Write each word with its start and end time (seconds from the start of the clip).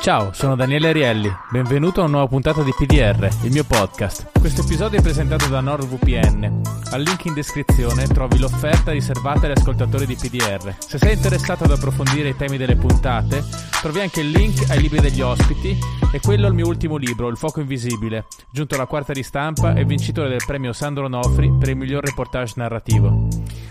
Ciao, 0.00 0.32
sono 0.32 0.56
Daniele 0.56 0.88
Arielli, 0.88 1.30
benvenuto 1.50 2.00
a 2.00 2.04
una 2.04 2.12
nuova 2.12 2.26
puntata 2.26 2.62
di 2.62 2.72
PDR, 2.72 3.28
il 3.42 3.52
mio 3.52 3.64
podcast. 3.64 4.30
Questo 4.40 4.62
episodio 4.62 4.98
è 4.98 5.02
presentato 5.02 5.46
da 5.48 5.60
NordVPN. 5.60 6.62
Al 6.92 7.02
link 7.02 7.26
in 7.26 7.34
descrizione 7.34 8.06
trovi 8.06 8.38
l'offerta 8.38 8.92
riservata 8.92 9.44
agli 9.44 9.52
ascoltatori 9.58 10.06
di 10.06 10.16
PDR. 10.16 10.74
Se 10.78 10.96
sei 10.96 11.16
interessato 11.16 11.64
ad 11.64 11.72
approfondire 11.72 12.30
i 12.30 12.36
temi 12.36 12.56
delle 12.56 12.76
puntate, 12.76 13.44
trovi 13.82 14.00
anche 14.00 14.20
il 14.20 14.30
link 14.30 14.70
ai 14.70 14.80
libri 14.80 15.00
degli 15.00 15.20
ospiti 15.20 15.78
e 16.10 16.20
quello 16.20 16.46
al 16.46 16.54
mio 16.54 16.66
ultimo 16.66 16.96
libro, 16.96 17.28
Il 17.28 17.36
fuoco 17.36 17.60
invisibile, 17.60 18.24
giunto 18.50 18.76
alla 18.76 18.86
quarta 18.86 19.12
ristampa 19.12 19.74
e 19.74 19.84
vincitore 19.84 20.30
del 20.30 20.42
premio 20.46 20.72
Sandro 20.72 21.08
Nofri 21.08 21.52
per 21.58 21.68
il 21.68 21.76
miglior 21.76 22.02
reportage 22.02 22.54
narrativo. 22.56 23.28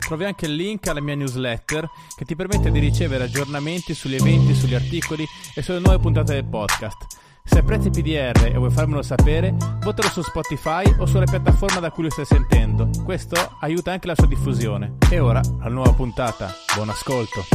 Trovi 0.09 0.25
anche 0.25 0.47
il 0.47 0.55
link 0.55 0.87
alla 0.87 1.01
mia 1.01 1.13
newsletter 1.13 1.87
che 2.17 2.25
ti 2.25 2.35
permette 2.35 2.71
di 2.71 2.79
ricevere 2.79 3.25
aggiornamenti 3.25 3.93
sugli 3.93 4.15
eventi, 4.15 4.55
sugli 4.55 4.73
articoli 4.73 5.23
e 5.53 5.61
sulle 5.61 5.77
nuove 5.77 5.99
puntate 5.99 6.33
del 6.33 6.45
podcast. 6.45 7.05
Se 7.43 7.59
apprezzi 7.59 7.91
PDR 7.91 8.47
e 8.47 8.57
vuoi 8.57 8.71
farmelo 8.71 9.03
sapere, 9.03 9.53
votalo 9.81 10.09
su 10.09 10.23
Spotify 10.23 10.95
o 10.97 11.05
sulle 11.05 11.25
piattaforme 11.25 11.79
da 11.79 11.91
cui 11.91 12.05
lo 12.05 12.09
stai 12.09 12.25
sentendo. 12.25 12.89
Questo 13.05 13.57
aiuta 13.59 13.91
anche 13.91 14.07
la 14.07 14.15
sua 14.15 14.25
diffusione. 14.25 14.95
E 15.11 15.19
ora, 15.19 15.41
alla 15.59 15.69
nuova 15.75 15.93
puntata. 15.93 16.51
Buon 16.73 16.89
ascolto. 16.89 17.45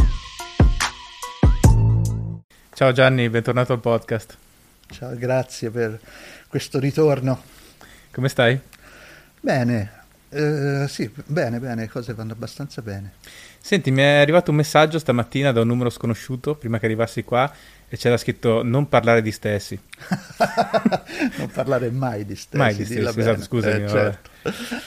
Ciao 2.72 2.92
Gianni, 2.92 3.28
bentornato 3.30 3.72
al 3.72 3.80
podcast. 3.80 4.38
Ciao, 4.90 5.16
grazie 5.16 5.70
per 5.70 6.00
questo 6.46 6.78
ritorno. 6.78 7.42
Come 8.12 8.28
stai? 8.28 8.56
Bene, 9.40 9.93
eh, 10.34 10.88
sì, 10.88 11.10
bene, 11.26 11.58
bene, 11.60 11.82
le 11.82 11.88
cose 11.88 12.12
vanno 12.14 12.32
abbastanza 12.32 12.82
bene. 12.82 13.12
Senti, 13.60 13.90
mi 13.90 14.02
è 14.02 14.16
arrivato 14.16 14.50
un 14.50 14.56
messaggio 14.56 14.98
stamattina 14.98 15.52
da 15.52 15.60
un 15.60 15.68
numero 15.68 15.88
sconosciuto, 15.88 16.54
prima 16.54 16.78
che 16.78 16.86
arrivassi 16.86 17.22
qua, 17.24 17.50
e 17.88 17.96
c'era 17.96 18.16
scritto 18.16 18.62
non 18.62 18.88
parlare 18.88 19.22
di 19.22 19.30
stessi. 19.30 19.78
non 21.38 21.48
parlare 21.52 21.90
mai 21.90 22.26
di 22.26 22.34
stessi. 22.34 22.56
Mai 22.56 22.74
di 22.74 22.84
stessi, 22.84 23.18
esatto, 23.20 23.42
scusami. 23.42 23.84
Eh, 23.84 23.88
certo. 23.88 24.30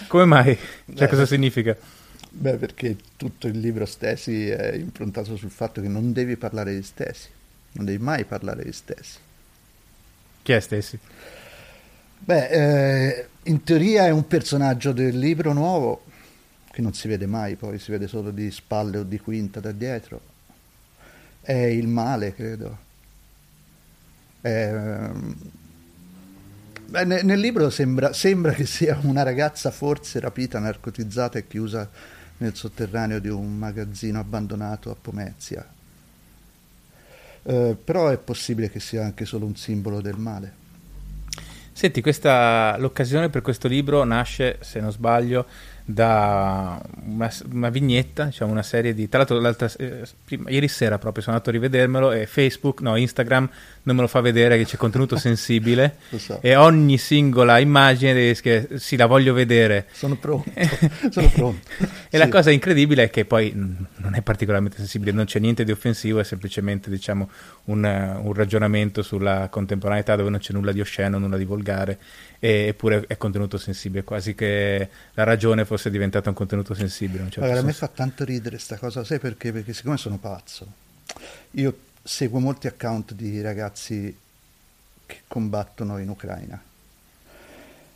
Come 0.07 0.25
mai? 0.25 0.57
Cioè, 0.93 1.05
eh, 1.05 1.07
cosa 1.07 1.25
significa? 1.25 1.75
Beh, 2.29 2.57
perché 2.57 2.97
tutto 3.15 3.47
il 3.47 3.57
libro 3.59 3.85
stessi 3.85 4.47
è 4.49 4.73
improntato 4.73 5.35
sul 5.35 5.49
fatto 5.49 5.81
che 5.81 5.87
non 5.87 6.13
devi 6.13 6.35
parlare 6.35 6.75
di 6.75 6.83
stessi, 6.83 7.29
non 7.71 7.85
devi 7.85 8.03
mai 8.03 8.25
parlare 8.25 8.63
di 8.63 8.73
stessi. 8.73 9.17
Chi 10.43 10.51
è 10.51 10.59
stessi? 10.59 10.99
Beh, 12.19 12.47
eh, 12.47 13.27
in 13.47 13.63
teoria 13.63 14.05
è 14.05 14.09
un 14.09 14.27
personaggio 14.27 14.91
del 14.91 15.17
libro 15.17 15.53
nuovo 15.53 16.03
che 16.71 16.81
non 16.81 16.93
si 16.93 17.07
vede 17.07 17.25
mai, 17.25 17.55
poi 17.55 17.79
si 17.79 17.89
vede 17.89 18.07
solo 18.07 18.29
di 18.29 18.51
spalle 18.51 18.99
o 18.99 19.03
di 19.03 19.19
quinta 19.19 19.59
da 19.59 19.71
dietro. 19.71 20.21
È 21.41 21.53
il 21.53 21.87
male, 21.87 22.35
credo. 22.35 22.77
È, 24.41 24.71
beh, 26.85 27.05
nel 27.05 27.39
libro 27.39 27.69
sembra, 27.69 28.13
sembra, 28.13 28.51
che 28.51 28.65
sia 28.65 28.99
una 29.03 29.23
ragazza 29.23 29.71
forse 29.71 30.19
rapita, 30.19 30.59
narcotizzata 30.59 31.39
e 31.39 31.47
chiusa 31.47 31.89
nel 32.37 32.53
sotterraneo 32.53 33.19
di 33.19 33.29
un 33.29 33.57
magazzino 33.57 34.19
abbandonato 34.19 34.91
a 34.91 34.95
Pomezia. 34.99 35.67
Eh, 37.41 37.77
però 37.83 38.09
è 38.09 38.17
possibile 38.17 38.69
che 38.69 38.79
sia 38.79 39.03
anche 39.03 39.25
solo 39.25 39.45
un 39.45 39.55
simbolo 39.55 40.01
del 40.01 40.17
male. 40.17 40.65
Senti, 41.77 42.01
questa, 42.01 42.75
l'occasione 42.79 43.29
per 43.29 43.43
questo 43.43 43.67
libro 43.67 44.03
nasce, 44.03 44.57
se 44.61 44.79
non 44.79 44.91
sbaglio, 44.91 45.45
da 45.85 46.81
una, 47.05 47.31
una, 47.51 47.69
vignetta, 47.69 48.23
diciamo 48.23 48.51
una 48.51 48.63
serie 48.63 48.95
di... 48.95 49.07
Tra 49.07 49.23
l'altro, 49.27 49.69
eh, 49.77 50.01
prima, 50.25 50.49
ieri 50.49 50.67
sera 50.69 50.97
proprio 50.97 51.21
sono 51.21 51.35
andato 51.35 51.51
a 51.51 51.53
rivedermelo 51.53 52.11
e 52.13 52.25
Facebook, 52.25 52.81
no, 52.81 52.95
Instagram 52.95 53.47
non 53.87 53.95
me 53.95 54.01
lo 54.01 54.07
fa 54.09 54.19
vedere 54.19 54.57
che 54.57 54.65
c'è 54.65 54.75
contenuto 54.75 55.15
sensibile 55.17 55.95
so. 56.17 56.39
e 56.41 56.55
ogni 56.55 56.97
singola 56.97 57.57
immagine 57.57 58.33
che 58.33 58.67
sì, 58.75 58.97
la 58.97 59.05
voglio 59.05 59.33
vedere. 59.33 59.87
Sono 59.91 60.17
pronto, 60.17 60.51
sono 61.09 61.29
pronto. 61.29 61.67
e 61.79 61.87
sì. 62.09 62.17
la 62.17 62.27
cosa 62.27 62.51
incredibile 62.51 63.03
è 63.03 63.09
che 63.09 63.23
poi 63.23 63.53
non 63.55 64.13
è 64.13 64.21
particolarmente 64.21 64.77
sensibile, 64.77 65.11
non 65.11 65.25
c'è 65.25 65.39
niente 65.39 65.63
di 65.63 65.71
offensivo, 65.71 66.19
è 66.19 66.23
semplicemente 66.23 66.89
diciamo 66.89 67.29
un, 67.65 67.83
un 67.83 68.33
ragionamento 68.33 69.01
sulla 69.01 69.47
contemporaneità 69.49 70.17
dove 70.17 70.29
non 70.29 70.39
c'è 70.39 70.51
nulla 70.51 70.73
di 70.73 70.81
osceno, 70.81 71.17
nulla 71.17 71.37
di 71.37 71.45
volgare 71.45 71.97
eppure 72.39 73.05
è 73.07 73.17
contenuto 73.17 73.57
sensibile, 73.57 74.03
quasi 74.03 74.35
che 74.35 74.89
la 75.13 75.23
ragione 75.23 75.65
fosse 75.65 75.89
diventata 75.89 76.29
un 76.29 76.35
contenuto 76.35 76.73
sensibile. 76.73 77.23
Un 77.23 77.29
certo 77.31 77.45
allora, 77.45 77.61
a 77.61 77.63
me 77.63 77.73
fa 77.73 77.87
tanto 77.87 78.25
ridere 78.25 78.55
questa 78.55 78.77
cosa, 78.77 79.03
sai 79.05 79.19
perché? 79.19 79.53
Perché 79.53 79.73
siccome 79.73 79.97
sono 79.97 80.17
pazzo, 80.17 80.67
io 81.51 81.75
seguo 82.07 82.39
molti 82.39 82.67
account 82.67 83.13
di 83.13 83.41
ragazzi 83.41 84.17
che 85.05 85.21
combattono 85.27 85.97
in 85.97 86.07
Ucraina. 86.07 86.61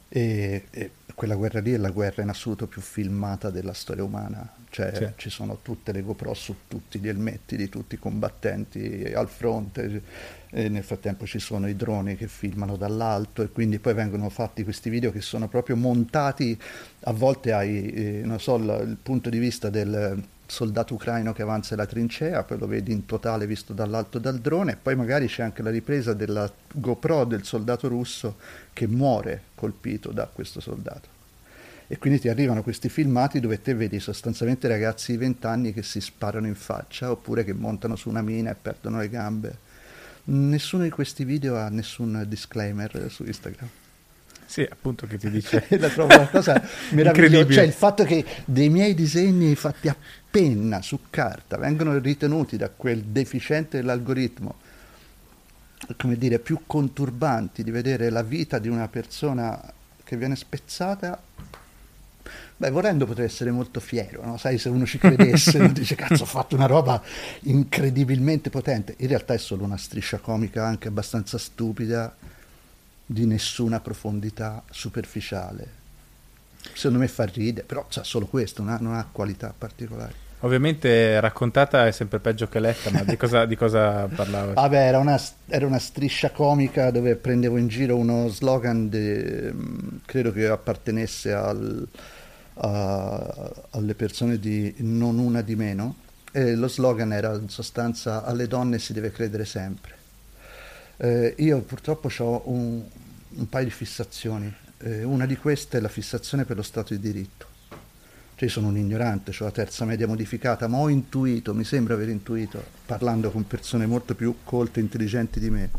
E, 0.10 0.66
e 0.70 0.92
quella 1.16 1.36
guerra 1.36 1.62
lì 1.62 1.72
è 1.72 1.78
la 1.78 1.92
guerra 1.92 2.22
in 2.22 2.28
assoluto 2.28 2.68
più 2.68 2.82
filmata 2.82 3.50
della 3.50 3.72
storia 3.72 4.04
umana, 4.04 4.46
cioè 4.70 4.94
sì. 4.94 5.08
ci 5.16 5.30
sono 5.30 5.60
tutte 5.62 5.94
le 5.94 6.02
GoPro 6.02 6.34
su 6.34 6.54
tutti 6.68 7.00
gli 7.00 7.08
elmetti 7.08 7.56
di 7.56 7.70
tutti 7.70 7.96
i 7.96 8.00
combattenti 8.00 9.10
al 9.16 9.30
fronte, 9.30 10.02
e 10.50 10.68
nel 10.68 10.84
frattempo 10.84 11.26
ci 11.26 11.40
sono 11.40 11.70
i 11.70 11.78
droni 11.78 12.18
che 12.18 12.28
filmano 12.28 12.76
dall'alto 12.76 13.42
e 13.42 13.50
quindi 13.50 13.80
poi 13.80 13.94
vengono 13.94 14.28
fatti 14.30 14.66
questi 14.66 14.90
video 14.90 15.14
che 15.14 15.22
sono 15.22 15.48
proprio 15.48 15.78
montati, 15.78 16.60
a 17.02 17.14
volte 17.14 17.54
hai, 17.54 17.94
eh, 17.94 18.22
non 18.26 18.42
so, 18.42 18.56
il 18.58 18.98
punto 19.02 19.30
di 19.30 19.40
vista 19.40 19.70
del 19.70 20.22
soldato 20.52 20.96
ucraino 20.96 21.32
che 21.32 21.44
avanza 21.44 21.78
la 21.78 21.86
trincea, 21.86 22.44
poi 22.44 22.58
lo 22.58 22.68
vedi 22.68 22.92
in 22.92 23.06
totale 23.06 23.48
visto 23.48 23.72
dall'alto 23.72 24.20
dal 24.20 24.40
drone, 24.40 24.74
e 24.74 24.76
poi 24.76 24.98
magari 24.98 25.28
c'è 25.28 25.44
anche 25.44 25.62
la 25.62 25.70
ripresa 25.70 26.14
della 26.14 26.52
GoPro 26.74 27.24
del 27.24 27.46
soldato 27.46 27.88
russo 27.88 28.36
che 28.74 28.86
muore 28.86 29.44
colpito 29.56 30.12
da 30.12 30.30
questo 30.32 30.60
soldato. 30.60 31.20
E 31.88 31.98
quindi 31.98 32.20
ti 32.20 32.28
arrivano 32.28 32.64
questi 32.64 32.90
filmati 32.90 33.40
dove 33.40 33.62
te 33.62 33.74
vedi 33.74 34.02
sostanzialmente 34.02 34.68
ragazzi 34.68 35.14
di 35.14 35.18
20 35.20 35.48
anni 35.48 35.74
che 35.74 35.84
si 35.84 36.02
sparano 36.02 36.48
in 36.48 36.56
faccia 36.56 37.12
oppure 37.12 37.46
che 37.46 37.54
montano 37.54 37.96
su 37.96 38.10
una 38.10 38.22
mina 38.22 38.52
e 38.52 38.56
perdono 38.56 39.00
le 39.00 39.10
gambe. 39.10 39.58
Nessuno 40.26 40.84
di 40.84 40.90
questi 40.90 41.24
video 41.24 41.56
ha 41.56 41.70
nessun 41.70 42.26
disclaimer 42.28 43.08
su 43.10 43.24
Instagram. 43.24 43.70
Sì, 44.52 44.68
appunto 44.70 45.08
che 45.08 45.18
ti 45.18 45.32
dice. 45.32 45.66
la 45.80 45.88
trovo 45.88 46.14
una 46.14 46.28
cosa 46.28 46.62
meravigliosa. 46.92 47.54
Cioè 47.54 47.64
il 47.64 47.72
fatto 47.72 48.04
che 48.04 48.26
dei 48.44 48.68
miei 48.68 48.94
disegni 48.94 49.56
fatti 49.56 49.88
a 49.88 49.96
penna 50.32 50.82
su 50.82 51.02
carta 51.10 51.58
vengono 51.58 51.98
ritenuti 52.00 52.58
da 52.58 52.70
quel 52.70 53.04
deficiente 53.04 53.78
dell'algoritmo 53.78 54.56
come 55.98 56.18
dire 56.18 56.40
più 56.40 56.62
conturbanti 56.66 57.64
di 57.64 57.72
vedere 57.72 58.10
la 58.10 58.24
vita 58.24 58.58
di 58.58 58.70
una 58.70 58.88
persona 58.88 59.62
che 60.04 60.18
viene 60.18 60.36
spezzata 60.36 61.22
Beh, 62.62 62.70
volendo 62.70 63.08
potrei 63.08 63.26
essere 63.26 63.50
molto 63.50 63.80
fiero, 63.80 64.24
no? 64.24 64.38
sai, 64.38 64.60
se 64.60 64.70
uno 64.70 64.86
ci 64.86 65.00
credesse, 65.00 65.58
uno 65.60 65.72
dice 65.72 65.96
cazzo 65.96 66.22
ho 66.22 66.28
fatto 66.28 66.54
una 66.54 66.68
roba 66.68 67.02
incredibilmente 67.42 68.52
potente. 68.52 68.94
In 69.00 69.08
realtà 69.08 69.34
è 69.34 69.40
solo 69.40 69.64
una 69.64 69.78
striscia 69.78 70.20
comica 70.20 70.64
anche 70.64 70.88
abbastanza 70.88 71.40
stupida, 71.40 72.16
di 73.04 73.26
nessuna 73.26 73.80
profondità 73.80 74.64
superficiale. 74.70 75.81
Secondo 76.74 77.00
me 77.00 77.08
fa 77.08 77.26
ridere, 77.26 77.66
però 77.66 77.86
c'ha 77.90 78.04
solo 78.04 78.26
questo, 78.26 78.62
non 78.62 78.74
ha, 78.74 78.78
non 78.80 78.94
ha 78.94 79.08
qualità 79.12 79.54
particolari. 79.58 80.14
Ovviamente 80.44 81.20
raccontata 81.20 81.86
è 81.86 81.92
sempre 81.92 82.20
peggio 82.20 82.48
che 82.48 82.60
letta, 82.60 82.90
ma 82.90 83.04
di 83.04 83.16
cosa, 83.16 83.46
di 83.46 83.56
cosa 83.56 84.08
parlava? 84.08 84.54
Vabbè, 84.60 84.88
era 84.88 84.98
una, 84.98 85.20
era 85.48 85.68
una, 85.68 85.78
striscia 85.78 86.32
comica 86.32 86.90
dove 86.90 87.16
prendevo 87.16 87.58
in 87.58 87.68
giro 87.68 87.96
uno 87.96 88.28
slogan, 88.28 88.90
de, 88.90 89.54
credo 90.04 90.32
che 90.32 90.48
appartenesse 90.48 91.32
al, 91.32 91.88
a, 92.56 93.52
alle 93.70 93.94
persone 93.94 94.40
di 94.40 94.74
Non 94.80 95.20
una 95.20 95.42
di 95.42 95.56
meno, 95.56 95.96
e 96.32 96.56
lo 96.56 96.68
slogan 96.68 97.14
era 97.14 97.36
in 97.36 97.50
sostanza 97.50 98.24
alle 98.24 98.48
donne 98.48 98.80
si 98.80 98.94
deve 98.94 99.12
credere 99.12 99.46
sempre. 99.46 99.96
Eh, 100.98 101.36
io 101.38 101.62
purtroppo 101.62 102.10
ho 102.18 102.42
un, 102.46 102.82
un 103.30 103.50
paio 103.50 103.66
di 103.66 103.72
fissazioni. 103.72 104.52
Eh, 104.84 105.04
una 105.04 105.26
di 105.26 105.38
queste 105.38 105.78
è 105.78 105.82
la 105.82 105.90
fissazione 105.90 106.44
per 106.44 106.56
lo 106.56 106.64
Stato 106.64 106.94
di 106.94 107.00
diritto. 107.00 107.48
Cioè, 108.36 108.50
sono 108.50 108.70
un 108.70 108.78
ignorante, 108.78 109.32
ho 109.40 109.44
la 109.44 109.52
terza 109.52 109.86
media 109.86 110.08
modificata, 110.08 110.68
ma 110.68 110.78
ho 110.78 110.90
intuito, 110.90 111.54
mi 111.54 111.64
sembra 111.64 111.94
aver 111.94 112.10
intuito, 112.10 112.64
parlando 112.88 113.30
con 113.30 113.46
persone 113.46 113.86
molto 113.86 114.16
più 114.16 114.38
colte 114.44 114.80
e 114.80 114.84
intelligenti 114.84 115.40
di 115.40 115.52
me, 115.52 115.70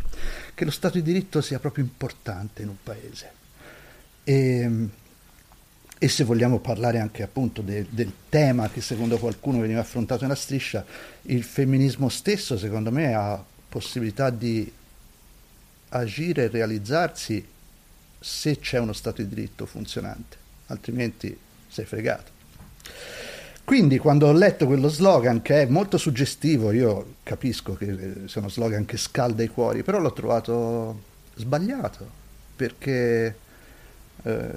che 0.54 0.64
lo 0.64 0.70
Stato 0.70 0.94
di 0.98 1.02
diritto 1.02 1.40
sia 1.40 1.58
proprio 1.58 1.82
importante 1.82 2.62
in 2.62 2.68
un 2.68 2.76
paese. 2.80 3.32
E, 4.22 4.88
e 5.98 6.08
se 6.08 6.22
vogliamo 6.22 6.60
parlare 6.60 7.00
anche 7.00 7.24
appunto 7.24 7.62
de, 7.62 7.86
del 7.90 8.12
tema 8.28 8.70
che 8.70 8.80
secondo 8.80 9.18
qualcuno 9.18 9.58
veniva 9.58 9.80
affrontato 9.80 10.22
nella 10.22 10.36
striscia, 10.36 10.84
il 11.22 11.42
femminismo 11.42 12.08
stesso 12.08 12.56
secondo 12.56 12.92
me 12.92 13.12
ha 13.14 13.44
possibilità 13.68 14.30
di 14.30 14.70
agire 15.88 16.44
e 16.44 16.48
realizzarsi 16.48 17.44
se 18.22 18.58
c'è 18.58 18.78
uno 18.78 18.92
Stato 18.92 19.20
di 19.22 19.28
diritto 19.28 19.66
funzionante, 19.66 20.36
altrimenti 20.66 21.36
sei 21.68 21.84
fregato. 21.84 22.30
Quindi 23.64 23.98
quando 23.98 24.26
ho 24.26 24.32
letto 24.32 24.66
quello 24.66 24.88
slogan 24.88 25.40
che 25.40 25.62
è 25.62 25.66
molto 25.66 25.96
suggestivo, 25.96 26.72
io 26.72 27.16
capisco 27.22 27.74
che 27.74 28.22
sono 28.26 28.48
slogan 28.48 28.84
che 28.84 28.96
scalda 28.96 29.42
i 29.42 29.48
cuori, 29.48 29.82
però 29.82 29.98
l'ho 29.98 30.12
trovato 30.12 31.10
sbagliato 31.36 32.06
perché, 32.56 33.36
eh, 34.22 34.50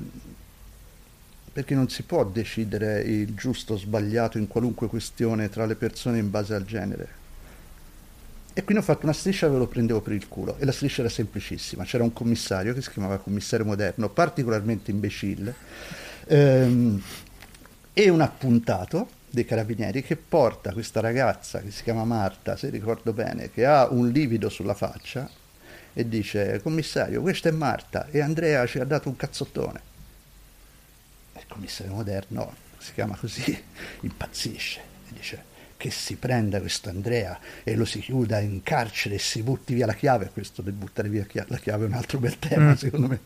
perché 1.53 1.75
non 1.75 1.87
si 1.87 2.03
può 2.03 2.25
decidere 2.25 3.01
il 3.01 3.35
giusto 3.35 3.73
o 3.73 3.77
sbagliato 3.77 4.37
in 4.37 4.47
qualunque 4.47 4.87
questione 4.87 5.49
tra 5.49 5.65
le 5.65 5.75
persone 5.75 6.17
in 6.17 6.29
base 6.29 6.55
al 6.55 6.65
genere. 6.65 7.23
E 8.57 8.63
quindi 8.63 8.81
ho 8.81 8.85
fatto 8.85 9.03
una 9.03 9.11
striscia 9.11 9.47
e 9.47 9.49
ve 9.49 9.57
lo 9.57 9.67
prendevo 9.67 9.99
per 9.99 10.13
il 10.13 10.29
culo. 10.29 10.55
E 10.57 10.63
la 10.63 10.71
striscia 10.71 11.01
era 11.01 11.09
semplicissima. 11.09 11.83
C'era 11.83 12.03
un 12.05 12.13
commissario 12.13 12.73
che 12.73 12.81
si 12.81 12.89
chiamava 12.89 13.17
commissario 13.17 13.65
moderno, 13.65 14.07
particolarmente 14.07 14.91
imbecille, 14.91 15.53
ehm, 16.25 17.03
e 17.91 18.09
un 18.09 18.21
appuntato 18.21 19.09
dei 19.29 19.43
carabinieri 19.43 20.01
che 20.03 20.15
porta 20.15 20.71
questa 20.71 21.01
ragazza 21.01 21.59
che 21.59 21.69
si 21.69 21.83
chiama 21.83 22.05
Marta, 22.05 22.55
se 22.55 22.69
ricordo 22.69 23.11
bene, 23.11 23.51
che 23.51 23.65
ha 23.65 23.89
un 23.89 24.09
livido 24.09 24.47
sulla 24.47 24.73
faccia 24.73 25.29
e 25.91 26.07
dice 26.07 26.61
commissario 26.61 27.21
questa 27.21 27.49
è 27.49 27.51
Marta 27.51 28.07
e 28.09 28.21
Andrea 28.21 28.65
ci 28.67 28.79
ha 28.79 28.85
dato 28.85 29.09
un 29.09 29.17
cazzottone. 29.17 29.81
Il 31.35 31.45
commissario 31.49 31.93
moderno, 31.93 32.55
si 32.77 32.93
chiama 32.93 33.17
così, 33.17 33.63
impazzisce 33.99 34.79
e 34.79 35.13
dice 35.13 35.54
che 35.77 35.91
si 35.91 36.15
prenda 36.15 36.59
questo 36.59 36.89
Andrea 36.89 37.39
e 37.63 37.75
lo 37.75 37.85
si 37.85 37.99
chiuda 37.99 38.39
in 38.39 38.63
carcere 38.63 39.15
e 39.15 39.19
si 39.19 39.43
butti 39.43 39.73
via 39.73 39.85
la 39.85 39.93
chiave, 39.93 40.29
questo 40.31 40.61
del 40.61 40.73
buttare 40.73 41.09
via 41.09 41.25
la 41.47 41.57
chiave 41.57 41.85
è 41.85 41.87
un 41.87 41.93
altro 41.93 42.19
bel 42.19 42.39
tema 42.39 42.71
mm. 42.71 42.75
secondo 42.75 43.07
me, 43.07 43.19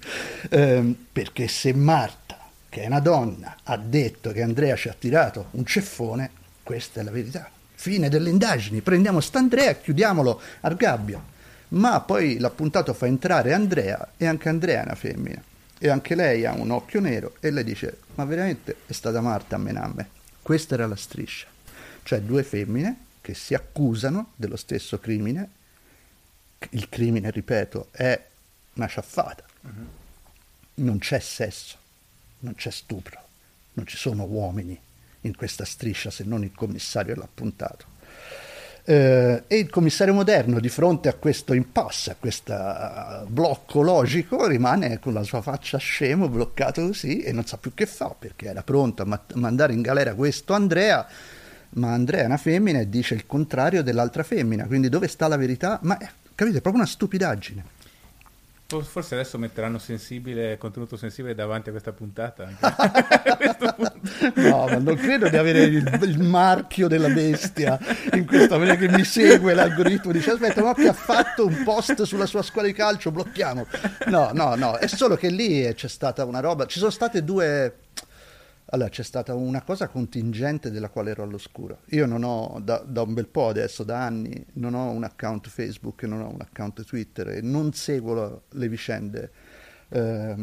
ehm, 0.50 0.96
perché 1.12 1.48
se 1.48 1.74
Marta 1.74 2.30
che 2.69 2.84
è 2.84 2.86
una 2.86 3.00
donna, 3.00 3.57
ha 3.63 3.78
detto 3.78 4.31
che 4.31 4.44
Andrea 4.44 4.75
ci 4.75 4.90
ha 4.90 4.96
tirato 4.98 5.48
un 5.51 5.66
ceffone, 5.66 6.30
questa 6.62 7.01
è 7.01 7.04
la 7.04 7.12
verità. 7.12 7.50
Fine 7.74 8.10
delle 8.10 8.30
indagini, 8.30 8.81
prendiamo 8.81 9.19
st'Andrea 9.19 9.72
e 9.72 9.81
chiudiamolo 9.81 10.40
al 10.62 10.75
gabbio. 10.75 11.38
Ma 11.69 12.00
poi 12.01 12.38
l'appuntato 12.38 12.94
fa 12.94 13.07
entrare 13.07 13.54
Andrea 13.54 14.12
e 14.18 14.28
anche 14.28 14.50
Andrea 14.50 14.81
è 14.81 14.86
una 14.86 14.96
femmina. 14.96 15.42
E 15.80 15.90
anche 15.90 16.13
lei 16.13 16.46
ha 16.46 16.54
un 16.54 16.72
occhio 16.72 17.00
nero 17.00 17.36
e 17.40 17.51
lei 17.51 17.63
dice, 17.63 18.00
ma 18.16 18.25
veramente 18.25 18.75
è 18.86 18.92
stata 18.92 19.22
Marta 19.22 19.56
a 19.56 19.60
menamme. 19.60 20.10
Questa 20.42 20.75
era 20.75 20.88
la 20.88 20.96
striscia. 20.96 21.48
Cioè 22.10 22.22
due 22.22 22.44
femmine 22.44 23.06
che 23.22 23.34
si 23.34 23.54
accusano 23.54 24.32
dello 24.36 24.56
stesso 24.56 25.00
crimine. 25.00 25.50
Il 26.72 26.90
crimine, 26.90 27.30
ripeto, 27.30 27.90
è 27.92 28.20
una 28.74 28.88
ciaffata. 28.88 29.46
Uh-huh. 29.62 29.88
Non 30.76 30.98
c'è 30.98 31.20
sesso 31.20 31.78
non 32.40 32.56
c'è 32.56 32.72
stupro, 32.72 33.20
non 33.74 33.86
ci 33.86 33.98
sono 33.98 34.24
uomini 34.24 34.80
in 35.22 35.36
questa 35.36 35.66
striscia 35.66 36.10
se 36.10 36.24
non 36.24 36.44
il 36.44 36.52
commissario 36.54 37.14
e 37.14 37.18
l'appuntato. 37.18 37.98
Eh, 38.86 39.44
e 39.46 39.58
il 39.58 39.70
commissario 39.70 40.14
moderno 40.14 40.60
di 40.60 40.70
fronte 40.70 41.10
a 41.10 41.14
questo 41.14 41.54
impasse, 41.54 42.12
a 42.12 42.16
questo 42.18 43.26
blocco 43.28 43.82
logico, 43.82 44.48
rimane 44.48 45.00
con 45.00 45.14
la 45.14 45.24
sua 45.24 45.42
faccia 45.42 45.78
scemo, 45.78 46.30
bloccato 46.30 46.86
così 46.88 47.22
e 47.22 47.32
non 47.34 47.46
sa 47.46 47.58
più 47.58 47.74
che 47.74 47.86
fa 47.86 48.16
perché 48.18 48.48
era 48.48 48.64
pronto 48.64 49.02
a 49.02 49.06
ma- 49.06 49.24
mandare 49.34 49.74
in 49.74 49.82
galera 49.82 50.14
questo 50.16 50.54
Andrea, 50.54 51.06
ma 51.71 51.94
Andrea 51.94 52.24
è 52.24 52.25
una 52.25 52.38
femmina 52.38 52.80
e 52.80 52.89
dice 52.89 53.13
il 53.13 53.25
contrario 53.25 53.83
dell'altra 53.83 54.24
femmina, 54.24 54.66
quindi 54.66 54.89
dove 54.89 55.07
sta 55.07 55.27
la 55.27 55.38
verità? 55.38 55.80
Ma 55.83 55.98
capite, 56.36 56.57
è 56.57 56.62
proprio 56.62 56.81
una 56.81 56.86
stupidaggine. 56.86 57.77
Forse 58.83 59.16
adesso 59.16 59.39
metteranno 59.39 59.80
sensibile, 59.80 60.60
contenuto 60.60 60.95
sensibile 60.95 61.33
davanti 61.33 61.69
a 61.69 61.71
questa 61.71 61.92
puntata. 61.92 62.48
no, 64.36 64.68
ma 64.68 64.77
non 64.77 64.95
credo 64.95 65.27
di 65.27 65.38
avere 65.38 65.63
il, 65.63 66.00
il, 66.04 66.19
marchio 66.19 66.88
della 66.88 67.10
bestia 67.10 67.80
in 68.13 68.27
questa 68.27 68.60
maniera 68.60 68.77
che 68.77 68.88
mi 68.88 69.04
segue 69.04 69.56
l'algoritmo. 69.56 70.12
Dice: 70.12 70.33
Aspetta, 70.33 70.62
ma 70.62 70.75
che 70.75 70.88
ha 70.88 70.94
fatto 70.94 71.48
un 71.48 71.63
post 71.63 72.04
sulla 72.04 72.27
sua 72.27 72.44
scuola 72.44 72.68
di 72.68 72.74
calcio? 72.74 73.10
Blocchiamo. 73.10 73.65
No, 74.06 74.30
no, 74.33 74.54
no. 74.54 74.77
È 74.77 74.86
solo 74.86 75.15
che 75.15 75.30
lì 75.30 75.74
c'è 75.74 75.88
stata 75.88 76.24
una 76.25 76.39
roba. 76.39 76.68
Ci 76.68 76.77
sono 76.77 76.92
state 76.92 77.24
due 77.24 77.75
allora, 78.71 78.89
c'è 78.89 79.04
stata 79.04 79.33
una 79.33 79.62
cosa 79.63 79.88
contingente 79.88 80.69
della 80.69 80.89
quale 80.89 81.12
ero 81.12 81.24
all'oscuro. 81.24 81.80
Io 81.89 82.06
non 82.06 82.24
ho, 82.24 82.60
da, 82.62 82.77
da, 82.77 83.01
un 83.01 83.13
bel 83.13 83.27
po' 83.27 83.48
adesso, 83.48 83.83
da 83.83 84.04
anni, 84.04 84.45
non 84.54 84.75
ho 84.75 84.92
un 84.92 85.04
account 85.04 85.48
Facebook, 85.50 86.04
non 86.04 86.21
ho 86.21 86.30
un 86.30 86.42
account 86.42 86.83
Twitter 86.86 87.30
e 87.30 87.42
non 87.42 87.74
seguo 87.74 88.44
le 88.50 88.69
vicende 88.69 89.31
eh, 89.89 90.36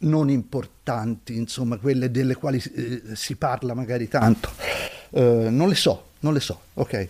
non 0.00 0.30
importanti, 0.30 1.36
insomma, 1.36 1.76
quelle 1.76 2.10
delle 2.10 2.34
quali 2.34 2.60
eh, 2.74 3.02
si 3.14 3.36
parla 3.36 3.74
magari 3.74 4.08
tanto. 4.08 4.50
Eh, 5.10 5.48
non 5.48 5.68
le 5.68 5.74
so, 5.76 6.06
non 6.20 6.32
le 6.32 6.40
so, 6.40 6.60
ok? 6.74 7.08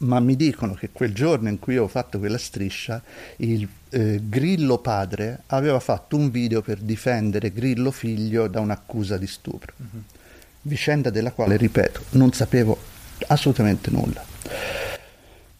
ma 0.00 0.18
mi 0.18 0.34
dicono 0.34 0.72
che 0.72 0.90
quel 0.90 1.12
giorno 1.12 1.48
in 1.48 1.58
cui 1.58 1.76
ho 1.76 1.86
fatto 1.86 2.18
quella 2.18 2.38
striscia, 2.38 3.02
il 3.36 3.68
eh, 3.90 4.20
Grillo 4.22 4.78
padre 4.78 5.42
aveva 5.46 5.80
fatto 5.80 6.16
un 6.16 6.30
video 6.30 6.62
per 6.62 6.78
difendere 6.78 7.52
Grillo 7.52 7.90
figlio 7.90 8.46
da 8.48 8.60
un'accusa 8.60 9.18
di 9.18 9.26
stupro, 9.26 9.72
uh-huh. 9.76 10.02
vicenda 10.62 11.10
della 11.10 11.32
quale, 11.32 11.56
ripeto, 11.56 12.04
non 12.10 12.32
sapevo 12.32 12.78
assolutamente 13.26 13.90
nulla. 13.90 14.24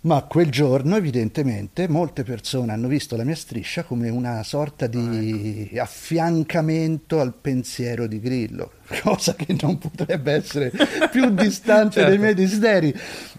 Ma 0.02 0.22
quel 0.22 0.48
giorno 0.48 0.96
evidentemente 0.96 1.86
molte 1.86 2.22
persone 2.22 2.72
hanno 2.72 2.88
visto 2.88 3.16
la 3.16 3.24
mia 3.24 3.34
striscia 3.34 3.82
come 3.82 4.08
una 4.08 4.42
sorta 4.42 4.86
di 4.86 4.98
ah, 4.98 5.74
ecco. 5.74 5.82
affiancamento 5.82 7.20
al 7.20 7.34
pensiero 7.38 8.06
di 8.06 8.18
Grillo, 8.18 8.72
cosa 9.02 9.34
che 9.34 9.54
non 9.60 9.76
potrebbe 9.76 10.32
essere 10.32 10.72
più 11.10 11.28
distante 11.34 11.96
certo. 11.96 12.08
dai 12.08 12.18
miei 12.18 12.34
desideri. 12.34 12.94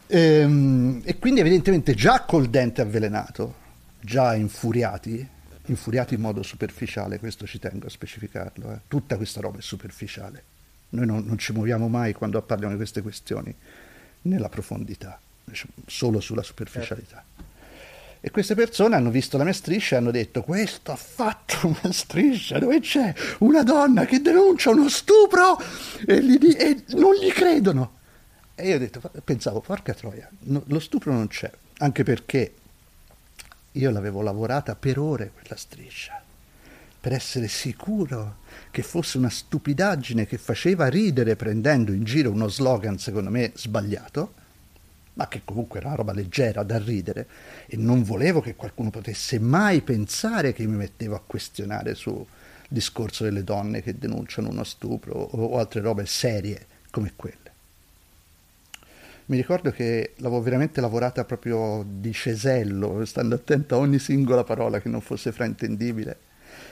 Ehm, 0.06 1.02
e 1.04 1.18
quindi 1.18 1.40
evidentemente 1.40 1.96
già 1.96 2.26
col 2.28 2.48
dente 2.48 2.82
avvelenato, 2.82 3.56
già 4.02 4.36
infuriati, 4.36 5.28
infuriati 5.66 6.16
in 6.16 6.22
modo 6.22 6.44
superficiale, 6.44 7.20
questo 7.20 7.46
ci 7.46 7.60
tengo 7.60 7.88
a 7.88 7.90
specificarlo, 7.90 8.72
eh. 8.74 8.80
tutta 8.88 9.18
questa 9.18 9.42
roba 9.42 9.60
è 9.60 9.62
superficiale. 9.62 10.44
Noi 10.90 11.06
non, 11.06 11.24
non 11.26 11.38
ci 11.38 11.54
muoviamo 11.54 11.88
mai 11.88 12.14
quando 12.14 12.42
parliamo 12.42 12.74
di 12.74 12.80
queste 12.80 13.02
questioni 13.02 13.56
nella 14.24 14.50
profondità 14.50 15.20
solo 15.86 16.20
sulla 16.20 16.44
superficialità. 16.44 17.24
E 18.24 18.30
queste 18.30 18.54
persone 18.54 18.96
hanno 18.96 19.10
visto 19.10 19.38
la 19.38 19.44
mia 19.44 19.54
striscia 19.54 19.96
e 19.96 19.98
hanno 19.98 20.12
detto: 20.12 20.44
Questo 20.44 20.92
ha 20.92 20.96
fatto 20.96 21.68
una 21.82 21.92
striscia 21.92 22.60
dove 22.60 22.80
c'è 22.80 23.14
una 23.40 23.64
donna 23.64 24.06
che 24.06 24.22
denuncia 24.22 24.70
uno 24.70 24.90
stupro 24.90 25.60
e, 26.06 26.24
gli, 26.24 26.56
e 26.56 26.84
non 26.90 27.16
gli 27.16 27.32
credono. 27.32 28.00
E 28.54 28.68
io 28.68 28.76
ho 28.76 28.80
detto, 28.80 29.02
pensavo, 29.24 29.60
porca 29.62 29.94
troia, 29.96 30.30
no, 30.42 30.62
lo 30.68 30.80
stupro 30.80 31.12
non 31.12 31.28
c'è, 31.28 31.50
anche 31.80 32.04
perché 32.04 32.54
io 33.74 33.92
l'avevo 33.92 34.22
lavorata 34.22 34.76
per 34.76 35.00
ore 35.00 35.32
quella 35.32 35.56
striscia, 35.56 36.22
per 37.00 37.14
essere 37.14 37.48
sicuro 37.48 38.38
che 38.70 38.82
fosse 38.82 39.18
una 39.18 39.30
stupidaggine 39.30 40.26
che 40.26 40.38
faceva 40.38 40.88
ridere 40.88 41.36
prendendo 41.36 41.92
in 41.92 42.04
giro 42.04 42.32
uno 42.32 42.48
slogan 42.48 42.98
secondo 42.98 43.30
me 43.30 43.52
sbagliato 43.56 44.40
ma 45.14 45.28
che 45.28 45.42
comunque 45.44 45.80
era 45.80 45.90
una 45.90 45.98
roba 45.98 46.14
leggera 46.14 46.64
da 46.64 46.78
ridere 46.78 47.28
e 47.68 47.76
non 47.76 48.04
volevo 48.04 48.40
che 48.40 48.56
qualcuno 48.56 48.90
potesse 48.90 49.40
mai 49.40 49.82
pensare 49.82 50.54
che 50.54 50.66
mi 50.66 50.78
mettevo 50.78 51.16
a 51.16 51.22
questionare 51.26 51.96
sul 51.96 52.26
discorso 52.68 53.26
delle 53.26 53.44
donne 53.44 53.82
che 53.82 53.98
denunciano 53.98 54.50
uno 54.50 54.64
stupro 54.64 55.14
o 55.14 55.58
altre 55.58 55.82
robe 55.82 56.06
serie 56.06 56.66
come 56.90 57.14
quelle. 57.16 57.41
Mi 59.32 59.38
ricordo 59.38 59.72
che 59.72 60.12
l'avevo 60.18 60.42
veramente 60.42 60.82
lavorata 60.82 61.24
proprio 61.24 61.86
di 61.88 62.12
cesello, 62.12 63.06
stando 63.06 63.36
attento 63.36 63.76
a 63.76 63.78
ogni 63.78 63.98
singola 63.98 64.44
parola 64.44 64.82
che 64.82 64.90
non 64.90 65.00
fosse 65.00 65.32
fraintendibile. 65.32 66.20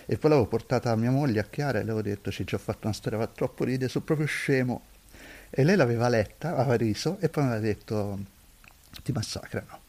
E 0.06 0.18
poi 0.18 0.30
l'avevo 0.30 0.50
portata 0.50 0.92
a 0.92 0.98
mia 0.98 1.10
moglie, 1.10 1.40
a 1.40 1.46
Chiara, 1.46 1.80
e 1.80 1.84
le 1.86 1.92
avevo 1.92 2.02
detto, 2.02 2.32
ci 2.32 2.44
ho 2.54 2.58
fatto 2.58 2.80
una 2.88 2.94
storia, 2.94 3.18
va 3.18 3.28
troppo 3.28 3.64
ridere, 3.64 3.90
sono 3.90 4.04
proprio 4.04 4.28
scemo. 4.28 4.82
E 5.50 5.64
lei 5.64 5.78
l'aveva 5.78 6.10
letta, 6.10 6.58
aveva 6.58 6.76
riso, 6.76 7.16
e 7.22 7.30
poi 7.30 7.44
mi 7.46 7.52
aveva 7.52 7.66
detto, 7.66 8.20
ti 9.04 9.14
massacrano. 9.14 9.80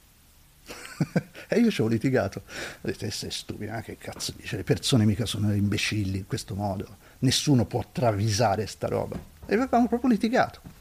e 1.48 1.58
io 1.58 1.72
ci 1.72 1.82
ho 1.82 1.88
litigato. 1.88 2.42
Ho 2.46 2.86
detto, 2.86 3.04
eh, 3.04 3.10
sei 3.10 3.32
stupida, 3.32 3.80
che 3.80 3.96
cazzo 3.96 4.32
dice? 4.36 4.54
Le 4.54 4.62
persone 4.62 5.04
mica 5.04 5.26
sono 5.26 5.52
imbecilli 5.52 6.18
in 6.18 6.26
questo 6.28 6.54
modo. 6.54 6.98
Nessuno 7.18 7.64
può 7.64 7.84
travisare 7.90 8.66
sta 8.66 8.86
roba. 8.86 9.18
E 9.44 9.54
avevamo 9.54 9.88
proprio 9.88 10.10
litigato. 10.10 10.78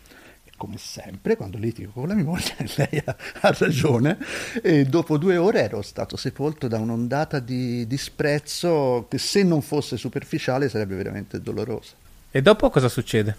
Come 0.60 0.76
sempre, 0.78 1.38
quando 1.38 1.58
litigo 1.58 1.92
con 1.94 2.10
la 2.10 2.14
mia 2.14 2.26
moglie, 2.26 2.54
lei 2.76 3.02
ha, 3.06 3.16
ha, 3.40 3.56
ragione. 3.58 4.18
E 4.62 4.84
dopo 4.84 5.18
due 5.18 5.38
ore 5.38 5.62
ero 5.62 5.82
stato 5.82 6.18
sepolto 6.18 6.68
da 6.68 6.78
un'ondata 6.80 7.40
di 7.40 7.88
disprezzo 7.88 9.06
che 9.10 9.20
se 9.20 9.42
non 9.44 9.62
fosse 9.62 9.96
superficiale 9.96 10.68
sarebbe 10.68 10.96
veramente 10.96 11.40
dolorosa. 11.40 11.94
E 12.30 12.42
dopo 12.42 12.70
cosa 12.70 12.90
succede? 12.90 13.38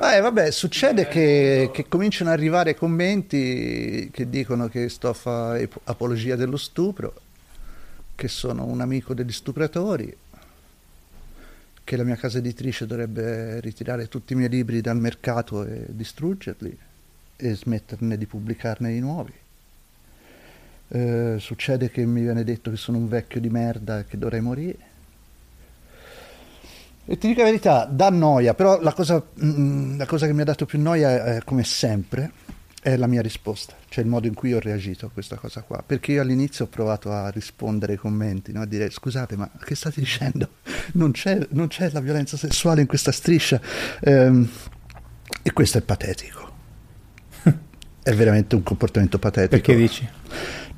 Eh, 0.00 0.20
vabbè, 0.20 0.50
succede 0.52 1.06
che, 1.06 1.68
che, 1.70 1.86
cominciano 1.86 2.30
ad 2.30 2.38
arrivare 2.38 2.74
commenti 2.74 4.08
che 4.10 4.30
dicono 4.30 4.68
che 4.68 4.88
sto 4.88 5.10
a 5.10 5.12
fare 5.12 5.68
apologia 5.84 6.34
dello 6.34 6.56
stupro, 6.56 7.12
che 8.14 8.28
sono 8.28 8.64
un 8.64 8.80
amico 8.80 9.12
degli 9.12 9.32
stupratori, 9.32 10.16
che 11.86 11.96
la 11.96 12.02
mia 12.02 12.16
casa 12.16 12.38
editrice 12.38 12.84
dovrebbe 12.84 13.60
ritirare 13.60 14.08
tutti 14.08 14.32
i 14.32 14.36
miei 14.36 14.48
libri 14.48 14.80
dal 14.80 14.98
mercato 14.98 15.64
e 15.64 15.86
distruggerli 15.90 16.76
e 17.36 17.54
smetterne 17.54 18.18
di 18.18 18.26
pubblicarne 18.26 18.90
di 18.92 18.98
nuovi. 18.98 19.32
Eh, 20.88 21.36
succede 21.38 21.88
che 21.88 22.04
mi 22.04 22.22
viene 22.22 22.42
detto 22.42 22.72
che 22.72 22.76
sono 22.76 22.98
un 22.98 23.06
vecchio 23.06 23.38
di 23.38 23.48
merda 23.50 24.00
e 24.00 24.04
che 24.06 24.18
dovrei 24.18 24.40
morire. 24.40 24.78
E 27.04 27.18
ti 27.18 27.28
dico 27.28 27.42
la 27.42 27.46
verità, 27.46 27.84
dà 27.84 28.10
noia, 28.10 28.54
però 28.54 28.80
la 28.80 28.92
cosa, 28.92 29.24
mm, 29.44 29.96
la 29.96 30.06
cosa 30.06 30.26
che 30.26 30.32
mi 30.32 30.40
ha 30.40 30.44
dato 30.44 30.66
più 30.66 30.80
noia 30.80 31.36
è, 31.36 31.40
come 31.44 31.62
sempre, 31.62 32.32
è 32.86 32.96
la 32.96 33.08
mia 33.08 33.20
risposta, 33.20 33.74
cioè 33.88 34.04
il 34.04 34.08
modo 34.08 34.28
in 34.28 34.34
cui 34.34 34.54
ho 34.54 34.60
reagito 34.60 35.06
a 35.06 35.10
questa 35.12 35.34
cosa 35.34 35.62
qua. 35.62 35.82
Perché 35.84 36.12
io 36.12 36.22
all'inizio 36.22 36.66
ho 36.66 36.68
provato 36.68 37.10
a 37.10 37.30
rispondere 37.30 37.94
ai 37.94 37.98
commenti, 37.98 38.52
no? 38.52 38.60
a 38.60 38.64
dire 38.64 38.90
scusate, 38.90 39.34
ma 39.34 39.50
che 39.64 39.74
state 39.74 39.98
dicendo? 39.98 40.50
Non 40.92 41.10
c'è, 41.10 41.48
non 41.50 41.66
c'è 41.66 41.90
la 41.90 41.98
violenza 41.98 42.36
sessuale 42.36 42.82
in 42.82 42.86
questa 42.86 43.10
striscia. 43.10 43.60
Ehm, 44.02 44.48
e 45.42 45.52
questo 45.52 45.78
è 45.78 45.80
patetico. 45.80 46.52
è 48.04 48.14
veramente 48.14 48.54
un 48.54 48.62
comportamento 48.62 49.18
patetico. 49.18 49.56
Perché 49.56 49.74
dici? 49.74 50.08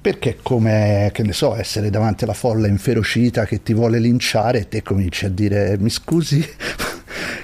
Perché 0.01 0.31
è 0.31 0.37
come, 0.41 1.11
che 1.13 1.23
ne 1.23 1.35
so, 1.35 1.57
essere 1.57 1.91
davanti 1.91 2.25
alla 2.25 2.33
folla 2.33 2.69
inferocita 2.69 3.45
che 3.45 3.63
ti 3.63 3.75
vuole 3.75 3.99
linciare 3.99 4.61
e 4.61 4.69
te 4.69 4.83
cominci 4.83 5.27
a 5.27 5.29
dire 5.29 5.77
mi 5.77 5.91
scusi? 5.91 6.43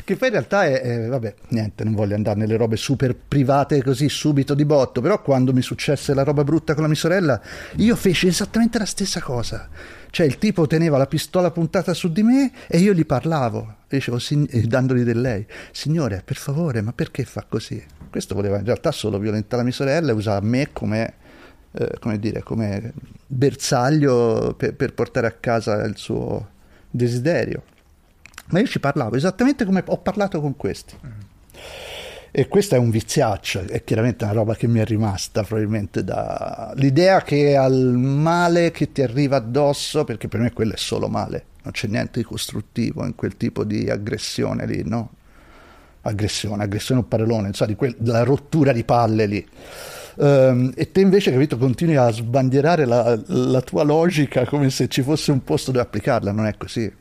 Che 0.04 0.16
poi 0.16 0.28
in 0.28 0.34
realtà 0.34 0.64
è, 0.64 0.80
è, 0.80 1.06
vabbè, 1.06 1.34
niente, 1.48 1.82
non 1.84 1.94
voglio 1.94 2.14
andare 2.14 2.38
nelle 2.38 2.56
robe 2.56 2.76
super 2.76 3.14
private 3.16 3.82
così 3.82 4.08
subito 4.08 4.54
di 4.54 4.64
botto, 4.64 5.00
però 5.00 5.22
quando 5.22 5.52
mi 5.52 5.62
successe 5.62 6.14
la 6.14 6.22
roba 6.22 6.44
brutta 6.44 6.74
con 6.74 6.82
la 6.82 6.88
mia 6.88 6.98
sorella, 6.98 7.40
io 7.76 7.96
feci 7.96 8.26
esattamente 8.26 8.78
la 8.78 8.84
stessa 8.84 9.20
cosa. 9.20 9.68
Cioè 10.10 10.26
il 10.26 10.38
tipo 10.38 10.66
teneva 10.66 10.96
la 10.96 11.06
pistola 11.06 11.50
puntata 11.50 11.92
su 11.94 12.12
di 12.12 12.22
me 12.22 12.52
e 12.68 12.78
io 12.78 12.92
gli 12.92 13.04
parlavo, 13.04 13.76
dicevo, 13.88 14.18
dandogli 14.66 15.02
del 15.02 15.20
lei, 15.20 15.44
signore, 15.72 16.22
per 16.24 16.36
favore, 16.36 16.82
ma 16.82 16.92
perché 16.92 17.24
fa 17.24 17.44
così? 17.48 17.82
Questo 18.10 18.34
voleva 18.34 18.58
in 18.58 18.64
realtà 18.64 18.92
solo 18.92 19.18
violentare 19.18 19.56
la 19.56 19.62
mia 19.64 19.72
sorella 19.72 20.10
e 20.10 20.14
usare 20.14 20.44
me 20.44 20.68
come 20.72 21.14
eh, 21.76 21.98
come 21.98 22.20
dire, 22.20 22.42
come 22.42 22.92
bersaglio 23.26 24.54
per, 24.56 24.74
per 24.74 24.94
portare 24.94 25.26
a 25.26 25.32
casa 25.32 25.82
il 25.82 25.96
suo 25.96 26.50
desiderio. 26.88 27.64
Ma 28.46 28.60
io 28.60 28.66
ci 28.66 28.80
parlavo 28.80 29.16
esattamente 29.16 29.64
come 29.64 29.82
ho 29.86 29.98
parlato 29.98 30.40
con 30.40 30.56
questi. 30.56 30.94
E 32.36 32.48
questo 32.48 32.74
è 32.74 32.78
un 32.78 32.90
viziaccio, 32.90 33.60
è 33.60 33.84
chiaramente 33.84 34.24
una 34.24 34.32
roba 34.32 34.56
che 34.56 34.66
mi 34.66 34.80
è 34.80 34.84
rimasta 34.84 35.44
probabilmente 35.44 36.02
da... 36.02 36.72
L'idea 36.74 37.22
che 37.22 37.56
al 37.56 37.92
male 37.94 38.72
che 38.72 38.90
ti 38.90 39.02
arriva 39.02 39.36
addosso, 39.36 40.02
perché 40.02 40.26
per 40.26 40.40
me 40.40 40.52
quello 40.52 40.72
è 40.72 40.76
solo 40.76 41.06
male, 41.08 41.44
non 41.62 41.72
c'è 41.72 41.86
niente 41.86 42.18
di 42.18 42.24
costruttivo 42.24 43.04
in 43.06 43.14
quel 43.14 43.36
tipo 43.36 43.62
di 43.62 43.88
aggressione 43.88 44.66
lì, 44.66 44.82
no? 44.84 45.10
Aggressione, 46.00 46.64
aggressione 46.64 47.02
o 47.02 47.04
parolone, 47.04 47.52
so, 47.52 47.66
di 47.66 47.76
quel, 47.76 47.94
della 47.98 48.24
rottura 48.24 48.72
di 48.72 48.82
palle 48.82 49.26
lì. 49.26 49.48
Um, 50.16 50.72
e 50.74 50.90
te 50.90 51.00
invece, 51.02 51.30
capito, 51.30 51.56
continui 51.56 51.94
a 51.94 52.10
sbandierare 52.10 52.84
la, 52.84 53.16
la 53.26 53.60
tua 53.60 53.84
logica 53.84 54.44
come 54.44 54.70
se 54.70 54.88
ci 54.88 55.02
fosse 55.02 55.30
un 55.30 55.44
posto 55.44 55.70
dove 55.70 55.84
applicarla, 55.84 56.32
non 56.32 56.46
è 56.46 56.56
così. 56.56 56.92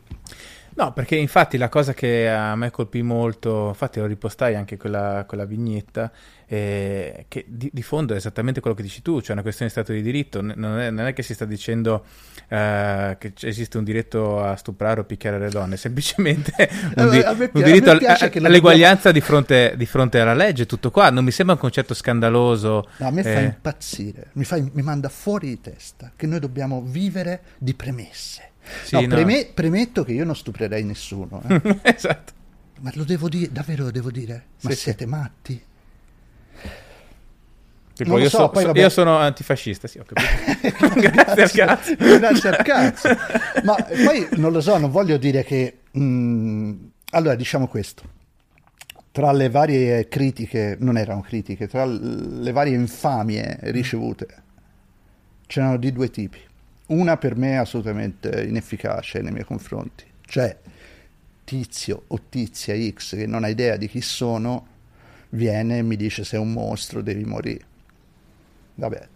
No, 0.76 0.92
perché 0.94 1.16
infatti 1.16 1.58
la 1.58 1.70
cosa 1.70 1.94
che 1.94 2.30
a 2.30 2.56
me 2.56 2.72
colpì 2.72 3.02
molto, 3.02 3.68
infatti 3.70 4.00
lo 4.00 4.06
ripostai 4.06 4.56
anche 4.56 4.78
quella, 4.78 5.24
quella 5.28 5.46
vignetta, 5.46 6.12
eh, 6.48 7.26
che 7.28 7.46
di, 7.48 7.70
di, 7.72 7.82
fondo 7.82 8.14
è 8.14 8.18
esattamente 8.18 8.60
quello 8.60 8.76
che 8.76 8.84
dici 8.84 9.02
tu, 9.02 9.22
cioè 9.22 9.34
una 9.34 9.42
questione 9.42 9.72
di 9.72 9.80
Stato 9.80 9.94
di 9.94 10.02
diritto, 10.02 10.42
non 10.42 10.80
è, 10.80 10.90
non 10.90 11.06
è 11.06 11.14
che 11.14 11.24
si 11.24 11.34
sta 11.34 11.46
dicendo 11.46 12.06
eh, 12.48 13.16
che 13.20 13.34
esiste 13.42 13.78
un 13.78 13.84
diritto 13.84 14.42
a 14.42 14.56
stuprare 14.56 15.00
o 15.00 15.04
picchiare 15.04 15.40
le 15.40 15.50
donne, 15.50 15.78
semplicemente 15.78 16.54
un, 16.98 17.10
di, 17.10 17.18
me, 17.18 17.50
un 17.54 17.64
diritto 17.64 17.92
a, 17.92 17.98
a, 17.98 18.32
all'eguaglianza 18.44 19.12
di 19.12 19.22
fronte, 19.22 19.74
di 19.78 19.86
fronte, 19.86 20.20
alla 20.20 20.34
legge, 20.34 20.66
tutto 20.66 20.92
qua, 20.92 21.10
non 21.10 21.24
mi 21.24 21.32
sembra 21.32 21.56
un 21.56 21.62
concetto 21.62 21.94
scandaloso. 21.94 22.88
No, 22.98 23.08
a 23.08 23.12
me 23.12 23.22
eh. 23.22 23.34
fa 23.34 23.40
impazzire, 23.40 24.30
mi, 24.34 24.44
fa, 24.44 24.58
mi 24.58 24.82
manda 24.82 25.10
fuori 25.10 25.48
di 25.48 25.62
testa, 25.62 26.12
che 26.16 26.28
noi 26.28 26.40
dobbiamo 26.40 26.82
vivere 26.82 27.42
di 27.58 27.74
premesse 27.74 28.52
sì, 28.84 28.96
no, 28.96 29.02
no. 29.02 29.08
Preme- 29.08 29.50
premetto 29.54 30.04
che 30.04 30.14
io 30.14 30.26
non 30.26 30.36
stuprerei 30.36 30.84
nessuno. 30.84 31.42
Eh. 31.48 31.80
esatto. 31.96 32.34
Ma 32.82 32.92
lo 32.96 33.04
devo 33.04 33.30
dire, 33.30 33.52
davvero 33.52 33.84
lo 33.84 33.92
devo 33.92 34.12
dire? 34.12 34.46
Ma 34.62 34.72
sì, 34.72 34.76
siete 34.76 35.04
sì. 35.04 35.10
matti? 35.10 35.64
Tipo, 37.94 38.18
io, 38.18 38.28
so, 38.28 38.52
so, 38.56 38.72
io, 38.74 38.90
sono 38.90 39.18
antifascista, 39.18 39.88
sì, 39.88 40.00
ho 40.00 40.04
capito. 40.04 41.00
Grazie 41.00 41.46
cazzo. 41.66 41.96
Grazie 41.96 42.50
al 42.50 42.58
cazzo. 42.66 43.10
Ma 43.64 43.76
poi 43.76 44.28
non 44.38 44.52
lo 44.52 44.62
so, 44.62 44.78
non 44.78 44.90
voglio 44.90 45.18
dire 45.18 45.44
che... 45.44 45.82
Mh, 45.92 46.02
mm, 46.04 46.74
allora, 47.12 47.36
diciamo 47.36 47.68
questo. 47.68 48.22
Tra 49.12 49.32
le 49.32 49.50
varie 49.50 50.08
critiche, 50.08 50.76
non 50.80 50.98
erano 50.98 51.22
critiche, 51.22 51.68
tra 51.68 51.86
le 51.86 52.52
varie 52.52 52.74
infamie 52.74 53.60
ricevute, 53.62 54.28
c'erano 55.46 55.78
di 55.78 55.92
due 55.92 56.10
tipi. 56.10 56.40
Una 56.94 57.18
per 57.18 57.36
me 57.36 57.54
è 57.54 57.56
assolutamente 57.56 58.44
inefficace 58.44 59.20
nei 59.22 59.32
miei 59.32 59.46
confronti, 59.46 60.06
cioè 60.28 60.56
tizio 61.44 62.04
o 62.08 62.22
tizia 62.30 62.76
X 62.92 63.16
che 63.16 63.26
non 63.26 63.44
ha 63.44 63.48
idea 63.48 63.78
di 63.78 63.88
chi 63.88 64.00
sono 64.00 64.68
viene 65.30 65.80
e 65.80 65.82
mi 65.82 65.96
dice 65.96 66.24
sei 66.24 66.40
un 66.40 66.52
mostro, 66.52 67.02
devi 67.02 67.24
morire. 67.24 67.66
Vabbè, 68.76 69.08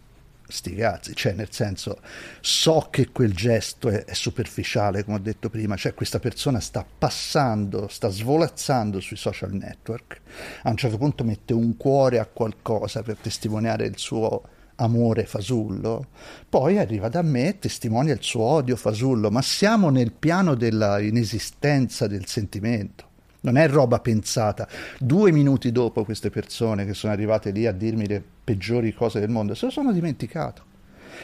sti 0.48 0.74
cazzi, 0.74 1.16
cioè 1.16 1.34
nel 1.34 1.52
senso 1.52 2.00
so 2.42 2.88
che 2.90 3.10
quel 3.10 3.34
gesto 3.34 3.90
è, 3.90 4.06
è, 4.06 4.14
superficiale 4.14 5.04
come 5.04 5.18
ho 5.18 5.22
detto 5.22 5.50
prima, 5.50 5.76
cioè 5.76 5.94
questa 5.94 6.18
persona 6.18 6.60
sta 6.60 6.84
passando, 6.84 7.88
sta 7.90 8.10
svolazzando 8.10 9.00
sui 9.00 9.18
social 9.18 9.54
network, 9.54 10.22
a 10.64 10.72
un 10.72 10.78
certo 10.78 10.98
punto 10.98 11.24
mette 11.24 11.54
un 11.54 11.78
cuore 11.78 12.18
a 12.18 12.26
qualcosa 12.26 13.04
per 13.04 13.18
testimoniare 13.18 13.86
il 13.86 14.00
suo 14.00 14.56
amore 14.78 15.26
fasullo, 15.26 16.08
poi 16.50 16.78
arriva 16.78 17.10
da 17.10 17.22
me 17.22 17.50
e 17.50 17.60
testimonia 17.60 18.14
il 18.14 18.22
suo 18.22 18.42
odio 18.42 18.76
fasullo, 18.76 19.30
ma 19.30 19.42
siamo 19.42 19.90
nel 19.90 20.12
piano 20.12 20.56
della 20.56 21.00
inesistenza 21.00 22.08
del 22.08 22.26
sentimento. 22.26 23.06
Non 23.42 23.58
è 23.58 23.68
roba 23.68 24.00
pensata. 24.00 24.68
Due 25.00 25.32
minuti 25.32 25.72
dopo 25.72 26.04
queste 26.04 26.30
persone 26.30 26.86
che 26.86 26.94
sono 26.94 27.14
arrivate 27.14 27.52
lì 27.52 27.66
a 27.66 27.72
dirmi 27.72 28.08
le 28.08 28.24
peggiori 28.44 28.94
cose 28.94 29.20
del 29.20 29.30
mondo, 29.30 29.54
se 29.54 29.66
lo 29.66 29.72
sono 29.72 29.92
dimenticato. 29.92 30.64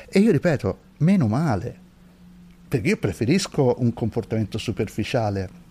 E 0.10 0.20
io 0.20 0.32
ripeto, 0.32 0.78
meno 1.00 1.28
male, 1.28 1.80
perché 2.68 2.90
io 2.90 2.98
preferisco 2.98 3.76
un 3.80 3.94
comportamento 3.94 4.58
superficiale 4.58 5.62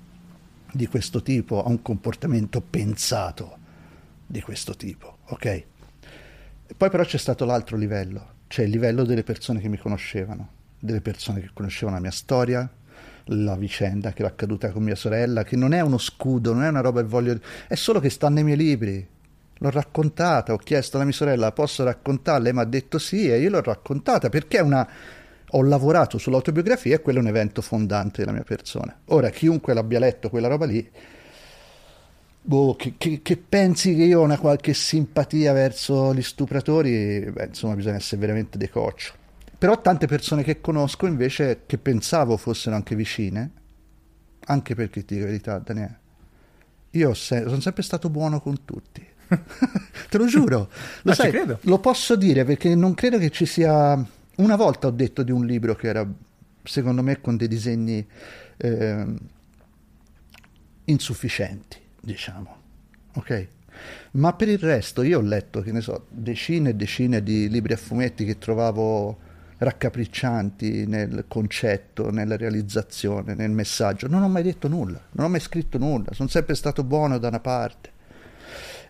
di 0.72 0.86
questo 0.86 1.22
tipo 1.22 1.62
a 1.62 1.68
un 1.68 1.82
comportamento 1.82 2.60
pensato 2.60 3.58
di 4.26 4.40
questo 4.40 4.74
tipo, 4.74 5.18
ok? 5.28 5.64
Poi 6.76 6.90
però 6.90 7.04
c'è 7.04 7.18
stato 7.18 7.44
l'altro 7.44 7.76
livello, 7.76 8.34
cioè 8.48 8.64
il 8.64 8.70
livello 8.70 9.04
delle 9.04 9.22
persone 9.22 9.60
che 9.60 9.68
mi 9.68 9.78
conoscevano, 9.78 10.48
delle 10.78 11.00
persone 11.00 11.40
che 11.40 11.50
conoscevano 11.52 11.96
la 11.96 12.02
mia 12.02 12.10
storia, 12.10 12.68
la 13.26 13.56
vicenda 13.56 14.12
che 14.12 14.22
è 14.22 14.26
accaduta 14.26 14.70
con 14.70 14.82
mia 14.82 14.94
sorella, 14.94 15.44
che 15.44 15.56
non 15.56 15.72
è 15.72 15.80
uno 15.80 15.98
scudo, 15.98 16.52
non 16.52 16.64
è 16.64 16.68
una 16.68 16.80
roba 16.80 17.00
che 17.00 17.06
voglio... 17.06 17.38
è 17.68 17.74
solo 17.74 18.00
che 18.00 18.10
sta 18.10 18.28
nei 18.28 18.44
miei 18.44 18.56
libri. 18.56 19.08
L'ho 19.58 19.70
raccontata, 19.70 20.52
ho 20.52 20.56
chiesto 20.56 20.96
alla 20.96 21.04
mia 21.04 21.14
sorella, 21.14 21.52
posso 21.52 21.84
raccontarla? 21.84 22.42
Lei 22.42 22.52
mi 22.52 22.60
ha 22.60 22.64
detto 22.64 22.98
sì 22.98 23.30
e 23.30 23.38
io 23.38 23.50
l'ho 23.50 23.62
raccontata 23.62 24.28
perché 24.28 24.60
una... 24.60 24.88
Ho 25.54 25.62
lavorato 25.62 26.16
sull'autobiografia 26.16 26.94
e 26.94 27.02
quello 27.02 27.18
è 27.18 27.20
un 27.20 27.28
evento 27.28 27.60
fondante 27.60 28.22
della 28.22 28.32
mia 28.32 28.42
persona. 28.42 29.00
Ora, 29.08 29.28
chiunque 29.28 29.74
l'abbia 29.74 29.98
letto 29.98 30.30
quella 30.30 30.48
roba 30.48 30.64
lì 30.64 30.90
boh, 32.42 32.74
che, 32.76 32.94
che, 32.98 33.20
che, 33.22 33.36
pensi 33.36 33.94
che 33.94 34.02
io 34.02 34.20
ho 34.20 34.24
una 34.24 34.38
qualche 34.38 34.74
simpatia 34.74 35.52
verso 35.52 36.12
gli 36.12 36.22
stupratori, 36.22 37.30
beh, 37.30 37.46
insomma 37.46 37.76
bisogna 37.76 37.96
essere 37.96 38.20
veramente 38.20 38.58
decoccio. 38.58 39.14
Però 39.56 39.80
tante 39.80 40.06
persone 40.06 40.42
che 40.42 40.60
conosco 40.60 41.06
invece, 41.06 41.62
che 41.66 41.78
pensavo 41.78 42.36
fossero 42.36 42.74
anche 42.74 42.96
vicine, 42.96 43.50
anche 44.46 44.74
perché 44.74 45.04
ti 45.04 45.14
dico 45.14 45.26
la 45.26 45.30
verità, 45.30 45.58
Daniele, 45.58 46.00
io 46.90 47.14
se- 47.14 47.44
sono 47.46 47.60
sempre 47.60 47.82
stato 47.84 48.10
buono 48.10 48.40
con 48.40 48.64
tutti. 48.64 49.06
Te 50.10 50.18
lo 50.18 50.26
giuro, 50.26 50.68
lo, 51.02 51.14
sai, 51.14 51.32
lo 51.60 51.78
posso 51.78 52.16
dire 52.16 52.44
perché 52.44 52.74
non 52.74 52.94
credo 52.94 53.18
che 53.18 53.30
ci 53.30 53.46
sia... 53.46 54.04
Una 54.34 54.56
volta 54.56 54.88
ho 54.88 54.90
detto 54.90 55.22
di 55.22 55.30
un 55.30 55.46
libro 55.46 55.74
che 55.74 55.86
era, 55.86 56.06
secondo 56.64 57.02
me, 57.02 57.20
con 57.20 57.36
dei 57.36 57.48
disegni 57.48 58.04
eh, 58.56 59.06
insufficienti 60.86 61.81
diciamo. 62.02 62.56
Ok? 63.14 63.48
Ma 64.12 64.34
per 64.34 64.48
il 64.48 64.58
resto 64.58 65.02
io 65.02 65.18
ho 65.18 65.22
letto, 65.22 65.62
che 65.62 65.72
ne 65.72 65.80
so, 65.80 66.06
decine 66.10 66.70
e 66.70 66.74
decine 66.74 67.22
di 67.22 67.48
libri 67.48 67.72
a 67.72 67.76
fumetti 67.76 68.24
che 68.24 68.38
trovavo 68.38 69.30
raccapriccianti 69.58 70.86
nel 70.86 71.24
concetto, 71.28 72.10
nella 72.10 72.36
realizzazione, 72.36 73.34
nel 73.34 73.50
messaggio. 73.50 74.08
Non 74.08 74.22
ho 74.22 74.28
mai 74.28 74.42
detto 74.42 74.68
nulla, 74.68 75.00
non 75.12 75.26
ho 75.26 75.28
mai 75.28 75.40
scritto 75.40 75.78
nulla, 75.78 76.12
sono 76.12 76.28
sempre 76.28 76.54
stato 76.54 76.84
buono 76.84 77.18
da 77.18 77.28
una 77.28 77.40
parte. 77.40 77.90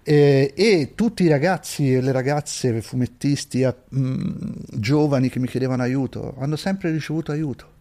E, 0.04 0.52
e 0.56 0.92
tutti 0.96 1.22
i 1.22 1.28
ragazzi 1.28 1.94
e 1.94 2.00
le 2.00 2.10
ragazze 2.10 2.82
fumettisti 2.82 3.64
mh, 3.64 3.98
mm, 3.98 4.52
giovani 4.72 5.28
che 5.28 5.38
mi 5.38 5.46
chiedevano 5.46 5.84
aiuto 5.84 6.34
hanno 6.40 6.56
sempre 6.56 6.90
ricevuto 6.90 7.30
aiuto. 7.30 7.71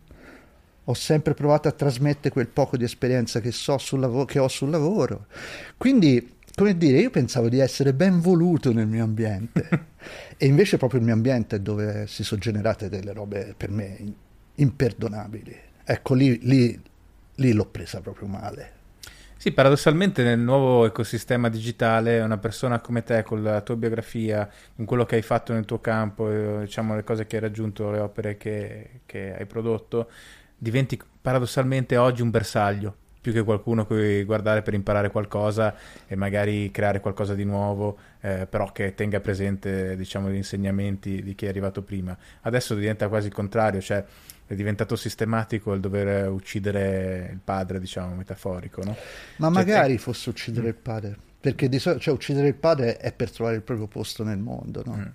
Ho 0.92 0.94
sempre 0.94 1.34
provato 1.34 1.68
a 1.68 1.72
trasmettere 1.72 2.30
quel 2.30 2.48
poco 2.48 2.78
di 2.78 2.84
esperienza 2.84 3.40
che, 3.40 3.52
so 3.52 3.78
sul 3.78 4.00
lav- 4.00 4.26
che 4.26 4.40
ho 4.40 4.48
sul 4.48 4.70
lavoro. 4.70 5.26
Quindi, 5.78 6.36
come 6.54 6.78
dire, 6.78 7.00
io 7.00 7.10
pensavo 7.10 7.50
di 7.50 7.60
essere 7.60 7.94
ben 7.94 8.20
voluto 8.20 8.72
nel 8.74 8.88
mio 8.88 9.04
ambiente 9.04 9.68
e 10.38 10.46
invece 10.46 10.78
proprio 10.78 11.00
il 11.00 11.06
mio 11.06 11.16
ambiente 11.16 11.58
è 11.58 11.60
dove 11.60 12.06
si 12.08 12.24
sono 12.24 12.42
generate 12.42 12.90
delle 12.90 13.14
robe 13.14 13.54
per 13.56 13.72
me 13.72 13.98
imperdonabili. 14.56 15.56
Ecco, 15.84 16.14
lì, 16.14 16.40
lì, 16.44 16.80
lì 17.36 17.54
l'ho 17.54 17.66
presa 17.66 18.02
proprio 18.02 18.28
male. 18.28 18.80
Sì, 19.42 19.54
paradossalmente 19.54 20.22
nel 20.22 20.38
nuovo 20.38 20.86
ecosistema 20.86 21.50
digitale 21.50 22.20
una 22.22 22.38
persona 22.38 22.80
come 22.80 23.02
te, 23.02 23.24
con 23.24 23.42
la 23.42 23.62
tua 23.62 23.76
biografia, 23.76 24.48
con 24.76 24.86
quello 24.86 25.04
che 25.04 25.16
hai 25.16 25.24
fatto 25.24 25.52
nel 25.52 25.66
tuo 25.66 25.82
campo, 25.82 26.30
eh, 26.30 26.60
diciamo 26.66 26.96
le 26.96 27.04
cose 27.04 27.26
che 27.26 27.38
hai 27.38 27.42
raggiunto, 27.42 27.90
le 27.90 27.98
opere 27.98 28.38
che, 28.38 29.02
che 29.08 29.36
hai 29.36 29.48
prodotto, 29.48 30.12
diventi 30.62 31.00
paradossalmente 31.20 31.98
oggi 31.98 32.22
un 32.22 32.30
bersaglio, 32.30 32.96
più 33.20 33.34
che 33.34 33.42
qualcuno 33.42 33.88
cui 33.88 34.24
guardare 34.24 34.62
per 34.62 34.76
imparare 34.76 35.10
qualcosa 35.10 35.76
e 36.06 36.16
magari 36.16 36.70
creare 36.70 37.00
qualcosa 37.00 37.34
di 37.34 37.44
nuovo, 37.44 37.98
eh, 38.20 38.46
però 38.48 38.72
che 38.72 38.94
tenga 38.94 39.20
presente 39.20 39.96
diciamo, 39.96 40.30
gli 40.30 40.36
insegnamenti 40.36 41.24
di 41.24 41.34
chi 41.34 41.48
è 41.48 41.50
arrivato 41.50 41.82
prima. 41.82 42.16
Adesso 42.42 42.76
diventa 42.76 43.08
quasi 43.08 43.28
il 43.28 43.34
contrario, 43.34 43.82
cioè 43.82 44.06
è 44.46 44.54
diventato 44.54 44.96
sistematico 44.96 45.74
il 45.74 45.80
dover 45.80 46.30
uccidere 46.30 47.30
il 47.32 47.40
padre, 47.44 47.80
diciamo, 47.80 48.14
metaforico, 48.14 48.84
no? 48.84 48.96
Ma 49.38 49.48
cioè, 49.48 49.56
magari 49.56 49.94
te... 49.94 50.00
fosse 50.00 50.30
uccidere 50.30 50.68
mm. 50.68 50.70
il 50.70 50.76
padre, 50.76 51.18
perché 51.40 51.70
di 51.70 51.80
solito, 51.80 52.02
cioè, 52.02 52.14
uccidere 52.14 52.50
il 52.50 52.56
padre 52.56 52.98
è 52.98 53.12
per 53.14 53.32
trovare 53.32 53.56
il 53.56 53.64
proprio 53.64 53.88
posto 53.88 54.24
nel 54.24 54.38
mondo, 54.38 54.84
no? 54.86 54.96
Mm. 54.96 55.06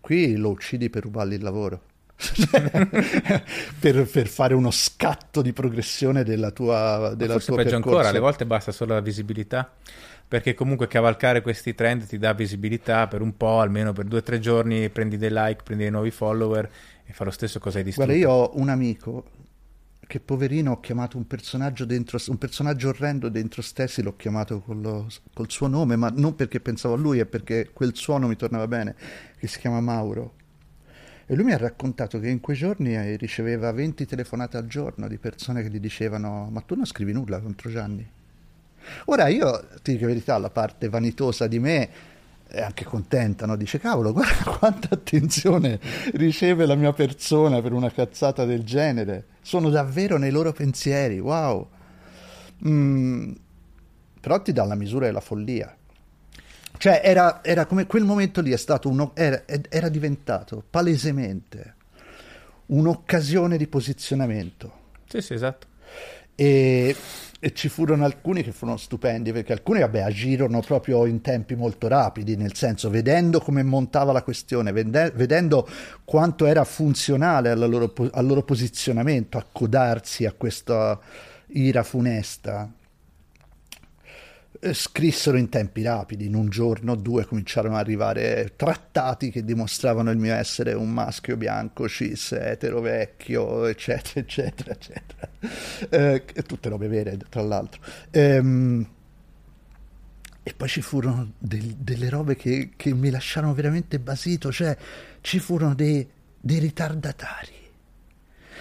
Qui 0.00 0.36
lo 0.36 0.48
uccidi 0.48 0.88
per 0.88 1.02
rubargli 1.02 1.34
il 1.34 1.42
lavoro. 1.42 1.90
per, 3.78 4.06
per, 4.06 4.26
fare 4.28 4.54
uno 4.54 4.70
scatto 4.70 5.42
di 5.42 5.52
progressione 5.52 6.22
della 6.24 6.50
tua 6.50 7.14
della 7.16 7.32
forse 7.32 7.48
tua 7.48 7.56
peggio 7.56 7.70
percorso. 7.70 7.90
ancora 7.90 8.08
alle 8.08 8.18
volte 8.18 8.46
basta 8.46 8.72
solo 8.72 8.94
la 8.94 9.00
visibilità 9.00 9.72
perché 10.28 10.54
comunque 10.54 10.86
cavalcare 10.86 11.42
questi 11.42 11.74
trend 11.74 12.06
ti 12.06 12.18
dà 12.18 12.32
visibilità 12.32 13.06
per 13.08 13.20
un 13.20 13.36
po' 13.36 13.60
almeno 13.60 13.92
per 13.92 14.06
due 14.06 14.20
o 14.20 14.22
tre 14.22 14.38
giorni 14.38 14.88
prendi 14.88 15.16
dei 15.16 15.30
like 15.30 15.62
prendi 15.62 15.82
dei 15.82 15.92
nuovi 15.92 16.10
follower 16.10 16.70
e 17.04 17.12
fa 17.12 17.24
lo 17.24 17.30
stesso 17.30 17.58
cosa 17.58 17.78
hai 17.78 17.84
distrutto. 17.84 18.10
Guarda, 18.10 18.26
io 18.26 18.32
ho 18.32 18.50
un 18.54 18.68
amico 18.68 19.24
che 20.12 20.20
poverino 20.20 20.72
ho 20.72 20.80
chiamato 20.80 21.16
un 21.16 21.26
personaggio 21.26 21.86
dentro, 21.86 22.18
un 22.26 22.36
personaggio 22.36 22.88
orrendo 22.88 23.30
dentro 23.30 23.62
Stessi, 23.62 24.02
l'ho 24.02 24.14
chiamato 24.14 24.60
con 24.60 24.82
lo, 24.82 25.06
col 25.32 25.50
suo 25.50 25.68
nome, 25.68 25.96
ma 25.96 26.12
non 26.14 26.34
perché 26.34 26.60
pensavo 26.60 26.94
a 26.94 26.96
lui, 26.98 27.18
è 27.18 27.24
perché 27.24 27.70
quel 27.72 27.96
suono 27.96 28.28
mi 28.28 28.36
tornava 28.36 28.68
bene, 28.68 28.94
che 29.38 29.46
si 29.46 29.58
chiama 29.58 29.80
Mauro. 29.80 30.34
E 31.32 31.34
lui 31.34 31.44
mi 31.44 31.54
ha 31.54 31.56
raccontato 31.56 32.20
che 32.20 32.28
in 32.28 32.40
quei 32.40 32.58
giorni 32.58 32.94
eh, 32.94 33.16
riceveva 33.16 33.72
20 33.72 34.04
telefonate 34.04 34.58
al 34.58 34.66
giorno 34.66 35.08
di 35.08 35.16
persone 35.16 35.62
che 35.62 35.70
gli 35.70 35.80
dicevano 35.80 36.50
ma 36.52 36.60
tu 36.60 36.74
non 36.74 36.84
scrivi 36.84 37.12
nulla 37.12 37.40
contro 37.40 37.70
Gianni. 37.70 38.06
Ora 39.06 39.28
io, 39.28 39.66
ti 39.80 39.92
dico 39.92 40.02
la 40.02 40.08
verità, 40.08 40.36
la 40.36 40.50
parte 40.50 40.90
vanitosa 40.90 41.46
di 41.46 41.58
me 41.58 41.88
è 42.46 42.60
anche 42.60 42.84
contenta, 42.84 43.46
no? 43.46 43.56
dice 43.56 43.78
cavolo, 43.78 44.12
guarda 44.12 44.58
quanta 44.58 44.88
attenzione 44.90 45.80
riceve 46.16 46.66
la 46.66 46.74
mia 46.74 46.92
persona 46.92 47.62
per 47.62 47.72
una 47.72 47.90
cazzata 47.90 48.44
del 48.44 48.62
genere, 48.62 49.28
sono 49.40 49.70
davvero 49.70 50.18
nei 50.18 50.30
loro 50.30 50.52
pensieri, 50.52 51.18
wow. 51.18 51.66
Mm, 52.68 53.32
però 54.20 54.42
ti 54.42 54.52
dà 54.52 54.66
la 54.66 54.74
misura 54.74 55.06
della 55.06 55.20
follia. 55.20 55.74
Cioè 56.82 57.00
era, 57.04 57.44
era 57.44 57.64
come 57.64 57.86
quel 57.86 58.02
momento 58.02 58.40
lì 58.40 58.50
è 58.50 58.56
stato 58.56 58.88
uno, 58.88 59.12
era, 59.14 59.44
era 59.68 59.88
diventato 59.88 60.64
palesemente 60.68 61.76
un'occasione 62.66 63.56
di 63.56 63.68
posizionamento. 63.68 64.72
Sì, 65.06 65.20
sì, 65.20 65.34
esatto. 65.34 65.68
E 66.34 66.96
e 67.44 67.52
ci 67.54 67.68
furono 67.68 68.04
alcuni 68.04 68.44
che 68.44 68.52
furono 68.52 68.76
stupendi 68.76 69.32
perché 69.32 69.52
alcuni 69.52 69.80
vabbè, 69.80 70.00
agirono 70.00 70.60
proprio 70.60 71.06
in 71.06 71.20
tempi 71.20 71.56
molto 71.56 71.88
rapidi, 71.88 72.36
nel 72.36 72.54
senso 72.54 72.88
vedendo 72.88 73.40
come 73.40 73.64
montava 73.64 74.12
la 74.12 74.22
questione, 74.22 74.70
vedendo 74.70 75.68
quanto 76.04 76.46
era 76.46 76.62
funzionale 76.62 77.50
al 77.50 77.68
loro, 77.68 77.92
al 78.12 78.26
loro 78.26 78.44
posizionamento, 78.44 79.38
accodarsi 79.38 80.24
a 80.24 80.32
questa 80.32 81.00
ira 81.48 81.82
funesta, 81.82 82.70
scrissero 84.72 85.36
in 85.36 85.48
tempi 85.48 85.82
rapidi, 85.82 86.26
in 86.26 86.34
un 86.34 86.48
giorno 86.48 86.92
o 86.92 86.94
due 86.94 87.24
cominciarono 87.24 87.74
ad 87.74 87.80
arrivare 87.80 88.52
trattati 88.54 89.30
che 89.30 89.44
dimostravano 89.44 90.10
il 90.12 90.18
mio 90.18 90.34
essere 90.34 90.72
un 90.72 90.90
maschio 90.90 91.36
bianco, 91.36 91.88
cis, 91.88 92.32
etero, 92.32 92.80
vecchio, 92.80 93.66
eccetera, 93.66 94.20
eccetera, 94.20 94.70
eccetera. 94.70 95.28
Eh, 95.88 96.24
tutte 96.46 96.68
robe 96.68 96.86
vere, 96.86 97.18
tra 97.28 97.42
l'altro. 97.42 97.80
Ehm, 98.10 98.86
e 100.44 100.54
poi 100.54 100.68
ci 100.68 100.80
furono 100.80 101.32
del, 101.38 101.74
delle 101.76 102.08
robe 102.08 102.36
che, 102.36 102.70
che, 102.76 102.94
mi 102.94 103.10
lasciarono 103.10 103.54
veramente 103.54 103.98
basito, 103.98 104.52
cioè 104.52 104.76
ci 105.20 105.40
furono 105.40 105.74
dei, 105.74 106.08
dei 106.40 106.58
ritardatari. 106.58 107.60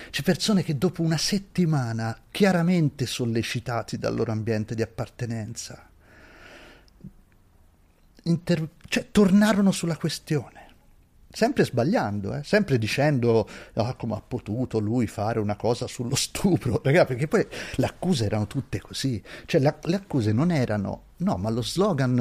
C'è 0.10 0.24
persone 0.24 0.64
che 0.64 0.78
dopo 0.78 1.04
una 1.04 1.18
settimana, 1.18 2.24
chiaramente 2.32 3.06
sollecitati 3.06 3.98
dal 3.98 4.16
loro 4.16 4.32
ambiente 4.32 4.76
di 4.76 4.82
appartenenza, 4.82 5.90
inter- 8.24 8.68
cioè, 8.88 9.08
tornarono 9.12 9.72
sulla 9.72 9.98
questione. 9.98 10.60
Sempre 11.34 11.64
sbagliando, 11.64 12.36
eh? 12.36 12.44
sempre 12.44 12.78
dicendo 12.78 13.48
oh, 13.74 13.96
come 13.96 14.16
ha 14.16 14.22
potuto 14.22 14.80
lui 14.80 15.08
fare 15.08 15.40
una 15.40 15.56
cosa 15.56 15.88
sullo 15.88 16.16
stupro, 16.16 16.82
Ragazzi, 16.84 17.08
perché 17.08 17.28
poi 17.28 17.48
le 17.76 17.86
accuse 17.86 18.26
erano 18.26 18.48
tutte 18.48 18.82
così, 18.82 19.22
cioè 19.46 19.62
la, 19.62 19.74
le 19.84 19.96
accuse 19.96 20.34
non 20.34 20.52
erano, 20.52 21.04
no, 21.18 21.38
ma 21.38 21.50
lo 21.50 21.62
slogan 21.62 22.20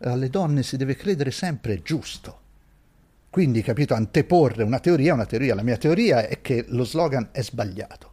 eh, 0.00 0.08
alle 0.08 0.28
donne 0.28 0.64
si 0.64 0.76
deve 0.76 0.96
credere 0.96 1.30
sempre 1.30 1.82
giusto. 1.82 2.46
Quindi, 3.30 3.62
capito, 3.62 3.94
anteporre 3.94 4.64
una 4.64 4.80
teoria 4.80 5.12
a 5.12 5.14
una 5.14 5.26
teoria. 5.26 5.54
La 5.54 5.62
mia 5.62 5.76
teoria 5.76 6.26
è 6.26 6.40
che 6.40 6.64
lo 6.68 6.84
slogan 6.84 7.28
è 7.30 7.42
sbagliato. 7.42 8.12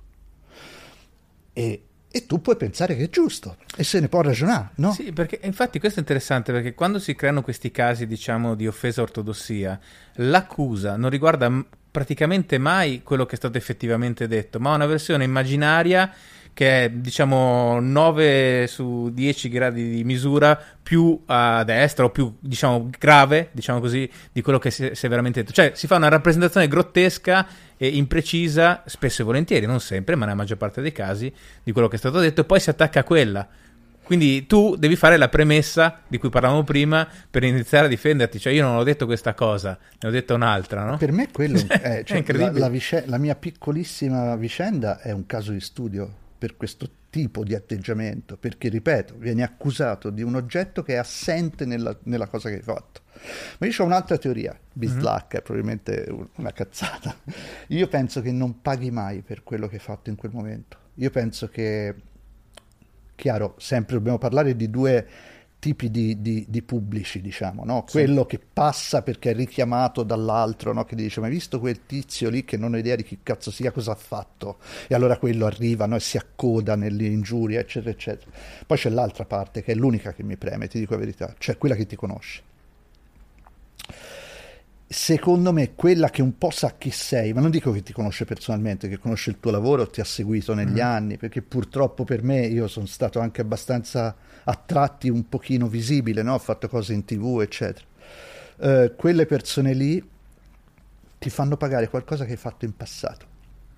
E 1.54 1.84
e 2.16 2.26
tu 2.26 2.40
puoi 2.40 2.56
pensare 2.56 2.96
che 2.96 3.04
è 3.04 3.10
giusto 3.10 3.58
e 3.76 3.84
se 3.84 4.00
ne 4.00 4.08
può 4.08 4.22
ragionare, 4.22 4.70
no? 4.76 4.94
Sì, 4.94 5.12
perché 5.12 5.38
infatti 5.44 5.80
questo 5.80 5.98
è 5.98 6.02
interessante 6.02 6.54
perché 6.54 6.74
quando 6.74 6.98
si 6.98 7.14
creano 7.14 7.42
questi 7.42 7.72
casi, 7.72 8.08
diciamo, 8.08 8.56
di 8.56 8.68
offesa 8.68 9.02
ortodossia, 9.02 9.78
l'accusa 10.14 10.96
non 10.96 11.10
riguarda 11.10 11.52
praticamente 11.92 12.58
mai 12.58 13.04
quello 13.04 13.26
che 13.26 13.34
è 13.34 13.36
stato 13.36 13.58
effettivamente 13.58 14.30
detto, 14.30 14.62
ma 14.62 14.74
una 14.74 14.86
versione 14.86 15.26
immaginaria 15.26 16.10
che 16.56 16.86
è 16.86 16.90
diciamo 16.90 17.82
9 17.82 18.66
su 18.68 19.12
10 19.14 19.50
gradi 19.50 19.90
di 19.90 20.04
misura 20.06 20.58
più 20.82 21.22
a 21.26 21.66
destra 21.66 22.06
o 22.06 22.12
più 22.12 22.34
diciamo 22.40 22.90
grave, 22.98 23.50
diciamo 23.52 23.82
così, 23.82 24.10
di 24.32 24.42
quello 24.42 24.58
che 24.58 24.72
si, 24.72 24.92
si 24.94 25.06
è 25.06 25.10
veramente 25.10 25.42
detto. 25.42 25.52
Cioè 25.52 25.74
si 25.76 25.86
fa 25.86 25.98
una 25.98 26.08
rappresentazione 26.08 26.70
grottesca 26.70 27.46
e 27.76 27.90
imprecisa, 27.90 28.84
spesso 28.86 29.22
e 29.22 29.26
volentieri, 29.26 29.66
non 29.66 29.82
sempre, 29.82 30.16
ma 30.16 30.24
nella 30.24 30.38
maggior 30.38 30.56
parte 30.56 30.82
dei 30.82 30.94
casi, 30.94 31.32
di 31.62 31.74
quello 31.74 31.90
che 31.90 31.98
è 31.98 32.00
stato 32.00 32.20
detto 32.20 32.40
e 32.40 32.46
poi 32.46 32.62
si 32.62 32.70
attacca 32.70 33.02
a 33.02 33.04
quella. 33.04 33.46
Quindi 34.04 34.46
tu 34.46 34.78
devi 34.78 34.96
fare 34.96 35.18
la 35.18 35.28
premessa 35.28 36.00
di 36.08 36.18
cui 36.20 36.30
parlavamo 36.30 36.64
prima 36.64 37.06
per 37.30 37.44
iniziare 37.44 37.88
a 37.88 37.90
difenderti. 37.90 38.40
Cioè, 38.40 38.54
io 38.54 38.64
non 38.64 38.78
ho 38.78 38.84
detto 38.84 39.06
questa 39.06 39.34
cosa, 39.34 39.78
ne 40.00 40.08
ho 40.08 40.12
detto 40.12 40.34
un'altra, 40.34 40.86
no? 40.86 40.96
Per 40.96 41.12
me 41.12 41.30
quello 41.34 41.60
è, 41.68 42.04
cioè, 42.06 42.24
è 42.24 42.34
la, 42.34 42.52
la, 42.54 42.70
vice- 42.70 43.04
la 43.08 43.18
mia 43.18 43.36
piccolissima 43.36 44.38
vicenda 44.38 45.02
è 45.02 45.12
un 45.12 45.26
caso 45.26 45.52
di 45.52 45.60
studio 45.60 46.24
per 46.38 46.58
questo 46.58 46.90
tipo 47.10 47.44
di 47.44 47.56
atteggiamento, 47.56 48.38
perché, 48.38 48.70
ripeto, 48.70 49.16
vieni 49.18 49.42
accusato 49.42 50.10
di 50.10 50.22
un 50.22 50.36
oggetto 50.36 50.84
che 50.84 50.94
è 50.94 50.98
assente 50.98 51.66
nella, 51.66 51.98
nella 52.04 52.28
cosa 52.28 52.50
che 52.50 52.56
hai 52.56 52.62
fatto. 52.62 53.02
Ma 53.60 53.68
io 53.68 53.74
ho 53.78 53.86
un'altra 53.86 54.18
teoria, 54.18 54.58
bislacca, 54.74 55.38
mm-hmm. 55.38 55.38
è 55.38 55.42
probabilmente 55.42 56.30
una 56.36 56.52
cazzata. 56.52 57.16
Io 57.70 57.88
penso 57.88 58.22
che 58.22 58.32
non 58.32 58.62
paghi 58.62 58.92
mai 58.92 59.22
per 59.22 59.44
quello 59.44 59.68
che 59.68 59.76
hai 59.76 59.82
fatto 59.82 60.10
in 60.10 60.18
quel 60.18 60.32
momento. 60.34 60.78
Io 60.96 61.10
penso 61.10 61.48
che, 61.48 61.96
chiaro, 63.16 63.56
sempre 63.58 63.96
dobbiamo 63.96 64.18
parlare 64.18 64.56
di 64.56 64.70
due 64.70 65.08
tipi 65.66 65.90
di, 65.90 66.22
di, 66.22 66.46
di 66.48 66.62
pubblici, 66.62 67.22
diciamo, 67.22 67.66
no? 67.66 67.86
sì. 67.88 67.94
quello 67.94 68.28
che 68.28 68.38
passa 68.38 69.02
perché 69.02 69.32
è 69.32 69.34
richiamato 69.34 70.04
dall'altro, 70.04 70.74
no? 70.74 70.84
che 70.84 70.96
dice 70.96 71.20
ma 71.22 71.26
hai 71.26 71.32
visto 71.32 71.60
quel 71.60 71.88
tizio 71.88 72.30
lì 72.30 72.46
che 72.46 72.56
non 72.56 72.76
ho 72.76 72.78
idea 72.78 72.96
di 72.96 73.02
chi 73.02 73.22
cazzo 73.24 73.50
sia, 73.50 73.72
cosa 73.72 73.94
ha 73.94 73.96
fatto, 73.96 74.60
e 74.88 74.94
allora 74.94 75.18
quello 75.18 75.48
arriva 75.48 75.88
no? 75.88 75.96
e 75.96 76.00
si 76.02 76.18
accoda 76.18 76.76
nelle 76.76 77.08
ingiurie, 77.08 77.58
eccetera, 77.58 77.90
eccetera. 77.90 78.30
Poi 78.64 78.78
c'è 78.78 78.92
l'altra 78.92 79.26
parte 79.26 79.64
che 79.64 79.72
è 79.72 79.76
l'unica 79.76 80.14
che 80.14 80.22
mi 80.22 80.38
preme, 80.38 80.68
ti 80.68 80.78
dico 80.78 80.94
la 80.94 81.00
verità, 81.00 81.34
cioè 81.40 81.58
quella 81.58 81.74
che 81.74 81.88
ti 81.88 81.96
conosce 81.96 82.44
secondo 84.88 85.52
me 85.52 85.74
quella 85.74 86.10
che 86.10 86.22
un 86.22 86.38
po' 86.38 86.52
sa 86.52 86.76
chi 86.78 86.92
sei, 86.92 87.34
ma 87.34 87.42
non 87.42 87.50
dico 87.50 87.72
che 87.72 87.82
ti 87.82 87.92
conosce 87.92 88.24
personalmente, 88.24 88.88
che 88.88 89.00
conosce 89.00 89.32
il 89.32 89.40
tuo 89.40 89.50
lavoro, 89.50 89.90
ti 89.90 90.00
ha 90.00 90.06
seguito 90.06 90.54
negli 90.54 90.80
mm. 90.80 90.86
anni, 90.86 91.18
perché 91.18 91.42
purtroppo 91.42 92.04
per 92.04 92.22
me 92.22 92.46
io 92.46 92.68
sono 92.68 92.86
stato 92.86 93.20
anche 93.20 93.42
abbastanza 93.42 94.16
a 94.46 94.56
tratti 94.56 95.10
un 95.10 95.28
pochino 95.28 95.68
visibile, 95.68 96.22
no? 96.22 96.34
ho 96.34 96.40
fatto 96.40 96.68
cose 96.68 96.94
in 96.94 97.04
tv, 97.06 97.42
eccetera. 97.42 97.86
Uh, 98.58 98.96
quelle 98.96 99.26
persone 99.26 99.74
lì 99.74 100.02
ti 101.18 101.30
fanno 101.30 101.58
pagare 101.58 101.90
qualcosa 101.90 102.26
che 102.26 102.32
hai 102.32 102.38
fatto 102.38 102.66
in 102.66 102.76
passato. 102.76 103.26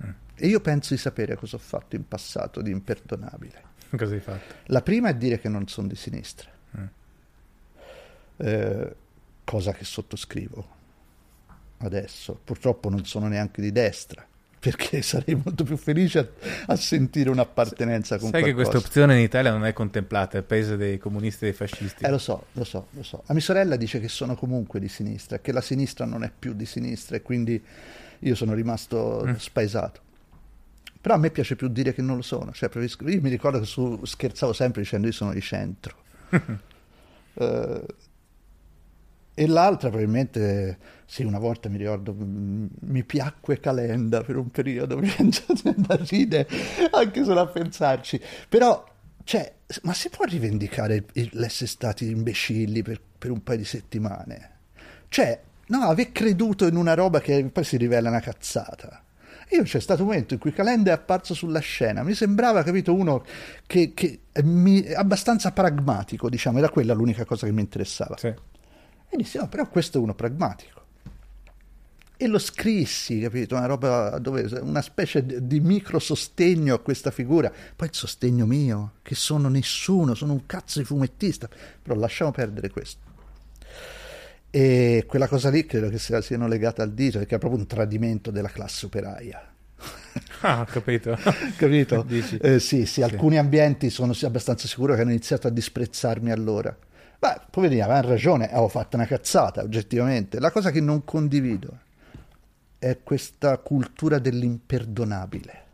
Mm. 0.05 0.09
E 0.35 0.47
io 0.47 0.59
penso 0.59 0.93
di 0.93 0.99
sapere 0.99 1.35
cosa 1.35 1.55
ho 1.55 1.59
fatto 1.59 1.95
in 1.95 2.07
passato 2.07 2.61
di 2.61 2.71
imperdonabile. 2.71 3.63
Cosa 3.95 4.13
hai 4.13 4.19
fatto? 4.19 4.53
La 4.65 4.81
prima 4.81 5.07
è 5.09 5.15
dire 5.15 5.39
che 5.39 5.47
non 5.47 5.67
sono 5.67 5.87
di 5.87 5.95
sinistra, 5.95 6.49
Mm. 6.77 6.85
eh, 8.37 8.95
cosa 9.45 9.71
che 9.71 9.85
sottoscrivo 9.85 10.67
adesso. 11.77 12.37
Purtroppo 12.43 12.89
non 12.89 13.05
sono 13.05 13.29
neanche 13.29 13.61
di 13.61 13.71
destra, 13.71 14.27
perché 14.59 15.01
sarei 15.03 15.35
molto 15.35 15.63
più 15.63 15.77
felice 15.77 16.19
a, 16.19 16.27
a 16.73 16.75
sentire 16.75 17.29
un'appartenenza 17.29 18.17
con 18.17 18.29
Sai 18.29 18.43
che 18.43 18.51
qualcosa. 18.53 18.69
questa 18.71 18.87
opzione 18.87 19.17
in 19.17 19.23
Italia 19.23 19.51
non 19.51 19.65
è 19.65 19.73
contemplata, 19.73 20.35
è 20.37 20.39
il 20.39 20.45
paese 20.45 20.77
dei 20.77 20.97
comunisti 20.97 21.45
e 21.45 21.49
dei 21.49 21.55
fascisti. 21.57 22.03
Eh 22.03 22.09
lo 22.09 22.17
so, 22.17 22.45
lo 22.53 22.63
so, 22.63 22.87
lo 22.91 23.03
so. 23.03 23.23
La 23.27 23.33
mia 23.33 23.43
sorella 23.43 23.75
dice 23.75 23.99
che 23.99 24.07
sono 24.07 24.35
comunque 24.35 24.79
di 24.79 24.87
sinistra, 24.89 25.39
che 25.39 25.51
la 25.51 25.61
sinistra 25.61 26.05
non 26.05 26.23
è 26.23 26.31
più 26.37 26.53
di 26.53 26.65
sinistra 26.65 27.15
e 27.17 27.21
quindi 27.21 27.61
io 28.19 28.35
sono 28.35 28.53
rimasto 28.53 29.23
Mm. 29.27 29.33
spaesato. 29.35 30.01
Però 30.99 31.13
a 31.13 31.17
me 31.19 31.29
piace 31.29 31.55
più 31.55 31.67
dire 31.69 31.93
che 31.93 32.01
non 32.01 32.17
lo 32.17 32.21
sono. 32.21 32.51
Cioè, 32.51 32.69
io 32.73 33.21
mi 33.21 33.29
ricordo 33.29 33.59
che 33.59 33.65
su- 33.65 34.03
scherzavo 34.03 34.51
sempre 34.51 34.81
dicendo 34.81 35.07
io 35.07 35.13
sono 35.13 35.31
di 35.33 35.41
centro. 35.41 35.95
Eh, 37.39 37.85
e 39.39 39.45
l'altra 39.45 39.89
probabilmente, 39.89 40.79
sì, 41.05 41.23
una 41.23 41.37
volta 41.37 41.69
mi 41.69 41.77
ricordo, 41.77 42.11
mm, 42.11 42.65
mi 42.87 43.03
piacque 43.03 43.59
Calenda 43.59 44.23
per 44.23 44.35
un 44.35 44.49
periodo, 44.49 44.97
mi 44.97 45.13
viene 45.15 45.29
da 45.75 45.95
ridere 46.09 46.47
anche 46.89 47.23
solo 47.23 47.41
a 47.41 47.45
pensarci. 47.45 48.19
Però, 48.49 48.83
cioè, 49.23 49.53
ma 49.83 49.93
si 49.93 50.09
può 50.09 50.25
rivendicare 50.25 51.05
l'essere 51.33 51.69
stati 51.69 52.09
imbecilli 52.09 52.81
per, 52.81 52.99
per 53.15 53.29
un 53.29 53.43
paio 53.43 53.59
di 53.59 53.65
settimane? 53.65 54.51
Cioè, 55.07 55.39
no, 55.67 55.81
aver 55.81 56.11
creduto 56.11 56.65
in 56.65 56.75
una 56.75 56.95
roba 56.95 57.21
che 57.21 57.47
poi 57.53 57.63
si 57.63 57.77
rivela 57.77 58.09
una 58.09 58.21
cazzata. 58.21 59.03
Io 59.49 59.61
c'è 59.61 59.79
stato 59.79 60.01
un 60.01 60.07
momento 60.07 60.33
in 60.33 60.39
cui 60.39 60.51
Calenda 60.51 60.89
è 60.89 60.93
apparso 60.95 61.35
sulla 61.35 61.59
scena, 61.59 62.01
mi 62.01 62.15
sembrava, 62.15 62.63
capito, 62.63 62.91
uno 62.95 63.23
che, 63.67 63.93
che 63.93 64.21
mi, 64.41 64.83
abbastanza 64.93 65.51
pragmatico, 65.51 66.27
diciamo, 66.27 66.57
era 66.57 66.69
quella 66.69 66.95
l'unica 66.95 67.23
cosa 67.23 67.45
che 67.45 67.51
mi 67.51 67.61
interessava. 67.61 68.17
Sì. 68.17 68.33
E 69.09 69.17
dissi, 69.17 69.37
no, 69.37 69.47
però 69.47 69.67
questo 69.69 69.97
è 69.97 70.01
uno 70.01 70.13
pragmatico. 70.13 70.75
E 72.19 72.25
lo 72.25 72.39
scrissi, 72.39 73.19
capito? 73.19 73.55
Una 73.55 73.67
roba 73.67 74.17
dove 74.17 74.41
una 74.59 74.81
specie 74.81 75.23
di 75.45 75.59
micro 75.59 75.99
sostegno 75.99 76.73
a 76.73 76.79
questa 76.79 77.11
figura. 77.11 77.51
Poi 77.75 77.87
il 77.87 77.93
sostegno 77.93 78.47
mio, 78.47 78.93
che 79.03 79.13
sono 79.13 79.49
nessuno, 79.49 80.15
sono 80.15 80.33
un 80.33 80.47
cazzo 80.47 80.79
di 80.79 80.85
fumettista. 80.85 81.47
Però 81.81 81.97
lasciamo 81.99 82.31
perdere 82.31 82.71
questo. 82.71 83.05
E 84.49 85.05
quella 85.07 85.27
cosa 85.27 85.51
lì 85.51 85.65
credo 85.67 85.89
che 85.89 85.99
sia, 85.99 86.19
siano 86.21 86.47
legata 86.47 86.81
al 86.81 86.93
dito, 86.93 87.19
perché 87.19 87.35
è 87.35 87.37
proprio 87.37 87.59
un 87.59 87.67
tradimento 87.67 88.31
della 88.31 88.49
classe 88.49 88.87
operaia. 88.87 89.53
Ah, 90.41 90.65
capito. 90.65 91.15
Capito? 91.55 92.05
Eh, 92.41 92.59
sì, 92.59 92.87
sì, 92.87 93.03
alcuni 93.03 93.37
ambienti 93.37 93.91
sono 93.91 94.13
sì, 94.13 94.25
abbastanza 94.25 94.67
sicuro 94.67 94.95
che 94.95 95.01
hanno 95.01 95.11
iniziato 95.11 95.47
a 95.47 95.51
disprezzarmi 95.51 96.31
allora. 96.31 96.75
Beh, 97.19 97.41
poverina, 97.49 97.85
avevano 97.85 98.09
ragione, 98.09 98.47
avevo 98.49 98.67
fatto 98.67 98.95
una 98.95 99.05
cazzata, 99.05 99.61
oggettivamente. 99.61 100.39
La 100.39 100.51
cosa 100.51 100.69
che 100.71 100.81
non 100.81 101.03
condivido 101.03 101.79
è 102.77 102.99
questa 103.03 103.57
cultura 103.57 104.19
dell'imperdonabile. 104.19 105.65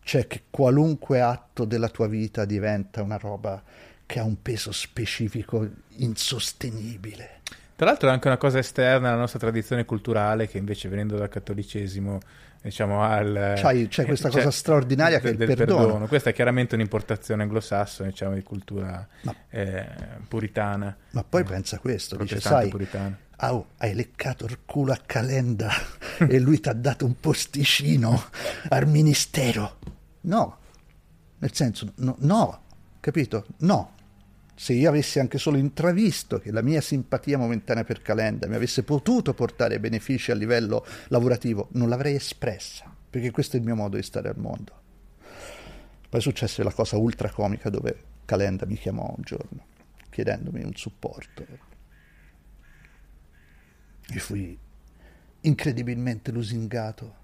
Cioè 0.00 0.26
che 0.26 0.44
qualunque 0.48 1.20
atto 1.20 1.66
della 1.66 1.90
tua 1.90 2.06
vita 2.06 2.46
diventa 2.46 3.02
una 3.02 3.18
roba 3.18 3.62
che 4.06 4.18
ha 4.18 4.24
un 4.24 4.40
peso 4.40 4.72
specifico 4.72 5.68
insostenibile. 5.96 7.40
Tra 7.76 7.86
l'altro 7.86 8.08
è 8.08 8.12
anche 8.12 8.26
una 8.26 8.38
cosa 8.38 8.58
esterna 8.58 9.08
alla 9.08 9.18
nostra 9.18 9.38
tradizione 9.38 9.84
culturale 9.84 10.48
che 10.48 10.56
invece 10.56 10.88
venendo 10.88 11.16
dal 11.16 11.28
cattolicesimo 11.28 12.18
diciamo 12.62 13.02
al 13.02 13.54
C'hai- 13.56 13.88
c'è 13.88 14.04
questa 14.04 14.28
cosa 14.30 14.50
straordinaria 14.50 15.20
che 15.20 15.28
è 15.28 15.30
il 15.32 15.36
del 15.36 15.54
perdono. 15.56 16.06
Questa 16.06 16.30
è 16.30 16.32
chiaramente 16.32 16.74
un'importazione 16.74 17.42
anglosassone, 17.42 18.10
diciamo 18.10 18.34
di 18.34 18.42
cultura 18.42 19.06
Ma- 19.22 19.34
eh, 19.50 19.86
puritana. 20.26 20.96
Ma 21.10 21.24
poi 21.24 21.44
pensa 21.44 21.76
a 21.76 21.78
questo, 21.78 22.16
dice, 22.16 22.40
sai, 22.40 22.68
puritana. 22.68 23.16
Ah, 23.36 23.54
oh, 23.54 23.68
hai 23.78 23.94
leccato 23.94 24.46
il 24.46 24.58
culo 24.66 24.92
a 24.92 25.00
Calenda 25.04 25.70
e 26.18 26.38
lui 26.40 26.58
ti 26.60 26.68
ha 26.68 26.72
dato 26.72 27.04
un 27.06 27.18
posticino 27.20 28.24
al 28.68 28.86
ministero. 28.86 29.76
No, 30.22 30.58
nel 31.38 31.52
senso, 31.54 31.92
no, 31.96 32.16
no, 32.18 32.62
capito? 33.00 33.46
No. 33.58 33.92
Se 34.60 34.72
io 34.72 34.88
avessi 34.88 35.20
anche 35.20 35.38
solo 35.38 35.56
intravisto 35.56 36.40
che 36.40 36.50
la 36.50 36.62
mia 36.62 36.80
simpatia 36.80 37.38
momentanea 37.38 37.84
per 37.84 38.02
Calenda 38.02 38.48
mi 38.48 38.56
avesse 38.56 38.82
potuto 38.82 39.32
portare 39.32 39.78
benefici 39.78 40.32
a 40.32 40.34
livello 40.34 40.84
lavorativo, 41.08 41.68
non 41.74 41.88
l'avrei 41.88 42.16
espressa, 42.16 42.92
perché 43.08 43.30
questo 43.30 43.54
è 43.54 43.60
il 43.60 43.64
mio 43.64 43.76
modo 43.76 43.94
di 43.94 44.02
stare 44.02 44.28
al 44.28 44.36
mondo. 44.36 44.72
Poi 46.08 46.20
successe 46.20 46.64
la 46.64 46.72
cosa 46.72 46.96
ultra 46.96 47.30
comica 47.30 47.70
dove 47.70 47.96
Calenda 48.24 48.66
mi 48.66 48.76
chiamò 48.76 49.14
un 49.16 49.22
giorno 49.22 49.66
chiedendomi 50.10 50.64
un 50.64 50.74
supporto 50.74 51.46
e 54.10 54.18
fui 54.18 54.58
incredibilmente 55.42 56.32
lusingato 56.32 57.18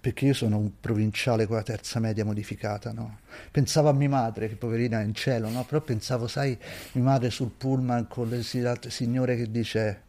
perché 0.00 0.26
io 0.26 0.34
sono 0.34 0.58
un 0.58 0.70
provinciale 0.80 1.46
con 1.46 1.56
la 1.56 1.62
terza 1.62 2.00
media 2.00 2.24
modificata, 2.24 2.92
no? 2.92 3.20
Pensavo 3.50 3.88
a 3.88 3.92
mia 3.92 4.08
madre, 4.08 4.48
che 4.48 4.56
poverina 4.56 5.00
è 5.00 5.04
in 5.04 5.14
cielo, 5.14 5.48
no? 5.48 5.64
Però 5.64 5.80
pensavo, 5.80 6.26
sai, 6.26 6.56
mia 6.92 7.04
madre 7.04 7.30
sul 7.30 7.50
pullman 7.56 8.06
con 8.08 8.28
le 8.28 8.42
signore 8.42 9.36
che 9.36 9.50
dice 9.50 10.02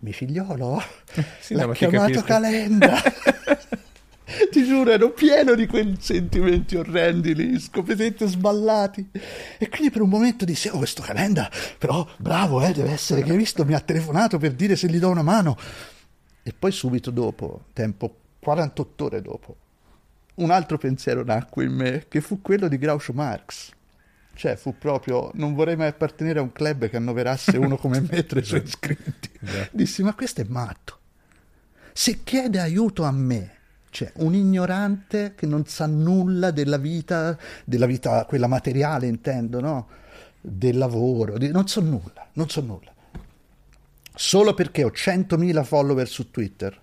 mi 0.00 0.12
figliolo, 0.12 0.82
Sì, 1.40 1.54
l'ha 1.54 1.66
no, 1.66 1.72
chiamato. 1.72 2.22
Calenda. 2.22 3.00
Ti 4.50 4.64
giuro, 4.64 4.90
ero 4.90 5.10
pieno 5.12 5.54
di 5.54 5.66
quei 5.66 5.96
sentimenti 6.00 6.76
orrendi 6.76 7.34
lì, 7.34 7.58
scopetette 7.58 8.26
sballati. 8.26 9.10
E 9.58 9.68
quindi 9.68 9.90
per 9.90 10.02
un 10.02 10.08
momento 10.08 10.44
dissi, 10.44 10.68
oh, 10.68 10.78
questo 10.78 11.02
Calenda, 11.02 11.50
però 11.78 12.06
bravo, 12.16 12.62
eh, 12.62 12.72
deve 12.72 12.90
essere 12.90 13.22
che 13.22 13.30
hai 13.32 13.36
visto, 13.36 13.64
mi 13.64 13.74
ha 13.74 13.80
telefonato 13.80 14.38
per 14.38 14.52
dire 14.52 14.76
se 14.76 14.88
gli 14.88 14.98
do 14.98 15.10
una 15.10 15.22
mano. 15.22 15.56
E 16.42 16.52
poi 16.58 16.72
subito 16.72 17.10
dopo, 17.10 17.66
tempo 17.72 18.16
48 18.44 19.04
ore 19.04 19.22
dopo, 19.22 19.56
un 20.36 20.50
altro 20.50 20.78
pensiero 20.78 21.24
nacque 21.24 21.64
in 21.64 21.72
me, 21.72 22.04
che 22.08 22.20
fu 22.20 22.40
quello 22.40 22.68
di 22.68 22.78
Groucho 22.78 23.12
Marx. 23.12 23.72
Cioè, 24.36 24.56
fu 24.56 24.76
proprio, 24.76 25.30
non 25.34 25.54
vorrei 25.54 25.76
mai 25.76 25.88
appartenere 25.88 26.40
a 26.40 26.42
un 26.42 26.52
club 26.52 26.88
che 26.88 26.96
annoverasse 26.96 27.56
uno 27.56 27.76
come 27.76 28.00
me 28.00 28.26
tra 28.26 28.40
i 28.40 28.44
suoi 28.44 28.62
iscritti. 28.64 29.30
Esatto. 29.40 29.68
Dissi, 29.72 30.02
ma 30.02 30.14
questo 30.14 30.40
è 30.40 30.44
matto. 30.48 30.98
Se 31.92 32.24
chiede 32.24 32.58
aiuto 32.58 33.04
a 33.04 33.12
me, 33.12 33.52
cioè 33.90 34.10
un 34.16 34.34
ignorante 34.34 35.34
che 35.36 35.46
non 35.46 35.66
sa 35.66 35.86
nulla 35.86 36.50
della 36.50 36.78
vita, 36.78 37.38
della 37.64 37.86
vita 37.86 38.24
quella 38.24 38.48
materiale 38.48 39.06
intendo, 39.06 39.60
no? 39.60 39.88
Del 40.40 40.76
lavoro, 40.76 41.38
di- 41.38 41.52
non 41.52 41.68
so 41.68 41.80
nulla, 41.80 42.28
non 42.32 42.48
so 42.48 42.60
nulla. 42.60 42.92
Solo 44.16 44.52
perché 44.54 44.82
ho 44.82 44.90
100.000 44.90 45.62
follower 45.62 46.08
su 46.08 46.30
Twitter. 46.32 46.80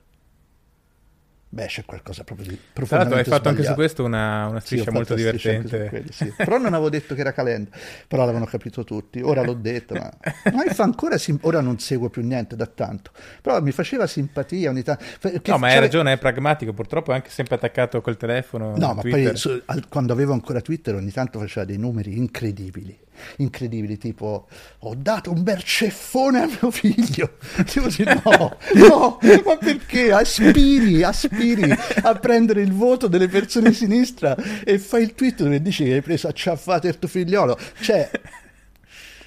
Beh, 1.53 1.65
c'è 1.65 1.83
qualcosa 1.83 2.23
proprio 2.23 2.47
di 2.47 2.53
Tra 2.55 2.61
l'altro 2.63 2.73
profondamente 2.85 3.29
hai 3.29 3.35
fatto 3.35 3.49
anche 3.49 3.61
su 3.63 3.73
sbagliato. 3.73 3.75
questo 3.75 4.03
una, 4.05 4.45
una 4.47 4.59
Sì, 4.61 4.65
striscia 4.67 4.83
fatto 4.85 4.95
molto 4.95 5.15
divertente. 5.15 5.89
quelli, 5.89 6.11
sì. 6.11 6.33
Però 6.37 6.57
non 6.57 6.73
avevo 6.73 6.89
detto 6.89 7.13
che 7.13 7.19
era 7.19 7.33
Calenda, 7.33 7.71
però 8.07 8.21
l'avevano 8.21 8.45
capito 8.45 8.85
tutti. 8.85 9.19
Ora 9.21 9.43
l'ho 9.43 9.53
detto, 9.53 9.93
ma, 9.95 10.09
ma 10.53 10.63
fa 10.73 10.83
ancora 10.83 11.17
sim- 11.17 11.39
ora 11.41 11.59
non 11.59 11.77
seguo 11.79 12.09
più 12.09 12.21
niente 12.23 12.55
da 12.55 12.67
tanto. 12.67 13.11
Però 13.41 13.61
mi 13.61 13.71
faceva 13.73 14.07
simpatia 14.07 14.69
ogni 14.69 14.81
tanto. 14.81 15.03
perché 15.19 15.51
No, 15.51 15.57
ma 15.57 15.67
hai 15.67 15.79
ragione, 15.79 16.13
è 16.13 16.17
pragmatico, 16.17 16.71
purtroppo 16.71 17.11
è 17.11 17.15
anche 17.15 17.29
sempre 17.29 17.55
attaccato 17.55 17.99
col 17.99 18.15
telefono. 18.15 18.77
No, 18.77 18.93
ma 18.93 19.01
Twitter. 19.01 19.23
poi 19.31 19.35
su- 19.37 19.61
al- 19.65 19.89
quando 19.89 20.13
avevo 20.13 20.31
ancora 20.31 20.61
Twitter 20.61 20.95
ogni 20.95 21.11
tanto 21.11 21.37
faceva 21.37 21.65
dei 21.65 21.77
numeri 21.77 22.17
incredibili, 22.17 22.97
incredibili, 23.37 23.97
tipo 23.97 24.47
ho 24.79 24.95
dato 24.95 25.31
un 25.31 25.43
bel 25.43 25.63
ceffone 25.63 26.41
a 26.41 26.45
mio 26.47 26.71
figlio. 26.71 27.37
Tipo 27.71 27.85
così, 27.85 28.03
no, 28.03 28.57
no, 28.75 29.19
ma 29.45 29.57
perché? 29.57 30.11
Aspiri, 30.11 31.03
aspiri 31.03 31.73
a 32.03 32.15
prendere 32.15 32.61
il 32.61 32.73
voto 32.73 33.07
delle 33.07 33.27
persone 33.27 33.69
di 33.69 33.75
sinistra 33.75 34.35
e 34.63 34.79
fai 34.79 35.03
il 35.03 35.13
tweet 35.13 35.43
dove 35.43 35.61
dici 35.61 35.83
che 35.83 35.93
hai 35.95 36.01
preso 36.01 36.27
a 36.27 36.31
ciaffate 36.31 36.87
il 36.87 36.99
tuo 36.99 37.07
figliolo. 37.07 37.57
Cioè, 37.79 38.09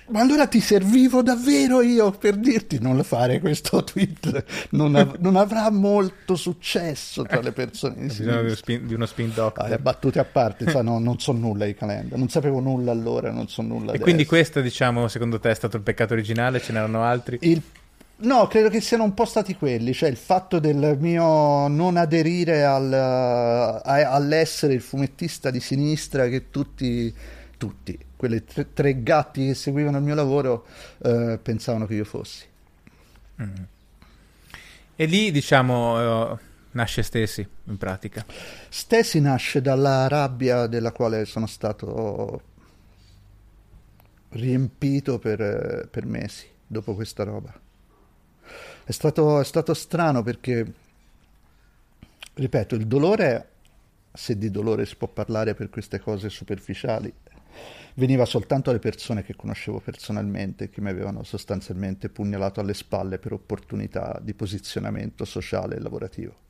ma 0.09 0.21
allora 0.21 0.47
ti 0.47 0.61
servivo 0.61 1.23
davvero 1.23 1.81
io 1.81 2.11
per 2.11 2.37
dirti 2.37 2.79
non 2.81 3.03
fare 3.05 3.40
questo 3.40 3.83
tweet, 3.85 4.45
non, 4.71 4.95
av- 4.97 5.17
non 5.21 5.37
avrà 5.37 5.71
molto 5.71 6.37
successo 6.37 7.23
tra 7.23 7.40
le 7.40 7.53
persone 7.53 7.95
di 7.97 8.07
bisogno 8.07 8.27
di 8.27 8.33
uno 8.33 8.40
sinistra. 8.49 8.57
spin, 8.75 8.87
di 8.87 8.95
uno 8.95 9.07
spin 9.07 9.33
doctor. 9.35 9.64
Ah, 9.64 9.69
le 9.69 9.79
battute 9.79 10.19
a 10.19 10.25
parte, 10.25 10.71
sai, 10.71 10.85
no, 10.85 10.99
non 10.99 11.19
so 11.19 11.33
nulla 11.33 11.64
di 11.64 11.75
Calenda, 11.75 12.17
non 12.17 12.29
sapevo 12.29 12.61
nulla 12.61 12.93
allora, 12.93 13.31
non 13.31 13.49
so 13.49 13.62
nulla 13.62 13.93
e 13.93 13.99
quindi 13.99 14.27
questo, 14.27 14.61
diciamo, 14.61 15.09
secondo 15.09 15.40
te 15.40 15.51
è 15.51 15.55
stato 15.55 15.77
il 15.77 15.83
peccato 15.83 16.12
originale? 16.12 16.61
Ce 16.61 16.73
n'erano 16.73 17.03
altri? 17.03 17.38
Il- 17.40 17.62
No, 18.17 18.47
credo 18.47 18.69
che 18.69 18.81
siano 18.81 19.03
un 19.03 19.12
po' 19.12 19.25
stati 19.25 19.57
quelli, 19.57 19.93
cioè 19.93 20.09
il 20.09 20.17
fatto 20.17 20.61
del 20.61 20.97
mio 21.01 21.67
non 21.67 21.97
aderire 21.97 22.64
al, 22.64 22.93
a- 22.93 23.83
all'essere 23.83 24.73
il 24.73 24.81
fumettista 24.81 25.51
di 25.51 25.59
sinistra 25.59 26.29
che 26.29 26.49
tutti, 26.49 27.12
tutti, 27.59 27.99
quelle 28.25 28.45
tre, 28.45 28.73
tre 28.73 29.03
gatti 29.03 29.49
che 29.49 29.55
seguivano 29.55 29.99
il 29.99 30.03
mio 30.03 30.15
lavoro 30.15 30.67
eh, 31.03 31.39
pensavano 31.43 31.85
che 31.85 31.95
io 31.95 32.05
fossi. 32.05 32.47
E 34.97 35.05
lì, 35.05 35.31
diciamo, 35.31 36.33
eh, 36.33 36.39
nasce 36.71 37.03
Stesi 37.03 37.47
in 37.65 37.77
pratica? 37.77 38.25
Stesi 38.71 39.21
nasce 39.21 39.61
dalla 39.61 40.09
rabbia 40.09 40.67
della 40.67 40.93
quale 40.93 41.27
sono 41.27 41.47
stato 41.47 42.53
riempito 44.31 45.19
per, 45.19 45.87
per 45.91 46.07
mesi 46.07 46.47
dopo 46.67 46.95
questa 46.95 47.25
roba. 47.25 47.53
È 48.85 48.91
stato, 48.91 49.41
è 49.41 49.45
stato 49.45 49.75
strano 49.75 50.23
perché, 50.23 50.73
ripeto, 52.33 52.75
il 52.75 52.87
dolore, 52.87 53.49
se 54.13 54.39
di 54.39 54.51
dolore 54.51 54.87
si 54.87 54.97
può 54.97 55.09
parlare 55.09 55.55
per 55.55 55.69
queste 55.69 56.01
cose 56.01 56.31
superficiali, 56.31 57.13
veniva 57.94 58.24
soltanto 58.24 58.70
alle 58.70 58.78
persone 58.78 59.22
che 59.22 59.37
conoscevo 59.37 59.80
personalmente, 59.80 60.68
che 60.68 60.80
mi 60.80 60.90
avevano 60.90 61.22
sostanzialmente 61.22 62.09
pugnalato 62.09 62.61
alle 62.61 62.74
spalle 62.74 63.18
per 63.18 63.33
opportunità 63.33 64.18
di 64.22 64.35
posizionamento 64.35 65.24
sociale 65.24 65.76
e 65.76 65.80
lavorativo. 65.80 66.42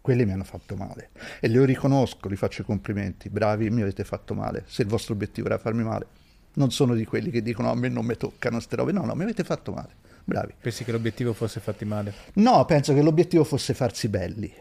Quelli 0.00 0.26
mi 0.26 0.32
hanno 0.32 0.44
fatto 0.44 0.76
male 0.76 1.10
e 1.40 1.48
li 1.48 1.64
riconosco, 1.64 2.28
li 2.28 2.36
faccio 2.36 2.60
i 2.60 2.64
complimenti, 2.64 3.30
bravi, 3.30 3.70
mi 3.70 3.80
avete 3.80 4.04
fatto 4.04 4.34
male. 4.34 4.64
Se 4.66 4.82
il 4.82 4.88
vostro 4.88 5.14
obiettivo 5.14 5.46
era 5.46 5.56
farmi 5.56 5.82
male, 5.82 6.06
non 6.54 6.70
sono 6.70 6.94
di 6.94 7.06
quelli 7.06 7.30
che 7.30 7.42
dicono 7.42 7.70
a 7.70 7.74
me 7.74 7.88
non 7.88 8.04
mi 8.04 8.16
toccano 8.16 8.56
queste 8.56 8.76
robe, 8.76 8.92
no, 8.92 9.04
no, 9.04 9.14
mi 9.14 9.22
avete 9.22 9.44
fatto 9.44 9.72
male. 9.72 10.02
Bravi. 10.24 10.54
Pensi 10.60 10.84
che 10.84 10.92
l'obiettivo 10.92 11.32
fosse 11.32 11.60
fatti 11.60 11.84
male? 11.84 12.12
No, 12.34 12.64
penso 12.64 12.94
che 12.94 13.02
l'obiettivo 13.02 13.44
fosse 13.44 13.74
farsi 13.74 14.08
belli. 14.08 14.52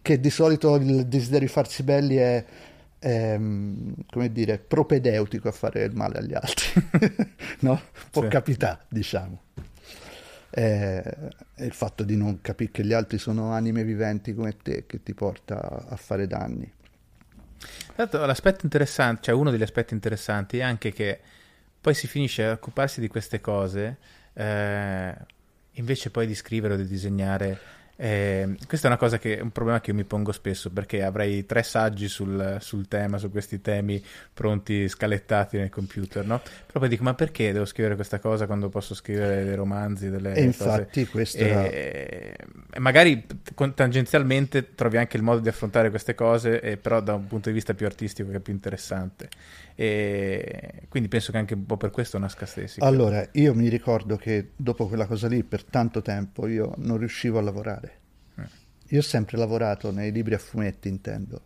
Che 0.00 0.20
di 0.20 0.30
solito 0.30 0.76
il 0.76 1.06
desiderio 1.06 1.46
di 1.46 1.52
farsi 1.52 1.82
belli 1.82 2.16
è, 2.16 2.44
ehm, 2.98 3.94
come 4.10 4.32
dire, 4.32 4.58
propedeutico 4.58 5.48
a 5.48 5.52
fare 5.52 5.84
il 5.84 5.94
male 5.94 6.18
agli 6.18 6.34
altri, 6.34 6.88
no? 7.60 7.80
Può 8.10 8.22
sì. 8.22 8.28
capitare, 8.28 8.80
diciamo. 8.88 9.42
È, 10.50 11.02
il 11.56 11.72
fatto 11.72 12.04
di 12.04 12.16
non 12.16 12.40
capire 12.40 12.70
che 12.70 12.84
gli 12.84 12.92
altri 12.92 13.18
sono 13.18 13.52
anime 13.52 13.84
viventi 13.84 14.34
come 14.34 14.56
te 14.56 14.86
che 14.86 15.02
ti 15.02 15.14
porta 15.14 15.86
a 15.88 15.96
fare 15.96 16.26
danni. 16.26 16.72
L'aspetto 17.94 18.60
interessante, 18.64 19.22
cioè 19.22 19.34
uno 19.34 19.50
degli 19.50 19.62
aspetti 19.62 19.92
interessanti 19.92 20.58
è 20.58 20.62
anche 20.62 20.92
che 20.92 21.20
poi 21.80 21.94
si 21.94 22.06
finisce 22.06 22.44
a 22.44 22.52
occuparsi 22.52 23.00
di 23.00 23.08
queste 23.08 23.40
cose 23.40 23.98
eh, 24.34 25.14
invece 25.72 26.10
poi 26.10 26.26
di 26.26 26.34
scrivere 26.34 26.74
o 26.74 26.76
di 26.76 26.86
disegnare 26.86 27.58
eh, 28.00 28.56
questa 28.68 28.86
è 28.86 28.90
una 28.90 28.98
cosa 28.98 29.18
che 29.18 29.38
è 29.38 29.40
un 29.40 29.50
problema 29.50 29.80
che 29.80 29.90
io 29.90 29.96
mi 29.96 30.04
pongo 30.04 30.30
spesso 30.30 30.70
perché 30.70 31.02
avrei 31.02 31.44
tre 31.46 31.64
saggi 31.64 32.06
sul, 32.06 32.58
sul, 32.60 32.86
tema, 32.86 33.18
su 33.18 33.28
questi 33.28 33.60
temi 33.60 34.00
pronti, 34.32 34.88
scalettati 34.88 35.56
nel 35.56 35.68
computer, 35.68 36.24
no? 36.24 36.38
Però 36.38 36.78
poi 36.78 36.88
dico, 36.88 37.02
ma 37.02 37.14
perché 37.14 37.50
devo 37.50 37.64
scrivere 37.64 37.96
questa 37.96 38.20
cosa 38.20 38.46
quando 38.46 38.68
posso 38.68 38.94
scrivere 38.94 39.42
dei 39.42 39.56
romanzi, 39.56 40.10
delle 40.10 40.32
e 40.34 40.42
infatti 40.44 41.06
questo 41.06 41.38
e, 41.38 42.36
e 42.70 42.78
magari 42.78 43.26
tangenzialmente 43.74 44.76
trovi 44.76 44.96
anche 44.96 45.16
il 45.16 45.24
modo 45.24 45.40
di 45.40 45.48
affrontare 45.48 45.90
queste 45.90 46.14
cose, 46.14 46.60
eh, 46.60 46.76
però 46.76 47.00
da 47.00 47.14
un 47.14 47.26
punto 47.26 47.48
di 47.48 47.54
vista 47.56 47.74
più 47.74 47.86
artistico 47.86 48.30
che 48.30 48.36
è 48.36 48.40
più 48.40 48.52
interessante. 48.52 49.28
E 49.80 50.86
quindi 50.88 51.08
penso 51.08 51.30
che 51.30 51.38
anche 51.38 51.54
un 51.54 51.64
po' 51.64 51.76
per 51.76 51.90
questo 51.90 52.18
nasca 52.18 52.46
stessi. 52.46 52.80
Allora, 52.80 53.28
io 53.32 53.54
mi 53.54 53.68
ricordo 53.68 54.16
che 54.16 54.50
dopo 54.56 54.88
quella 54.88 55.06
cosa 55.06 55.28
lì, 55.28 55.44
per 55.44 55.62
tanto 55.62 56.02
tempo, 56.02 56.48
io 56.48 56.74
non 56.78 56.98
riuscivo 56.98 57.38
a 57.38 57.42
lavorare 57.42 57.98
io 58.90 59.00
ho 59.00 59.02
sempre 59.02 59.36
lavorato 59.36 59.90
nei 59.90 60.10
libri 60.10 60.34
a 60.34 60.38
fumetti, 60.38 60.88
intendo, 60.88 61.42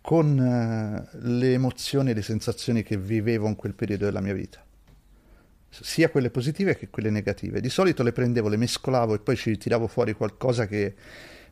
con 0.00 0.38
uh, 0.38 1.18
le 1.20 1.52
emozioni 1.52 2.10
e 2.10 2.14
le 2.14 2.22
sensazioni 2.22 2.82
che 2.82 2.96
vivevo 2.96 3.48
in 3.48 3.56
quel 3.56 3.74
periodo 3.74 4.04
della 4.04 4.20
mia 4.20 4.34
vita, 4.34 4.64
sia 5.68 6.10
quelle 6.10 6.30
positive 6.30 6.76
che 6.76 6.90
quelle 6.90 7.10
negative. 7.10 7.60
Di 7.60 7.68
solito 7.68 8.04
le 8.04 8.12
prendevo, 8.12 8.48
le 8.48 8.56
mescolavo 8.56 9.14
e 9.14 9.18
poi 9.18 9.36
ci 9.36 9.56
tiravo 9.58 9.88
fuori 9.88 10.12
qualcosa 10.12 10.66
che 10.66 10.94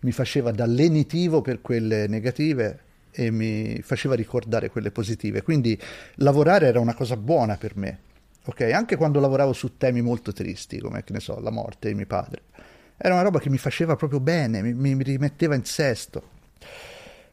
mi 0.00 0.12
faceva 0.12 0.52
da 0.52 0.66
lenitivo 0.66 1.40
per 1.40 1.60
quelle 1.60 2.06
negative 2.06 2.84
e 3.16 3.30
mi 3.30 3.80
faceva 3.82 4.14
ricordare 4.14 4.70
quelle 4.70 4.90
positive. 4.90 5.42
Quindi 5.42 5.80
lavorare 6.16 6.66
era 6.66 6.80
una 6.80 6.94
cosa 6.94 7.16
buona 7.16 7.56
per 7.56 7.76
me, 7.76 7.98
ok? 8.44 8.60
Anche 8.72 8.96
quando 8.96 9.20
lavoravo 9.20 9.54
su 9.54 9.78
temi 9.78 10.02
molto 10.02 10.32
tristi, 10.32 10.78
come 10.78 11.02
che 11.02 11.14
ne 11.14 11.20
so, 11.20 11.40
la 11.40 11.50
morte 11.50 11.88
di 11.88 11.94
mio 11.94 12.06
padre 12.06 12.42
era 12.98 13.14
una 13.14 13.22
roba 13.22 13.40
che 13.40 13.50
mi 13.50 13.58
faceva 13.58 13.94
proprio 13.94 14.20
bene, 14.20 14.62
mi, 14.62 14.94
mi 14.94 15.02
rimetteva 15.02 15.54
in 15.54 15.64
sesto. 15.64 16.34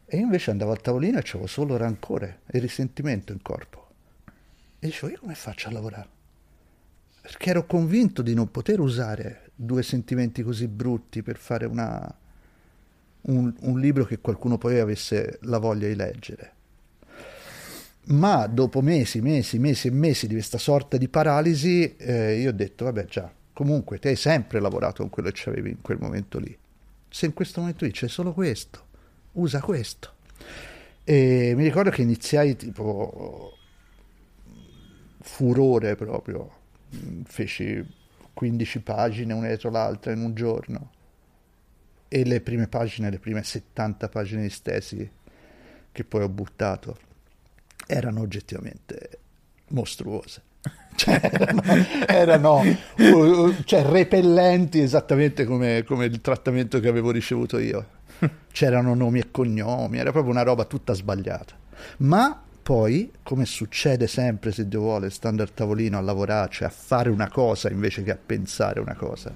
E 0.04 0.18
invece 0.18 0.50
andavo 0.50 0.72
al 0.72 0.80
tavolino 0.80 1.18
e 1.18 1.22
avevo 1.26 1.46
solo 1.46 1.76
rancore 1.76 2.40
e 2.46 2.58
risentimento 2.58 3.32
in 3.32 3.40
corpo. 3.40 3.88
E 4.78 4.86
dicevo, 4.86 5.12
io 5.12 5.18
come 5.20 5.34
faccio 5.34 5.68
a 5.68 5.72
lavorare? 5.72 6.08
Perché 7.22 7.50
ero 7.50 7.64
convinto 7.64 8.20
di 8.20 8.34
non 8.34 8.50
poter 8.50 8.80
usare 8.80 9.50
due 9.54 9.82
sentimenti 9.82 10.42
così 10.42 10.68
brutti 10.68 11.22
per 11.22 11.38
fare 11.38 11.64
una, 11.64 12.14
un, 13.26 13.52
un, 13.60 13.80
libro 13.80 14.04
che 14.04 14.18
qualcuno 14.18 14.58
poi 14.58 14.78
avesse 14.78 15.38
la 15.42 15.58
voglia 15.58 15.88
di 15.88 15.94
leggere. 15.94 16.52
Ma 18.06 18.46
dopo 18.46 18.82
mesi, 18.82 19.20
mesi, 19.20 19.58
mesi 19.58 19.88
e 19.88 19.90
mesi 19.90 20.26
di 20.26 20.34
questa 20.34 20.58
sorta 20.58 20.96
di 20.96 21.08
paralisi, 21.08 21.96
eh, 21.96 22.38
io 22.38 22.50
ho 22.50 22.52
detto, 22.52 22.84
vabbè 22.84 23.04
già, 23.06 23.32
Comunque, 23.54 24.00
te 24.00 24.08
hai 24.08 24.16
sempre 24.16 24.58
lavorato 24.58 25.02
con 25.02 25.10
quello 25.10 25.30
che 25.30 25.48
avevi 25.48 25.70
in 25.70 25.80
quel 25.80 25.98
momento 26.00 26.40
lì. 26.40 26.58
Se 27.08 27.26
in 27.26 27.34
questo 27.34 27.60
momento 27.60 27.84
lì 27.84 27.92
c'è 27.92 28.08
solo 28.08 28.32
questo, 28.32 28.84
usa 29.32 29.60
questo. 29.60 30.12
E 31.04 31.54
mi 31.56 31.62
ricordo 31.62 31.90
che 31.90 32.02
iniziai 32.02 32.56
tipo 32.56 33.56
furore 35.20 35.94
proprio, 35.94 36.50
feci 37.26 37.86
15 38.32 38.80
pagine 38.80 39.32
una 39.32 39.46
dietro 39.46 39.70
l'altra 39.70 40.10
in 40.10 40.20
un 40.20 40.34
giorno 40.34 40.90
e 42.14 42.24
le 42.24 42.40
prime 42.40 42.68
pagine, 42.68 43.10
le 43.10 43.18
prime 43.18 43.42
70 43.42 44.08
pagine 44.08 44.42
di 44.42 44.50
stesi 44.50 45.10
che 45.90 46.04
poi 46.04 46.22
ho 46.22 46.28
buttato 46.28 46.96
erano 47.88 48.20
oggettivamente 48.20 49.18
mostruose. 49.70 50.42
Cioè, 50.96 51.20
erano, 52.06 52.62
erano 52.94 53.64
cioè, 53.64 53.82
repellenti 53.82 54.78
esattamente 54.78 55.44
come, 55.44 55.82
come 55.82 56.04
il 56.04 56.20
trattamento 56.20 56.78
che 56.78 56.86
avevo 56.86 57.10
ricevuto 57.10 57.58
io. 57.58 57.84
C'erano 58.52 58.94
nomi 58.94 59.18
e 59.18 59.32
cognomi, 59.32 59.98
era 59.98 60.12
proprio 60.12 60.32
una 60.32 60.44
roba 60.44 60.66
tutta 60.66 60.92
sbagliata. 60.92 61.56
Ma 61.96 62.40
poi, 62.62 63.10
come 63.24 63.44
succede 63.44 64.06
sempre 64.06 64.52
se 64.52 64.68
Dio 64.68 64.78
vuole, 64.78 65.10
stando 65.10 65.42
al 65.42 65.52
tavolino 65.52 65.98
a 65.98 66.00
lavorare, 66.00 66.48
cioè 66.52 66.68
a 66.68 66.70
fare 66.70 67.10
una 67.10 67.28
cosa 67.28 67.68
invece 67.70 68.04
che 68.04 68.12
a 68.12 68.18
pensare 68.24 68.78
una 68.78 68.94
cosa, 68.94 69.30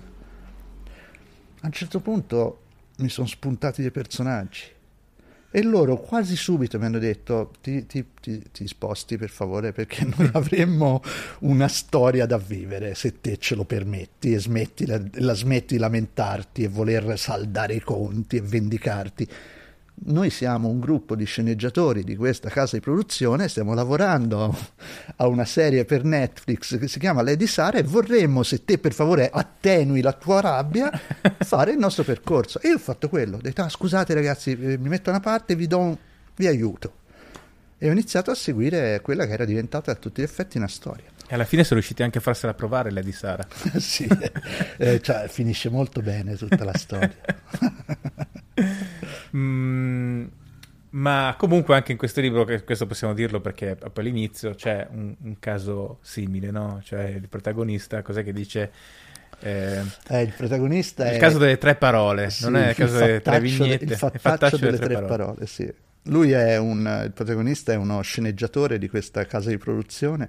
a 1.60 1.66
un 1.66 1.72
certo 1.72 1.98
punto 1.98 2.60
mi 2.98 3.08
sono 3.08 3.26
spuntati 3.26 3.82
dei 3.82 3.90
personaggi. 3.90 4.76
E 5.50 5.62
loro 5.62 5.96
quasi 5.96 6.36
subito 6.36 6.78
mi 6.78 6.84
hanno 6.84 6.98
detto 6.98 7.52
ti, 7.62 7.86
ti, 7.86 8.04
ti, 8.20 8.50
ti, 8.52 8.68
sposti 8.68 9.16
per 9.16 9.30
favore 9.30 9.72
perché 9.72 10.04
noi 10.04 10.28
avremmo 10.34 11.02
una 11.40 11.68
storia 11.68 12.26
da 12.26 12.36
vivere 12.36 12.94
se 12.94 13.22
te 13.22 13.38
ce 13.38 13.54
lo 13.54 13.64
permetti 13.64 14.34
e 14.34 14.40
smetti 14.40 14.84
la, 14.84 15.00
la 15.14 15.32
smetti 15.32 15.74
di 15.74 15.80
lamentarti 15.80 16.64
e 16.64 16.68
voler 16.68 17.18
saldare 17.18 17.74
i 17.74 17.80
conti 17.80 18.36
e 18.36 18.42
vendicarti 18.42 19.28
noi 20.06 20.30
siamo 20.30 20.68
un 20.68 20.80
gruppo 20.80 21.14
di 21.14 21.24
sceneggiatori 21.24 22.04
di 22.04 22.16
questa 22.16 22.48
casa 22.48 22.76
di 22.76 22.82
produzione, 22.82 23.48
stiamo 23.48 23.74
lavorando 23.74 24.56
a 25.16 25.26
una 25.26 25.44
serie 25.44 25.84
per 25.84 26.04
Netflix 26.04 26.78
che 26.78 26.88
si 26.88 26.98
chiama 26.98 27.22
Lady 27.22 27.46
Sara 27.46 27.78
e 27.78 27.82
vorremmo, 27.82 28.42
se 28.42 28.64
te 28.64 28.78
per 28.78 28.92
favore 28.92 29.28
attenui 29.32 30.00
la 30.00 30.12
tua 30.12 30.40
rabbia, 30.40 30.90
fare 31.38 31.72
il 31.72 31.78
nostro 31.78 32.04
percorso. 32.04 32.60
E 32.60 32.68
io 32.68 32.76
ho 32.76 32.78
fatto 32.78 33.08
quello, 33.08 33.36
ho 33.36 33.40
detto 33.40 33.62
ah, 33.62 33.68
scusate 33.68 34.14
ragazzi, 34.14 34.52
eh, 34.52 34.78
mi 34.78 34.88
metto 34.88 35.10
da 35.10 35.16
una 35.16 35.20
parte, 35.20 35.56
vi, 35.56 35.66
do 35.66 35.78
un... 35.78 35.96
vi 36.36 36.46
aiuto. 36.46 36.92
E 37.78 37.88
ho 37.88 37.92
iniziato 37.92 38.30
a 38.30 38.34
seguire 38.34 39.00
quella 39.02 39.26
che 39.26 39.32
era 39.32 39.44
diventata 39.44 39.92
a 39.92 39.94
tutti 39.94 40.20
gli 40.20 40.24
effetti 40.24 40.56
una 40.56 40.68
storia. 40.68 41.06
E 41.30 41.34
alla 41.34 41.44
fine 41.44 41.62
sono 41.62 41.78
riusciti 41.78 42.02
anche 42.02 42.18
a 42.18 42.20
farsela 42.22 42.54
provare 42.54 42.90
Lady 42.90 43.12
Sara. 43.12 43.46
sì, 43.78 44.08
eh, 44.78 45.00
cioè, 45.00 45.28
finisce 45.28 45.68
molto 45.68 46.00
bene 46.00 46.36
tutta 46.36 46.64
la 46.64 46.74
storia. 46.74 47.14
mm, 49.36 50.24
ma 50.90 51.34
comunque 51.38 51.74
anche 51.74 51.92
in 51.92 51.98
questo 51.98 52.20
libro, 52.20 52.46
questo 52.64 52.86
possiamo 52.86 53.14
dirlo 53.14 53.40
perché 53.40 53.76
proprio 53.76 54.04
all'inizio 54.04 54.54
c'è 54.54 54.86
un, 54.90 55.14
un 55.22 55.38
caso 55.38 55.98
simile, 56.00 56.50
no? 56.50 56.80
Cioè 56.82 57.04
il 57.04 57.28
protagonista, 57.28 58.02
cos'è 58.02 58.24
che 58.24 58.32
dice... 58.32 58.70
Eh, 59.40 59.80
eh, 60.08 60.22
il 60.22 60.32
protagonista 60.36 61.04
il 61.04 61.10
è... 61.10 61.14
Il 61.14 61.20
caso 61.20 61.38
delle 61.38 61.58
tre 61.58 61.76
parole, 61.76 62.30
sì, 62.30 62.44
non 62.44 62.56
è 62.56 62.70
il 62.70 62.74
caso 62.74 62.98
delle 62.98 63.20
tre 63.20 63.40
vignette. 63.40 63.84
Il 63.84 63.90
fattaccio, 63.90 64.14
il 64.14 64.20
fattaccio 64.20 64.56
delle, 64.56 64.70
delle, 64.72 64.84
tre, 64.84 64.94
tre 64.94 65.06
parole. 65.06 65.24
parole, 65.24 65.46
sì. 65.46 65.72
Lui 66.04 66.32
è 66.32 66.56
un... 66.56 67.02
il 67.04 67.12
protagonista 67.12 67.72
è 67.72 67.76
uno 67.76 68.00
sceneggiatore 68.00 68.78
di 68.78 68.88
questa 68.88 69.26
casa 69.26 69.50
di 69.50 69.58
produzione 69.58 70.28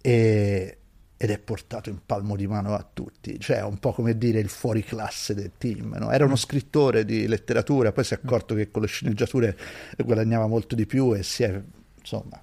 e 0.00 0.78
ed 1.24 1.30
è 1.30 1.38
portato 1.38 1.88
in 1.88 2.00
palmo 2.04 2.36
di 2.36 2.46
mano 2.46 2.74
a 2.74 2.86
tutti, 2.92 3.40
cioè 3.40 3.62
un 3.62 3.78
po' 3.78 3.92
come 3.92 4.18
dire 4.18 4.40
il 4.40 4.50
fuori 4.50 4.84
classe 4.84 5.34
del 5.34 5.52
team. 5.56 5.96
No? 5.98 6.10
Era 6.10 6.24
uno 6.24 6.34
mm. 6.34 6.36
scrittore 6.36 7.06
di 7.06 7.26
letteratura, 7.26 7.92
poi 7.92 8.04
si 8.04 8.12
è 8.12 8.18
accorto 8.22 8.54
che 8.54 8.70
con 8.70 8.82
le 8.82 8.88
sceneggiature 8.88 9.56
guadagnava 10.04 10.46
molto 10.46 10.74
di 10.74 10.84
più 10.84 11.14
e 11.14 11.22
si 11.22 11.42
è 11.42 11.62
insomma 11.98 12.38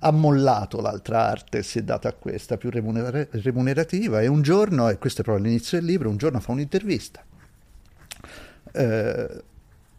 ammollato 0.00 0.82
l'altra 0.82 1.30
arte, 1.30 1.62
si 1.62 1.78
è 1.78 1.82
data 1.82 2.08
a 2.08 2.12
questa 2.12 2.58
più 2.58 2.68
remunera- 2.68 3.26
remunerativa 3.30 4.20
e 4.20 4.26
un 4.26 4.42
giorno, 4.42 4.90
e 4.90 4.98
questo 4.98 5.22
è 5.22 5.24
proprio 5.24 5.46
l'inizio 5.46 5.78
del 5.78 5.86
libro, 5.86 6.10
un 6.10 6.18
giorno 6.18 6.40
fa 6.40 6.52
un'intervista 6.52 7.24
eh, 8.72 9.42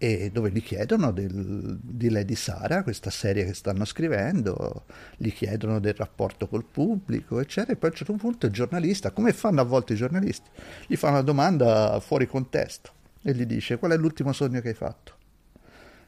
e 0.04 0.32
dove 0.34 0.52
gli 0.52 0.62
chiedono 0.62 1.12
del, 1.12 1.80
di 1.82 2.10
Lady 2.10 2.36
Sara, 2.36 2.84
questa 2.84 3.10
serie 3.10 3.46
che 3.46 3.54
stanno 3.54 3.86
scrivendo, 3.86 4.84
gli 5.16 5.32
chiedono 5.32 5.80
del 5.80 5.94
rapporto 5.94 6.50
col 6.50 6.66
pubblico, 6.66 7.40
eccetera, 7.40 7.72
e 7.72 7.76
poi 7.78 7.88
a 7.88 7.92
un 7.94 7.98
certo 7.98 8.14
punto 8.16 8.48
il 8.48 8.52
giornalista, 8.52 9.12
come 9.12 9.32
fanno 9.32 9.62
a 9.62 9.64
volte 9.64 9.94
i 9.94 9.96
giornalisti, 9.96 10.50
gli 10.88 10.98
fa 10.98 11.08
una 11.08 11.22
domanda 11.22 12.02
fuori 12.02 12.28
contesto 12.28 12.92
e 13.22 13.34
gli 13.34 13.46
dice 13.46 13.78
qual 13.78 13.92
è 13.92 13.98
l'ultimo 13.98 14.34
sogno 14.34 14.60
che 14.60 14.68
hai 14.68 14.74
fatto? 14.74 15.14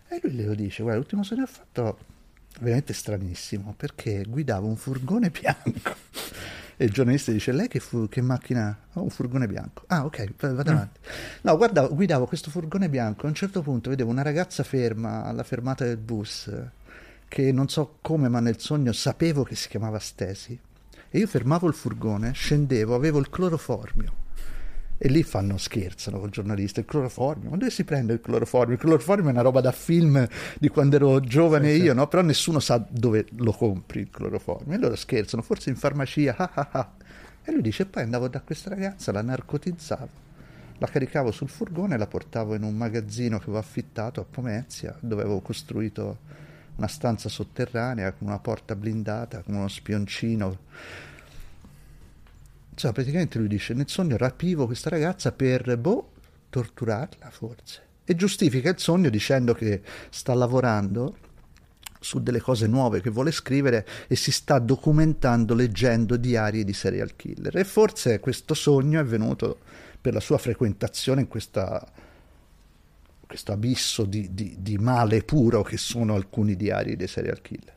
E 0.10 0.20
lui 0.22 0.36
le 0.36 0.56
dice, 0.56 0.84
guarda, 0.84 1.00
l'ultimo 1.00 1.24
sogno 1.24 1.46
che 1.46 1.52
ho 1.52 1.54
fatto 1.54 1.98
veramente 2.60 2.92
stranissimo, 2.92 3.76
perché 3.78 4.26
guidavo 4.28 4.68
un 4.68 4.76
furgone 4.76 5.30
bianco. 5.40 5.96
E 6.78 6.86
il 6.86 6.92
giornalista 6.92 7.32
dice: 7.32 7.52
Lei 7.52 7.68
che, 7.68 7.80
fu- 7.80 8.10
che 8.10 8.22
macchina 8.22 8.68
ha? 8.68 9.00
Oh, 9.00 9.04
un 9.04 9.10
furgone 9.10 9.48
bianco. 9.48 9.84
Ah, 9.88 10.06
ok, 10.06 10.34
vado 10.38 10.72
mm. 10.72 10.76
avanti. 10.76 11.00
No, 11.42 11.58
guarda, 11.58 11.88
guidavo 11.88 12.26
questo 12.26 12.50
furgone 12.50 12.90
bianco. 12.90 13.26
A 13.26 13.30
un 13.30 13.36
certo 13.36 13.62
punto 13.62 13.90
vedevo 13.90 14.10
una 14.10 14.24
ragazza 14.24 14.64
ferma 14.64 15.24
alla 15.24 15.44
fermata 15.44 15.86
del 15.86 15.98
bus, 15.98 16.52
che 17.28 17.52
non 17.52 17.70
so 17.70 17.98
come, 18.02 18.30
ma 18.30 18.40
nel 18.40 18.60
sogno 18.60 18.92
sapevo 18.92 19.44
che 19.44 19.56
si 19.56 19.70
chiamava 19.70 20.00
Stesi. 20.00 20.60
E 21.10 21.18
io 21.18 21.28
fermavo 21.28 21.68
il 21.68 21.74
furgone, 21.74 22.34
scendevo, 22.34 22.94
avevo 22.94 23.20
il 23.20 23.30
cloroformio 23.30 24.24
e 24.98 25.10
lì 25.10 25.24
fanno, 25.24 25.58
scherzano 25.58 26.20
col 26.20 26.30
giornalista, 26.30 26.80
il 26.80 26.86
cloroformio, 26.86 27.50
ma 27.50 27.58
dove 27.58 27.70
si 27.70 27.84
prende 27.84 28.14
il 28.14 28.22
cloroformio? 28.22 28.76
Il 28.76 28.80
cloroformio 28.80 29.28
è 29.30 29.32
una 29.32 29.42
roba 29.42 29.60
da 29.60 29.72
film 29.72 30.26
di 30.58 30.70
quando 30.70 30.96
ero 30.96 31.20
giovane 31.20 31.74
sì, 31.74 31.84
io, 31.84 31.92
sì. 31.92 31.98
no? 31.98 32.08
Però 32.08 32.22
nessuno 32.22 32.60
sa 32.60 32.84
dove 32.90 33.26
lo 33.38 33.52
compri 33.52 34.02
il 34.02 34.10
cloroformio. 34.10 34.76
E 34.76 34.80
loro 34.80 34.96
scherzano, 34.96 35.42
forse 35.42 35.70
in 35.70 35.76
farmacia, 35.76 36.36
ah 36.38 36.52
ah 36.54 36.70
ah. 36.72 36.92
E 37.44 37.52
lui 37.52 37.62
dice, 37.62 37.86
poi 37.86 38.04
andavo 38.04 38.28
da 38.28 38.42
questa 38.42 38.70
ragazza, 38.70 39.12
la 39.12 39.22
narcotizzavo, 39.22 40.10
la 40.78 40.88
caricavo 40.88 41.32
sul 41.32 41.50
furgone 41.50 41.96
e 41.96 41.98
la 41.98 42.08
portavo 42.08 42.56
in 42.56 42.64
un 42.64 42.76
magazzino 42.76 43.38
che 43.38 43.44
avevo 43.44 43.60
affittato 43.60 44.22
a 44.22 44.26
Pomezia, 44.30 44.96
dove 45.00 45.24
avevo 45.24 45.42
costruito 45.42 46.20
una 46.78 46.88
stanza 46.88 47.30
sotterranea 47.30 48.14
con 48.14 48.28
una 48.28 48.40
porta 48.40 48.76
blindata, 48.76 49.42
con 49.44 49.56
uno 49.56 49.68
spioncino 49.68 50.58
cioè, 52.76 52.92
praticamente 52.92 53.40
lui 53.40 53.48
dice, 53.48 53.74
nel 53.74 53.88
sogno 53.88 54.18
rapivo 54.18 54.66
questa 54.66 54.90
ragazza 54.90 55.32
per, 55.32 55.78
boh, 55.78 56.12
torturarla 56.50 57.30
forse. 57.32 57.84
E 58.04 58.16
giustifica 58.16 58.70
il 58.70 58.80
sogno 58.80 59.10
dicendo 59.10 59.54
che 59.54 59.82
sta 60.10 60.34
lavorando 60.34 61.18
su 62.00 62.22
delle 62.22 62.40
cose 62.40 62.68
nuove 62.68 63.02
che 63.02 63.10
vuole 63.10 63.32
scrivere 63.32 63.86
e 64.08 64.16
si 64.16 64.32
sta 64.32 64.60
documentando 64.60 65.56
leggendo 65.56 66.18
diari 66.18 66.64
di 66.64 66.74
serial 66.74 67.16
killer. 67.16 67.58
E 67.58 67.64
forse 67.64 68.20
questo 68.20 68.54
sogno 68.54 69.00
è 69.00 69.04
venuto 69.04 69.60
per 70.00 70.14
la 70.14 70.20
sua 70.20 70.38
frequentazione 70.38 71.22
in 71.22 71.28
questa, 71.28 71.84
questo 73.26 73.52
abisso 73.52 74.04
di, 74.04 74.34
di, 74.34 74.58
di 74.60 74.78
male 74.78 75.24
puro 75.24 75.64
che 75.64 75.78
sono 75.78 76.14
alcuni 76.14 76.56
diari 76.56 76.96
dei 76.96 77.08
serial 77.08 77.42
killer. 77.42 77.74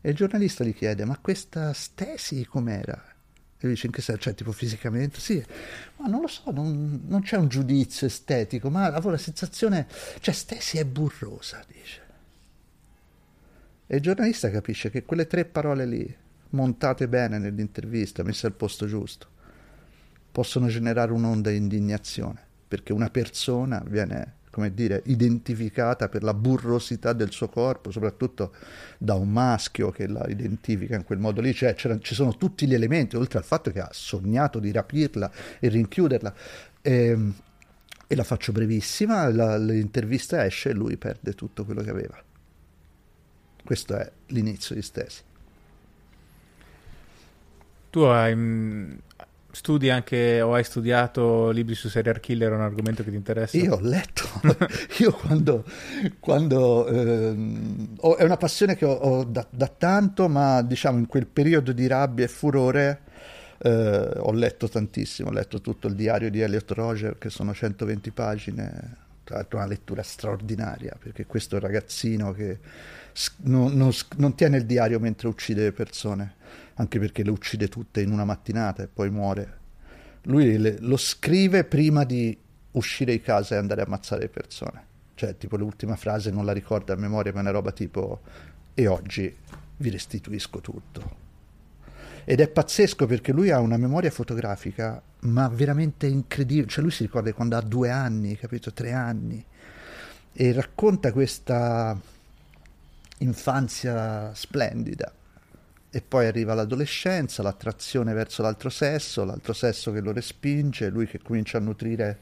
E 0.00 0.10
il 0.10 0.16
giornalista 0.16 0.64
gli 0.64 0.74
chiede, 0.74 1.04
ma 1.04 1.18
questa 1.18 1.72
stesi 1.72 2.44
com'era? 2.46 3.15
E 3.58 3.68
dice 3.68 3.86
in 3.86 3.92
che 3.92 4.02
senso? 4.02 4.22
Cioè, 4.22 4.34
tipo 4.34 4.52
fisicamente? 4.52 5.18
Sì, 5.18 5.42
ma 5.96 6.06
non 6.08 6.20
lo 6.20 6.26
so, 6.26 6.50
non, 6.50 7.04
non 7.06 7.22
c'è 7.22 7.36
un 7.36 7.48
giudizio 7.48 8.06
estetico, 8.06 8.68
ma 8.68 8.84
avevo 8.84 9.10
la 9.10 9.16
sensazione, 9.16 9.86
cioè 10.20 10.34
Stesi 10.34 10.78
è 10.78 10.84
burrosa, 10.84 11.64
dice. 11.66 12.02
E 13.86 13.96
il 13.96 14.02
giornalista 14.02 14.50
capisce 14.50 14.90
che 14.90 15.04
quelle 15.04 15.26
tre 15.26 15.44
parole 15.44 15.86
lì, 15.86 16.16
montate 16.50 17.08
bene 17.08 17.38
nell'intervista, 17.38 18.22
messe 18.22 18.46
al 18.46 18.52
posto 18.52 18.86
giusto, 18.86 19.28
possono 20.30 20.66
generare 20.66 21.12
un'onda 21.12 21.50
di 21.50 21.56
indignazione, 21.56 22.44
perché 22.68 22.92
una 22.92 23.08
persona 23.08 23.82
viene 23.86 24.34
come 24.56 24.72
dire, 24.72 25.02
identificata 25.04 26.08
per 26.08 26.22
la 26.22 26.32
burrosità 26.32 27.12
del 27.12 27.30
suo 27.30 27.50
corpo, 27.50 27.90
soprattutto 27.90 28.54
da 28.96 29.12
un 29.12 29.30
maschio 29.30 29.90
che 29.90 30.08
la 30.08 30.24
identifica 30.28 30.96
in 30.96 31.04
quel 31.04 31.18
modo 31.18 31.42
lì, 31.42 31.52
cioè 31.52 31.74
ci 31.74 32.14
sono 32.14 32.38
tutti 32.38 32.66
gli 32.66 32.72
elementi, 32.72 33.16
oltre 33.16 33.38
al 33.38 33.44
fatto 33.44 33.70
che 33.70 33.80
ha 33.80 33.90
sognato 33.92 34.58
di 34.58 34.72
rapirla 34.72 35.30
e 35.58 35.68
rinchiuderla. 35.68 36.34
E, 36.80 36.90
ehm, 36.90 37.34
e 38.06 38.14
la 38.14 38.24
faccio 38.24 38.52
brevissima, 38.52 39.28
la, 39.28 39.58
l'intervista 39.58 40.42
esce 40.42 40.70
e 40.70 40.72
lui 40.72 40.96
perde 40.96 41.34
tutto 41.34 41.66
quello 41.66 41.82
che 41.82 41.90
aveva. 41.90 42.18
Questo 43.62 43.94
è 43.94 44.10
l'inizio 44.28 44.74
di 44.74 44.80
Stesi. 44.80 45.20
Tu 47.90 48.00
hai, 48.00 48.34
mm, 48.34 48.92
Studi 49.56 49.88
anche 49.88 50.42
o 50.42 50.52
hai 50.52 50.62
studiato 50.62 51.48
libri 51.48 51.74
su 51.74 51.88
serial 51.88 52.20
killer, 52.20 52.52
è 52.52 52.54
un 52.54 52.60
argomento 52.60 53.02
che 53.02 53.08
ti 53.08 53.16
interessa? 53.16 53.56
Io 53.56 53.76
ho 53.76 53.80
letto, 53.80 54.24
io 55.00 55.12
quando, 55.12 55.64
quando 56.20 56.86
ehm, 56.86 57.94
ho, 58.00 58.16
è 58.16 58.22
una 58.22 58.36
passione 58.36 58.76
che 58.76 58.84
ho, 58.84 58.92
ho 58.92 59.24
da, 59.24 59.46
da, 59.48 59.66
tanto, 59.66 60.28
ma 60.28 60.60
diciamo 60.60 60.98
in 60.98 61.06
quel 61.06 61.26
periodo 61.26 61.72
di 61.72 61.86
rabbia 61.86 62.26
e 62.26 62.28
furore 62.28 63.00
eh, 63.56 64.10
ho 64.18 64.30
letto 64.32 64.68
tantissimo, 64.68 65.30
ho 65.30 65.32
letto 65.32 65.62
tutto 65.62 65.88
il 65.88 65.94
diario 65.94 66.30
di 66.30 66.42
Elliot 66.42 66.70
Roger, 66.72 67.16
che 67.16 67.30
sono 67.30 67.54
120 67.54 68.10
pagine, 68.10 68.96
tra 69.24 69.36
l'altro 69.36 69.56
una 69.56 69.68
lettura 69.68 70.02
straordinaria, 70.02 70.94
perché 71.02 71.24
questo 71.24 71.58
ragazzino 71.58 72.32
che 72.32 72.58
non, 73.44 73.72
non, 73.72 73.90
non 74.18 74.34
tiene 74.34 74.58
il 74.58 74.66
diario 74.66 75.00
mentre 75.00 75.28
uccide 75.28 75.62
le 75.62 75.72
persone 75.72 76.34
anche 76.76 76.98
perché 76.98 77.22
le 77.22 77.30
uccide 77.30 77.68
tutte 77.68 78.00
in 78.00 78.10
una 78.10 78.24
mattinata 78.24 78.82
e 78.82 78.88
poi 78.88 79.10
muore. 79.10 79.64
Lui 80.22 80.58
le, 80.58 80.76
lo 80.80 80.96
scrive 80.96 81.64
prima 81.64 82.04
di 82.04 82.36
uscire 82.72 83.12
di 83.12 83.20
casa 83.20 83.54
e 83.54 83.58
andare 83.58 83.82
a 83.82 83.84
ammazzare 83.84 84.22
le 84.22 84.28
persone. 84.28 84.84
Cioè, 85.14 85.36
tipo 85.38 85.56
l'ultima 85.56 85.96
frase 85.96 86.30
non 86.30 86.44
la 86.44 86.52
ricorda 86.52 86.92
a 86.92 86.96
memoria, 86.96 87.32
ma 87.32 87.38
è 87.38 87.42
una 87.42 87.50
roba 87.50 87.72
tipo 87.72 88.20
e 88.74 88.86
oggi 88.86 89.34
vi 89.78 89.90
restituisco 89.90 90.60
tutto. 90.60 91.24
Ed 92.24 92.40
è 92.40 92.48
pazzesco 92.48 93.06
perché 93.06 93.32
lui 93.32 93.50
ha 93.50 93.60
una 93.60 93.78
memoria 93.78 94.10
fotografica, 94.10 95.00
ma 95.20 95.48
veramente 95.48 96.06
incredibile. 96.06 96.66
Cioè, 96.66 96.82
lui 96.82 96.92
si 96.92 97.04
ricorda 97.04 97.32
quando 97.32 97.56
ha 97.56 97.62
due 97.62 97.88
anni, 97.88 98.36
capito? 98.36 98.72
Tre 98.72 98.92
anni. 98.92 99.42
E 100.32 100.52
racconta 100.52 101.12
questa 101.12 101.98
infanzia 103.18 104.34
splendida 104.34 105.10
e 105.96 106.02
poi 106.02 106.26
arriva 106.26 106.52
l'adolescenza, 106.52 107.42
l'attrazione 107.42 108.12
verso 108.12 108.42
l'altro 108.42 108.68
sesso, 108.68 109.24
l'altro 109.24 109.54
sesso 109.54 109.92
che 109.92 110.00
lo 110.00 110.12
respinge, 110.12 110.90
lui 110.90 111.06
che 111.06 111.18
comincia 111.22 111.56
a 111.56 111.62
nutrire 111.62 112.18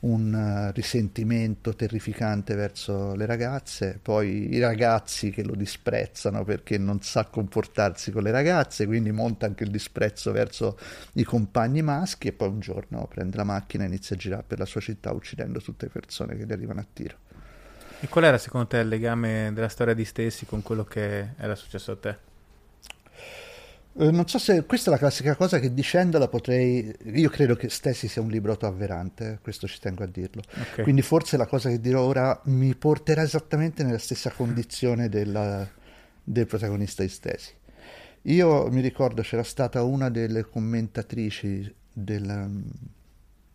un 0.00 0.34
uh, 0.34 0.72
risentimento 0.74 1.76
terrificante 1.76 2.56
verso 2.56 3.14
le 3.14 3.24
ragazze, 3.24 4.00
poi 4.02 4.52
i 4.52 4.58
ragazzi 4.58 5.30
che 5.30 5.44
lo 5.44 5.54
disprezzano 5.54 6.42
perché 6.42 6.76
non 6.76 7.00
sa 7.00 7.26
comportarsi 7.26 8.10
con 8.10 8.24
le 8.24 8.32
ragazze, 8.32 8.84
quindi 8.84 9.12
monta 9.12 9.46
anche 9.46 9.62
il 9.62 9.70
disprezzo 9.70 10.32
verso 10.32 10.76
i 11.12 11.22
compagni 11.22 11.82
maschi 11.82 12.26
e 12.26 12.32
poi 12.32 12.48
un 12.48 12.58
giorno 12.58 13.06
prende 13.06 13.36
la 13.36 13.44
macchina 13.44 13.84
e 13.84 13.86
inizia 13.86 14.16
a 14.16 14.18
girare 14.18 14.44
per 14.44 14.58
la 14.58 14.66
sua 14.66 14.80
città 14.80 15.12
uccidendo 15.12 15.60
tutte 15.60 15.84
le 15.84 15.92
persone 15.92 16.36
che 16.36 16.44
gli 16.44 16.52
arrivano 16.52 16.80
a 16.80 16.86
tiro. 16.92 17.16
E 18.00 18.08
qual 18.08 18.24
era 18.24 18.38
secondo 18.38 18.66
te 18.66 18.78
il 18.78 18.88
legame 18.88 19.52
della 19.54 19.68
storia 19.68 19.94
di 19.94 20.04
Stessi 20.04 20.46
con 20.46 20.62
quello 20.62 20.82
che 20.82 21.34
era 21.36 21.54
successo 21.54 21.92
a 21.92 21.96
te? 21.96 22.27
Eh, 23.94 24.10
non 24.10 24.28
so 24.28 24.38
se 24.38 24.64
questa 24.64 24.90
è 24.90 24.92
la 24.92 24.98
classica 24.98 25.34
cosa 25.34 25.58
che 25.58 25.72
dicendola 25.72 26.28
potrei. 26.28 26.94
Io 27.14 27.30
credo 27.30 27.56
che 27.56 27.68
Stessi 27.68 28.08
sia 28.08 28.22
un 28.22 28.28
libro 28.28 28.52
avverante, 28.52 29.38
questo 29.42 29.66
ci 29.66 29.80
tengo 29.80 30.04
a 30.04 30.06
dirlo. 30.06 30.42
Okay. 30.70 30.84
Quindi 30.84 31.02
forse 31.02 31.36
la 31.36 31.46
cosa 31.46 31.68
che 31.68 31.80
dirò 31.80 32.02
ora 32.02 32.40
mi 32.44 32.74
porterà 32.74 33.22
esattamente 33.22 33.82
nella 33.82 33.98
stessa 33.98 34.30
condizione 34.30 35.08
della, 35.08 35.68
del 36.22 36.46
protagonista 36.46 37.02
di 37.02 37.08
Stesi. 37.08 37.52
Io 38.22 38.68
mi 38.70 38.80
ricordo 38.80 39.22
c'era 39.22 39.42
stata 39.42 39.82
una 39.82 40.10
delle 40.10 40.42
commentatrici 40.42 41.74
del, 41.92 42.62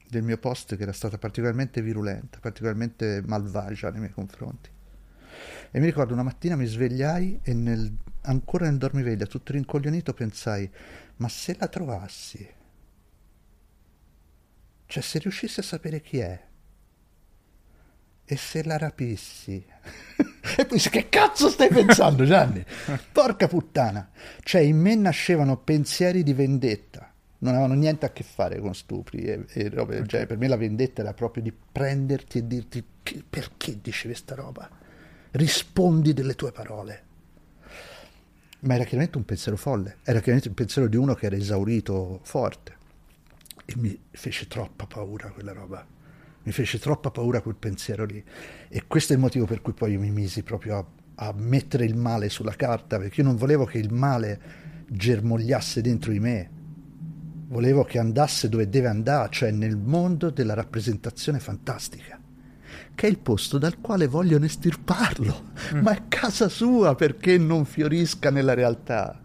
del 0.09 0.23
mio 0.23 0.37
post 0.37 0.75
che 0.75 0.83
era 0.83 0.93
stata 0.93 1.17
particolarmente 1.17 1.81
virulenta, 1.81 2.39
particolarmente 2.41 3.21
malvagia 3.25 3.91
nei 3.91 3.99
miei 3.99 4.13
confronti. 4.13 4.69
E 5.71 5.79
mi 5.79 5.85
ricordo 5.85 6.13
una 6.13 6.23
mattina 6.23 6.55
mi 6.55 6.65
svegliai 6.65 7.39
e 7.43 7.53
nel 7.53 7.91
ancora 8.23 8.65
nel 8.65 8.77
dormiveglia, 8.77 9.25
tutto 9.25 9.51
rincoglionito, 9.51 10.13
pensai, 10.13 10.69
ma 11.17 11.27
se 11.29 11.55
la 11.59 11.67
trovassi? 11.67 12.47
Cioè, 14.85 15.03
se 15.03 15.19
riuscissi 15.19 15.59
a 15.59 15.63
sapere 15.63 16.01
chi 16.01 16.19
è? 16.19 16.41
E 18.25 18.37
se 18.37 18.63
la 18.63 18.77
rapissi? 18.77 19.63
e 20.57 20.65
poi 20.65 20.79
che 20.79 21.09
cazzo 21.09 21.49
stai 21.49 21.69
pensando, 21.69 22.25
Gianni? 22.25 22.63
Porca 23.11 23.47
puttana! 23.47 24.11
Cioè, 24.41 24.61
in 24.61 24.77
me 24.77 24.95
nascevano 24.95 25.57
pensieri 25.57 26.23
di 26.23 26.33
vendetta. 26.33 27.11
Non 27.39 27.53
avevano 27.53 27.73
niente 27.73 28.05
a 28.05 28.11
che 28.11 28.23
fare 28.23 28.59
con 28.59 28.73
stupri 28.73 29.23
e, 29.23 29.45
e 29.49 29.69
robe 29.69 29.95
del 29.95 30.07
genere. 30.07 30.27
Per 30.27 30.37
me 30.37 30.47
la 30.47 30.55
vendetta 30.55 31.01
era 31.01 31.13
proprio 31.13 31.43
di 31.43 31.51
prenderti 31.51 32.37
e 32.37 32.47
dirti 32.47 32.85
perché 33.29 33.81
dici 33.81 34.07
questa 34.07 34.35
roba? 34.35 34.69
Rispondi 35.31 36.13
delle 36.13 36.35
tue 36.35 36.53
parole 36.53 37.11
ma 38.63 38.75
era 38.75 38.83
chiaramente 38.83 39.17
un 39.17 39.25
pensiero 39.25 39.57
folle, 39.57 39.97
era 40.03 40.19
chiaramente 40.19 40.47
il 40.47 40.53
pensiero 40.53 40.87
di 40.87 40.95
uno 40.95 41.13
che 41.15 41.25
era 41.25 41.35
esaurito 41.35 42.19
forte 42.23 42.81
e 43.65 43.73
mi 43.77 43.97
fece 44.11 44.47
troppa 44.47 44.85
paura 44.85 45.29
quella 45.29 45.53
roba, 45.53 45.85
Mi 46.45 46.51
fece 46.51 46.77
troppa 46.77 47.09
paura 47.09 47.39
quel 47.39 47.55
pensiero 47.55 48.03
lì. 48.03 48.21
E 48.67 48.83
questo 48.85 49.13
è 49.13 49.15
il 49.15 49.21
motivo 49.21 49.45
per 49.45 49.61
cui 49.61 49.71
poi 49.71 49.93
io 49.93 49.99
mi 49.99 50.11
misi 50.11 50.43
proprio 50.43 50.77
a, 50.77 50.85
a 51.27 51.33
mettere 51.37 51.85
il 51.85 51.95
male 51.95 52.27
sulla 52.27 52.55
carta, 52.55 52.97
perché 52.97 53.21
io 53.21 53.27
non 53.27 53.37
volevo 53.37 53.63
che 53.63 53.77
il 53.77 53.93
male 53.93 54.41
germogliasse 54.89 55.79
dentro 55.79 56.11
di 56.11 56.19
me. 56.19 56.49
Volevo 57.47 57.85
che 57.85 57.97
andasse 57.97 58.49
dove 58.49 58.67
deve 58.67 58.89
andare, 58.89 59.29
cioè 59.31 59.51
nel 59.51 59.77
mondo 59.77 60.31
della 60.31 60.53
rappresentazione 60.53 61.39
fantastica 61.39 62.19
che 62.95 63.07
è 63.07 63.09
il 63.09 63.17
posto 63.17 63.57
dal 63.57 63.79
quale 63.81 64.07
vogliono 64.07 64.45
estirparlo. 64.45 65.51
Mm. 65.73 65.79
Ma 65.79 65.91
è 65.91 66.03
casa 66.07 66.49
sua 66.49 66.95
perché 66.95 67.37
non 67.37 67.65
fiorisca 67.65 68.29
nella 68.29 68.53
realtà. 68.53 69.19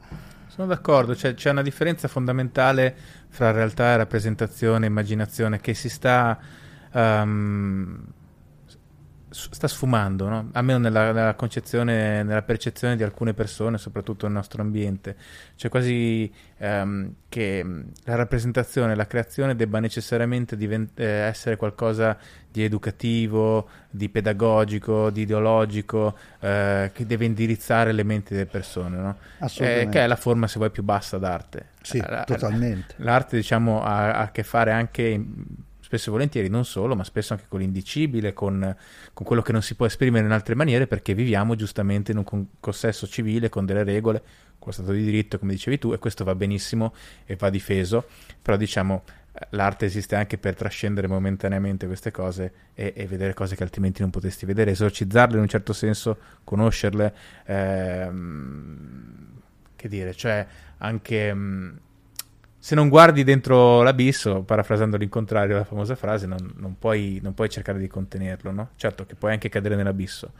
Sono 0.46 0.66
d'accordo, 0.66 1.14
cioè, 1.14 1.34
c'è 1.34 1.50
una 1.50 1.62
differenza 1.62 2.08
fondamentale 2.08 2.96
fra 3.28 3.50
realtà 3.50 3.92
e 3.92 3.96
rappresentazione, 3.98 4.86
immaginazione 4.86 5.60
che 5.60 5.74
si 5.74 5.88
sta 5.88 6.38
um, 6.92 8.02
sta 9.50 9.68
sfumando, 9.68 10.28
no? 10.28 10.48
almeno 10.52 10.78
nella, 10.78 11.12
nella, 11.12 11.34
concezione, 11.34 12.22
nella 12.22 12.42
percezione 12.42 12.96
di 12.96 13.02
alcune 13.02 13.34
persone, 13.34 13.78
soprattutto 13.78 14.26
nel 14.26 14.34
nostro 14.34 14.62
ambiente. 14.62 15.16
Cioè 15.54 15.70
quasi 15.70 16.30
um, 16.58 17.12
che 17.28 17.64
la 18.04 18.14
rappresentazione, 18.16 18.94
la 18.94 19.06
creazione 19.06 19.54
debba 19.54 19.78
necessariamente 19.78 20.56
divent- 20.56 20.98
eh, 20.98 21.04
essere 21.04 21.56
qualcosa 21.56 22.18
di 22.50 22.64
educativo, 22.64 23.68
di 23.88 24.08
pedagogico, 24.08 25.10
di 25.10 25.22
ideologico, 25.22 26.16
eh, 26.40 26.90
che 26.92 27.06
deve 27.06 27.24
indirizzare 27.24 27.92
le 27.92 28.02
menti 28.02 28.34
delle 28.34 28.46
persone, 28.46 28.96
no? 28.96 29.16
eh, 29.58 29.88
che 29.90 30.04
è 30.04 30.06
la 30.06 30.16
forma, 30.16 30.48
se 30.48 30.58
vuoi, 30.58 30.70
più 30.70 30.82
bassa 30.82 31.18
d'arte. 31.18 31.68
Sì, 31.80 31.98
la, 32.00 32.24
totalmente. 32.24 32.94
L'arte, 32.98 33.36
diciamo, 33.36 33.82
ha, 33.82 34.14
ha 34.14 34.20
a 34.20 34.30
che 34.30 34.42
fare 34.42 34.72
anche... 34.72 35.02
In, 35.02 35.44
spesso 35.88 36.10
e 36.10 36.12
volentieri 36.12 36.48
non 36.50 36.66
solo, 36.66 36.94
ma 36.94 37.02
spesso 37.02 37.32
anche 37.32 37.46
con 37.48 37.60
l'indicibile, 37.60 38.34
con, 38.34 38.76
con, 39.14 39.24
quello 39.24 39.40
che 39.40 39.52
non 39.52 39.62
si 39.62 39.74
può 39.74 39.86
esprimere 39.86 40.26
in 40.26 40.32
altre 40.32 40.54
maniere, 40.54 40.86
perché 40.86 41.14
viviamo 41.14 41.54
giustamente 41.54 42.12
in 42.12 42.18
un 42.18 42.46
consesso 42.60 43.06
civile 43.06 43.48
con 43.48 43.64
delle 43.64 43.84
regole, 43.84 44.20
con 44.58 44.66
lo 44.66 44.72
Stato 44.72 44.92
di 44.92 45.02
diritto, 45.02 45.38
come 45.38 45.52
dicevi 45.52 45.78
tu, 45.78 45.94
e 45.94 45.98
questo 45.98 46.24
va 46.24 46.34
benissimo 46.34 46.92
e 47.24 47.36
va 47.36 47.48
difeso, 47.48 48.04
però 48.42 48.58
diciamo 48.58 49.02
l'arte 49.50 49.86
esiste 49.86 50.14
anche 50.14 50.36
per 50.36 50.56
trascendere 50.56 51.06
momentaneamente 51.06 51.86
queste 51.86 52.10
cose 52.10 52.52
e, 52.74 52.92
e, 52.94 53.06
vedere 53.06 53.32
cose 53.32 53.56
che 53.56 53.62
altrimenti 53.62 54.02
non 54.02 54.10
potresti 54.10 54.44
vedere, 54.44 54.72
esorcizzarle 54.72 55.36
in 55.36 55.42
un 55.42 55.48
certo 55.48 55.72
senso, 55.72 56.18
conoscerle, 56.44 57.14
ehm, 57.46 59.26
che 59.74 59.88
dire, 59.88 60.12
cioè 60.12 60.46
anche... 60.76 61.32
Mh, 61.32 61.78
se 62.60 62.74
non 62.74 62.88
guardi 62.88 63.22
dentro 63.22 63.82
l'abisso, 63.82 64.42
parafrasando 64.42 64.96
l'incontrario 64.96 65.56
la 65.56 65.64
famosa 65.64 65.94
frase, 65.94 66.26
non, 66.26 66.54
non, 66.56 66.76
puoi, 66.76 67.20
non, 67.22 67.32
puoi, 67.32 67.48
cercare 67.48 67.78
di 67.78 67.86
contenerlo, 67.86 68.50
no? 68.50 68.70
Certo 68.74 69.06
che 69.06 69.14
puoi 69.14 69.32
anche 69.32 69.48
cadere 69.48 69.76
nell'abisso, 69.76 70.32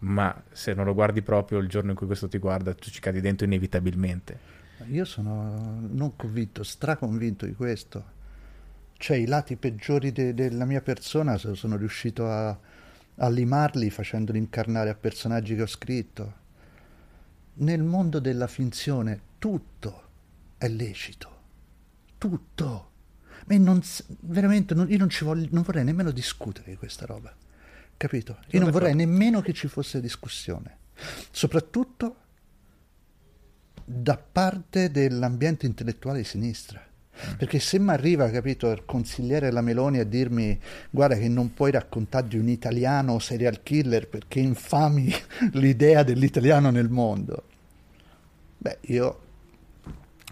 ma 0.00 0.42
se 0.50 0.72
non 0.72 0.86
lo 0.86 0.94
guardi 0.94 1.20
proprio 1.20 1.58
il 1.58 1.68
giorno 1.68 1.90
in 1.90 1.96
cui 1.96 2.06
questo 2.06 2.28
ti 2.28 2.38
guarda, 2.38 2.72
tu 2.72 2.88
ci 2.88 3.00
cadi 3.00 3.20
dentro 3.20 3.44
inevitabilmente. 3.44 4.54
Io 4.90 5.04
sono 5.04 5.86
non 5.90 6.16
convinto, 6.16 6.62
straconvinto 6.62 7.44
di 7.44 7.54
questo. 7.54 8.14
Cioè 8.96 9.18
i 9.18 9.26
lati 9.26 9.56
peggiori 9.56 10.12
de- 10.12 10.32
della 10.32 10.64
mia 10.64 10.80
persona 10.80 11.36
sono 11.36 11.76
riuscito 11.76 12.26
a, 12.26 12.58
a 13.16 13.28
limarli 13.28 13.90
facendoli 13.90 14.38
incarnare 14.38 14.88
a 14.88 14.94
personaggi 14.94 15.54
che 15.54 15.62
ho 15.62 15.66
scritto. 15.66 16.44
Nel 17.54 17.82
mondo 17.82 18.18
della 18.18 18.46
finzione 18.46 19.20
tutto 19.38 20.02
è 20.56 20.68
lecito 20.68 21.35
tutto. 22.18 22.90
Ma 23.46 23.56
non, 23.58 23.80
veramente 24.20 24.74
non, 24.74 24.90
io 24.90 24.98
non, 24.98 25.08
voglio, 25.20 25.48
non, 25.50 25.62
vorrei 25.62 25.84
nemmeno 25.84 26.10
discutere 26.10 26.70
di 26.70 26.76
questa 26.76 27.06
roba, 27.06 27.34
capito? 27.96 28.38
Io 28.50 28.60
non 28.60 28.70
vorrei 28.70 28.94
nemmeno 28.94 29.40
che 29.40 29.52
ci 29.52 29.68
fosse 29.68 30.00
discussione, 30.00 30.78
soprattutto 31.30 32.16
da 33.84 34.16
parte 34.16 34.90
dell'ambiente 34.90 35.66
intellettuale 35.66 36.18
di 36.18 36.24
sinistra. 36.24 36.84
Mm. 36.84 37.34
Perché 37.36 37.60
se 37.60 37.78
mi 37.78 37.90
arriva, 37.90 38.28
capito, 38.30 38.70
il 38.72 38.84
consigliere 38.84 39.52
la 39.52 39.60
Meloni 39.60 40.00
a 40.00 40.04
dirmi 40.04 40.58
guarda 40.90 41.16
che 41.16 41.28
non 41.28 41.54
puoi 41.54 41.70
raccontare 41.70 42.26
di 42.26 42.36
un 42.36 42.48
italiano 42.48 43.20
serial 43.20 43.62
killer 43.62 44.08
perché 44.08 44.40
infami 44.40 45.10
l'idea 45.52 46.02
dell'italiano 46.02 46.70
nel 46.70 46.90
mondo, 46.90 47.44
beh, 48.58 48.78
io 48.82 49.20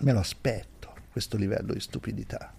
me 0.00 0.12
lo 0.12 0.18
aspetto 0.18 0.73
questo 1.14 1.36
livello 1.36 1.72
di 1.72 1.78
stupidità. 1.78 2.52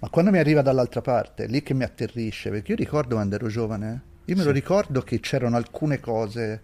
Ma 0.00 0.10
quando 0.10 0.30
mi 0.30 0.36
arriva 0.36 0.60
dall'altra 0.60 1.00
parte, 1.00 1.46
lì 1.46 1.62
che 1.62 1.72
mi 1.72 1.82
atterrisce, 1.82 2.50
perché 2.50 2.72
io 2.72 2.76
ricordo 2.76 3.14
quando 3.14 3.36
ero 3.36 3.48
giovane, 3.48 3.88
eh, 3.88 4.00
io 4.26 4.34
me 4.34 4.42
sì. 4.42 4.46
lo 4.46 4.52
ricordo 4.52 5.00
che 5.00 5.18
c'erano 5.18 5.56
alcune 5.56 5.98
cose 5.98 6.60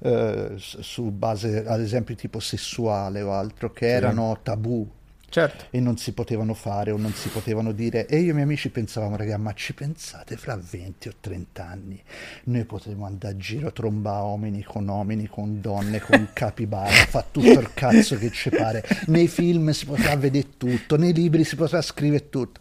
eh, 0.00 0.54
su 0.56 1.12
base, 1.12 1.64
ad 1.64 1.78
esempio, 1.78 2.16
tipo 2.16 2.40
sessuale 2.40 3.22
o 3.22 3.32
altro, 3.32 3.70
che 3.70 3.86
sì. 3.86 3.92
erano 3.92 4.40
tabù 4.42 4.90
certo. 5.34 5.64
e 5.70 5.80
non 5.80 5.96
si 5.96 6.12
potevano 6.12 6.54
fare 6.54 6.92
o 6.92 6.96
non 6.96 7.12
si 7.12 7.28
potevano 7.28 7.72
dire. 7.72 8.06
E 8.06 8.18
io 8.18 8.26
e 8.26 8.30
i 8.30 8.32
miei 8.32 8.44
amici 8.44 8.68
pensavamo, 8.70 9.16
raga, 9.16 9.36
ma 9.36 9.52
ci 9.52 9.74
pensate 9.74 10.36
fra 10.36 10.56
20 10.56 11.08
o 11.08 11.12
30 11.18 11.66
anni? 11.66 12.00
Noi 12.44 12.64
potremo 12.64 13.04
andare 13.04 13.34
a 13.34 13.36
giro, 13.36 13.72
tromba 13.72 14.22
uomini 14.22 14.62
con 14.62 14.86
uomini, 14.86 15.26
con 15.26 15.60
donne, 15.60 15.98
con 16.00 16.28
capibara, 16.32 16.88
fa 16.88 17.26
tutto 17.28 17.58
il 17.58 17.70
cazzo 17.74 18.16
che 18.16 18.30
ci 18.30 18.50
pare. 18.50 18.84
Nei 19.06 19.26
film 19.26 19.70
si 19.70 19.86
potrà 19.86 20.14
vedere 20.16 20.56
tutto, 20.56 20.96
nei 20.96 21.12
libri 21.12 21.42
si 21.42 21.56
potrà 21.56 21.82
scrivere 21.82 22.28
tutto. 22.28 22.60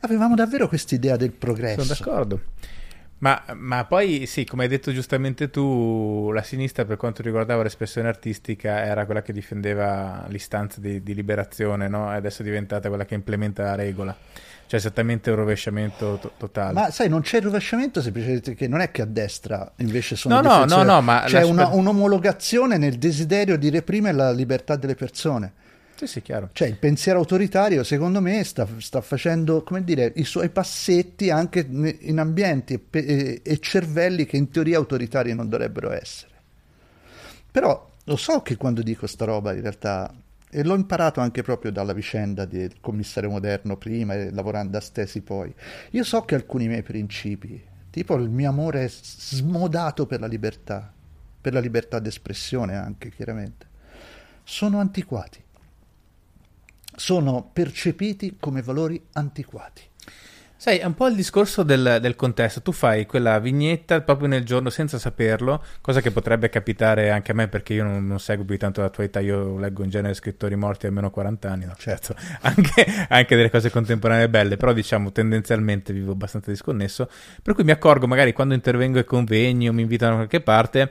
Avevamo 0.00 0.34
davvero 0.34 0.66
questa 0.66 0.96
idea 0.96 1.16
del 1.16 1.30
progresso. 1.30 1.84
Sono 1.84 1.96
d'accordo. 1.96 2.40
Ma, 3.20 3.42
ma, 3.54 3.84
poi 3.84 4.26
sì, 4.26 4.44
come 4.44 4.64
hai 4.64 4.68
detto 4.68 4.92
giustamente 4.92 5.50
tu, 5.50 6.30
la 6.32 6.42
sinistra 6.42 6.84
per 6.84 6.96
quanto 6.96 7.22
riguardava 7.22 7.64
l'espressione 7.64 8.06
artistica 8.06 8.84
era 8.84 9.06
quella 9.06 9.22
che 9.22 9.32
difendeva 9.32 10.24
l'istanza 10.28 10.80
di, 10.80 11.02
di 11.02 11.14
liberazione, 11.14 11.88
no? 11.88 12.12
E 12.12 12.16
adesso 12.16 12.42
è 12.42 12.44
diventata 12.44 12.88
quella 12.88 13.04
che 13.04 13.14
implementa 13.14 13.64
la 13.64 13.74
regola. 13.74 14.16
Cioè 14.68 14.78
esattamente 14.78 15.30
un 15.30 15.36
rovesciamento 15.36 16.18
to- 16.20 16.32
totale. 16.36 16.74
Ma 16.74 16.90
sai, 16.90 17.08
non 17.08 17.22
c'è 17.22 17.38
il 17.38 17.44
rovesciamento 17.44 18.02
semplicemente 18.02 18.54
che 18.54 18.68
non 18.68 18.80
è 18.80 18.90
che 18.90 19.00
a 19.00 19.06
destra 19.06 19.72
invece 19.76 20.14
sono 20.14 20.40
No, 20.40 20.42
no, 20.42 20.64
no, 20.66 20.82
no, 20.82 21.00
ma 21.00 21.22
c'è 21.24 21.42
una, 21.42 21.68
un'omologazione 21.68 22.76
nel 22.76 22.98
desiderio 22.98 23.56
di 23.56 23.70
reprimere 23.70 24.14
la 24.14 24.30
libertà 24.30 24.76
delle 24.76 24.94
persone. 24.94 25.52
Sì, 25.98 26.06
sì, 26.06 26.22
chiaro. 26.22 26.50
Cioè, 26.52 26.68
il 26.68 26.76
pensiero 26.76 27.18
autoritario, 27.18 27.82
secondo 27.82 28.20
me, 28.20 28.44
sta, 28.44 28.68
sta 28.78 29.00
facendo, 29.00 29.64
come 29.64 29.82
dire, 29.82 30.12
i 30.14 30.22
suoi 30.22 30.48
passetti 30.48 31.28
anche 31.28 31.66
in 31.68 32.20
ambienti 32.20 32.80
e, 32.88 33.40
e 33.42 33.58
cervelli 33.58 34.24
che 34.24 34.36
in 34.36 34.48
teoria 34.48 34.76
autoritari 34.76 35.34
non 35.34 35.48
dovrebbero 35.48 35.90
essere. 35.90 36.30
Però 37.50 37.90
lo 38.04 38.16
so 38.16 38.42
che 38.42 38.56
quando 38.56 38.82
dico 38.82 39.08
sta 39.08 39.24
roba, 39.24 39.52
in 39.52 39.60
realtà, 39.60 40.14
e 40.48 40.62
l'ho 40.62 40.76
imparato 40.76 41.18
anche 41.18 41.42
proprio 41.42 41.72
dalla 41.72 41.92
vicenda 41.92 42.44
del 42.44 42.74
commissario 42.80 43.30
moderno 43.30 43.76
prima 43.76 44.14
e 44.14 44.30
lavorando 44.30 44.76
a 44.76 44.80
Stesi 44.80 45.20
poi, 45.22 45.52
io 45.90 46.04
so 46.04 46.20
che 46.22 46.36
alcuni 46.36 46.68
miei 46.68 46.84
principi, 46.84 47.60
tipo 47.90 48.14
il 48.14 48.30
mio 48.30 48.48
amore 48.48 48.88
smodato 48.88 50.06
per 50.06 50.20
la 50.20 50.28
libertà, 50.28 50.92
per 51.40 51.52
la 51.52 51.60
libertà 51.60 51.98
d'espressione 51.98 52.76
anche, 52.76 53.10
chiaramente, 53.10 53.66
sono 54.44 54.78
antiquati 54.78 55.46
sono 56.98 57.48
percepiti 57.52 58.36
come 58.38 58.60
valori 58.60 59.00
antiquati. 59.12 59.82
Sai, 60.60 60.78
è 60.78 60.84
un 60.84 60.94
po' 60.94 61.06
il 61.06 61.14
discorso 61.14 61.62
del, 61.62 61.98
del, 62.00 62.16
contesto. 62.16 62.60
Tu 62.62 62.72
fai 62.72 63.06
quella 63.06 63.38
vignetta 63.38 64.00
proprio 64.00 64.26
nel 64.26 64.44
giorno 64.44 64.70
senza 64.70 64.98
saperlo, 64.98 65.62
cosa 65.80 66.00
che 66.00 66.10
potrebbe 66.10 66.48
capitare 66.48 67.10
anche 67.10 67.30
a 67.30 67.34
me 67.34 67.46
perché 67.46 67.74
io 67.74 67.84
non, 67.84 68.04
non 68.04 68.18
seguo 68.18 68.44
più 68.44 68.58
tanto 68.58 68.80
la 68.80 68.88
tua 68.88 69.04
età. 69.04 69.20
Io 69.20 69.56
leggo 69.56 69.84
in 69.84 69.90
genere 69.90 70.14
scrittori 70.14 70.56
morti 70.56 70.86
almeno 70.86 71.10
40 71.12 71.48
anni, 71.48 71.64
no? 71.64 71.76
certo, 71.78 72.16
anche, 72.42 73.06
anche, 73.08 73.36
delle 73.36 73.50
cose 73.50 73.70
contemporanee 73.70 74.28
belle, 74.28 74.56
però 74.56 74.72
diciamo 74.72 75.12
tendenzialmente 75.12 75.92
vivo 75.92 76.10
abbastanza 76.10 76.50
disconnesso. 76.50 77.08
Per 77.40 77.54
cui 77.54 77.62
mi 77.62 77.70
accorgo 77.70 78.08
magari 78.08 78.32
quando 78.32 78.54
intervengo 78.54 78.98
ai 78.98 79.04
convegni 79.04 79.68
o 79.68 79.72
mi 79.72 79.82
invitano 79.82 80.10
da 80.10 80.16
qualche 80.16 80.40
parte 80.40 80.90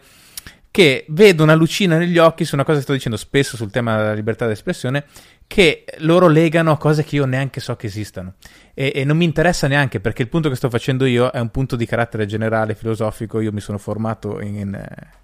che 0.77 1.05
vedo 1.09 1.41
una 1.41 1.55
lucina 1.55 1.97
negli 1.97 2.19
occhi 2.19 2.45
su 2.45 2.53
una 2.53 2.63
cosa 2.63 2.77
che 2.77 2.83
sto 2.83 2.93
dicendo 2.93 3.17
spesso 3.17 3.57
sul 3.57 3.71
tema 3.71 3.97
della 3.97 4.13
libertà 4.13 4.45
d'espressione 4.45 5.05
che 5.47 5.85
loro 5.99 6.27
legano 6.27 6.71
a 6.71 6.77
cose 6.77 7.03
che 7.03 7.15
io 7.15 7.25
neanche 7.25 7.61
so 7.61 7.75
che 7.75 7.87
esistano 7.87 8.33
e, 8.79 8.91
e, 8.93 9.03
non 9.05 9.17
mi 9.17 9.25
interessa 9.25 9.67
neanche 9.67 9.99
perché 9.99 10.21
il 10.21 10.27
punto 10.27 10.49
che 10.49 10.55
sto 10.55 10.69
facendo 10.69 11.05
io 11.05 11.31
è 11.31 11.39
un 11.39 11.49
punto 11.49 11.75
di 11.75 11.87
carattere 11.87 12.27
generale, 12.27 12.75
filosofico, 12.75 13.39
io 13.39 13.51
mi 13.51 13.59
sono 13.59 13.79
formato 13.79 14.39
in, 14.39 14.79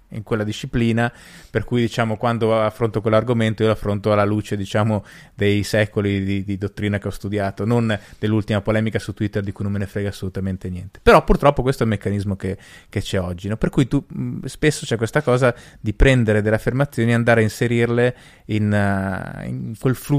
in 0.08 0.22
quella 0.22 0.44
disciplina, 0.44 1.12
per 1.50 1.64
cui 1.64 1.80
diciamo 1.80 2.16
quando 2.16 2.60
affronto 2.60 3.00
quell'argomento 3.00 3.62
io 3.62 3.68
lo 3.68 3.74
affronto 3.74 4.10
alla 4.10 4.24
luce 4.24 4.56
diciamo 4.56 5.04
dei 5.34 5.62
secoli 5.62 6.24
di, 6.24 6.44
di, 6.44 6.58
dottrina 6.58 6.98
che 6.98 7.06
ho 7.06 7.12
studiato, 7.12 7.64
non 7.64 7.96
dell'ultima 8.18 8.60
polemica 8.60 8.98
su 8.98 9.12
Twitter 9.14 9.42
di 9.42 9.52
cui 9.52 9.62
non 9.62 9.72
me 9.72 9.78
ne 9.78 9.86
frega 9.86 10.08
assolutamente 10.08 10.68
niente. 10.68 10.98
Però 11.00 11.22
purtroppo 11.22 11.62
questo 11.62 11.82
è 11.82 11.86
il 11.86 11.92
meccanismo 11.92 12.34
che, 12.34 12.56
che 12.88 13.00
c'è 13.00 13.20
oggi, 13.20 13.46
no? 13.46 13.56
per 13.56 13.70
cui 13.70 13.86
tu, 13.86 14.04
mh, 14.04 14.46
spesso 14.46 14.84
c'è 14.84 14.96
questa 14.96 15.22
cosa 15.22 15.54
di 15.78 15.92
prendere 15.94 16.42
delle 16.42 16.56
affermazioni 16.56 17.12
e 17.12 17.14
andare 17.14 17.40
a 17.40 17.44
inserirle 17.44 18.16
in, 18.46 18.72
uh, 18.72 19.46
in 19.46 19.74
quel 19.78 19.94
flusso 19.94 20.13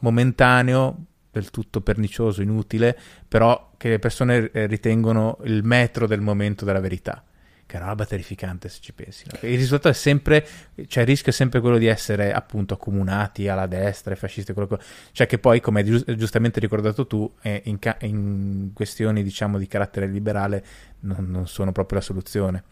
momentaneo 0.00 1.04
del 1.30 1.50
tutto 1.50 1.80
pernicioso, 1.80 2.42
inutile, 2.42 2.98
però 3.28 3.72
che 3.76 3.88
le 3.88 3.98
persone 3.98 4.50
eh, 4.50 4.66
ritengono 4.66 5.38
il 5.44 5.62
metro 5.62 6.06
del 6.06 6.20
momento 6.20 6.64
della 6.64 6.80
verità 6.80 7.24
che 7.70 7.78
roba 7.78 8.04
terrificante 8.04 8.68
se 8.68 8.78
ci 8.80 8.92
pensi. 8.92 9.24
No? 9.30 9.48
Il 9.48 9.56
risultato 9.56 9.88
è 9.88 9.92
sempre, 9.92 10.44
cioè 10.88 11.04
il 11.04 11.08
rischio 11.08 11.30
è 11.30 11.34
sempre 11.34 11.60
quello 11.60 11.78
di 11.78 11.86
essere 11.86 12.32
appunto 12.32 12.74
accomunati 12.74 13.46
alla 13.46 13.68
destra, 13.68 14.10
ai 14.10 14.18
fascisti, 14.18 14.52
quello 14.52 14.66
che, 14.66 14.78
cioè 15.12 15.28
che 15.28 15.38
poi, 15.38 15.60
come 15.60 15.80
hai 15.80 16.16
giustamente 16.16 16.58
ricordato 16.58 17.06
tu, 17.06 17.32
eh, 17.42 17.62
in, 17.66 17.78
ca- 17.78 17.96
in, 18.00 18.70
questioni 18.74 19.22
diciamo 19.22 19.56
di 19.56 19.68
carattere 19.68 20.08
liberale 20.08 20.64
non, 21.00 21.26
non 21.28 21.46
sono 21.46 21.70
proprio 21.70 21.98
la 21.98 22.04
soluzione. 22.04 22.64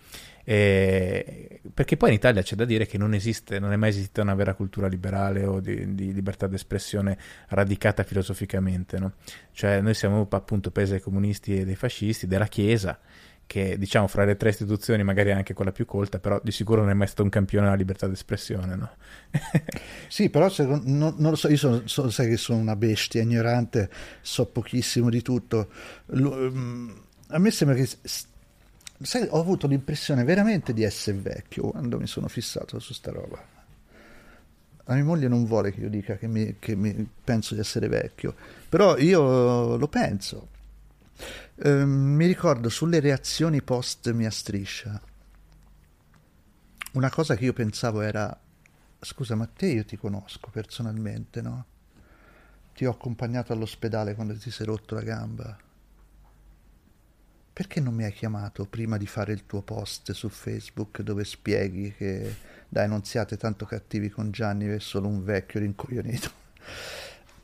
E, 0.42 1.60
perché 1.72 1.96
poi 1.96 2.08
in 2.08 2.14
Italia 2.16 2.42
c'è 2.42 2.56
da 2.56 2.64
dire 2.64 2.86
che 2.86 2.98
non 2.98 3.14
esiste, 3.14 3.60
non 3.60 3.70
è 3.70 3.76
mai 3.76 3.90
esistita 3.90 4.22
una 4.22 4.34
vera 4.34 4.54
cultura 4.54 4.88
liberale 4.88 5.44
o 5.44 5.60
di, 5.60 5.94
di 5.94 6.12
libertà 6.12 6.48
d'espressione 6.48 7.16
radicata 7.48 8.02
filosoficamente. 8.02 8.98
No? 8.98 9.12
Cioè 9.52 9.80
noi 9.80 9.94
siamo 9.94 10.26
appunto 10.28 10.72
paese 10.72 10.92
dei 10.92 11.00
comunisti 11.02 11.60
e 11.60 11.64
dei 11.64 11.76
fascisti, 11.76 12.26
della 12.26 12.46
Chiesa, 12.46 12.98
che 13.48 13.78
diciamo 13.78 14.06
fra 14.08 14.26
le 14.26 14.36
tre 14.36 14.50
istituzioni 14.50 15.02
magari 15.02 15.32
anche 15.32 15.54
quella 15.54 15.72
più 15.72 15.86
colta, 15.86 16.18
però 16.18 16.38
di 16.44 16.52
sicuro 16.52 16.82
non 16.82 16.90
è 16.90 16.94
mai 16.94 17.06
stato 17.06 17.22
un 17.22 17.30
campione 17.30 17.64
della 17.64 17.78
libertà 17.78 18.06
d'espressione, 18.06 18.76
no? 18.76 18.90
sì, 20.06 20.28
però 20.28 20.50
secondo, 20.50 20.84
non, 20.84 21.14
non, 21.16 21.30
lo 21.30 21.36
so, 21.36 21.48
io 21.48 21.56
sono, 21.56 21.80
so, 21.86 22.10
sai 22.10 22.28
che 22.28 22.36
sono 22.36 22.60
una 22.60 22.76
bestia 22.76 23.22
ignorante, 23.22 23.88
so 24.20 24.44
pochissimo 24.44 25.08
di 25.08 25.22
tutto. 25.22 25.70
L- 26.08 26.26
mm, 26.26 26.90
a 27.28 27.38
me 27.38 27.50
sembra 27.50 27.74
che 27.74 27.88
sai, 29.00 29.26
ho 29.30 29.40
avuto 29.40 29.66
l'impressione 29.66 30.24
veramente 30.24 30.74
di 30.74 30.82
essere 30.82 31.16
vecchio 31.16 31.70
quando 31.70 31.98
mi 31.98 32.06
sono 32.06 32.28
fissato 32.28 32.78
su 32.78 32.92
sta 32.92 33.10
roba. 33.12 33.42
La 34.84 34.94
mia 34.94 35.04
moglie 35.04 35.26
non 35.26 35.46
vuole 35.46 35.72
che 35.72 35.80
io 35.80 35.88
dica 35.88 36.16
che, 36.16 36.26
mi, 36.26 36.56
che 36.58 36.76
mi 36.76 37.08
penso 37.24 37.54
di 37.54 37.60
essere 37.60 37.88
vecchio, 37.88 38.34
però 38.68 38.98
io 38.98 39.76
lo 39.78 39.88
penso 39.88 40.56
eh, 41.56 41.84
mi 41.84 42.26
ricordo 42.26 42.68
sulle 42.68 43.00
reazioni 43.00 43.62
post 43.62 44.10
mia 44.12 44.30
striscia. 44.30 45.00
Una 46.92 47.10
cosa 47.10 47.36
che 47.36 47.44
io 47.44 47.52
pensavo 47.52 48.00
era: 48.00 48.38
Scusa, 49.00 49.34
ma 49.34 49.46
te 49.46 49.66
io 49.66 49.84
ti 49.84 49.96
conosco 49.96 50.50
personalmente, 50.50 51.42
no? 51.42 51.66
Ti 52.74 52.86
ho 52.86 52.90
accompagnato 52.90 53.52
all'ospedale 53.52 54.14
quando 54.14 54.36
ti 54.36 54.50
sei 54.50 54.66
rotto 54.66 54.94
la 54.94 55.02
gamba. 55.02 55.58
Perché 57.52 57.80
non 57.80 57.92
mi 57.92 58.04
hai 58.04 58.12
chiamato 58.12 58.66
prima 58.66 58.96
di 58.96 59.06
fare 59.06 59.32
il 59.32 59.44
tuo 59.44 59.62
post 59.62 60.12
su 60.12 60.28
Facebook 60.28 61.02
dove 61.02 61.24
spieghi 61.24 61.92
che 61.92 62.36
dai, 62.68 62.86
non 62.86 63.02
siate 63.02 63.36
tanto 63.36 63.64
cattivi 63.64 64.10
con 64.10 64.30
Gianni, 64.30 64.66
è 64.66 64.78
solo 64.78 65.08
un 65.08 65.24
vecchio 65.24 65.58
rincoglionito? 65.60 66.30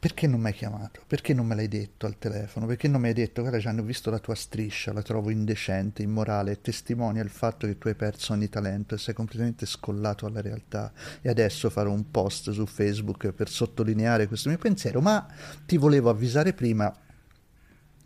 Perché 0.04 0.26
non 0.26 0.38
mi 0.38 0.48
hai 0.48 0.52
chiamato? 0.52 1.00
Perché 1.06 1.32
non 1.32 1.46
me 1.46 1.54
l'hai 1.54 1.66
detto 1.66 2.04
al 2.04 2.18
telefono? 2.18 2.66
Perché 2.66 2.88
non 2.88 3.00
mi 3.00 3.08
hai 3.08 3.14
detto, 3.14 3.40
guarda 3.40 3.56
Gianni, 3.56 3.80
ho 3.80 3.84
visto 3.84 4.10
la 4.10 4.18
tua 4.18 4.34
striscia, 4.34 4.92
la 4.92 5.00
trovo 5.00 5.30
indecente, 5.30 6.02
immorale, 6.02 6.60
testimonia 6.60 7.22
il 7.22 7.30
fatto 7.30 7.66
che 7.66 7.78
tu 7.78 7.88
hai 7.88 7.94
perso 7.94 8.34
ogni 8.34 8.50
talento 8.50 8.94
e 8.94 8.98
sei 8.98 9.14
completamente 9.14 9.64
scollato 9.64 10.26
alla 10.26 10.42
realtà 10.42 10.92
e 11.22 11.30
adesso 11.30 11.70
farò 11.70 11.90
un 11.90 12.10
post 12.10 12.50
su 12.50 12.66
Facebook 12.66 13.32
per 13.32 13.48
sottolineare 13.48 14.28
questo 14.28 14.50
mio 14.50 14.58
pensiero, 14.58 15.00
ma 15.00 15.26
ti 15.64 15.78
volevo 15.78 16.10
avvisare 16.10 16.52
prima 16.52 16.94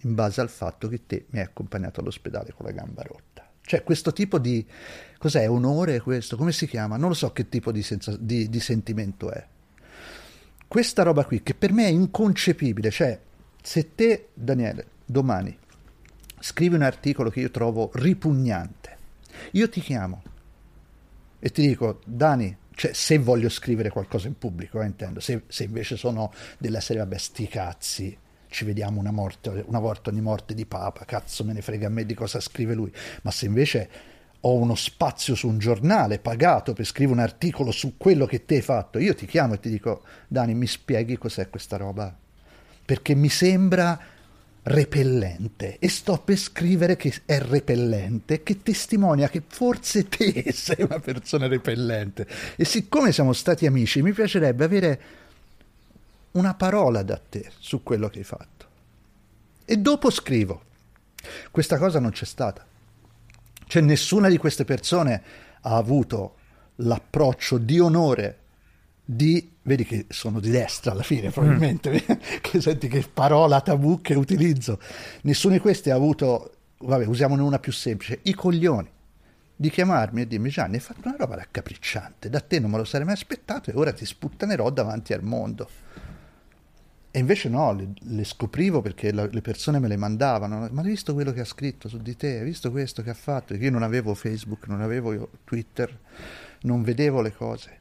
in 0.03 0.14
base 0.14 0.40
al 0.40 0.51
fatto 0.51 0.86
che 0.86 1.05
te 1.05 1.26
mi 1.30 1.40
hai 1.40 1.46
accompagnato 1.46 1.99
all'ospedale 1.99 2.53
con 2.53 2.64
la 2.64 2.70
gamba 2.70 3.03
rotta. 3.03 3.51
Cioè 3.61 3.82
questo 3.82 4.12
tipo 4.12 4.38
di... 4.38 4.64
cos'è? 5.18 5.51
Onore 5.51 5.99
questo? 6.01 6.36
Come 6.36 6.53
si 6.53 6.68
chiama? 6.68 6.96
Non 6.96 7.09
lo 7.09 7.14
so 7.14 7.32
che 7.32 7.49
tipo 7.49 7.72
di, 7.72 7.82
senza, 7.82 8.16
di, 8.16 8.49
di 8.49 8.61
sentimento 8.61 9.32
è 9.32 9.44
questa 10.69 11.03
roba 11.03 11.25
qui, 11.25 11.43
che 11.43 11.55
per 11.55 11.73
me 11.73 11.87
è 11.87 11.91
inconcepibile, 11.91 12.91
cioè 12.91 13.19
se 13.62 13.95
te, 13.95 14.29
Daniele, 14.35 14.87
domani 15.05 15.57
scrivi 16.41 16.77
un 16.77 16.83
articolo 16.83 17.31
che 17.31 17.41
io 17.41 17.51
trovo 17.51 17.91
ripugnante, 17.95 18.97
io 19.53 19.69
ti 19.69 19.81
chiamo 19.81 20.23
e 21.41 21.51
ti 21.51 21.66
dico, 21.66 22.01
Dani, 22.05 22.57
cioè 22.75 22.93
se 22.93 23.19
voglio 23.19 23.49
scrivere 23.49 23.91
qualcosa 23.91 24.29
in 24.29 24.39
pubblico, 24.39 24.81
eh, 24.81 24.87
intendo, 24.87 25.21
se, 25.21 25.43
se, 25.49 25.64
invece 25.64 25.97
sono 25.97 26.33
della 26.59 26.81
serie, 26.81 27.03
vabbè, 27.03 27.16
sti 27.16 27.49
cazzi, 27.49 28.19
ci 28.49 28.64
vediamo 28.64 29.01
una, 29.01 29.11
morte, 29.11 29.64
una 29.66 29.79
volta 29.79 30.11
ogni 30.11 30.21
morte 30.21 30.55
di 30.55 30.66
Papa, 30.66 31.05
cazzo 31.05 31.45
me 31.45 31.53
ne 31.53 31.62
frega 31.62 31.87
a 31.87 31.91
me 31.91 32.05
di 32.05 32.14
cosa 32.14 32.41
scrive 32.41 32.75
lui, 32.75 32.93
ma 33.23 33.31
se 33.31 33.47
invece 33.47 33.91
ho 34.49 34.55
uno 34.55 34.74
spazio 34.74 35.34
su 35.34 35.46
un 35.46 35.59
giornale 35.59 36.18
pagato 36.18 36.72
per 36.72 36.86
scrivere 36.86 37.18
un 37.18 37.22
articolo 37.22 37.70
su 37.70 37.96
quello 37.99 38.24
che 38.24 38.46
te 38.46 38.57
hai 38.57 38.62
fatto, 38.62 38.99
io 38.99 39.14
ti 39.14 39.26
chiamo 39.26 39.55
e 39.55 39.61
ti 39.61 39.68
dico, 39.68 40.03
Dani, 40.26 40.55
mi 40.55 40.66
spieghi 40.66 41.18
cos'è 41.18 41.51
questa 41.51 41.76
roba? 41.76 42.16
Perché 42.84 43.14
mi 43.14 43.28
sembra 43.28 44.01
repellente 44.62 45.78
e 45.78 45.88
sto 45.88 46.18
per 46.18 46.38
scrivere 46.38 46.96
che 46.96 47.12
è 47.26 47.38
repellente, 47.40 48.42
che 48.42 48.62
testimonia 48.62 49.28
che 49.28 49.42
forse 49.46 50.09
te 50.09 50.51
sei 50.53 50.82
una 50.82 50.99
persona 50.99 51.46
repellente. 51.46 52.26
E 52.57 52.64
siccome 52.64 53.12
siamo 53.12 53.34
stati 53.34 53.66
amici, 53.66 54.01
mi 54.01 54.12
piacerebbe 54.12 54.64
avere 54.64 55.01
una 56.32 56.55
parola 56.55 57.03
da 57.03 57.20
te 57.28 57.51
su 57.59 57.82
quello 57.82 58.09
che 58.09 58.18
hai 58.18 58.24
fatto. 58.24 58.66
E 59.66 59.76
dopo 59.76 60.11
scrivo. 60.11 60.62
Questa 61.51 61.76
cosa 61.76 62.01
non 62.01 62.12
c'è 62.12 62.24
stata. 62.24 62.64
Cioè 63.69 63.83
nessuna 63.83 64.29
di 64.29 64.39
queste 64.39 64.64
persone 64.64 65.23
ha 65.61 65.77
avuto 65.77 66.37
l'approccio 66.77 67.59
di 67.59 67.79
onore 67.79 68.39
di, 69.05 69.57
vedi 69.62 69.85
che 69.85 70.07
sono 70.09 70.41
di 70.41 70.51
destra 70.51 70.93
alla 70.93 71.03
fine 71.03 71.31
probabilmente, 71.31 71.91
mm. 71.91 72.14
che 72.43 72.61
senti 72.61 72.89
che 72.89 73.07
parola 73.12 73.61
tabù 73.61 74.01
che 74.01 74.14
utilizzo, 74.14 74.81
nessuno 75.23 75.55
di 75.55 75.61
questi 75.61 75.91
ha 75.91 75.95
avuto, 75.95 76.53
vabbè 76.79 77.07
usiamone 77.07 77.43
una 77.43 77.59
più 77.59 77.73
semplice, 77.73 78.21
i 78.23 78.35
coglioni 78.35 78.91
di 79.57 79.71
chiamarmi 79.71 80.23
e 80.23 80.27
dirmi 80.27 80.51
Gianni 80.51 80.75
hai 80.75 80.81
fatto 80.81 81.09
una 81.09 81.16
roba 81.16 81.37
raccapricciante, 81.37 82.29
da 82.29 82.41
te 82.41 82.61
non 82.61 82.71
me 82.71 82.77
lo 82.77 82.85
sarei 82.85 83.07
mai 83.07 83.14
aspettato 83.14 83.71
e 83.71 83.75
ora 83.77 83.93
ti 83.93 84.05
sputtanerò 84.05 84.71
davanti 84.71 85.12
al 85.12 85.23
mondo. 85.23 85.69
E 87.19 87.21
invece 87.21 87.49
no, 87.49 87.73
le, 87.73 87.89
le 87.99 88.23
scoprivo 88.23 88.81
perché 88.81 89.12
la, 89.12 89.27
le 89.29 89.41
persone 89.41 89.81
me 89.81 89.89
le 89.89 89.97
mandavano. 89.97 90.69
Ma 90.71 90.83
hai 90.83 90.89
visto 90.89 91.14
quello 91.14 91.33
che 91.33 91.41
ha 91.41 91.45
scritto 91.45 91.89
su 91.89 91.99
di 91.99 92.14
te? 92.14 92.39
Hai 92.39 92.45
visto 92.45 92.71
questo 92.71 93.03
che 93.03 93.11
ha 93.11 93.14
fatto? 93.14 93.55
Io 93.55 93.73
non 93.73 93.83
avevo 93.83 94.14
Facebook, 94.14 94.69
non 94.69 94.83
avevo 94.83 95.29
Twitter, 95.43 95.99
non 96.61 96.85
vedevo 96.85 97.21
le 97.21 97.33
cose. 97.35 97.79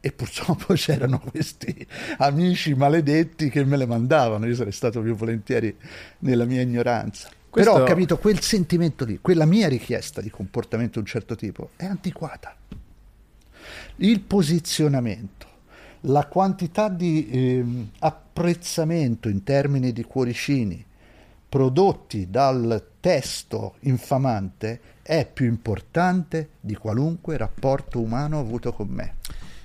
E 0.00 0.10
purtroppo 0.10 0.74
c'erano 0.74 1.20
questi 1.20 1.86
amici 2.18 2.74
maledetti 2.74 3.48
che 3.48 3.64
me 3.64 3.76
le 3.76 3.86
mandavano. 3.86 4.44
Io 4.46 4.56
sarei 4.56 4.72
stato 4.72 5.00
più 5.02 5.14
volentieri 5.14 5.76
nella 6.20 6.44
mia 6.44 6.62
ignoranza. 6.62 7.28
Questo... 7.48 7.70
Però 7.70 7.84
ho 7.84 7.86
capito 7.86 8.18
quel 8.18 8.40
sentimento 8.40 9.04
lì, 9.04 9.20
quella 9.20 9.44
mia 9.44 9.68
richiesta 9.68 10.20
di 10.20 10.30
comportamento 10.30 10.94
di 10.94 10.98
un 10.98 11.06
certo 11.06 11.36
tipo 11.36 11.70
è 11.76 11.84
antiquata. 11.84 12.56
Il 13.98 14.20
posizionamento 14.22 15.50
la 16.06 16.26
quantità 16.26 16.88
di 16.88 17.28
eh, 17.28 17.64
apprezzamento 18.32 19.28
in 19.28 19.44
termini 19.44 19.92
di 19.92 20.02
cuoricini 20.04 20.84
prodotti 21.48 22.30
dal 22.30 22.82
testo 22.98 23.74
infamante 23.80 24.80
è 25.02 25.28
più 25.30 25.44
importante 25.44 26.52
di 26.58 26.74
qualunque 26.74 27.36
rapporto 27.36 28.00
umano 28.00 28.38
avuto 28.38 28.72
con 28.72 28.88
me. 28.88 29.16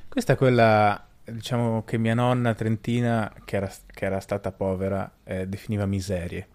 Questa 0.09 0.33
è 0.33 0.35
quella, 0.35 1.01
diciamo, 1.23 1.83
che 1.85 1.97
mia 1.97 2.13
nonna 2.13 2.53
trentina, 2.55 3.31
che 3.45 3.55
era, 3.55 3.71
che 3.85 4.05
era 4.05 4.19
stata 4.19 4.51
povera, 4.51 5.09
eh, 5.23 5.47
definiva 5.47 5.85
miserie. 5.85 6.47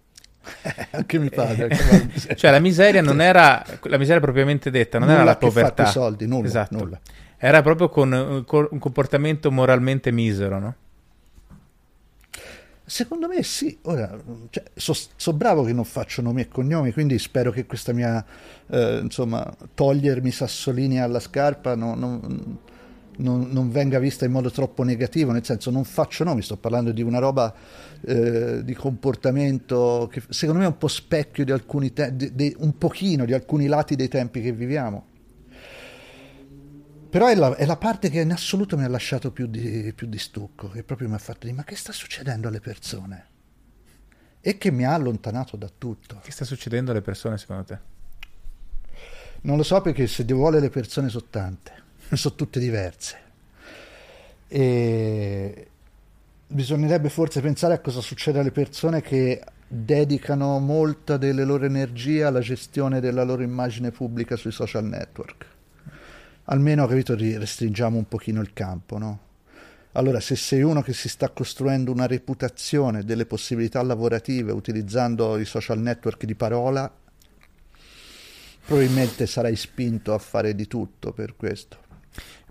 anche 0.90 1.18
mio 1.18 1.30
padre. 1.30 1.70
cioè 2.34 2.50
la 2.50 2.58
miseria 2.58 3.00
non 3.00 3.22
era, 3.22 3.64
la 3.84 3.96
miseria 3.96 4.20
propriamente 4.20 4.70
detta, 4.70 4.98
non 4.98 5.08
nulla 5.08 5.20
era 5.22 5.30
la 5.30 5.36
povertà. 5.38 5.86
soldi, 5.86 6.26
nulla, 6.26 6.46
esatto. 6.46 6.76
nulla. 6.76 7.00
Era 7.38 7.62
proprio 7.62 7.88
con, 7.88 8.42
con 8.46 8.68
un 8.70 8.78
comportamento 8.78 9.50
moralmente 9.50 10.10
misero, 10.12 10.58
no? 10.58 10.74
Secondo 12.92 13.26
me 13.26 13.42
sì, 13.42 13.78
ora 13.84 14.20
cioè, 14.50 14.64
so, 14.74 14.92
so, 14.92 15.32
bravo 15.32 15.62
che 15.62 15.72
non 15.72 15.84
faccio 15.84 16.20
nomi 16.20 16.42
e 16.42 16.48
cognomi, 16.48 16.92
quindi 16.92 17.18
spero 17.18 17.50
che 17.50 17.64
questa 17.64 17.94
mia, 17.94 18.22
eh, 18.66 18.98
insomma, 19.02 19.50
togliermi 19.72 20.30
sassolini 20.30 21.00
alla 21.00 21.18
scarpa 21.18 21.74
non, 21.74 21.98
non, 21.98 22.58
non, 23.16 23.48
non, 23.50 23.70
venga 23.70 23.98
vista 23.98 24.26
in 24.26 24.32
modo 24.32 24.50
troppo 24.50 24.82
negativo, 24.82 25.32
nel 25.32 25.42
senso 25.42 25.70
non 25.70 25.84
faccio 25.84 26.22
nomi, 26.22 26.42
sto 26.42 26.58
parlando 26.58 26.92
di 26.92 27.00
una 27.00 27.18
roba 27.18 27.54
eh, 28.02 28.62
di 28.62 28.74
comportamento 28.74 30.06
che 30.12 30.22
secondo 30.28 30.60
me 30.60 30.66
è 30.66 30.68
un 30.68 30.76
po' 30.76 30.88
specchio 30.88 31.46
di 31.46 31.50
alcuni, 31.50 31.94
te- 31.94 32.54
un 32.58 32.76
pochino 32.76 33.24
di 33.24 33.32
alcuni 33.32 33.68
lati 33.68 33.96
dei 33.96 34.08
tempi 34.08 34.42
che 34.42 34.52
viviamo. 34.52 35.11
Però 37.12 37.26
è 37.26 37.34
la, 37.34 37.54
è 37.56 37.66
la, 37.66 37.76
parte 37.76 38.08
che 38.08 38.20
in 38.22 38.32
assoluto 38.32 38.78
mi 38.78 38.84
ha 38.84 38.88
lasciato 38.88 39.32
più 39.32 39.46
di, 39.46 39.92
più 39.94 40.06
di 40.06 40.16
stucco, 40.16 40.70
che 40.70 40.82
proprio 40.82 41.10
mi 41.10 41.14
ha 41.14 41.18
fatto 41.18 41.40
dire 41.42 41.52
ma 41.52 41.62
che 41.62 41.76
sta 41.76 41.92
succedendo 41.92 42.48
alle 42.48 42.60
persone? 42.60 43.26
E 44.40 44.56
che 44.56 44.70
mi 44.70 44.86
ha 44.86 44.94
allontanato 44.94 45.58
da 45.58 45.70
tutto. 45.76 46.20
Che 46.22 46.32
sta 46.32 46.46
succedendo 46.46 46.90
alle 46.90 47.02
persone 47.02 47.36
secondo 47.36 47.64
te? 47.64 47.78
Non 49.42 49.58
lo 49.58 49.62
so 49.62 49.82
perché 49.82 50.06
se 50.06 50.24
vuole 50.24 50.58
le 50.58 50.70
persone 50.70 51.10
sono 51.10 51.26
tante, 51.28 51.72
sono 52.16 52.34
tutte 52.34 52.58
diverse. 52.58 53.18
E 54.48 55.68
bisognerebbe 56.46 57.10
forse 57.10 57.42
pensare 57.42 57.74
a 57.74 57.80
cosa 57.80 58.00
succede 58.00 58.38
alle 58.38 58.52
persone 58.52 59.02
che 59.02 59.44
dedicano 59.68 60.58
molta 60.60 61.18
delle 61.18 61.44
loro 61.44 61.66
energie 61.66 62.24
alla 62.24 62.40
gestione 62.40 63.00
della 63.00 63.22
loro 63.22 63.42
immagine 63.42 63.90
pubblica 63.90 64.34
sui 64.36 64.50
social 64.50 64.84
network. 64.86 65.60
Almeno, 66.52 66.86
capito, 66.86 67.14
restringiamo 67.16 67.96
un 67.96 68.06
pochino 68.06 68.42
il 68.42 68.52
campo, 68.52 68.98
no? 68.98 69.20
Allora, 69.92 70.20
se 70.20 70.36
sei 70.36 70.60
uno 70.60 70.82
che 70.82 70.92
si 70.92 71.08
sta 71.08 71.30
costruendo 71.30 71.90
una 71.90 72.06
reputazione, 72.06 73.04
delle 73.04 73.24
possibilità 73.24 73.82
lavorative 73.82 74.52
utilizzando 74.52 75.38
i 75.38 75.46
social 75.46 75.78
network 75.78 76.26
di 76.26 76.34
parola, 76.34 76.92
probabilmente 78.66 79.26
sarai 79.26 79.56
spinto 79.56 80.12
a 80.12 80.18
fare 80.18 80.54
di 80.54 80.66
tutto 80.66 81.12
per 81.12 81.36
questo. 81.36 81.78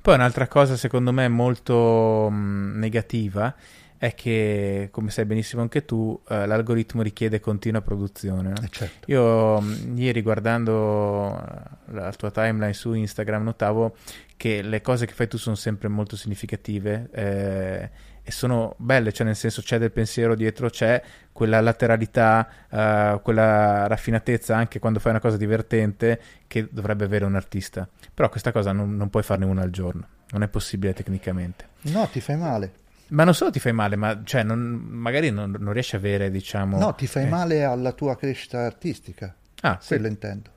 Poi 0.02 0.16
un'altra 0.16 0.48
cosa 0.48 0.76
secondo 0.78 1.12
me 1.12 1.28
molto 1.28 2.28
mh, 2.28 2.80
negativa 2.80 3.56
è 4.02 4.16
che, 4.16 4.88
come 4.90 5.12
sai 5.12 5.26
benissimo 5.26 5.62
anche 5.62 5.86
tu, 5.86 6.20
eh, 6.28 6.48
l'algoritmo 6.48 7.04
richiede 7.04 7.40
continua 7.40 7.82
produzione. 7.82 8.50
No? 8.50 8.56
Eh 8.60 8.70
certo. 8.72 9.12
Io 9.12 9.62
mh, 9.62 9.96
ieri 9.96 10.24
guardando 10.24 11.40
eh, 11.40 11.94
la 11.94 12.12
tua 12.14 12.32
timeline 12.32 12.74
su 12.74 12.94
Instagram 12.94 13.44
notavo 13.44 13.96
che 14.38 14.64
le 14.64 14.82
cose 14.82 15.06
che 15.06 15.14
fai 15.14 15.28
tu 15.28 15.38
sono 15.38 15.56
sempre 15.56 15.88
molto 15.88 16.16
significative 16.16 17.10
eh, 17.12 17.90
e 18.24 18.32
sono 18.32 18.74
belle, 18.78 19.14
cioè 19.14 19.28
nel 19.28 19.36
senso 19.36 19.62
c'è 19.62 19.78
del 19.78 19.92
pensiero 19.92 20.34
dietro, 20.34 20.68
c'è 20.72 21.00
quella 21.32 21.62
lateralità, 21.62 22.50
eh, 22.72 23.20
quella 23.22 23.86
raffinatezza 23.86 24.56
anche 24.56 24.80
quando 24.80 25.00
fai 25.00 25.12
una 25.12 25.22
cosa 25.22 25.38
divertente 25.38 26.20
che 26.48 26.68
dovrebbe 26.72 27.04
avere 27.04 27.26
un 27.26 27.36
artista. 27.36 27.88
Però 28.12 28.30
questa 28.30 28.52
cosa 28.52 28.72
non, 28.72 28.96
non 28.96 29.12
puoi 29.12 29.22
farne 29.22 29.46
una 29.46 29.62
al 29.62 29.70
giorno, 29.70 30.08
non 30.32 30.42
è 30.42 30.48
possibile 30.48 30.94
tecnicamente. 30.94 31.68
No, 31.82 32.08
ti 32.12 32.20
fai 32.20 32.38
male. 32.38 32.80
Ma 33.12 33.26
non 33.26 33.34
solo 33.34 33.52
ti 33.52 33.60
fai 33.60 33.74
male, 33.74 33.96
ma 33.96 34.22
cioè, 34.24 34.44
non, 34.44 34.60
magari 34.60 35.32
non, 35.32 35.56
non, 35.60 35.74
riesci 35.74 35.96
a 35.96 35.98
avere, 35.98 36.32
diciamo... 36.32 36.78
No, 36.78 36.96
ti 36.96 37.08
fai 37.08 37.26
eh. 37.26 37.30
male 37.30 37.64
alla 37.64 37.92
tua 37.92 38.16
crescita 38.16 38.60
artistica. 38.60 39.36
Ah, 39.62 39.78
sì. 39.82 39.90
Quello 39.90 40.08
intendo. 40.08 40.50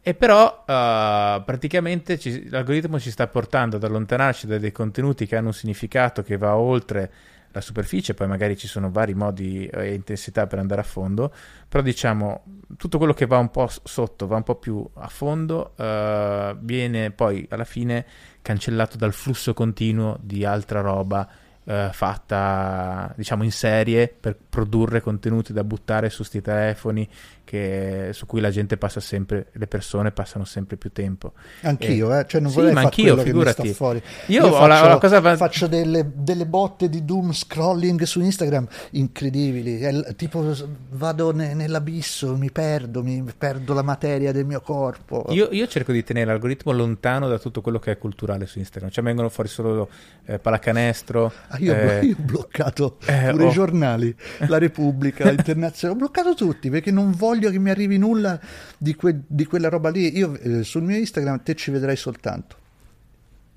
E 0.00 0.14
però 0.14 0.60
uh, 0.60 1.44
praticamente 1.44 2.18
ci, 2.18 2.48
l'algoritmo 2.48 2.98
ci 2.98 3.10
sta 3.10 3.26
portando 3.26 3.76
ad 3.76 3.84
allontanarci 3.84 4.46
da 4.46 4.56
dei 4.56 4.72
contenuti 4.72 5.26
che 5.26 5.36
hanno 5.36 5.48
un 5.48 5.52
significato 5.52 6.22
che 6.22 6.36
va 6.36 6.56
oltre 6.56 7.12
la 7.50 7.60
superficie, 7.60 8.14
poi 8.14 8.28
magari 8.28 8.56
ci 8.56 8.68
sono 8.68 8.90
vari 8.90 9.14
modi 9.14 9.66
e 9.66 9.94
intensità 9.94 10.46
per 10.46 10.58
andare 10.58 10.80
a 10.80 10.84
fondo, 10.84 11.32
però 11.68 11.82
diciamo 11.82 12.44
tutto 12.76 12.98
quello 12.98 13.14
che 13.14 13.26
va 13.26 13.38
un 13.38 13.50
po' 13.50 13.68
sotto, 13.82 14.26
va 14.26 14.36
un 14.36 14.42
po' 14.42 14.56
più 14.56 14.86
a 14.94 15.08
fondo, 15.08 15.72
uh, 15.76 16.56
viene 16.60 17.10
poi 17.10 17.46
alla 17.50 17.64
fine 17.64 18.06
cancellato 18.42 18.96
dal 18.96 19.12
flusso 19.12 19.54
continuo 19.54 20.18
di 20.22 20.44
altra 20.44 20.80
roba 20.80 21.28
uh, 21.66 21.92
fatta 21.92 23.12
diciamo 23.16 23.44
in 23.44 23.52
serie 23.52 24.08
per 24.08 24.36
produrre 24.48 25.00
contenuti 25.00 25.52
da 25.52 25.62
buttare 25.62 26.10
su 26.10 26.22
sti 26.22 26.40
telefoni 26.40 27.08
che, 27.46 28.08
su 28.12 28.26
cui 28.26 28.40
la 28.40 28.50
gente 28.50 28.76
passa 28.76 28.98
sempre, 28.98 29.46
le 29.52 29.68
persone 29.68 30.10
passano 30.10 30.44
sempre 30.44 30.76
più 30.76 30.90
tempo. 30.90 31.32
Anch'io, 31.62 32.12
e, 32.12 32.18
eh? 32.18 32.26
cioè 32.26 32.40
non 32.40 32.50
sì, 32.50 32.56
vorrei 32.56 32.72
ma 32.72 32.80
anch'io, 32.80 33.16
figurati. 33.16 33.72
fuori. 33.72 34.02
Io, 34.26 34.44
Io 34.44 34.52
faccio, 34.52 34.66
la, 34.66 34.88
la 34.88 34.98
cosa... 34.98 35.36
faccio 35.36 35.66
delle, 35.68 36.10
delle, 36.12 36.44
botte 36.44 36.88
di 36.88 37.04
doom 37.04 37.32
scrolling 37.32 38.02
su 38.02 38.20
Instagram 38.20 38.66
incredibili, 38.90 39.78
è, 39.78 40.14
tipo 40.16 40.54
vado 40.90 41.32
ne, 41.32 41.54
nell'abisso, 41.54 42.36
mi 42.36 42.50
perdo, 42.50 43.04
mi 43.04 43.24
perdo 43.38 43.74
la 43.74 43.82
materia 43.82 44.32
del 44.32 44.44
mio 44.44 44.60
corpo. 44.60 45.24
Io, 45.28 45.48
io, 45.52 45.68
cerco 45.68 45.92
di 45.92 46.02
tenere 46.02 46.26
l'algoritmo 46.26 46.72
lontano 46.72 47.28
da 47.28 47.38
tutto 47.38 47.60
quello 47.60 47.78
che 47.78 47.92
è 47.92 47.98
culturale 47.98 48.46
su 48.46 48.58
Instagram, 48.58 48.90
cioè 48.90 49.04
vengono 49.04 49.28
fuori 49.28 49.48
solo 49.48 49.88
eh, 50.24 50.40
pallacanestro. 50.40 51.32
Ah, 51.46 51.58
io, 51.58 51.74
eh, 51.74 52.06
io, 52.06 52.16
ho 52.18 52.22
bloccato 52.22 52.96
eh, 53.06 53.28
pure 53.30 53.44
oh. 53.44 53.48
i 53.48 53.52
giornali, 53.52 54.12
la 54.48 54.58
Repubblica, 54.58 55.30
l'Internazionale, 55.30 55.96
ho 55.96 56.02
bloccato 56.04 56.34
tutti 56.34 56.70
perché 56.70 56.90
non 56.90 57.12
voglio 57.12 57.34
voglio 57.36 57.50
che 57.50 57.58
mi 57.58 57.70
arrivi 57.70 57.98
nulla 57.98 58.40
di, 58.76 58.94
que- 58.94 59.22
di 59.26 59.44
quella 59.44 59.68
roba 59.68 59.90
lì. 59.90 60.16
Io 60.16 60.36
eh, 60.38 60.62
sul 60.64 60.82
mio 60.82 60.96
Instagram 60.96 61.42
te 61.42 61.54
ci 61.54 61.70
vedrai 61.70 61.96
soltanto 61.96 62.56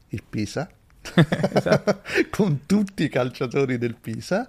il 0.09 0.23
Pisa. 0.27 0.69
esatto. 1.53 2.01
con 2.29 2.61
tutti 2.65 3.03
i 3.03 3.09
calciatori 3.09 3.77
del 3.77 3.95
Pisa, 3.95 4.47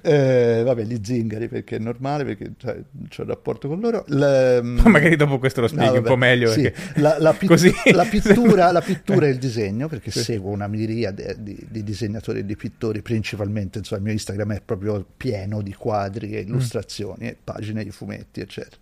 eh, 0.00 0.62
vabbè, 0.64 0.82
gli 0.84 0.98
zingari 1.02 1.48
perché 1.48 1.76
è 1.76 1.78
normale, 1.78 2.24
perché 2.24 2.52
cioè, 2.56 2.80
c'è 3.08 3.22
un 3.22 3.28
rapporto 3.28 3.68
con 3.68 3.80
loro. 3.80 4.04
La, 4.08 4.60
mm, 4.62 4.80
magari 4.86 5.16
dopo 5.16 5.38
questo 5.38 5.60
lo 5.60 5.68
spieghi 5.68 5.92
no, 5.92 5.98
un 5.98 6.02
po' 6.02 6.16
meglio. 6.16 6.50
Sì. 6.50 6.62
Perché... 6.62 7.00
La, 7.00 7.16
la, 7.18 7.32
pit- 7.38 7.92
la, 7.92 8.04
pittura, 8.04 8.72
la, 8.72 8.80
pittura, 8.80 9.26
e 9.26 9.30
il 9.30 9.38
disegno, 9.38 9.88
perché 9.88 10.10
sì. 10.10 10.22
seguo 10.22 10.50
una 10.50 10.66
miriade 10.66 11.36
di, 11.38 11.66
di, 11.68 11.82
disegnatori 11.82 12.40
e 12.40 12.46
di 12.46 12.56
pittori, 12.56 13.02
principalmente 13.02 13.78
insomma, 13.78 14.00
il 14.00 14.04
mio 14.06 14.12
Instagram 14.14 14.54
è 14.54 14.60
proprio 14.64 15.04
pieno 15.16 15.62
di 15.62 15.74
quadri 15.74 16.32
e 16.32 16.42
mm. 16.42 16.48
illustrazioni, 16.48 17.24
mm. 17.24 17.28
e 17.28 17.36
pagine 17.42 17.84
di 17.84 17.90
fumetti, 17.90 18.40
eccetera 18.40 18.80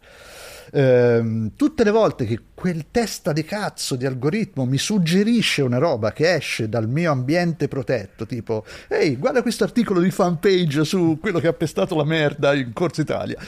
ehm, 0.73 1.53
tutte 1.57 1.85
le 1.85 1.91
volte 1.91 2.25
che 2.25 2.41
quel 2.55 2.87
testa 2.91 3.33
di 3.33 3.45
cazzo 3.45 3.97
di 3.97 4.07
algoritmo 4.07 4.65
mi 4.65 4.79
suggerisce 4.79 5.63
una 5.63 5.79
roba 5.79 6.13
che 6.13 6.35
esce 6.35 6.69
dal 6.69 6.89
mio 6.89 7.11
ambiente 7.13 7.69
protetto, 7.69 8.27
tipo, 8.27 8.65
ehi, 8.89 9.17
guarda 9.17 9.43
questo 9.43 9.65
articolo 9.65 10.01
di 10.01 10.11
fanpage 10.11 10.85
su 10.85 11.19
quello 11.21 11.39
che 11.39 11.49
ha 11.49 11.53
pestato 11.53 11.95
la 11.97 12.05
merda 12.05 12.55
in 12.55 12.73
Corsa 12.73 13.03
Italia, 13.03 13.39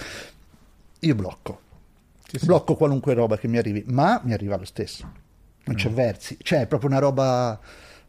io 1.01 1.15
blocco. 1.15 1.61
Sì, 2.29 2.39
sì. 2.39 2.47
Blocco 2.47 2.77
qualunque 2.77 3.13
roba 3.13 3.37
che 3.37 3.49
mi 3.49 3.59
arrivi, 3.59 3.85
ma 3.89 4.21
mi 4.25 4.33
arriva 4.33 4.57
lo 4.57 4.65
stesso. 4.65 5.11
Non 5.65 5.77
c'è 5.77 5.91
mm. 5.91 5.95
versi, 5.95 6.37
cioè 6.43 6.63
è 6.63 6.67
proprio 6.67 6.91
una 6.91 6.99
roba 6.99 7.61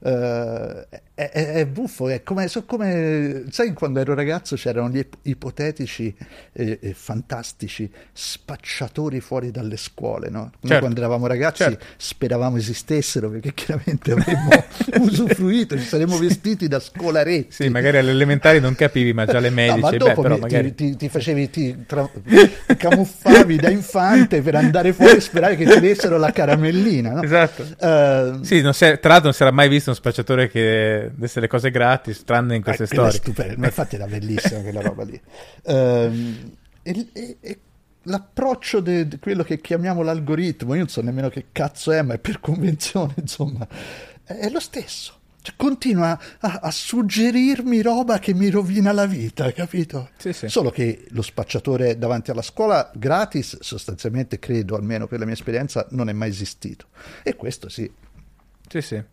Uh, 0.05 0.83
è, 1.15 1.29
è, 1.29 1.51
è, 1.53 1.67
buffo, 1.67 2.09
è 2.09 2.23
come, 2.23 2.47
so 2.47 2.65
come, 2.65 3.43
sai 3.51 3.73
quando 3.73 3.99
ero 3.99 4.15
ragazzo 4.15 4.55
c'erano 4.55 4.89
gli 4.89 5.05
ipotetici 5.23 6.13
e, 6.51 6.79
e 6.81 6.93
fantastici 6.95 7.87
spacciatori 8.11 9.19
fuori 9.19 9.51
dalle 9.51 9.77
scuole, 9.77 10.29
no? 10.29 10.51
Certo. 10.59 10.79
quando 10.79 10.99
eravamo 10.99 11.27
ragazzi 11.27 11.63
certo. 11.63 11.85
speravamo 11.97 12.57
esistessero 12.57 13.29
perché 13.29 13.53
chiaramente 13.53 14.11
avremmo 14.11 14.49
usufruito, 15.05 15.77
ci 15.77 15.85
saremmo 15.85 16.17
vestiti 16.17 16.67
da 16.67 16.79
scolaretti. 16.79 17.51
Sì, 17.51 17.69
magari 17.69 17.97
alle 17.97 18.09
elementari 18.09 18.59
non 18.59 18.73
capivi, 18.73 19.13
ma 19.13 19.27
già 19.27 19.37
alle 19.37 19.51
medie. 19.51 19.75
No, 19.75 19.81
ma 19.81 19.91
dopo 19.91 20.21
beh, 20.23 20.29
mi, 20.29 20.39
magari... 20.39 20.73
ti, 20.73 20.95
ti, 20.95 21.09
facevi, 21.09 21.49
ti 21.51 21.85
tra... 21.85 22.09
camuffavi 22.75 23.57
da 23.57 23.69
infante 23.69 24.41
per 24.41 24.55
andare 24.55 24.93
fuori 24.93 25.17
e 25.17 25.21
sperare 25.21 25.55
che 25.57 25.65
ti 25.65 25.79
dessero 25.79 26.17
la 26.17 26.31
caramellina, 26.31 27.11
no? 27.11 27.21
Esatto. 27.21 27.61
Uh, 27.61 28.43
sì, 28.43 28.57
è, 28.57 28.71
tra 28.71 29.09
l'altro 29.09 29.25
non 29.25 29.33
si 29.33 29.43
era 29.43 29.51
mai 29.51 29.69
visto 29.69 29.91
uno 29.91 29.99
spacciatore 29.99 30.49
che 30.49 31.02
desse 31.13 31.39
le 31.39 31.47
cose 31.47 31.71
gratis, 31.71 32.23
tranne 32.23 32.55
in 32.55 32.61
queste 32.61 32.83
eh, 32.83 32.87
storie. 32.87 33.11
Stupendo, 33.11 33.57
ma 33.57 33.65
infatti 33.65 33.95
era 33.95 34.05
bellissima 34.05 34.61
quella 34.61 34.81
roba 34.81 35.03
lì. 35.03 35.19
Um, 35.63 36.55
e, 36.81 37.07
e, 37.13 37.37
e, 37.39 37.59
l'approccio 38.03 38.79
di 38.79 39.17
quello 39.19 39.43
che 39.43 39.61
chiamiamo 39.61 40.01
l'algoritmo, 40.01 40.73
io 40.73 40.79
non 40.79 40.89
so 40.89 41.01
nemmeno 41.01 41.29
che 41.29 41.47
cazzo 41.51 41.91
è, 41.91 42.01
ma 42.01 42.15
è 42.15 42.19
per 42.19 42.39
convenzione, 42.39 43.13
insomma, 43.21 43.67
è, 44.23 44.33
è 44.33 44.49
lo 44.49 44.59
stesso. 44.59 45.19
Cioè, 45.43 45.55
continua 45.57 46.17
a, 46.39 46.59
a, 46.61 46.71
suggerirmi 46.71 47.81
roba 47.81 48.17
che 48.17 48.33
mi 48.33 48.49
rovina 48.49 48.93
la 48.93 49.05
vita, 49.05 49.51
capito? 49.51 50.11
Sì, 50.15 50.31
sì. 50.31 50.47
Solo 50.47 50.69
che 50.69 51.05
lo 51.09 51.21
spacciatore 51.21 51.97
davanti 51.97 52.31
alla 52.31 52.41
scuola 52.41 52.89
gratis, 52.95 53.59
sostanzialmente 53.59 54.39
credo, 54.39 54.77
almeno 54.77 55.05
per 55.05 55.19
la 55.19 55.25
mia 55.25 55.33
esperienza, 55.33 55.85
non 55.89 56.07
è 56.07 56.13
mai 56.13 56.29
esistito. 56.29 56.87
E 57.23 57.35
questo 57.35 57.67
sì, 57.67 57.91
sì, 58.67 58.81
sì. 58.81 59.03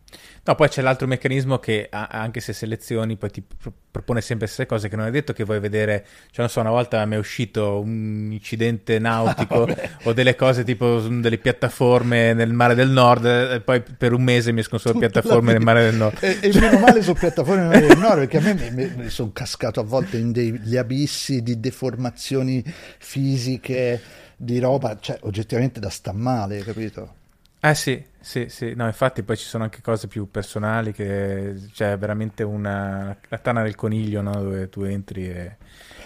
No, 0.43 0.55
poi 0.55 0.69
c'è 0.69 0.81
l'altro 0.81 1.05
meccanismo 1.05 1.59
che 1.59 1.87
anche 1.91 2.39
se 2.39 2.51
selezioni 2.51 3.15
poi 3.15 3.29
ti 3.29 3.43
propone 3.91 4.19
sempre 4.21 4.47
le 4.47 4.51
stesse 4.51 4.67
cose 4.67 4.89
che 4.89 4.95
non 4.95 5.05
è 5.05 5.11
detto 5.11 5.33
che 5.33 5.43
vuoi 5.43 5.59
vedere, 5.59 6.05
cioè 6.31 6.39
non 6.39 6.49
so, 6.49 6.61
una 6.61 6.71
volta 6.71 7.05
mi 7.05 7.15
è 7.15 7.17
uscito 7.17 7.79
un 7.79 8.29
incidente 8.31 8.97
nautico 8.97 9.63
ah, 9.69 9.75
o 10.03 10.13
delle 10.13 10.35
cose 10.35 10.63
tipo 10.63 10.99
delle 10.99 11.37
piattaforme 11.37 12.33
nel 12.33 12.53
mare 12.53 12.73
del 12.73 12.89
nord 12.89 13.25
e 13.25 13.61
poi 13.61 13.81
per 13.81 14.13
un 14.13 14.23
mese 14.23 14.51
mi 14.51 14.61
escono 14.61 14.79
solo 14.79 14.97
piattaforme 14.97 15.53
nel 15.53 15.61
mare 15.61 15.83
del 15.83 15.95
nord. 15.95 16.17
E, 16.21 16.39
e 16.41 16.59
meno 16.59 16.79
male 16.79 17.03
sono 17.03 17.17
piattaforme 17.19 17.61
nel 17.61 17.69
mare 17.69 17.87
del 17.87 17.97
nord 17.97 18.17
perché 18.17 18.37
a 18.37 18.41
me 18.41 18.71
mi, 18.71 18.93
mi 18.95 19.09
sono 19.09 19.31
cascato 19.31 19.79
a 19.79 19.83
volte 19.83 20.17
in 20.17 20.31
degli 20.31 20.75
abissi 20.75 21.43
di 21.43 21.59
deformazioni 21.59 22.63
fisiche 22.97 24.01
di 24.35 24.57
roba, 24.57 24.97
cioè 24.99 25.19
oggettivamente 25.21 25.79
da 25.79 25.89
sta 25.89 26.13
male, 26.13 26.63
capito? 26.63 27.15
Eh 27.59 27.75
sì, 27.75 28.03
sì, 28.21 28.47
sì, 28.49 28.73
no, 28.75 28.85
infatti 28.85 29.23
poi 29.23 29.35
ci 29.35 29.45
sono 29.45 29.63
anche 29.63 29.81
cose 29.81 30.07
più 30.07 30.29
personali 30.29 30.91
che 30.93 31.55
c'è 31.73 31.97
veramente 31.97 32.43
una 32.43 33.17
la 33.27 33.37
tana 33.39 33.63
del 33.63 33.75
coniglio, 33.75 34.21
no? 34.21 34.31
dove 34.31 34.69
tu 34.69 34.83
entri 34.83 35.27
e 35.27 35.57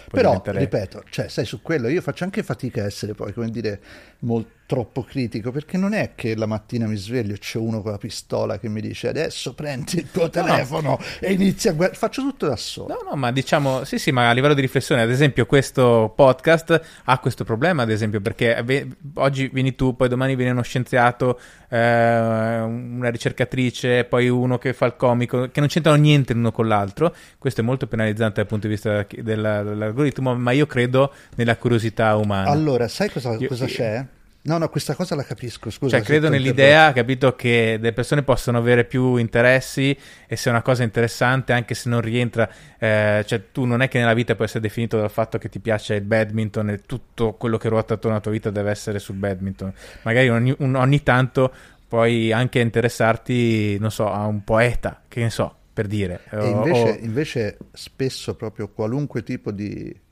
però, 0.09 0.30
diventare... 0.30 0.59
ripeto, 0.59 1.03
cioè, 1.09 1.28
sai, 1.28 1.45
su 1.45 1.61
quello 1.61 1.88
io 1.89 2.01
faccio 2.01 2.24
anche 2.24 2.41
fatica 2.41 2.84
a 2.84 2.86
essere 2.86 3.13
poi, 3.13 3.34
come 3.34 3.49
dire, 3.49 3.82
molto 4.20 4.51
troppo 4.66 5.03
critico 5.03 5.51
perché 5.51 5.78
non 5.78 5.93
è 5.93 6.13
che 6.16 6.36
la 6.36 6.47
mattina 6.47 6.88
mi 6.88 6.95
sveglio 6.95 7.36
e 7.36 7.38
c'è 7.38 7.59
uno 7.59 7.82
con 7.82 7.91
la 7.91 7.99
pistola 7.99 8.57
che 8.57 8.68
mi 8.68 8.82
dice 8.82 9.07
adesso 9.07 9.53
prendi 9.53 9.97
il 9.97 10.09
tuo 10.09 10.30
telefono 10.30 10.89
no. 10.89 10.99
e 11.20 11.34
inizi 11.34 11.68
a 11.68 11.74
guardare 11.74 11.99
faccio 11.99 12.22
tutto 12.22 12.47
da 12.47 12.55
solo 12.55 12.88
no 12.88 13.09
no 13.11 13.16
ma 13.16 13.32
diciamo 13.32 13.84
sì 13.84 13.99
sì 13.99 14.11
ma 14.11 14.28
a 14.28 14.32
livello 14.34 14.55
di 14.55 14.61
riflessione 14.61 15.03
ad 15.03 15.11
esempio 15.11 15.45
questo 15.45 16.11
podcast 16.16 16.82
ha 17.03 17.20
questo 17.20 17.43
problema 17.43 17.84
ad 17.84 17.91
esempio 17.91 18.22
perché 18.22 18.59
beh, 18.63 18.88
oggi 19.16 19.49
vieni 19.53 19.76
tu 19.76 19.95
poi 19.95 20.09
domani 20.09 20.36
viene 20.36 20.51
uno 20.51 20.63
scienziato 20.63 21.39
eh, 21.70 22.59
una 22.59 23.09
ricercatrice 23.09 24.05
poi 24.05 24.30
uno 24.30 24.57
che 24.57 24.74
fa 24.74 24.88
il 24.88 24.95
comico 24.95 25.51
che 25.51 25.59
non 25.59 25.70
c'entrano 25.70 25.97
niente 25.97 26.34
l'uno 26.34 26.51
con 26.51 26.68
l'altro 26.68 27.16
questo 27.38 27.61
è 27.61 27.63
molto 27.63 27.86
penalizzante 27.86 28.38
dal 28.38 28.47
punto 28.47 28.66
di 28.66 28.74
vista 28.74 29.05
dell'algoritmo 29.07 30.34
ma 30.34 30.51
io 30.51 30.66
credo 30.66 31.13
nella 31.36 31.55
curiosità 31.55 32.16
umana 32.16 32.49
allora 32.49 32.88
sai 32.88 33.11
cosa, 33.11 33.36
io, 33.36 33.47
cosa 33.47 33.68
c'è? 33.68 34.05
No, 34.45 34.59
no, 34.59 34.69
questa 34.69 34.93
cosa 34.93 35.15
la 35.15 35.23
capisco, 35.23 35.71
scusa. 35.71 35.97
Cioè, 35.97 36.05
credo 36.05 36.29
nell'idea, 36.29 36.93
capito, 36.93 37.35
che 37.35 37.79
le 37.81 37.93
persone 37.93 38.21
possono 38.21 38.59
avere 38.59 38.85
più 38.85 39.15
interessi 39.15 39.97
e 40.27 40.35
se 40.35 40.49
è 40.49 40.51
una 40.51 40.61
cosa 40.61 40.83
interessante, 40.83 41.51
anche 41.51 41.73
se 41.73 41.89
non 41.89 41.99
rientra, 41.99 42.47
eh, 42.77 43.23
cioè 43.25 43.41
tu 43.51 43.65
non 43.65 43.81
è 43.81 43.87
che 43.87 43.97
nella 43.97 44.13
vita 44.13 44.35
puoi 44.35 44.45
essere 44.45 44.61
definito 44.61 44.99
dal 44.99 45.09
fatto 45.09 45.39
che 45.39 45.49
ti 45.49 45.59
piace 45.59 45.95
il 45.95 46.03
badminton 46.03 46.69
e 46.69 46.81
tutto 46.85 47.33
quello 47.33 47.57
che 47.57 47.69
ruota 47.69 47.95
attorno 47.95 48.11
alla 48.11 48.21
tua 48.21 48.31
vita 48.31 48.51
deve 48.51 48.69
essere 48.69 48.99
sul 48.99 49.15
badminton. 49.15 49.73
Magari 50.03 50.29
ogni, 50.29 50.53
un, 50.59 50.75
ogni 50.75 51.01
tanto 51.01 51.51
puoi 51.87 52.31
anche 52.31 52.59
interessarti, 52.59 53.79
non 53.79 53.89
so, 53.89 54.11
a 54.11 54.27
un 54.27 54.43
poeta, 54.43 55.01
che 55.07 55.21
ne 55.21 55.31
so, 55.31 55.55
per 55.73 55.87
dire. 55.87 56.21
E 56.29 56.47
invece, 56.47 56.89
o... 56.89 56.97
invece 56.99 57.57
spesso 57.73 58.35
proprio 58.35 58.69
qualunque 58.69 59.23
tipo 59.23 59.49
di 59.49 60.03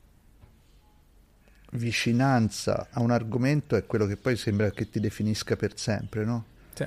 vicinanza 1.74 2.88
a 2.92 3.02
un 3.02 3.12
argomento 3.12 3.76
è 3.76 3.86
quello 3.86 4.06
che 4.06 4.18
poi 4.18 4.36
sembra 4.36 4.72
che 4.72 4.90
ti 4.90 5.00
definisca 5.00 5.56
per 5.56 5.78
sempre, 5.78 6.26
no? 6.26 6.46
Sì. 6.74 6.86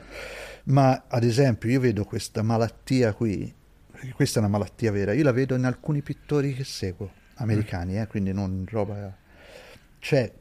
Ma 0.64 1.05
ad 1.09 1.22
esempio 1.22 1.70
io 1.70 1.80
vedo 1.80 2.05
questa 2.05 2.43
malattia 2.43 3.12
qui, 3.12 3.53
questa 4.14 4.39
è 4.39 4.43
una 4.43 4.51
malattia 4.51 4.91
vera, 4.91 5.12
io 5.12 5.22
la 5.22 5.32
vedo 5.32 5.55
in 5.55 5.64
alcuni 5.64 6.03
pittori 6.03 6.55
che 6.55 6.64
seguo, 6.64 7.11
americani, 7.34 7.95
mm. 7.95 7.99
eh, 7.99 8.07
quindi 8.07 8.32
non 8.32 8.64
roba... 8.68 9.16
cioè 9.99 10.32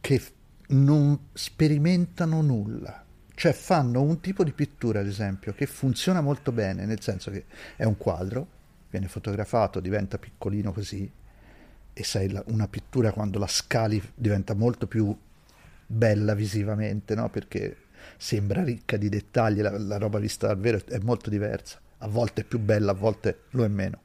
che 0.00 0.22
non 0.68 1.28
sperimentano 1.32 2.40
nulla, 2.40 3.04
cioè 3.34 3.52
fanno 3.52 4.02
un 4.02 4.20
tipo 4.20 4.42
di 4.42 4.52
pittura 4.52 5.00
ad 5.00 5.06
esempio 5.06 5.52
che 5.52 5.66
funziona 5.66 6.20
molto 6.20 6.50
bene, 6.50 6.86
nel 6.86 7.00
senso 7.00 7.30
che 7.30 7.44
è 7.76 7.84
un 7.84 7.96
quadro, 7.96 8.46
viene 8.90 9.08
fotografato, 9.08 9.80
diventa 9.80 10.18
piccolino 10.18 10.72
così, 10.72 11.10
e 11.94 12.04
sai, 12.04 12.34
una 12.46 12.68
pittura 12.68 13.12
quando 13.12 13.38
la 13.38 13.46
scali 13.46 14.02
diventa 14.14 14.54
molto 14.54 14.86
più 14.86 15.14
bella 15.86 16.34
visivamente, 16.34 17.14
no? 17.14 17.28
perché 17.28 17.76
sembra 18.16 18.64
ricca 18.64 18.96
di 18.96 19.08
dettagli, 19.08 19.60
la, 19.60 19.76
la 19.78 19.98
roba 19.98 20.18
vista 20.18 20.46
dal 20.46 20.58
vero 20.58 20.80
è 20.86 20.98
molto 20.98 21.28
diversa, 21.28 21.78
a 21.98 22.08
volte 22.08 22.42
è 22.42 22.44
più 22.44 22.58
bella, 22.58 22.92
a 22.92 22.94
volte 22.94 23.42
lo 23.50 23.64
è 23.64 23.68
meno. 23.68 24.00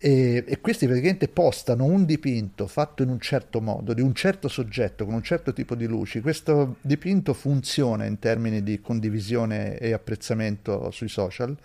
E, 0.00 0.44
e, 0.46 0.60
questi 0.60 0.86
praticamente 0.86 1.26
postano 1.26 1.84
un 1.84 2.04
dipinto 2.04 2.68
fatto 2.68 3.02
in 3.02 3.08
un 3.08 3.18
certo 3.18 3.60
modo, 3.60 3.94
di 3.94 4.00
un 4.00 4.14
certo 4.14 4.46
soggetto, 4.46 5.04
con 5.04 5.14
un 5.14 5.22
certo 5.22 5.52
tipo 5.52 5.74
di 5.74 5.86
luci. 5.86 6.20
Questo 6.20 6.76
dipinto 6.80 7.34
funziona 7.34 8.04
in 8.04 8.20
termini 8.20 8.62
di 8.62 8.80
condivisione 8.80 9.76
e 9.78 9.92
apprezzamento 9.92 10.90
sui 10.92 11.08
social 11.08 11.56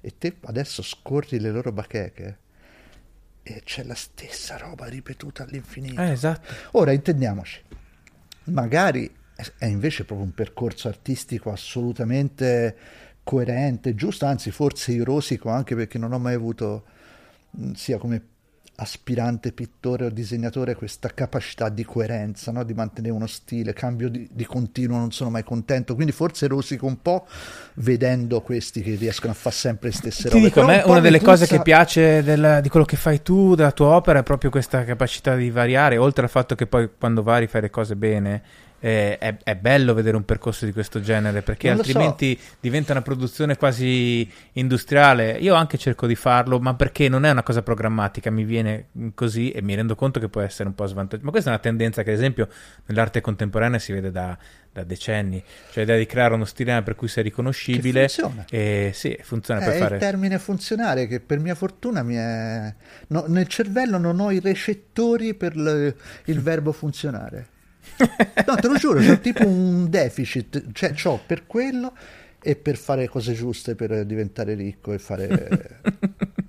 e 0.00 0.12
te 0.18 0.34
adesso 0.42 0.82
scorri 0.82 1.40
le 1.40 1.50
loro 1.50 1.72
bacheche 1.72 2.46
e 3.54 3.62
c'è 3.64 3.82
la 3.84 3.94
stessa 3.94 4.56
roba 4.56 4.86
ripetuta 4.86 5.44
all'infinito. 5.44 6.00
Eh, 6.00 6.10
esatto. 6.10 6.52
Ora 6.72 6.92
intendiamoci, 6.92 7.60
magari 8.44 9.10
è 9.56 9.66
invece 9.66 10.04
proprio 10.04 10.26
un 10.26 10.34
percorso 10.34 10.88
artistico 10.88 11.50
assolutamente 11.50 12.76
coerente, 13.22 13.94
giusto, 13.94 14.26
anzi 14.26 14.50
forse 14.50 14.92
io 14.92 15.04
rosico 15.04 15.48
anche 15.48 15.74
perché 15.74 15.98
non 15.98 16.12
ho 16.12 16.18
mai 16.18 16.34
avuto 16.34 16.84
sia 17.74 17.98
come 17.98 18.22
aspirante 18.80 19.50
pittore 19.50 20.04
o 20.04 20.08
disegnatore 20.08 20.76
questa 20.76 21.08
capacità 21.08 21.68
di 21.68 21.84
coerenza, 21.84 22.52
no? 22.52 22.62
di 22.62 22.74
mantenere 22.74 23.12
uno 23.12 23.26
stile, 23.26 23.72
cambio 23.72 24.08
di, 24.08 24.28
di, 24.30 24.44
continuo, 24.44 24.98
non 24.98 25.10
sono 25.10 25.30
mai 25.30 25.42
contento, 25.42 25.94
quindi 25.94 26.12
forse 26.12 26.46
rosico 26.46 26.86
un 26.86 27.02
po' 27.02 27.26
vedendo 27.74 28.40
questi 28.40 28.80
che 28.80 28.94
riescono 28.94 29.32
a 29.32 29.34
fare 29.34 29.54
sempre 29.54 29.88
le 29.88 29.94
stesse 29.94 30.28
robe. 30.28 30.40
Ti 30.40 30.46
dico, 30.46 30.60
a 30.60 30.66
me 30.66 30.82
una 30.84 31.00
delle 31.00 31.20
cose 31.20 31.46
che 31.46 31.60
piace 31.60 32.22
del, 32.22 32.60
di 32.62 32.68
quello 32.68 32.86
che 32.86 32.96
fai 32.96 33.20
tu, 33.20 33.56
della 33.56 33.72
tua 33.72 33.88
opera, 33.88 34.20
è 34.20 34.22
proprio 34.22 34.50
questa 34.50 34.84
capacità 34.84 35.34
di 35.34 35.50
variare, 35.50 35.96
oltre 35.96 36.22
al 36.22 36.30
fatto 36.30 36.54
che 36.54 36.66
poi 36.66 36.88
quando 36.96 37.24
vari 37.24 37.48
fai 37.48 37.62
le 37.62 37.70
cose 37.70 37.96
bene, 37.96 38.42
eh, 38.80 39.18
è, 39.18 39.36
è, 39.42 39.56
bello 39.56 39.92
vedere 39.94 40.16
un 40.16 40.24
percorso 40.24 40.64
di 40.64 40.72
questo 40.72 41.00
genere 41.00 41.42
perché 41.42 41.70
altrimenti 41.70 42.38
so. 42.40 42.56
diventa 42.60 42.92
una 42.92 43.02
produzione 43.02 43.56
quasi 43.56 44.30
industriale. 44.52 45.32
Io 45.40 45.54
anche 45.54 45.78
cerco 45.78 46.06
di 46.06 46.14
farlo, 46.14 46.60
ma 46.60 46.74
perché 46.74 47.08
non 47.08 47.24
è 47.24 47.30
una 47.30 47.42
cosa 47.42 47.62
programmatica, 47.62 48.30
mi 48.30 48.44
viene 48.44 48.88
così 49.14 49.50
e 49.50 49.62
mi 49.62 49.74
rendo 49.74 49.94
conto 49.94 50.20
che 50.20 50.28
può 50.28 50.40
essere 50.40 50.68
un 50.68 50.74
po' 50.74 50.86
svantaggioso. 50.86 51.24
Ma 51.24 51.30
questa 51.32 51.50
è 51.50 51.52
una 51.52 51.62
tendenza 51.62 52.02
che, 52.02 52.10
ad 52.10 52.16
esempio, 52.16 52.48
nell'arte 52.86 53.20
contemporanea 53.20 53.78
si 53.80 53.92
vede 53.92 54.12
da, 54.12 54.36
da 54.72 54.84
decenni, 54.84 55.42
cioè 55.72 55.82
l'idea 55.82 55.96
di 55.96 56.06
creare 56.06 56.34
uno 56.34 56.44
stile 56.44 56.82
per 56.82 56.94
cui 56.94 57.08
sei 57.08 57.24
riconoscibile. 57.24 58.06
Che 58.06 58.08
funziona. 58.08 58.44
E, 58.48 58.90
sì, 58.94 59.18
funziona 59.22 59.60
è 59.60 59.64
per 59.64 59.76
fare... 59.76 59.94
il 59.96 60.00
termine 60.00 60.38
funzionare 60.38 61.06
che 61.06 61.18
per 61.20 61.40
mia 61.40 61.54
fortuna 61.54 62.02
mi 62.02 62.14
è... 62.14 62.72
No, 63.08 63.24
nel 63.26 63.48
cervello 63.48 63.98
non 63.98 64.20
ho 64.20 64.30
i 64.30 64.38
recettori 64.38 65.34
per 65.34 65.56
le, 65.56 65.96
il 66.26 66.40
verbo 66.40 66.70
funzionare. 66.70 67.56
No, 68.46 68.54
te 68.56 68.68
lo 68.68 68.76
giuro, 68.76 69.00
c'ho 69.00 69.18
tipo 69.18 69.46
un 69.46 69.88
deficit, 69.90 70.72
cioè 70.72 70.94
ho 71.04 71.20
per 71.24 71.46
quello 71.46 71.92
e 72.40 72.56
per 72.56 72.76
fare 72.76 73.08
cose 73.08 73.34
giuste 73.34 73.74
per 73.74 74.04
diventare 74.04 74.54
ricco 74.54 74.92
e 74.92 74.98
fare... 74.98 75.80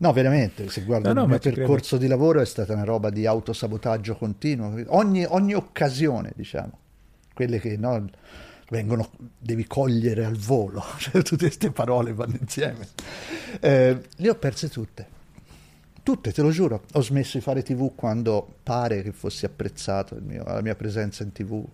No, 0.00 0.14
veramente, 0.14 0.70
se 0.70 0.80
guardo 0.84 1.08
no, 1.08 1.12
no, 1.12 1.22
il 1.24 1.28
mio 1.28 1.38
percorso 1.38 1.98
credo. 1.98 2.02
di 2.04 2.08
lavoro 2.08 2.40
è 2.40 2.46
stata 2.46 2.72
una 2.72 2.84
roba 2.84 3.10
di 3.10 3.26
autosabotaggio 3.26 4.16
continuo, 4.16 4.82
ogni, 4.86 5.26
ogni 5.28 5.52
occasione, 5.52 6.32
diciamo, 6.34 6.78
quelle 7.34 7.60
che 7.60 7.76
no, 7.76 8.08
vengono, 8.70 9.10
devi 9.38 9.66
cogliere 9.66 10.24
al 10.24 10.36
volo, 10.36 10.82
cioè 10.96 11.20
tutte 11.20 11.48
queste 11.48 11.70
parole 11.70 12.14
vanno 12.14 12.38
insieme. 12.40 12.88
Eh, 13.60 14.00
le 14.16 14.30
ho 14.30 14.36
perse 14.36 14.70
tutte 14.70 15.18
Tutte, 16.02 16.32
te 16.32 16.42
lo 16.42 16.50
giuro. 16.50 16.84
Ho 16.94 17.02
smesso 17.02 17.36
di 17.36 17.44
fare 17.44 17.62
tv 17.62 17.94
quando 17.94 18.56
pare 18.62 19.02
che 19.02 19.12
fossi 19.12 19.44
apprezzato 19.44 20.16
mio, 20.20 20.44
la 20.44 20.62
mia 20.62 20.74
presenza 20.74 21.22
in 21.22 21.32
tv. 21.32 21.64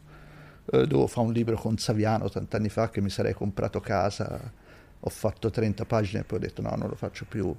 Eh, 0.73 0.87
dovevo 0.87 1.07
fare 1.07 1.27
un 1.27 1.33
libro 1.33 1.57
con 1.57 1.79
Saviano 1.79 2.29
tant'anni 2.29 2.69
fa 2.69 2.91
che 2.91 3.01
mi 3.01 3.11
sarei 3.11 3.35
comprato 3.35 3.81
casa. 3.81 4.41
Ho 4.99 5.11
fatto 5.11 5.51
30 5.51 5.85
pagine 5.85 6.21
e 6.21 6.25
poi 6.25 6.39
ho 6.39 6.41
detto 6.41 6.61
no, 6.63 6.75
non 6.77 6.89
lo 6.89 6.97
faccio 6.97 7.25
più. 7.29 7.55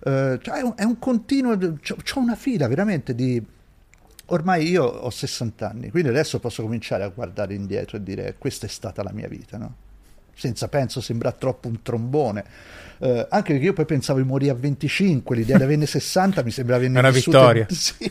Eh, 0.00 0.38
cioè 0.40 0.58
è, 0.58 0.62
un, 0.62 0.72
è, 0.76 0.84
un, 0.84 0.98
continuo, 0.98 1.52
ho 1.52 2.18
una 2.18 2.36
fila 2.36 2.66
veramente 2.68 3.14
di... 3.14 3.44
Ormai 4.30 4.68
io 4.68 4.84
ho 4.84 5.08
60 5.08 5.68
anni, 5.68 5.90
quindi 5.90 6.10
adesso 6.10 6.38
posso 6.38 6.62
cominciare 6.62 7.02
a 7.02 7.08
guardare 7.08 7.54
indietro 7.54 7.96
e 7.96 8.02
dire 8.02 8.34
questa 8.36 8.66
è 8.66 8.68
stata 8.68 9.02
la 9.02 9.12
mia 9.12 9.26
vita, 9.26 9.56
no? 9.56 9.86
Senza 10.38 10.68
penso 10.68 11.00
sembra 11.00 11.32
troppo 11.32 11.68
un 11.68 11.82
trombone. 11.82 12.44
Eh, 13.00 13.26
anche 13.28 13.52
perché 13.52 13.66
io 13.66 13.72
poi 13.72 13.84
pensavo 13.84 14.20
di 14.20 14.26
morire 14.26 14.52
a 14.52 14.54
25, 14.54 15.36
l'idea 15.36 15.56
di 15.56 15.62
averne 15.62 15.86
60 15.86 16.42
mi 16.42 16.50
sembrava 16.50 16.84
È 16.84 16.86
una 16.86 17.10
vittoria. 17.10 17.66
Sì. 17.78 18.08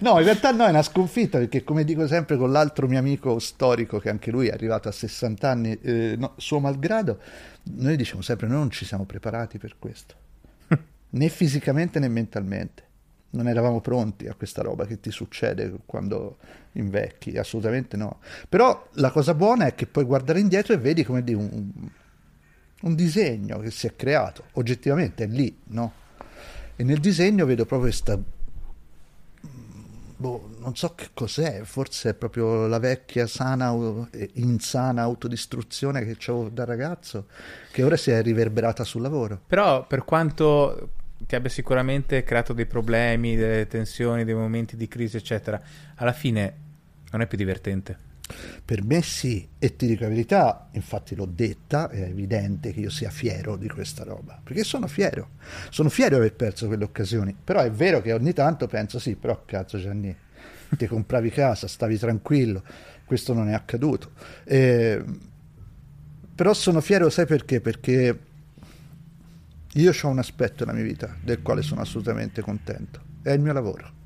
No, 0.00 0.18
in 0.18 0.24
realtà 0.24 0.50
no, 0.50 0.66
è 0.66 0.70
una 0.70 0.82
sconfitta 0.82 1.38
perché 1.38 1.64
come 1.64 1.84
dico 1.84 2.06
sempre 2.06 2.36
con 2.36 2.50
l'altro 2.52 2.86
mio 2.86 2.98
amico 2.98 3.38
storico 3.38 3.98
che 3.98 4.08
anche 4.08 4.30
lui 4.30 4.48
è 4.48 4.52
arrivato 4.52 4.88
a 4.88 4.92
60 4.92 5.48
anni, 5.48 5.78
eh, 5.80 6.14
no, 6.16 6.34
suo 6.36 6.60
malgrado, 6.60 7.18
noi 7.62 7.96
diciamo 7.96 8.22
sempre 8.22 8.46
noi 8.46 8.58
non 8.58 8.70
ci 8.70 8.84
siamo 8.84 9.04
preparati 9.04 9.58
per 9.58 9.76
questo, 9.78 10.14
né 11.10 11.28
fisicamente 11.28 11.98
né 11.98 12.08
mentalmente 12.08 12.88
non 13.30 13.48
eravamo 13.48 13.80
pronti 13.80 14.26
a 14.26 14.34
questa 14.34 14.62
roba 14.62 14.86
che 14.86 15.00
ti 15.00 15.10
succede 15.10 15.72
quando 15.86 16.38
invecchi, 16.72 17.36
assolutamente 17.36 17.96
no. 17.96 18.18
Però 18.48 18.88
la 18.94 19.10
cosa 19.10 19.34
buona 19.34 19.66
è 19.66 19.74
che 19.74 19.86
puoi 19.86 20.04
guardare 20.04 20.40
indietro 20.40 20.72
e 20.72 20.78
vedi 20.78 21.04
come 21.04 21.22
di 21.22 21.34
un, 21.34 21.70
un 22.80 22.94
disegno 22.94 23.58
che 23.58 23.70
si 23.70 23.86
è 23.86 23.94
creato, 23.94 24.44
oggettivamente 24.52 25.24
è 25.24 25.26
lì, 25.26 25.56
no? 25.64 25.92
E 26.76 26.82
nel 26.82 26.98
disegno 26.98 27.44
vedo 27.44 27.66
proprio 27.66 27.90
questa 27.90 28.18
boh, 30.20 30.50
non 30.58 30.76
so 30.76 30.94
che 30.94 31.08
cos'è, 31.14 31.62
forse 31.64 32.10
è 32.10 32.14
proprio 32.14 32.66
la 32.66 32.78
vecchia 32.78 33.26
sana 33.26 33.74
insana 34.34 35.02
autodistruzione 35.02 36.04
che 36.04 36.16
avevo 36.30 36.50
da 36.50 36.64
ragazzo, 36.64 37.26
che 37.72 37.82
ora 37.82 37.96
si 37.96 38.10
è 38.10 38.20
riverberata 38.22 38.84
sul 38.84 39.00
lavoro. 39.00 39.40
Però 39.46 39.86
per 39.86 40.04
quanto 40.04 40.90
ti 41.26 41.34
abbia 41.34 41.50
sicuramente 41.50 42.22
creato 42.22 42.52
dei 42.52 42.66
problemi, 42.66 43.36
delle 43.36 43.66
tensioni, 43.66 44.24
dei 44.24 44.34
momenti 44.34 44.76
di 44.76 44.88
crisi, 44.88 45.16
eccetera, 45.16 45.60
alla 45.96 46.12
fine 46.12 46.54
non 47.10 47.20
è 47.20 47.26
più 47.26 47.38
divertente. 47.38 48.08
Per 48.64 48.84
me 48.84 49.02
sì, 49.02 49.48
e 49.58 49.74
ti 49.74 49.86
dico 49.86 50.04
la 50.04 50.08
verità, 50.08 50.68
infatti 50.72 51.16
l'ho 51.16 51.26
detta, 51.26 51.88
è 51.88 52.02
evidente 52.02 52.72
che 52.72 52.80
io 52.80 52.90
sia 52.90 53.10
fiero 53.10 53.56
di 53.56 53.68
questa 53.68 54.04
roba, 54.04 54.40
perché 54.42 54.62
sono 54.62 54.86
fiero, 54.86 55.30
sono 55.70 55.88
fiero 55.88 56.10
di 56.10 56.20
aver 56.20 56.34
perso 56.34 56.68
quelle 56.68 56.84
occasioni, 56.84 57.34
però 57.42 57.60
è 57.60 57.70
vero 57.72 58.00
che 58.00 58.12
ogni 58.12 58.32
tanto 58.32 58.68
penso 58.68 59.00
sì, 59.00 59.16
però 59.16 59.42
cazzo 59.44 59.78
Gianni, 59.78 60.14
ti 60.76 60.86
compravi 60.86 61.30
casa, 61.30 61.66
stavi 61.66 61.98
tranquillo, 61.98 62.62
questo 63.04 63.32
non 63.32 63.48
è 63.48 63.52
accaduto. 63.52 64.12
Eh, 64.44 65.02
però 66.32 66.54
sono 66.54 66.80
fiero, 66.80 67.10
sai 67.10 67.26
perché? 67.26 67.60
Perché 67.60 68.16
io 69.74 69.92
ho 70.02 70.08
un 70.08 70.18
aspetto 70.18 70.64
nella 70.64 70.76
mia 70.76 70.86
vita 70.86 71.14
del 71.22 71.42
quale 71.42 71.62
sono 71.62 71.80
assolutamente 71.80 72.42
contento, 72.42 73.00
è 73.22 73.30
il 73.30 73.40
mio 73.40 73.52
lavoro. 73.52 73.98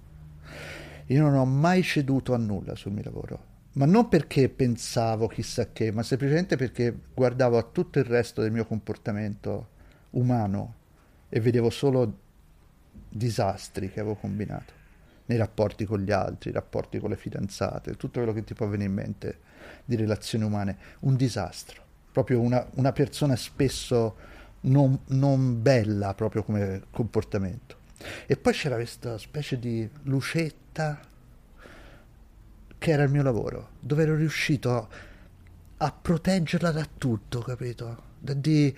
Io 1.06 1.22
non 1.22 1.34
ho 1.34 1.44
mai 1.46 1.82
ceduto 1.82 2.34
a 2.34 2.36
nulla 2.36 2.74
sul 2.74 2.92
mio 2.92 3.02
lavoro, 3.04 3.44
ma 3.72 3.86
non 3.86 4.08
perché 4.08 4.50
pensavo 4.50 5.26
chissà 5.26 5.72
che, 5.72 5.90
ma 5.90 6.02
semplicemente 6.02 6.56
perché 6.56 6.94
guardavo 7.14 7.56
a 7.56 7.62
tutto 7.62 7.98
il 7.98 8.04
resto 8.04 8.42
del 8.42 8.52
mio 8.52 8.66
comportamento 8.66 9.68
umano 10.10 10.74
e 11.30 11.40
vedevo 11.40 11.70
solo 11.70 12.18
disastri 13.08 13.90
che 13.90 14.00
avevo 14.00 14.16
combinato 14.16 14.72
nei 15.26 15.38
rapporti 15.38 15.86
con 15.86 16.00
gli 16.00 16.12
altri, 16.12 16.50
i 16.50 16.52
rapporti 16.52 16.98
con 16.98 17.08
le 17.08 17.16
fidanzate, 17.16 17.96
tutto 17.96 18.18
quello 18.18 18.34
che 18.34 18.44
ti 18.44 18.52
può 18.52 18.66
venire 18.66 18.90
in 18.90 18.94
mente 18.94 19.38
di 19.84 19.96
relazioni 19.96 20.44
umane, 20.44 20.76
un 21.00 21.16
disastro, 21.16 21.82
proprio 22.12 22.40
una, 22.40 22.66
una 22.74 22.92
persona 22.92 23.34
spesso 23.34 24.16
non, 24.64 24.98
non 25.06 25.62
bella 25.62 26.14
proprio 26.14 26.42
come 26.42 26.82
comportamento. 26.90 27.76
E 28.26 28.36
poi 28.36 28.52
c'era 28.52 28.74
questa 28.74 29.16
specie 29.18 29.58
di 29.58 29.88
lucetta 30.02 31.00
che 32.76 32.90
era 32.90 33.02
il 33.02 33.10
mio 33.10 33.22
lavoro, 33.22 33.70
dove 33.80 34.02
ero 34.02 34.14
riuscito 34.14 34.76
a, 34.76 34.86
a 35.78 35.92
proteggerla 35.92 36.70
da 36.70 36.86
tutto, 36.98 37.40
capito? 37.40 38.12
Da 38.18 38.34
di 38.34 38.74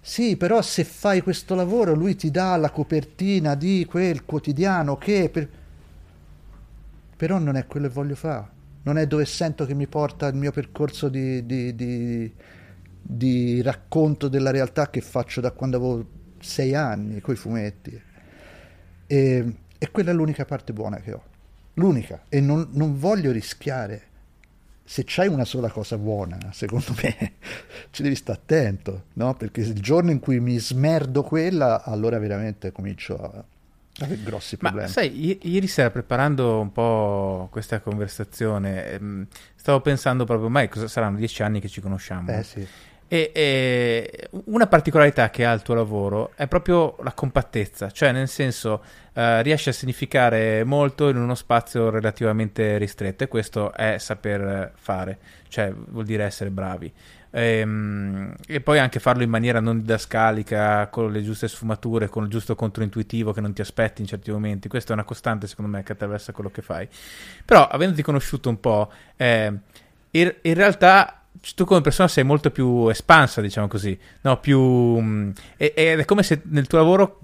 sì, 0.00 0.36
però 0.36 0.62
se 0.62 0.84
fai 0.84 1.20
questo 1.20 1.54
lavoro 1.54 1.92
lui 1.92 2.16
ti 2.16 2.30
dà 2.30 2.56
la 2.56 2.70
copertina 2.70 3.54
di 3.54 3.84
quel 3.88 4.24
quotidiano 4.24 4.96
che... 4.96 5.28
Per... 5.30 5.48
Però 7.16 7.38
non 7.38 7.56
è 7.56 7.66
quello 7.66 7.88
che 7.88 7.92
voglio 7.92 8.14
fare. 8.14 8.56
Non 8.84 8.96
è 8.96 9.06
dove 9.06 9.26
sento 9.26 9.66
che 9.66 9.74
mi 9.74 9.86
porta 9.86 10.28
il 10.28 10.36
mio 10.36 10.52
percorso 10.52 11.08
di, 11.08 11.44
di, 11.44 11.74
di, 11.74 12.32
di 13.00 13.62
racconto 13.62 14.28
della 14.28 14.50
realtà 14.50 14.90
che 14.90 15.00
faccio 15.00 15.40
da 15.40 15.52
quando 15.52 15.76
avevo 15.76 16.06
sei 16.40 16.74
anni, 16.74 17.20
coi 17.20 17.36
fumetti. 17.36 18.00
E, 19.06 19.56
e, 19.78 19.90
quella 19.90 20.10
è 20.10 20.14
l'unica 20.14 20.44
parte 20.44 20.72
buona 20.72 20.98
che 20.98 21.12
ho. 21.12 21.22
L'unica. 21.74 22.24
E 22.28 22.40
non, 22.40 22.68
non 22.72 22.98
voglio 22.98 23.30
rischiare 23.30 24.02
se 24.84 25.02
c'hai 25.06 25.28
una 25.28 25.44
sola 25.44 25.68
cosa 25.68 25.98
buona, 25.98 26.38
secondo 26.52 26.94
me, 27.02 27.34
ci 27.90 28.02
devi 28.02 28.14
stare 28.14 28.38
attento, 28.38 29.04
no? 29.14 29.34
Perché 29.34 29.60
il 29.60 29.74
giorno 29.74 30.10
in 30.10 30.18
cui 30.18 30.40
mi 30.40 30.58
smerdo 30.58 31.22
quella, 31.22 31.84
allora 31.84 32.18
veramente 32.18 32.72
comincio 32.72 33.16
a 33.16 33.44
avere 34.00 34.22
grossi 34.22 34.56
problemi. 34.56 34.86
Ma 34.86 34.92
sai, 34.92 35.38
ieri 35.42 35.66
sera 35.66 35.90
preparando 35.90 36.60
un 36.60 36.72
po' 36.72 37.48
questa 37.50 37.80
conversazione, 37.80 38.86
ehm, 38.92 39.26
stavo 39.56 39.82
pensando 39.82 40.24
proprio, 40.24 40.68
cosa 40.68 40.88
saranno 40.88 41.18
dieci 41.18 41.42
anni 41.42 41.60
che 41.60 41.68
ci 41.68 41.82
conosciamo. 41.82 42.32
Eh 42.32 42.42
sì. 42.42 42.66
E, 43.10 43.30
e, 43.34 44.28
una 44.44 44.66
particolarità 44.66 45.30
che 45.30 45.46
ha 45.46 45.52
il 45.52 45.62
tuo 45.62 45.74
lavoro 45.74 46.32
è 46.34 46.46
proprio 46.46 46.96
la 47.02 47.12
compattezza, 47.12 47.90
cioè 47.90 48.12
nel 48.12 48.28
senso 48.28 48.82
eh, 49.14 49.40
riesce 49.42 49.70
a 49.70 49.72
significare 49.72 50.62
molto 50.62 51.08
in 51.08 51.16
uno 51.16 51.34
spazio 51.34 51.88
relativamente 51.88 52.76
ristretto 52.76 53.24
e 53.24 53.28
questo 53.28 53.72
è 53.72 53.96
saper 53.96 54.72
fare, 54.76 55.18
cioè 55.48 55.72
vuol 55.72 56.04
dire 56.04 56.24
essere 56.24 56.50
bravi. 56.50 56.92
E, 57.30 57.58
ehm, 57.58 58.34
e, 58.46 58.60
poi 58.60 58.78
anche 58.78 59.00
farlo 59.00 59.22
in 59.22 59.30
maniera 59.30 59.60
non 59.60 59.78
didascalica, 59.78 60.88
con 60.88 61.10
le 61.10 61.22
giuste 61.22 61.48
sfumature, 61.48 62.08
con 62.08 62.24
il 62.24 62.30
giusto 62.30 62.54
controintuitivo 62.54 63.32
che 63.32 63.40
non 63.40 63.52
ti 63.52 63.60
aspetti 63.60 64.02
in 64.02 64.06
certi 64.06 64.30
momenti. 64.30 64.68
Questa 64.68 64.90
è 64.90 64.94
una 64.94 65.04
costante, 65.04 65.46
secondo 65.46 65.70
me, 65.70 65.82
che 65.82 65.92
attraversa 65.92 66.32
quello 66.32 66.50
che 66.50 66.62
fai. 66.62 66.88
Però, 67.44 67.66
avendoti 67.66 68.02
conosciuto 68.02 68.48
un 68.48 68.60
po', 68.60 68.90
eh, 69.16 69.52
in, 70.10 70.34
in 70.42 70.54
realtà 70.54 71.17
tu 71.54 71.64
come 71.64 71.80
persona 71.80 72.08
sei 72.08 72.24
molto 72.24 72.50
più 72.50 72.88
espansa, 72.88 73.40
diciamo 73.40 73.68
così, 73.68 73.98
no? 74.22 74.38
più, 74.40 74.60
mm, 74.60 75.30
ed 75.56 76.00
è 76.00 76.04
come 76.04 76.22
se 76.22 76.42
nel 76.44 76.66
tuo 76.66 76.78
lavoro 76.78 77.20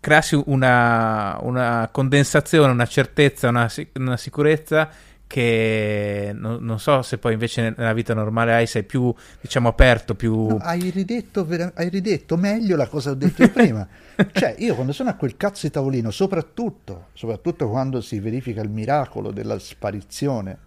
creassi 0.00 0.40
una, 0.46 1.38
una 1.42 1.88
condensazione, 1.92 2.72
una 2.72 2.86
certezza, 2.86 3.48
una, 3.48 3.70
una 3.94 4.16
sicurezza 4.16 4.90
che 5.26 6.30
non, 6.34 6.64
non, 6.64 6.80
so 6.80 7.02
se 7.02 7.18
poi 7.18 7.34
invece 7.34 7.74
nella 7.76 7.92
vita 7.92 8.14
normale 8.14 8.54
hai, 8.54 8.66
sei 8.66 8.82
più 8.82 9.14
diciamo 9.40 9.68
aperto, 9.68 10.14
più... 10.14 10.46
No, 10.46 10.56
hai, 10.62 10.88
ridetto, 10.88 11.46
hai 11.74 11.88
ridetto 11.90 12.36
meglio 12.36 12.76
la 12.76 12.88
cosa 12.88 13.10
che 13.10 13.16
ho 13.16 13.28
detto 13.28 13.48
prima. 13.50 13.86
cioè 14.32 14.54
io 14.58 14.74
quando 14.74 14.92
sono 14.92 15.10
a 15.10 15.14
quel 15.14 15.36
cazzo 15.36 15.66
di 15.66 15.72
tavolino, 15.72 16.10
soprattutto, 16.10 17.08
soprattutto 17.12 17.68
quando 17.68 18.00
si 18.00 18.18
verifica 18.20 18.62
il 18.62 18.70
miracolo 18.70 19.30
della 19.30 19.58
sparizione, 19.58 20.58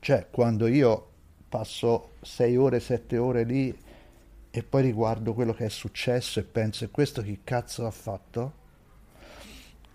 cioè 0.00 0.28
quando 0.30 0.66
io 0.66 1.08
passo 1.54 2.14
sei 2.20 2.56
ore, 2.56 2.80
sette 2.80 3.16
ore 3.16 3.44
lì 3.44 3.72
e 4.50 4.62
poi 4.64 4.82
riguardo 4.82 5.34
quello 5.34 5.54
che 5.54 5.66
è 5.66 5.68
successo 5.68 6.40
e 6.40 6.42
penso 6.42 6.82
e 6.82 6.90
questo 6.90 7.22
chi 7.22 7.42
cazzo 7.44 7.86
ha 7.86 7.92
fatto? 7.92 8.62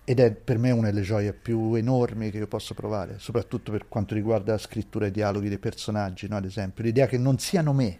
Ed 0.06 0.22
è 0.22 0.32
per 0.32 0.58
me 0.58 0.72
una 0.72 0.90
delle 0.90 1.02
gioie 1.02 1.34
più 1.34 1.74
enormi 1.74 2.32
che 2.32 2.38
io 2.38 2.48
posso 2.48 2.74
provare, 2.74 3.20
soprattutto 3.20 3.74
per 3.74 3.90
quanto 3.90 4.14
riguarda 4.14 4.54
la 4.54 4.58
scrittura 4.58 5.04
e 5.04 5.10
i 5.10 5.12
dialoghi 5.12 5.50
dei 5.50 5.58
personaggi, 5.58 6.30
no? 6.30 6.38
ad 6.38 6.46
esempio, 6.46 6.82
l'idea 6.82 7.08
che 7.08 7.18
non 7.18 7.38
siano 7.40 7.74
me, 7.74 8.00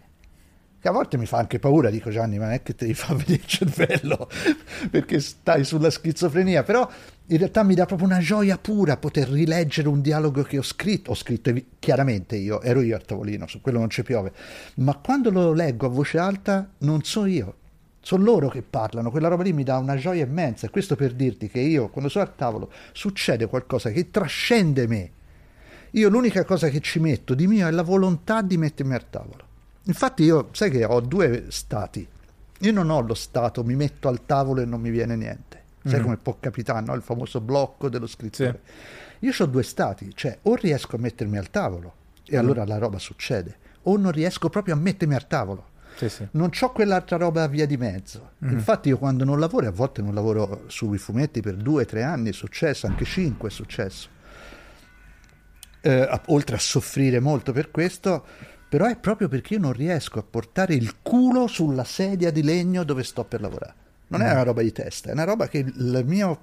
che 0.80 0.88
a 0.88 0.92
volte 0.92 1.18
mi 1.18 1.26
fa 1.26 1.38
anche 1.38 1.60
paura, 1.60 1.90
dico 1.90 2.10
Gianni, 2.10 2.38
ma 2.38 2.46
non 2.46 2.54
è 2.54 2.64
che 2.64 2.74
ti 2.74 2.94
fa 2.94 3.14
vedere 3.16 3.34
il 3.34 3.46
cervello 3.46 4.30
perché 4.90 5.20
stai 5.20 5.66
sulla 5.66 5.90
schizofrenia, 5.90 6.64
però 6.64 6.90
in 7.28 7.38
realtà 7.38 7.64
mi 7.64 7.76
dà 7.76 7.86
proprio 7.86 8.08
una 8.08 8.20
gioia 8.20 8.58
pura 8.58 8.96
poter 8.96 9.30
rileggere 9.30 9.90
un 9.90 10.02
dialogo 10.02 10.42
che 10.44 10.58
ho 10.58 10.64
scritto, 10.64 11.12
ho 11.12 11.16
scritto 11.16 11.54
chiaramente 11.80 12.38
io, 12.38 12.62
ero 12.62 12.82
io 12.82 12.96
al 12.96 13.04
tavolino, 13.04 13.46
su 13.48 13.60
quello 13.60 13.80
non 13.80 13.90
ci 13.90 14.04
piove, 14.04 14.32
ma 14.76 14.96
quando 14.96 15.30
lo 15.32 15.52
leggo 15.52 15.88
a 15.88 15.90
voce 15.90 16.18
alta 16.18 16.70
non 16.80 17.04
so 17.04 17.26
io, 17.26 17.56
sono 18.02 18.24
loro 18.24 18.48
che 18.48 18.62
parlano, 18.62 19.12
quella 19.12 19.28
roba 19.28 19.44
lì 19.44 19.52
mi 19.52 19.64
dà 19.64 19.78
una 19.78 19.98
gioia 19.98 20.26
immensa. 20.26 20.66
E 20.66 20.70
questo 20.70 20.96
per 20.96 21.14
dirti 21.14 21.50
che 21.50 21.60
io 21.60 21.90
quando 21.90 22.10
sono 22.10 22.24
al 22.24 22.36
tavolo 22.36 22.72
succede 22.94 23.48
qualcosa 23.48 23.92
che 23.92 24.10
trascende 24.10 24.88
me, 24.88 25.12
io 25.92 26.08
l'unica 26.08 26.46
cosa 26.46 26.70
che 26.70 26.80
ci 26.80 27.00
metto 27.00 27.34
di 27.34 27.48
mio 27.48 27.68
è 27.68 27.72
la 27.72 27.84
volontà 27.84 28.42
di 28.42 28.58
mettermi 28.58 28.94
al 28.94 29.10
tavolo 29.10 29.48
Infatti 29.90 30.24
io, 30.24 30.50
sai 30.52 30.70
che 30.70 30.86
ho 30.86 31.02
due 31.02 31.46
stati. 31.50 32.08
Io 32.60 32.72
non 32.72 32.92
ho 32.92 33.02
lo 33.02 33.16
stato, 33.16 33.64
mi 33.64 33.76
metto 33.76 34.08
al 34.08 34.26
tavolo 34.26 34.62
e 34.62 34.66
non 34.66 34.80
mi 34.80 34.92
viene 34.92 35.16
niente. 35.16 35.64
Sai 35.82 35.94
mm-hmm. 35.94 36.04
come 36.04 36.18
può 36.18 36.38
capitare, 36.40 36.86
no? 36.86 36.94
Il 36.94 37.02
famoso 37.02 37.42
blocco 37.42 37.90
dello 37.90 38.06
scrittore. 38.06 38.62
Sì. 38.64 39.26
Io 39.26 39.34
ho 39.38 39.46
due 39.48 39.64
stati, 39.64 40.12
cioè 40.14 40.38
o 40.44 40.54
riesco 40.56 40.96
a 40.96 41.00
mettermi 41.00 41.38
al 41.38 41.50
tavolo 41.50 41.94
e 42.24 42.36
mm. 42.36 42.40
allora 42.40 42.66
la 42.66 42.78
roba 42.78 43.00
succede, 43.00 43.58
o 43.84 43.98
non 43.98 44.12
riesco 44.12 44.50
proprio 44.50 44.76
a 44.76 44.78
mettermi 44.78 45.16
al 45.16 45.26
tavolo. 45.26 45.68
Sì, 45.96 46.08
sì. 46.08 46.28
Non 46.32 46.52
ho 46.58 46.72
quell'altra 46.72 47.18
roba 47.18 47.48
via 47.48 47.66
di 47.66 47.78
mezzo. 47.78 48.34
Mm. 48.46 48.52
Infatti 48.52 48.90
io 48.90 48.98
quando 49.00 49.24
non 49.24 49.40
lavoro, 49.40 49.68
a 49.68 49.72
volte 49.72 50.04
non 50.04 50.14
lavoro 50.14 50.66
sui 50.68 51.00
fumetti 51.00 51.42
per 51.42 51.56
due 51.56 51.86
tre 51.86 52.04
anni, 52.04 52.30
è 52.30 52.34
successo, 52.34 52.86
anche 52.86 53.06
cinque 53.06 53.50
è 53.50 53.52
successo. 53.52 54.10
Eh, 55.82 56.22
oltre 56.28 56.56
a 56.58 56.60
soffrire 56.60 57.20
molto 57.20 57.54
per 57.54 57.72
questo, 57.72 58.26
però 58.70 58.86
è 58.86 58.96
proprio 58.96 59.28
perché 59.28 59.56
io 59.56 59.60
non 59.60 59.74
riesco 59.74 60.20
a 60.20 60.24
portare 60.24 60.76
il 60.76 60.98
culo 61.02 61.48
sulla 61.48 61.84
sedia 61.84 62.32
di 62.32 62.44
legno 62.44 62.84
dove 62.84 63.04
sto 63.04 63.24
per 63.24 63.42
lavorare. 63.42 63.74
Non 64.08 64.22
mm. 64.22 64.24
è 64.24 64.32
una 64.32 64.44
roba 64.44 64.62
di 64.62 64.72
testa, 64.72 65.10
è 65.10 65.14
una 65.14 65.24
roba 65.24 65.48
che 65.48 65.58
il 65.58 66.04
mio 66.06 66.40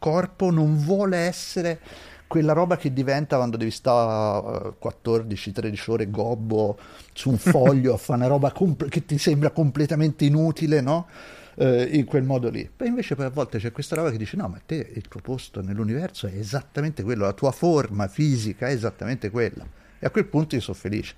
corpo 0.00 0.50
non 0.50 0.76
vuole 0.78 1.16
essere 1.18 1.78
quella 2.26 2.52
roba 2.52 2.76
che 2.76 2.92
diventa 2.92 3.36
quando 3.36 3.56
devi 3.56 3.70
stare 3.70 4.74
14-13 4.82 5.90
ore 5.90 6.10
gobbo 6.10 6.78
su 7.12 7.30
un 7.30 7.38
foglio 7.38 7.94
a 7.94 7.96
fare 7.96 8.20
una 8.20 8.28
roba 8.28 8.50
comp- 8.50 8.88
che 8.88 9.04
ti 9.04 9.18
sembra 9.18 9.50
completamente 9.50 10.24
inutile, 10.24 10.80
no? 10.80 11.06
Eh, 11.54 11.88
in 11.92 12.04
quel 12.04 12.24
modo 12.24 12.48
lì. 12.48 12.68
Poi 12.74 12.88
invece 12.88 13.14
poi 13.14 13.26
a 13.26 13.30
volte 13.30 13.58
c'è 13.58 13.70
questa 13.70 13.94
roba 13.94 14.10
che 14.10 14.16
dice 14.16 14.36
no, 14.36 14.48
ma 14.48 14.60
te 14.64 14.92
il 14.94 15.06
tuo 15.08 15.20
posto 15.20 15.60
nell'universo 15.60 16.26
è 16.26 16.34
esattamente 16.34 17.02
quello, 17.02 17.24
la 17.24 17.32
tua 17.32 17.52
forma 17.52 18.08
fisica 18.08 18.68
è 18.68 18.72
esattamente 18.72 19.30
quella. 19.30 19.78
E 20.00 20.06
a 20.06 20.10
quel 20.10 20.24
punto 20.24 20.56
io 20.56 20.60
sono 20.60 20.76
felice. 20.76 21.14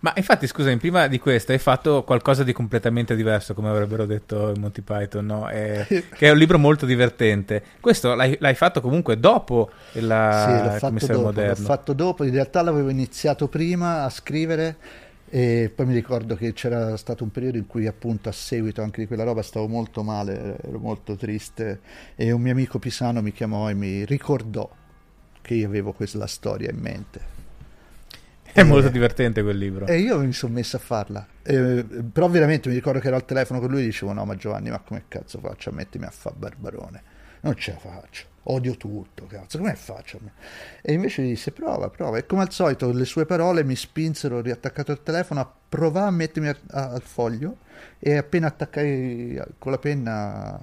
Ma 0.00 0.12
infatti, 0.16 0.46
scusami, 0.46 0.78
prima 0.78 1.08
di 1.08 1.18
questo 1.18 1.52
hai 1.52 1.58
fatto 1.58 2.04
qualcosa 2.04 2.42
di 2.42 2.54
completamente 2.54 3.14
diverso, 3.14 3.52
come 3.52 3.68
avrebbero 3.68 4.06
detto 4.06 4.50
in 4.54 4.60
Monty 4.60 4.80
Python, 4.80 5.26
no? 5.26 5.48
È, 5.48 5.84
che 5.88 6.26
è 6.26 6.30
un 6.30 6.38
libro 6.38 6.58
molto 6.58 6.86
divertente. 6.86 7.62
Questo 7.80 8.14
l'hai, 8.14 8.36
l'hai 8.40 8.54
fatto 8.54 8.80
comunque 8.80 9.20
dopo 9.20 9.70
il 9.92 10.00
sì, 10.00 10.80
commissario 10.80 11.16
dopo, 11.16 11.26
moderno? 11.26 11.58
L'ho 11.58 11.64
fatto 11.64 11.92
dopo, 11.92 12.24
in 12.24 12.32
realtà 12.32 12.62
l'avevo 12.62 12.88
iniziato 12.88 13.48
prima 13.48 14.04
a 14.04 14.08
scrivere 14.08 14.76
e 15.28 15.70
poi 15.72 15.86
mi 15.86 15.94
ricordo 15.94 16.34
che 16.34 16.54
c'era 16.54 16.96
stato 16.96 17.22
un 17.22 17.30
periodo 17.30 17.58
in 17.58 17.66
cui 17.66 17.86
appunto 17.86 18.30
a 18.30 18.32
seguito 18.32 18.82
anche 18.82 19.02
di 19.02 19.06
quella 19.06 19.22
roba 19.22 19.42
stavo 19.42 19.68
molto 19.68 20.02
male, 20.02 20.56
ero 20.66 20.78
molto 20.78 21.14
triste 21.14 21.80
e 22.16 22.32
un 22.32 22.40
mio 22.40 22.52
amico 22.52 22.78
pisano 22.78 23.20
mi 23.20 23.32
chiamò 23.32 23.68
e 23.68 23.74
mi 23.74 24.04
ricordò 24.06 24.68
che 25.42 25.54
io 25.54 25.66
avevo 25.66 25.92
quella 25.92 26.26
storia 26.26 26.70
in 26.70 26.78
mente 26.78 27.39
è 28.52 28.62
molto 28.62 28.88
divertente 28.88 29.42
quel 29.42 29.56
libro. 29.58 29.86
E 29.86 29.98
io 29.98 30.18
mi 30.20 30.32
sono 30.32 30.54
messo 30.54 30.76
a 30.76 30.80
farla. 30.80 31.26
Eh, 31.42 31.84
però 32.12 32.28
veramente 32.28 32.68
mi 32.68 32.74
ricordo 32.74 32.98
che 33.00 33.06
ero 33.08 33.16
al 33.16 33.24
telefono 33.24 33.60
con 33.60 33.70
lui 33.70 33.82
e 33.82 33.84
dicevo: 33.86 34.12
No, 34.12 34.24
ma 34.24 34.34
Giovanni, 34.36 34.70
ma 34.70 34.78
come 34.80 35.04
cazzo 35.08 35.38
faccio 35.40 35.70
a 35.70 35.72
mettermi 35.72 36.06
a 36.06 36.10
fare 36.10 36.36
Barbarone? 36.38 37.02
non 37.42 37.56
ce 37.56 37.72
la 37.72 37.78
faccio, 37.78 38.26
odio 38.42 38.76
tutto, 38.76 39.24
cazzo, 39.26 39.56
come 39.56 39.74
faccio? 39.74 40.20
E 40.82 40.92
invece 40.92 41.22
disse 41.22 41.52
prova, 41.52 41.88
prova. 41.88 42.18
E 42.18 42.26
come 42.26 42.42
al 42.42 42.52
solito 42.52 42.92
le 42.92 43.06
sue 43.06 43.24
parole 43.24 43.64
mi 43.64 43.74
spinsero, 43.74 44.42
riattaccato 44.42 44.92
il 44.92 45.02
telefono, 45.02 45.40
a 45.40 45.50
provare 45.68 46.08
a 46.08 46.10
mettermi 46.10 46.48
a- 46.48 46.56
a- 46.72 46.90
al 46.90 47.00
foglio 47.02 47.56
e 47.98 48.16
appena 48.16 48.48
attaccai 48.48 49.40
con 49.58 49.72
la 49.72 49.78
penna 49.78 50.60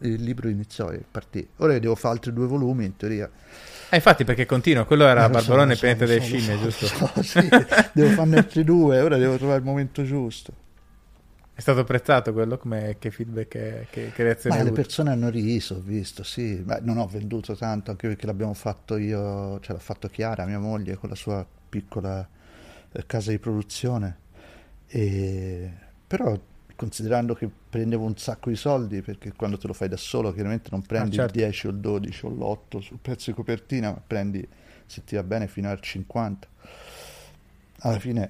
il 0.00 0.22
libro 0.22 0.48
iniziò 0.48 0.90
e 0.90 1.02
partì. 1.10 1.46
Ora 1.58 1.78
devo 1.78 1.94
fare 1.94 2.14
altri 2.16 2.32
due 2.34 2.46
volumi 2.46 2.84
in 2.84 2.96
teoria. 2.96 3.30
Eh, 3.92 3.96
infatti, 3.96 4.24
perché 4.24 4.46
continua, 4.46 4.86
quello 4.86 5.04
era 5.04 5.26
Eh, 5.26 5.28
Barbarone 5.28 5.74
so, 5.74 5.80
Pianeta 5.80 6.06
delle 6.06 6.20
so, 6.20 6.24
Scimmie, 6.24 6.56
so, 6.56 6.62
giusto? 6.62 7.22
sì, 7.22 7.46
devo 7.92 8.08
farne 8.14 8.38
altri 8.38 8.64
due, 8.64 8.98
ora 9.02 9.18
devo 9.18 9.36
trovare 9.36 9.58
il 9.58 9.64
momento 9.66 10.02
giusto. 10.02 10.54
È 11.52 11.60
stato 11.60 11.80
apprezzato 11.80 12.32
quello? 12.32 12.56
Come, 12.56 12.96
che 12.98 13.10
feedback, 13.10 13.48
che, 13.48 13.86
che, 13.90 14.12
che 14.14 14.22
reazione 14.22 14.56
Ma 14.56 14.62
le 14.62 14.72
persone 14.72 15.10
hanno 15.10 15.28
riso, 15.28 15.74
ho 15.74 15.80
visto, 15.80 16.22
sì. 16.22 16.62
Ma 16.64 16.78
non 16.80 16.96
ho 16.96 17.06
venduto 17.06 17.54
tanto, 17.54 17.90
anche 17.90 18.08
perché 18.08 18.24
l'abbiamo 18.24 18.54
fatto 18.54 18.96
io, 18.96 19.60
cioè 19.60 19.74
l'ha 19.74 19.82
fatto 19.82 20.08
Chiara, 20.08 20.46
mia 20.46 20.58
moglie, 20.58 20.96
con 20.96 21.10
la 21.10 21.14
sua 21.14 21.46
piccola 21.68 22.26
eh, 22.92 23.04
casa 23.04 23.30
di 23.30 23.38
produzione. 23.38 24.16
E... 24.86 25.70
Però 26.06 26.40
considerando 26.82 27.34
che 27.34 27.48
prendevo 27.70 28.04
un 28.04 28.16
sacco 28.16 28.50
di 28.50 28.56
soldi, 28.56 29.02
perché 29.02 29.32
quando 29.34 29.56
te 29.56 29.68
lo 29.68 29.72
fai 29.72 29.86
da 29.88 29.96
solo 29.96 30.32
chiaramente 30.32 30.68
non 30.72 30.82
prendi 30.82 31.14
certo. 31.14 31.38
il 31.38 31.44
10 31.44 31.66
o 31.68 31.70
il 31.70 31.76
12 31.76 32.26
o 32.26 32.28
l'8 32.28 32.78
sul 32.80 32.98
pezzo 33.00 33.30
di 33.30 33.36
copertina, 33.36 33.92
ma 33.92 34.02
prendi, 34.04 34.44
se 34.84 35.04
ti 35.04 35.14
va 35.14 35.22
bene, 35.22 35.46
fino 35.46 35.70
al 35.70 35.78
50. 35.78 36.48
Alla 37.82 38.00
fine, 38.00 38.28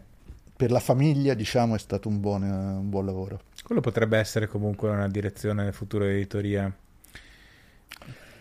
per 0.54 0.70
la 0.70 0.80
famiglia, 0.80 1.32
diciamo, 1.32 1.76
è 1.76 1.78
stato 1.78 2.10
un 2.10 2.20
buon, 2.20 2.42
un 2.42 2.90
buon 2.90 3.06
lavoro. 3.06 3.40
Quello 3.62 3.80
potrebbe 3.80 4.18
essere 4.18 4.46
comunque 4.46 4.90
una 4.90 5.08
direzione 5.08 5.64
nel 5.64 5.72
futuro 5.72 6.04
di 6.04 6.10
editoria. 6.10 6.70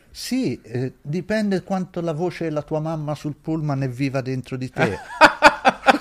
Sì, 0.09 0.59
eh, 0.62 0.95
dipende 1.01 1.64
quanto 1.64 2.01
la 2.01 2.12
voce 2.12 2.43
della 2.43 2.64
tua 2.64 2.82
mamma 2.82 3.16
sul 3.16 3.38
pullman 3.39 3.84
è 3.84 3.88
viva 3.88 4.20
dentro 4.20 4.57
di 4.57 4.70
te. 4.70 4.97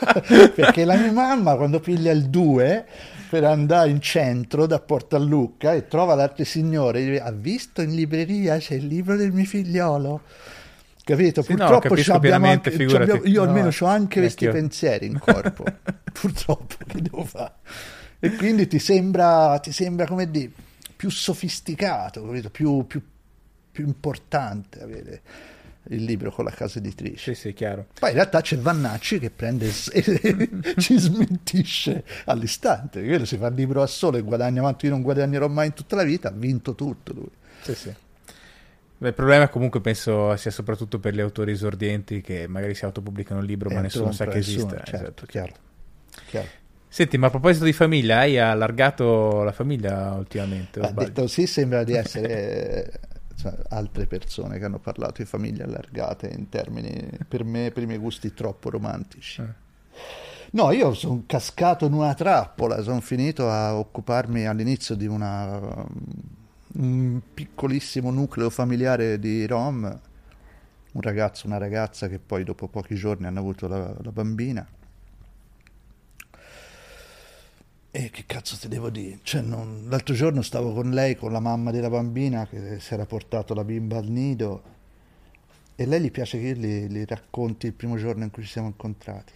Perché 0.54 0.84
la 0.84 0.96
mia 0.96 1.12
mamma 1.12 1.56
quando 1.56 1.80
piglia 1.80 2.10
il 2.12 2.28
2 2.28 2.86
per 3.28 3.44
andare 3.44 3.90
in 3.90 4.00
centro 4.00 4.66
da 4.66 4.80
Porta 4.80 5.18
Lucca 5.18 5.72
e 5.72 5.86
trova 5.86 6.14
l'altro 6.14 6.44
signore, 6.44 7.04
dice, 7.04 7.20
ha 7.20 7.30
visto 7.30 7.80
in 7.80 7.94
libreria 7.94 8.58
c'è 8.58 8.74
il 8.74 8.86
libro 8.86 9.16
del 9.16 9.30
mio 9.32 9.44
figliolo. 9.44 10.22
Capito? 11.04 11.42
Sì, 11.42 11.54
no, 11.54 11.66
Purtroppo 11.66 11.94
c'abbiamo 11.94 12.18
pienamente, 12.20 12.70
anche, 12.70 12.86
c'abbiamo- 12.86 13.24
io 13.24 13.42
No, 13.44 13.48
almeno 13.48 13.70
ho 13.78 13.86
anche 13.86 14.20
questi 14.20 14.44
neanch'io. 14.44 14.62
pensieri 14.62 15.06
in 15.06 15.18
corpo. 15.18 15.64
Purtroppo, 16.12 16.74
che 16.86 17.02
devo 17.02 17.24
fare? 17.24 17.52
E 18.18 18.34
quindi 18.34 18.66
ti 18.66 18.78
sembra, 18.78 19.58
ti 19.62 19.72
sembra 19.72 20.06
come 20.06 20.30
dire, 20.30 20.50
più 20.94 21.10
sofisticato, 21.10 22.24
capito? 22.26 22.50
Più, 22.50 22.84
più, 22.86 23.02
più 23.72 23.86
importante 23.86 24.82
avere 24.82 25.22
il 25.88 26.04
libro 26.04 26.30
con 26.30 26.44
la 26.44 26.50
casa 26.50 26.78
editrice. 26.78 27.34
Sì, 27.34 27.40
sì, 27.40 27.52
chiaro. 27.52 27.86
Poi 27.98 28.10
in 28.10 28.14
realtà 28.16 28.40
c'è 28.40 28.58
Vannacci 28.58 29.18
che 29.18 29.30
prende 29.30 29.68
e 29.92 30.50
ci 30.78 30.98
smentisce 30.98 32.04
all'istante. 32.26 33.02
Quello 33.02 33.24
si 33.24 33.36
fa 33.36 33.48
il 33.48 33.54
libro 33.54 33.82
a 33.82 33.86
solo 33.86 34.16
e 34.18 34.22
guadagna 34.22 34.60
quanto 34.60 34.86
io 34.86 34.92
non 34.92 35.02
guadagnerò 35.02 35.48
mai 35.48 35.66
in 35.68 35.72
tutta 35.74 35.96
la 35.96 36.02
vita, 36.04 36.28
ha 36.28 36.32
vinto 36.32 36.74
tutto 36.74 37.12
lui. 37.12 37.30
Sì, 37.60 37.74
sì. 37.74 37.94
Il 39.02 39.14
problema 39.14 39.48
comunque 39.48 39.80
penso 39.80 40.36
sia 40.36 40.50
soprattutto 40.50 40.98
per 41.00 41.14
gli 41.14 41.20
autori 41.20 41.52
esordienti 41.52 42.20
che 42.20 42.46
magari 42.46 42.74
si 42.74 42.84
autopubblicano 42.84 43.40
il 43.40 43.46
libro 43.46 43.70
E 43.70 43.74
ma 43.74 43.80
nessuno 43.80 44.12
sa 44.12 44.26
che 44.26 44.38
nessuno, 44.38 44.38
esista. 44.38 44.82
certo, 44.84 45.24
Esatto, 45.24 45.26
chiaro. 45.26 45.54
Chiaro. 46.24 46.50
Senti, 46.88 47.16
ma 47.18 47.28
a 47.28 47.30
proposito 47.30 47.64
di 47.64 47.72
famiglia, 47.72 48.18
hai 48.18 48.38
allargato 48.38 49.42
la 49.42 49.52
famiglia 49.52 50.12
ultimamente? 50.14 50.80
sbaglio? 50.82 51.08
detto 51.08 51.22
così 51.22 51.46
sembra 51.46 51.84
di 51.84 51.94
essere 51.94 52.90
eh, 52.92 53.00
cioè, 53.40 53.54
altre 53.70 54.06
persone 54.06 54.58
che 54.58 54.66
hanno 54.66 54.78
parlato 54.78 55.22
di 55.22 55.24
famiglie 55.24 55.62
allargate 55.62 56.28
in 56.28 56.50
termini, 56.50 57.08
per 57.26 57.42
me, 57.42 57.70
per 57.70 57.84
i 57.84 57.86
miei 57.86 57.98
gusti, 57.98 58.34
troppo 58.34 58.68
romantici. 58.68 59.40
Eh. 59.40 59.68
No, 60.52 60.72
io 60.72 60.92
sono 60.92 61.22
cascato 61.26 61.86
in 61.86 61.94
una 61.94 62.12
trappola, 62.12 62.82
sono 62.82 63.00
finito 63.00 63.48
a 63.48 63.76
occuparmi 63.76 64.46
all'inizio 64.46 64.94
di 64.94 65.06
una, 65.06 65.58
un 66.74 67.20
piccolissimo 67.32 68.10
nucleo 68.10 68.50
familiare 68.50 69.18
di 69.18 69.46
Rom, 69.46 69.84
un 70.92 71.00
ragazzo, 71.00 71.46
una 71.46 71.56
ragazza 71.56 72.08
che 72.08 72.18
poi 72.18 72.44
dopo 72.44 72.68
pochi 72.68 72.94
giorni 72.94 73.24
hanno 73.24 73.38
avuto 73.38 73.68
la, 73.68 73.94
la 74.02 74.12
bambina. 74.12 74.66
E 77.92 78.10
che 78.10 78.24
cazzo 78.26 78.56
ti 78.56 78.66
devo 78.68 78.88
dire? 78.90 79.18
Cioè, 79.22 79.42
non- 79.42 79.86
L'altro 79.88 80.14
giorno 80.14 80.42
stavo 80.42 80.72
con 80.72 80.90
lei, 80.90 81.14
con 81.16 81.30
la 81.32 81.40
mamma 81.40 81.70
della 81.70 81.90
bambina 81.90 82.46
che 82.46 82.80
si 82.80 82.94
era 82.94 83.04
portato 83.06 83.54
la 83.54 83.64
bimba 83.64 83.98
al 83.98 84.06
nido 84.08 84.62
e 85.76 85.86
lei 85.86 86.00
gli 86.00 86.10
piace 86.10 86.38
che 86.38 86.46
io 86.48 86.54
gli 86.54 87.04
racconti 87.06 87.66
il 87.66 87.72
primo 87.72 87.96
giorno 87.96 88.24
in 88.24 88.30
cui 88.30 88.42
ci 88.44 88.50
siamo 88.50 88.68
incontrati. 88.68 89.32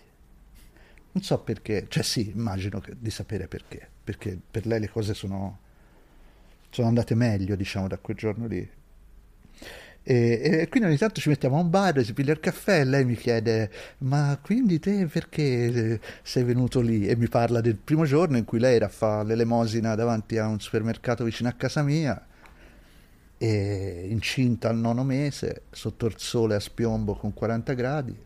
Non 1.13 1.23
so 1.23 1.39
perché, 1.39 1.87
cioè 1.89 2.03
sì, 2.03 2.31
immagino 2.35 2.81
che- 2.81 2.95
di 2.99 3.11
sapere 3.11 3.47
perché, 3.47 3.89
perché 4.03 4.39
per 4.51 4.67
lei 4.67 4.81
le 4.81 4.89
cose 4.91 5.15
sono, 5.15 5.59
sono 6.71 6.89
andate 6.89 7.15
meglio, 7.15 7.55
diciamo, 7.57 7.87
da 7.89 7.99
quel 7.99 8.17
giorno 8.17 8.47
lì. 8.47 8.69
E, 10.07 10.61
e 10.61 10.69
quindi 10.69 10.91
ogni 10.91 10.99
tanto 10.99 11.19
ci 11.19 11.31
mettiamo 11.31 11.57
a 11.57 11.61
un 11.61 11.71
bar, 11.71 12.05
si 12.05 12.13
piglia 12.13 12.33
il 12.33 12.41
caffè 12.41 12.81
e 12.81 12.85
lei 12.85 13.07
mi 13.07 13.17
chiede: 13.17 13.71
Ma 13.99 14.39
quindi 14.41 14.79
te 14.79 15.07
perché 15.07 15.43
eh, 15.43 16.01
sei 16.23 16.45
venuto 16.45 16.81
lì? 16.83 17.09
E 17.09 17.17
mi 17.17 17.27
parla 17.29 17.63
del 17.63 17.77
primo 17.77 18.05
giorno 18.05 18.37
in 18.37 18.45
cui 18.45 18.59
lei 18.59 18.77
era 18.77 18.87
a 18.87 18.91
fare 18.91 19.27
l'elemosina 19.29 19.95
davanti 19.95 20.37
a 20.37 20.47
un 20.47 20.61
supermercato 20.61 21.25
vicino 21.25 21.49
a 21.49 21.53
casa 21.53 21.83
mia, 21.83 22.23
e 23.39 24.07
incinta 24.11 24.69
al 24.69 24.77
nono 24.77 25.05
mese, 25.05 25.63
sotto 25.71 26.07
il 26.07 26.15
sole 26.19 26.55
a 26.55 26.61
spiombo 26.61 27.15
con 27.15 27.33
40 27.33 27.73
gradi. 27.73 28.17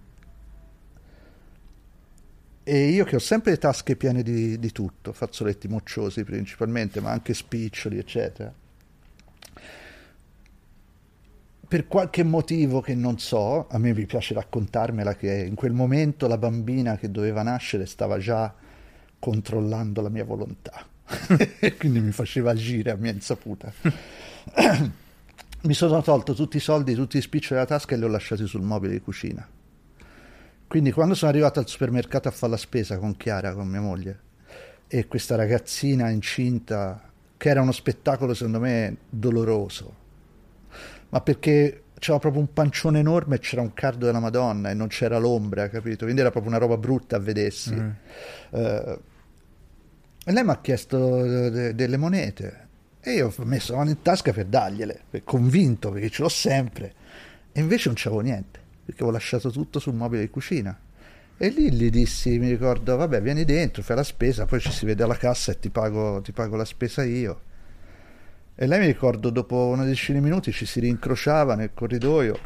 E 2.64 2.89
io 2.89 3.05
che 3.05 3.16
ho 3.16 3.20
sempre 3.20 3.53
le 3.53 3.59
tasche 3.59 3.97
piene 3.97 4.22
di, 4.22 4.59
di 4.59 4.72
tutto, 4.72 5.12
fazzoletti 5.12 5.68
mocciosi 5.68 6.24
principalmente, 6.24 7.01
ma 7.01 7.11
anche 7.12 7.35
spiccioli, 7.35 7.99
eccetera 7.99 8.53
per 11.69 11.87
qualche 11.87 12.23
motivo 12.23 12.81
che 12.81 12.95
non 12.95 13.19
so, 13.19 13.69
a 13.69 13.77
me 13.77 13.93
mi 13.93 14.07
piace 14.07 14.33
raccontarmela 14.33 15.14
che 15.16 15.45
in 15.47 15.55
quel 15.55 15.73
momento 15.73 16.27
la 16.27 16.39
bambina 16.39 16.97
che 16.97 17.11
doveva 17.11 17.43
nascere 17.43 17.85
stava 17.85 18.16
già 18.16 18.55
controllando 19.19 20.01
la 20.01 20.09
mia 20.09 20.25
volontà 20.25 20.87
e 21.61 21.77
quindi 21.77 22.01
mi 22.01 22.12
faceva 22.12 22.53
agire 22.53 22.91
a 22.91 22.97
mia 22.97 23.12
insaputa. 23.12 23.71
mi 25.61 25.75
sono 25.75 26.01
tolto 26.01 26.33
tutti 26.33 26.57
i 26.57 26.61
soldi, 26.61 26.95
tutti 26.95 27.19
i 27.19 27.21
spiccioli 27.21 27.61
dalla 27.61 27.66
tasca 27.66 27.95
e 27.95 27.99
li 27.99 28.05
ho 28.05 28.09
lasciati 28.09 28.47
sul 28.47 28.62
mobile 28.62 28.95
di 28.95 29.01
cucina. 29.01 29.47
Quindi 30.66 30.91
quando 30.91 31.14
sono 31.14 31.31
arrivato 31.31 31.61
al 31.61 31.69
supermercato 31.69 32.29
a 32.29 32.31
fare 32.31 32.53
la 32.53 32.59
spesa 32.59 32.97
con 32.99 33.14
Chiara, 33.16 33.53
con 33.53 33.66
mia 33.66 33.81
moglie, 33.81 34.21
e 34.87 35.07
questa 35.07 35.35
ragazzina 35.35 36.09
incinta, 36.09 37.11
che 37.37 37.49
era 37.49 37.61
uno 37.61 37.73
spettacolo 37.73 38.33
secondo 38.33 38.61
me 38.61 38.97
doloroso, 39.09 39.98
ma 41.11 41.21
perché 41.21 41.83
c'era 41.99 42.19
proprio 42.19 42.41
un 42.41 42.53
pancione 42.53 43.01
enorme 43.01 43.37
e 43.37 43.39
c'era 43.41 43.61
un 43.61 43.75
cardo 43.75 44.07
della 44.07 44.21
Madonna 44.21 44.71
e 44.71 44.75
non 44.75 44.89
c'era 44.89 45.19
l'ombra, 45.19 45.69
capito? 45.69 46.05
Quindi 46.05 46.21
era 46.21 46.31
proprio 46.31 46.53
una 46.53 46.61
roba 46.61 46.77
brutta 46.77 47.17
a 47.17 47.19
vedersi. 47.19 47.75
Mm. 47.75 47.91
Eh, 48.51 48.99
e 50.25 50.33
lei 50.33 50.45
mi 50.45 50.51
ha 50.51 50.61
chiesto 50.61 51.23
de- 51.23 51.51
de- 51.51 51.75
delle 51.75 51.97
monete 51.97 52.67
e 53.01 53.13
io 53.13 53.33
ho 53.35 53.45
messo 53.45 53.73
la 53.73 53.79
mano 53.79 53.91
in 53.91 54.03
tasca 54.03 54.33
per 54.33 54.47
dargliele, 54.47 55.01
per- 55.11 55.25
convinto 55.25 55.91
perché 55.91 56.11
ce 56.11 56.23
l'ho 56.23 56.29
sempre. 56.29 56.95
E 57.53 57.61
invece 57.61 57.89
non 57.89 57.97
c'avevo 57.97 58.21
niente, 58.21 58.61
perché 58.85 59.03
avevo 59.03 59.13
lasciato 59.17 59.51
tutto 59.51 59.79
sul 59.79 59.95
mobile 59.95 60.23
di 60.23 60.31
cucina. 60.31 60.79
E 61.41 61.49
lì 61.49 61.73
gli 61.73 61.89
dissi, 61.89 62.39
mi 62.39 62.51
ricordo, 62.51 62.97
vabbè, 62.97 63.23
vieni 63.23 63.45
dentro, 63.45 63.83
fai 63.83 63.97
la 63.97 64.03
spesa, 64.03 64.45
poi 64.45 64.61
ci 64.61 64.71
si 64.71 64.85
vede 64.85 65.05
alla 65.05 65.17
cassa 65.17 65.53
e 65.53 65.59
ti 65.59 65.71
pago, 65.71 66.21
ti 66.21 66.33
pago 66.33 66.57
la 66.57 66.65
spesa 66.65 67.03
io. 67.05 67.41
E 68.61 68.67
lei 68.67 68.81
mi 68.81 68.87
ricordo, 68.87 69.31
dopo 69.31 69.67
una 69.67 69.85
decina 69.85 70.19
di 70.19 70.25
minuti 70.25 70.51
ci 70.51 70.67
si 70.67 70.81
rincrociava 70.81 71.55
nel 71.55 71.71
corridoio, 71.73 72.37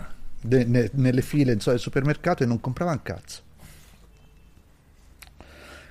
de- 0.42 0.66
ne- 0.66 0.90
nelle 0.92 1.22
file 1.22 1.54
insomma, 1.54 1.76
del 1.76 1.82
supermercato 1.82 2.42
e 2.42 2.46
non 2.46 2.60
comprava 2.60 2.90
un 2.90 3.00
cazzo. 3.00 3.40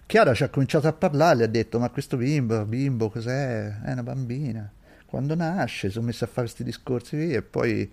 Chiara 0.05 0.35
ci 0.35 0.43
ha 0.43 0.49
cominciato 0.49 0.87
a 0.87 0.93
parlare, 0.93 1.37
le 1.37 1.43
ha 1.45 1.47
detto, 1.47 1.79
ma 1.79 1.89
questo 1.89 2.17
bimbo, 2.17 2.63
bimbo 2.65 3.09
cos'è? 3.09 3.81
È 3.81 3.91
una 3.93 4.03
bambina. 4.03 4.71
Quando 5.07 5.33
nasce 5.33 5.89
sono 5.89 6.05
messi 6.05 6.23
a 6.23 6.27
fare 6.27 6.41
questi 6.41 6.63
discorsi 6.63 7.15
qui 7.15 7.33
e 7.33 7.41
poi 7.41 7.91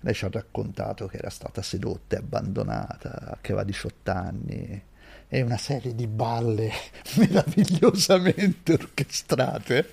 lei 0.00 0.12
ci 0.12 0.26
ha 0.26 0.28
raccontato 0.30 1.06
che 1.06 1.16
era 1.16 1.30
stata 1.30 1.62
sedotta 1.62 2.16
e 2.16 2.18
abbandonata, 2.18 3.38
che 3.40 3.52
aveva 3.52 3.64
18 3.64 4.10
anni 4.10 4.82
e 5.28 5.42
una 5.42 5.56
serie 5.56 5.94
di 5.94 6.06
balle 6.06 6.70
meravigliosamente 7.16 8.74
orchestrate 8.74 9.90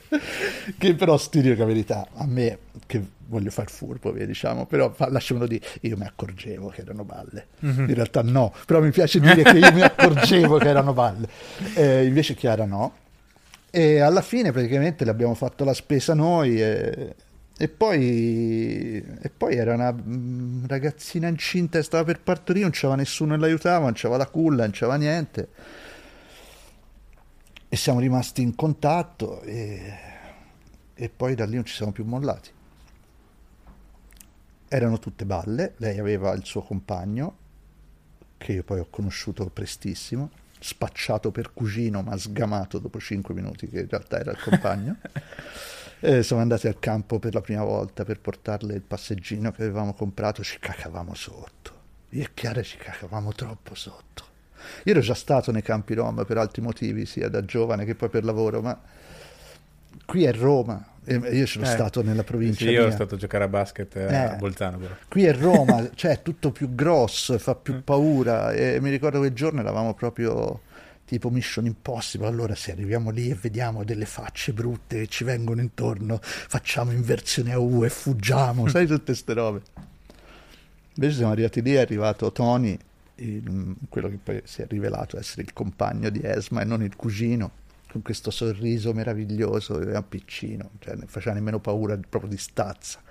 che 0.78 0.94
però 0.94 1.18
sti 1.18 1.42
dico 1.42 1.60
la 1.60 1.66
verità. 1.66 2.08
A 2.16 2.26
me 2.26 2.60
che 2.86 3.04
voglio 3.26 3.50
far 3.50 3.70
furbo 3.70 4.12
via, 4.12 4.26
diciamo 4.26 4.66
però 4.66 4.92
fa- 4.94 5.10
lasciamelo 5.10 5.48
dire 5.48 5.66
io 5.82 5.98
mi 5.98 6.06
accorgevo 6.06 6.70
che 6.70 6.82
erano 6.82 7.04
balle. 7.04 7.48
Mhm. 7.60 7.90
in 7.90 7.94
realtà 7.96 8.22
no 8.22 8.54
però 8.66 8.82
mi 8.82 8.92
piace 8.92 9.20
dire 9.20 9.42
che 9.44 9.58
io 9.58 9.72
mi 9.74 9.82
accorgevo 9.82 10.58
che 10.58 10.68
erano 10.68 10.94
balle. 10.94 11.28
Eh, 11.76 12.06
invece 12.06 12.36
Chiara 12.36 12.66
no. 12.66 12.96
E 13.72 14.00
alla 14.00 14.22
fine 14.22 14.52
praticamente 14.52 15.04
le 15.04 15.10
abbiamo 15.10 15.34
fatto 15.34 15.64
la 15.64 15.74
spesa 15.74 16.14
noi 16.14 16.62
e 16.62 17.16
E 17.56 17.68
poi, 17.68 18.98
e 19.22 19.30
poi 19.30 19.56
era 19.56 19.76
una 19.76 19.94
mm, 19.94 20.66
ragazzina 20.66 21.28
incinta 21.28 21.78
che 21.78 21.84
stava 21.84 22.04
per 22.04 22.20
partorire, 22.20 22.64
non 22.64 22.72
c'era 22.72 22.96
nessuno 22.96 23.36
che 23.36 23.42
l'aiutava, 23.42 23.86
non 23.86 23.94
c'era 23.94 24.18
la 24.18 24.26
culla, 24.26 24.64
non 24.64 24.72
c'era 24.72 24.96
niente. 24.96 25.50
E 27.70 27.76
siamo 27.76 28.00
rimasti 28.00 28.42
in 28.42 28.56
contatto 28.56 29.42
e, 29.42 29.94
e 30.96 31.10
poi 31.10 31.36
da 31.36 31.46
lì 31.46 31.56
non 31.56 31.66
ci 31.66 31.76
siamo 31.76 31.92
più 31.92 32.06
mollati. 32.06 32.50
Erano 34.68 34.98
tutte 34.98 35.26
balle, 35.26 35.74
lei 35.78 36.00
aveva 36.00 36.34
il 36.34 36.46
suo 36.46 36.64
compagno, 36.64 37.38
che 38.38 38.54
io 38.54 38.64
poi 38.64 38.80
ho 38.80 38.88
conosciuto 38.90 39.46
prestissimo, 39.46 40.32
spacciato 40.60 41.30
per 41.30 41.54
cugino 41.54 42.02
ma 42.02 42.18
sgamato 42.18 42.80
dopo 42.80 43.00
cinque 43.00 43.36
minuti, 43.36 43.68
che 43.68 43.82
in 43.82 43.88
realtà 43.88 44.20
era 44.20 44.32
il 44.32 44.40
compagno. 44.42 44.98
Eh, 46.06 46.22
siamo 46.22 46.42
andati 46.42 46.68
al 46.68 46.80
campo 46.80 47.18
per 47.18 47.34
la 47.34 47.40
prima 47.40 47.64
volta 47.64 48.04
per 48.04 48.20
portarle 48.20 48.74
il 48.74 48.82
passeggino 48.82 49.54
che 49.54 49.62
avevamo 49.64 49.94
comprato, 49.94 50.44
ci 50.44 50.60
cacavamo 50.60 51.14
sotto. 51.14 51.72
Io 52.10 52.24
e 52.24 52.30
Chiara 52.34 52.62
ci 52.62 52.76
cacavamo 52.76 53.32
troppo 53.32 53.74
sotto. 53.74 54.24
Io 54.84 54.92
ero 54.92 55.00
già 55.00 55.14
stato 55.14 55.54
nei 55.54 55.62
campi 55.62 55.94
Rom 55.94 56.26
per 56.26 56.38
altri 56.38 56.62
motivi, 56.62 57.06
sia 57.06 57.30
da 57.30 57.46
giovane 57.46 57.86
che 57.86 57.96
poi 57.96 58.10
per 58.10 58.26
lavoro, 58.26 58.62
ma 58.62 58.78
qui 60.06 60.26
è 60.26 60.34
Roma. 60.34 60.86
E 61.06 61.16
io 61.16 61.46
sono 61.46 61.64
eh, 61.64 61.70
stato 61.70 62.04
nella 62.04 62.24
provincia. 62.24 62.66
Sì, 62.66 62.72
io 62.72 62.72
mia. 62.72 62.82
sono 62.82 62.96
stato 62.96 63.16
a 63.16 63.18
giocare 63.18 63.44
a 63.46 63.48
basket 63.48 63.96
a 63.96 64.34
eh, 64.34 64.36
Bolzano. 64.36 64.80
Però. 64.80 64.94
Qui 65.08 65.24
è 65.24 65.34
Roma, 65.34 65.90
cioè 65.96 66.12
è 66.12 66.22
tutto 66.22 66.52
più 66.52 66.76
grosso, 66.76 67.40
fa 67.40 67.56
più 67.56 67.76
mm. 67.76 67.80
paura. 67.80 68.52
E 68.52 68.78
mi 68.82 68.90
ricordo 68.90 69.20
quel 69.20 69.32
giorno 69.32 69.62
eravamo 69.62 69.94
proprio 69.94 70.64
tipo 71.06 71.30
Mission 71.30 71.66
Impossible, 71.66 72.28
allora 72.28 72.56
se 72.56 72.72
arriviamo 72.72 73.10
lì 73.10 73.30
e 73.30 73.36
vediamo 73.36 73.84
delle 73.84 74.06
facce 74.06 74.54
brutte 74.54 75.00
che 75.00 75.08
ci 75.08 75.24
vengono 75.24 75.62
intorno, 75.62 76.20
facciamo 76.22 76.92
inversione 76.92 77.52
a 77.54 77.60
U 77.60 77.84
e 77.84 77.90
fuggiamo, 77.90 78.68
sai 78.70 78.88
tutte 78.88 79.06
queste 79.06 79.34
robe. 79.34 79.62
Invece 80.96 81.18
siamo 81.18 81.32
arrivati 81.32 81.62
lì, 81.62 81.74
è 81.74 81.80
arrivato 81.80 82.32
Tony, 82.32 82.78
il, 83.16 83.76
quello 83.90 84.10
che 84.10 84.20
poi 84.22 84.42
si 84.46 84.62
è 84.62 84.68
rivelato 84.68 85.18
essere 85.18 85.42
il 85.42 85.54
compagno 85.54 86.10
di 86.10 86.22
Esma 86.24 86.62
e 86.62 86.66
non 86.66 86.84
il 86.84 86.96
cugino, 86.96 87.52
con 87.92 88.02
questo 88.02 88.32
sorriso 88.32 88.94
meraviglioso, 88.94 89.82
era 89.82 90.02
piccino, 90.02 90.72
cioè 90.80 90.96
non 90.96 91.08
faceva 91.08 91.36
nemmeno 91.36 91.60
paura 91.60 91.98
proprio 92.08 92.32
di 92.32 92.38
stazza. 92.38 93.02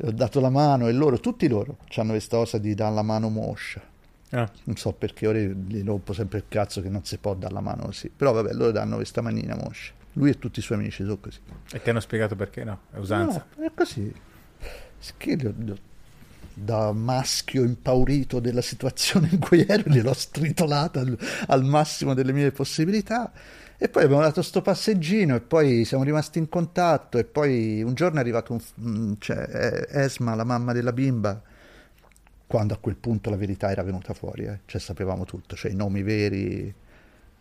ho 0.00 0.10
dato 0.10 0.40
la 0.40 0.50
mano 0.50 0.88
e 0.88 0.92
loro, 0.92 1.18
tutti 1.20 1.48
loro, 1.48 1.78
hanno 1.96 2.12
questa 2.12 2.38
cosa 2.38 2.58
di 2.58 2.74
dare 2.74 2.94
la 2.94 3.02
mano 3.02 3.28
moscia 3.28 3.87
Ah. 4.30 4.50
Non 4.64 4.76
so 4.76 4.92
perché 4.92 5.26
ora 5.26 5.38
gli 5.38 5.82
rompo 5.84 6.12
sempre 6.12 6.38
il 6.38 6.44
cazzo 6.48 6.82
che 6.82 6.88
non 6.88 7.04
si 7.04 7.18
può 7.18 7.34
dare 7.34 7.54
la 7.54 7.60
mano 7.60 7.84
così. 7.84 8.10
Però 8.14 8.32
vabbè, 8.32 8.52
loro 8.52 8.72
danno 8.72 8.96
questa 8.96 9.20
manina 9.20 9.56
moscia. 9.56 9.92
Lui 10.14 10.30
e 10.30 10.38
tutti 10.38 10.58
i 10.58 10.62
suoi 10.62 10.78
amici 10.78 11.02
sono 11.02 11.18
così. 11.18 11.38
E 11.72 11.80
ti 11.80 11.90
hanno 11.90 12.00
spiegato 12.00 12.36
perché 12.36 12.64
no? 12.64 12.80
È 12.90 12.98
usanza? 12.98 13.46
No, 13.56 13.64
è 13.64 13.70
così. 13.74 14.12
Che 15.16 15.36
da 16.60 16.92
maschio 16.92 17.62
impaurito 17.62 18.40
della 18.40 18.62
situazione 18.62 19.28
in 19.30 19.38
cui 19.38 19.64
ero, 19.66 19.84
gliel'ho 19.86 20.12
stritolata 20.12 21.00
al, 21.00 21.16
al, 21.46 21.64
massimo 21.64 22.14
delle 22.14 22.32
mie 22.32 22.50
possibilità. 22.50 23.30
E 23.80 23.88
poi 23.88 24.02
abbiamo 24.02 24.22
dato 24.22 24.42
sto 24.42 24.60
passeggino 24.60 25.36
e 25.36 25.40
poi 25.40 25.84
siamo 25.84 26.02
rimasti 26.02 26.40
in 26.40 26.48
contatto 26.48 27.16
e 27.16 27.24
poi 27.24 27.80
un 27.80 27.94
giorno 27.94 28.18
è 28.18 28.20
arrivato 28.20 28.52
un, 28.52 28.60
mm, 28.80 29.12
cioè, 29.20 29.86
Esma, 29.88 30.34
la 30.34 30.42
mamma 30.42 30.72
della 30.72 30.92
bimba, 30.92 31.40
quando 32.48 32.72
a 32.72 32.78
quel 32.78 32.96
punto 32.96 33.28
la 33.28 33.36
verità 33.36 33.70
era 33.70 33.82
venuta 33.82 34.14
fuori, 34.14 34.44
eh. 34.44 34.60
cioè 34.64 34.80
sapevamo 34.80 35.24
tutto, 35.26 35.54
cioè 35.54 35.70
i 35.70 35.74
nomi 35.74 36.02
veri, 36.02 36.74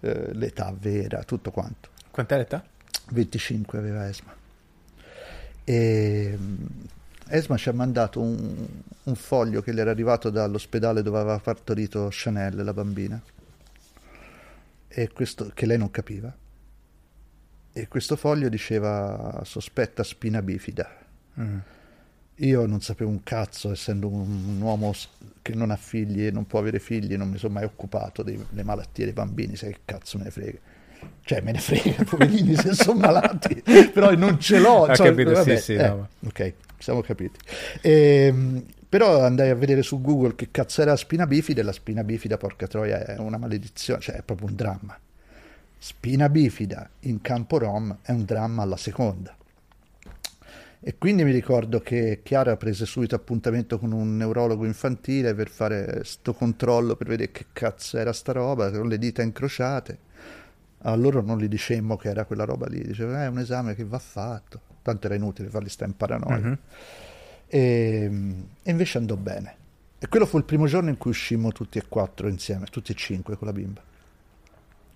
eh, 0.02 0.34
l'età 0.34 0.76
vera, 0.78 1.24
tutto 1.24 1.50
quanto. 1.50 1.90
Quant'è 2.12 2.36
l'età? 2.36 2.64
25 3.12 3.78
aveva 3.78 4.10
Esma. 4.10 4.36
E 5.64 6.38
mm, 6.38 6.66
Esma 7.30 7.56
ci 7.56 7.70
ha 7.70 7.74
mandato 7.74 8.20
un, 8.20 8.68
un, 9.04 9.16
foglio 9.16 9.62
che 9.62 9.72
le 9.72 9.80
era 9.80 9.92
arrivato 9.92 10.30
dall'ospedale 10.30 11.02
dove 11.02 11.20
aveva 11.20 11.40
partorito 11.40 12.10
Chanel, 12.12 12.62
la 12.62 12.74
bambina, 12.74 13.22
e 14.90 15.08
questo, 15.14 15.52
che 15.54 15.66
lei 15.66 15.78
non 15.78 15.90
capiva. 15.90 16.36
E 17.72 17.88
questo 17.88 18.18
foglio 18.18 18.50
diceva 18.50 19.42
sospetta 19.46 20.04
spina 20.04 20.42
bifida. 20.42 20.90
Mm 21.40 21.60
io 22.38 22.66
non 22.66 22.82
sapevo 22.82 23.10
un 23.10 23.24
cazzo, 23.24 23.72
essendo 23.72 24.08
un, 24.08 24.60
uomo 24.62 24.94
che 25.42 25.56
non 25.56 25.72
ha 25.72 25.76
figli 25.76 26.26
e 26.26 26.32
non 26.32 26.46
può 26.46 26.60
avere 26.60 26.80
figli, 26.80 27.16
non 27.16 27.30
mi 27.30 27.38
sono 27.38 27.54
mai 27.54 27.64
occupato 27.64 28.22
delle 28.22 28.64
malattie 28.64 29.06
dei 29.06 29.14
bambini, 29.14 29.56
sai 29.56 29.72
che 29.72 29.80
cazzo 29.86 30.18
me 30.18 30.26
ne 30.26 30.32
frega. 30.32 30.58
Cioè, 31.22 31.42
me 31.42 31.52
ne 31.52 31.60
frega, 31.60 32.04
poverini, 32.06 32.56
se 32.56 32.74
sono 32.74 33.00
malati, 33.00 33.64
però 33.94 34.14
non 34.14 34.40
ce 34.40 34.60
l'ho. 34.60 34.86
Ha 34.86 34.96
cioè, 34.96 35.10
capito, 35.10 35.32
vabbè, 35.32 35.56
sì, 35.58 35.64
sì. 35.64 35.74
Eh, 35.74 35.88
no. 35.88 36.10
Ok, 36.26 36.54
siamo 36.78 37.02
capiti. 37.02 37.40
E, 37.82 37.92
ehm, 38.28 38.66
però 38.90 39.24
andai 39.24 39.50
a 39.50 39.56
vedere 39.56 39.82
su 39.82 40.00
Google 40.00 40.36
che 40.36 40.50
cazzo 40.52 40.82
era 40.82 40.92
la 40.92 40.98
spina 40.98 41.28
bifida 41.28 41.62
e 41.62 41.64
la 41.64 41.72
spina 41.72 42.04
bifida, 42.04 42.38
porca 42.38 42.68
troia, 42.68 43.04
è 43.04 43.18
una 43.18 43.38
maledizione, 43.38 44.00
cioè 44.00 44.16
è 44.16 44.22
proprio 44.22 44.48
un 44.48 44.56
dramma. 44.56 44.98
Spina 45.80 46.30
bifida 46.30 46.90
in 47.02 47.22
campo 47.22 47.58
rom 47.58 47.98
è 48.02 48.12
un 48.12 48.26
dramma 48.26 48.64
alla 48.64 48.78
seconda. 48.78 49.36
E 50.80 50.98
quindi 50.98 51.24
mi 51.24 51.32
ricordo 51.32 51.80
che 51.80 52.22
Chiara 52.24 52.56
prese 52.56 52.86
subito 52.86 53.16
appuntamento 53.16 53.80
con 53.80 53.92
un 53.92 54.16
neurologo 54.16 54.64
infantile 54.64 55.34
per 55.34 55.50
fare 55.50 56.04
sto 56.04 56.34
controllo 56.34 56.96
per 56.96 57.08
vedere 57.08 57.32
che 57.32 57.48
cazzo 57.52 57.98
era 57.98 58.14
sta 58.14 58.32
roba, 58.32 58.70
con 58.70 58.88
le 58.88 59.00
dita 59.00 59.24
incrociate. 59.24 60.06
A 60.82 60.96
loro 60.96 61.22
non 61.22 61.40
gli 61.40 61.48
dicemmo 61.48 61.98
che 61.98 62.10
era 62.10 62.26
quella 62.26 62.46
roba 62.46 62.68
lì, 62.68 62.82
diceva 62.82 63.24
eh, 63.24 63.26
è 63.26 63.28
un 63.28 63.40
esame 63.40 63.74
che 63.74 63.84
va 63.84 63.98
fatto, 63.98 64.62
tanto 64.84 65.08
era 65.08 65.16
inutile 65.16 65.50
farli 65.50 65.70
stare 65.70 65.90
in 65.90 65.98
paranoia. 65.98 66.48
Uh-huh. 66.48 66.58
E, 67.48 68.12
e, 68.62 68.72
invece 68.72 68.98
andò 69.00 69.16
bene. 69.16 69.56
E 69.98 70.08
quello 70.08 70.28
fu 70.28 70.38
il 70.38 70.44
primo 70.44 70.68
giorno 70.68 70.90
in 70.90 70.98
cui 70.98 71.10
uscimmo 71.10 71.52
tutti 71.52 71.80
e 71.80 71.86
quattro 71.90 72.28
insieme, 72.28 72.68
tutti 72.68 72.92
e 72.92 72.96
cinque 72.96 73.36
con 73.36 73.48
la 73.48 73.54
bimba. 73.54 73.82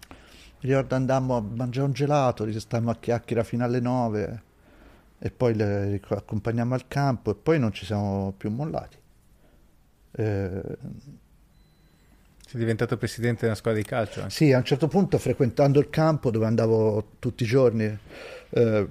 Mi 0.08 0.70
ricordo 0.70 0.94
andammo 0.94 1.38
a 1.38 1.42
mangiare 1.42 1.88
un 1.88 1.94
gelato, 1.94 2.46
restammo 2.46 2.92
a 2.92 2.98
chiacchiera 2.98 3.44
fino 3.44 3.64
alle 3.64 3.80
nove 3.80 4.44
e 5.24 5.30
poi 5.30 5.54
le 5.54 6.02
accompagniamo 6.08 6.74
al 6.74 6.88
campo 6.88 7.30
e 7.30 7.36
poi 7.36 7.60
non 7.60 7.72
ci 7.72 7.86
siamo 7.86 8.34
più 8.36 8.50
mollati. 8.50 8.98
Eh, 10.14 10.78
sei 12.48 12.60
diventato 12.60 12.98
presidente 12.98 13.42
della 13.42 13.54
squadra 13.54 13.80
di 13.80 13.88
calcio? 13.88 14.22
Anche. 14.22 14.34
Sì, 14.34 14.52
a 14.52 14.58
un 14.58 14.64
certo 14.64 14.88
punto 14.88 15.20
frequentando 15.20 15.80
il 15.80 15.92
campo 15.92 16.32
dove 16.32 16.48
andavo 16.48 17.18
tutti 17.20 17.44
i 17.44 17.46
giorni, 17.46 17.96
eh, 18.50 18.88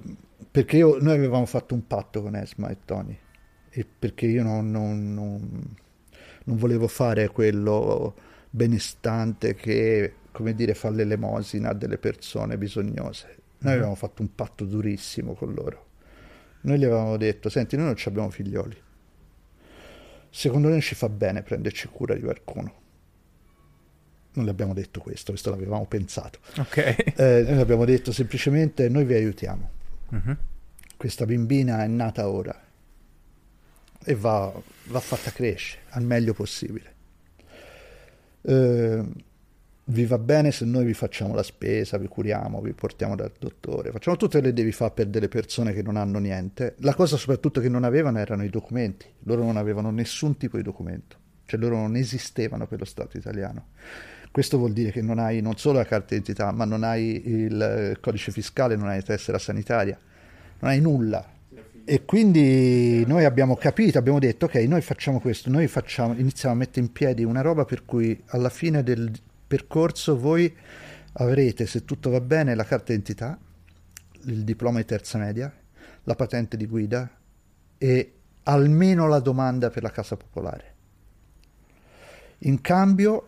perché 0.49 0.77
io, 0.77 0.97
noi 1.01 1.17
avevamo 1.17 1.45
fatto 1.45 1.73
un 1.73 1.85
patto 1.85 2.21
con 2.21 2.33
Esma 2.37 2.69
e 2.69 2.77
Tony, 2.85 3.17
e 3.69 3.85
perché 3.99 4.25
io 4.25 4.41
non, 4.41 4.71
non, 4.71 5.13
non, 5.13 5.75
non 6.45 6.57
volevo 6.57 6.87
fare 6.87 7.27
quello 7.27 8.15
benestante 8.49 9.53
che, 9.53 10.13
come 10.31 10.55
dire, 10.55 10.75
fa 10.75 10.89
l'elemosina 10.89 11.73
delle 11.73 11.97
persone 11.97 12.57
bisognose. 12.57 13.25
Noi 13.27 13.37
mm-hmm. 13.63 13.73
avevamo 13.73 13.95
fatto 13.95 14.21
un 14.21 14.33
patto 14.33 14.63
durissimo 14.63 15.33
con 15.33 15.53
loro 15.53 15.89
noi 16.61 16.77
gli 16.77 16.83
avevamo 16.83 17.17
detto, 17.17 17.49
senti, 17.49 17.75
noi 17.75 17.85
non 17.85 17.95
abbiamo 18.05 18.29
figlioli. 18.29 18.77
Secondo 20.29 20.69
noi 20.69 20.81
ci 20.81 20.95
fa 20.95 21.09
bene 21.09 21.41
prenderci 21.43 21.87
cura 21.87 22.13
di 22.13 22.21
qualcuno. 22.21 22.79
Non 24.33 24.45
le 24.45 24.51
abbiamo 24.51 24.73
detto 24.73 25.01
questo, 25.01 25.31
questo 25.31 25.49
l'avevamo 25.49 25.85
pensato. 25.85 26.39
Ok. 26.57 26.77
Eh, 27.15 27.43
noi 27.47 27.59
abbiamo 27.59 27.83
detto 27.83 28.11
semplicemente, 28.11 28.87
noi 28.87 29.03
vi 29.03 29.13
aiutiamo. 29.13 29.69
Uh-huh. 30.09 30.37
Questa 30.95 31.25
bimbina 31.25 31.83
è 31.83 31.87
nata 31.87 32.29
ora 32.29 32.57
e 34.03 34.15
va, 34.15 34.51
va 34.85 34.99
fatta 34.99 35.31
crescere 35.31 35.83
al 35.89 36.03
meglio 36.03 36.33
possibile. 36.33 36.93
Eh, 38.43 39.03
vi 39.85 40.05
va 40.05 40.17
bene 40.17 40.51
se 40.51 40.65
noi 40.65 40.85
vi 40.85 40.93
facciamo 40.93 41.33
la 41.33 41.43
spesa, 41.43 41.97
vi 41.97 42.07
curiamo, 42.07 42.61
vi 42.61 42.73
portiamo 42.73 43.15
dal 43.15 43.31
dottore, 43.37 43.91
facciamo 43.91 44.15
tutte 44.15 44.39
le 44.39 44.53
devi 44.53 44.71
fare 44.71 44.91
per 44.91 45.07
delle 45.07 45.27
persone 45.27 45.73
che 45.73 45.81
non 45.81 45.97
hanno 45.97 46.19
niente. 46.19 46.75
La 46.79 46.93
cosa 46.93 47.17
soprattutto 47.17 47.59
che 47.59 47.69
non 47.69 47.83
avevano 47.83 48.19
erano 48.19 48.43
i 48.43 48.49
documenti, 48.49 49.05
loro 49.23 49.43
non 49.43 49.57
avevano 49.57 49.89
nessun 49.91 50.37
tipo 50.37 50.57
di 50.57 50.63
documento, 50.63 51.17
cioè 51.45 51.59
loro 51.59 51.77
non 51.77 51.95
esistevano 51.95 52.67
per 52.67 52.79
lo 52.79 52.85
Stato 52.85 53.17
italiano. 53.17 53.69
Questo 54.31 54.57
vuol 54.57 54.71
dire 54.71 54.91
che 54.91 55.01
non 55.01 55.19
hai 55.19 55.41
non 55.41 55.57
solo 55.57 55.79
la 55.79 55.85
carta 55.85 56.07
d'identità, 56.09 56.51
ma 56.51 56.63
non 56.63 56.83
hai 56.83 57.27
il 57.27 57.97
codice 57.99 58.31
fiscale, 58.31 58.77
non 58.77 58.87
hai 58.87 58.97
la 58.97 59.03
tessera 59.03 59.37
sanitaria, 59.37 59.99
non 60.59 60.71
hai 60.71 60.79
nulla. 60.79 61.39
E 61.83 62.05
quindi 62.05 63.03
noi 63.07 63.25
abbiamo 63.25 63.55
capito, 63.55 63.97
abbiamo 63.97 64.19
detto 64.19 64.45
ok, 64.45 64.55
noi 64.67 64.81
facciamo 64.81 65.19
questo, 65.19 65.49
noi 65.49 65.67
facciamo, 65.67 66.13
iniziamo 66.13 66.55
a 66.55 66.57
mettere 66.57 66.85
in 66.85 66.91
piedi 66.93 67.25
una 67.25 67.41
roba 67.41 67.65
per 67.65 67.83
cui 67.83 68.17
alla 68.27 68.49
fine 68.49 68.83
del 68.83 69.11
percorso 69.51 70.17
voi 70.17 70.55
avrete, 71.11 71.65
se 71.65 71.83
tutto 71.83 72.09
va 72.09 72.21
bene, 72.21 72.55
la 72.55 72.63
carta 72.63 72.85
d'identità, 72.93 73.37
il 74.27 74.45
diploma 74.45 74.77
di 74.77 74.85
terza 74.85 75.17
media, 75.17 75.53
la 76.05 76.15
patente 76.15 76.55
di 76.55 76.65
guida 76.65 77.11
e 77.77 78.13
almeno 78.43 79.09
la 79.09 79.19
domanda 79.19 79.69
per 79.69 79.83
la 79.83 79.91
casa 79.91 80.15
popolare. 80.15 80.75
In 82.43 82.61
cambio 82.61 83.25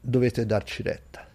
dovete 0.00 0.46
darci 0.46 0.84
retta. 0.84 1.25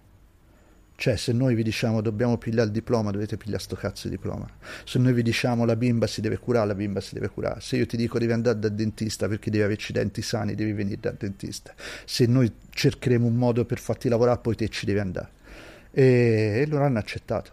Cioè, 1.02 1.16
se 1.16 1.34
noi 1.34 1.56
vi 1.56 1.64
diciamo 1.64 2.00
dobbiamo 2.00 2.38
pigliare 2.38 2.68
il 2.68 2.72
diploma, 2.72 3.10
dovete 3.10 3.36
pigliare 3.36 3.60
sto 3.60 3.76
cazzo 3.76 4.08
di 4.08 4.18
diploma. 4.18 4.48
Se 4.86 5.00
noi 5.00 5.14
vi 5.14 5.24
diciamo 5.24 5.66
la 5.66 5.76
bimba 5.76 6.06
si 6.06 6.22
deve 6.22 6.38
curare, 6.38 6.68
la 6.68 6.76
bimba 6.76 7.02
si 7.02 7.16
deve 7.16 7.30
curare. 7.30 7.60
Se 7.60 7.76
io 7.76 7.88
ti 7.88 7.98
dico 7.98 8.20
devi 8.20 8.34
andare 8.34 8.60
dal 8.60 8.72
dentista 8.76 9.28
perché 9.28 9.50
devi 9.50 9.64
averci 9.64 9.90
i 9.90 9.94
denti 9.96 10.22
sani, 10.22 10.54
devi 10.54 10.74
venire 10.74 11.00
dal 11.00 11.16
dentista. 11.18 11.74
Se 12.06 12.28
noi 12.28 12.54
cercheremo 12.70 13.26
un 13.26 13.34
modo 13.34 13.66
per 13.66 13.80
farti 13.80 14.10
lavorare, 14.10 14.42
poi 14.42 14.56
te 14.56 14.70
ci 14.70 14.86
devi 14.86 15.00
andare. 15.00 15.30
E, 15.90 16.04
e 16.62 16.68
loro 16.68 16.84
hanno 16.84 17.00
accettato. 17.00 17.52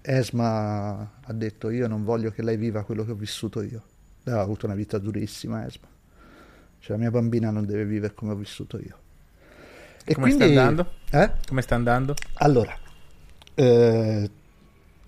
Esma 0.00 1.00
ha 1.22 1.32
detto 1.32 1.70
io 1.70 1.88
non 1.88 2.04
voglio 2.04 2.30
che 2.30 2.44
lei 2.44 2.56
viva 2.56 2.84
quello 2.84 3.04
che 3.04 3.10
ho 3.10 3.16
vissuto 3.16 3.62
io. 3.62 3.82
Lei 4.22 4.36
ha 4.36 4.40
avuto 4.40 4.66
una 4.66 4.76
vita 4.76 4.96
durissima, 4.98 5.66
Esma. 5.66 5.88
Cioè 6.78 6.92
la 6.92 7.02
mia 7.02 7.10
bambina 7.10 7.50
non 7.50 7.66
deve 7.66 7.84
vivere 7.84 8.14
come 8.14 8.30
ho 8.30 8.36
vissuto 8.36 8.78
io. 8.78 9.01
E 10.04 10.14
Come 10.14 10.34
quindi, 10.34 10.52
sta 10.52 10.62
andando? 10.62 10.92
Eh? 11.10 11.30
Come 11.46 11.62
sta 11.62 11.74
andando? 11.76 12.14
Allora, 12.34 12.76
eh, 13.54 14.30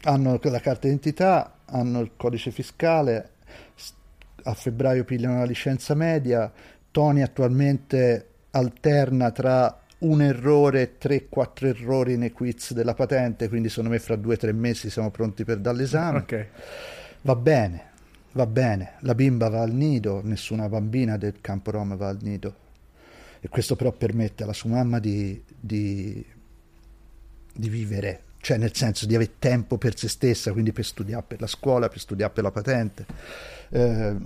hanno 0.02 0.40
la 0.40 0.60
carta 0.60 0.80
d'identità, 0.82 1.56
hanno 1.66 2.00
il 2.00 2.12
codice 2.16 2.50
fiscale, 2.50 3.30
a 4.44 4.54
febbraio 4.54 5.04
pigliano 5.04 5.38
la 5.38 5.44
licenza 5.44 5.94
media, 5.94 6.52
Tony 6.90 7.22
attualmente 7.22 8.28
alterna 8.50 9.32
tra 9.32 9.80
un 9.98 10.22
errore 10.22 10.82
e 10.82 10.92
3-4 11.00 11.66
errori 11.66 12.16
nei 12.16 12.30
quiz 12.30 12.72
della 12.72 12.94
patente, 12.94 13.48
quindi 13.48 13.68
secondo 13.68 13.90
me 13.90 13.98
fra 13.98 14.16
due 14.16 14.34
o 14.34 14.36
tre 14.36 14.52
mesi 14.52 14.90
siamo 14.90 15.10
pronti 15.10 15.44
per 15.44 15.58
dare 15.58 15.76
l'esame. 15.76 16.18
Okay. 16.18 16.48
Va 17.22 17.34
bene, 17.34 17.84
va 18.32 18.46
bene, 18.46 18.92
la 19.00 19.14
bimba 19.14 19.48
va 19.48 19.62
al 19.62 19.72
nido, 19.72 20.20
nessuna 20.22 20.68
bambina 20.68 21.16
del 21.16 21.40
campo 21.40 21.70
Rom 21.72 21.96
va 21.96 22.08
al 22.08 22.18
nido 22.20 22.62
e 23.44 23.48
questo 23.50 23.76
però 23.76 23.92
permette 23.92 24.42
alla 24.42 24.54
sua 24.54 24.70
mamma 24.70 24.98
di, 24.98 25.38
di, 25.60 26.24
di 27.52 27.68
vivere, 27.68 28.22
cioè 28.40 28.56
nel 28.56 28.74
senso 28.74 29.04
di 29.04 29.14
avere 29.14 29.32
tempo 29.38 29.76
per 29.76 29.98
se 29.98 30.08
stessa, 30.08 30.50
quindi 30.52 30.72
per 30.72 30.86
studiare 30.86 31.22
per 31.28 31.42
la 31.42 31.46
scuola, 31.46 31.90
per 31.90 32.00
studiare 32.00 32.32
per 32.32 32.42
la 32.42 32.50
patente. 32.50 33.04
Eh, 33.68 34.16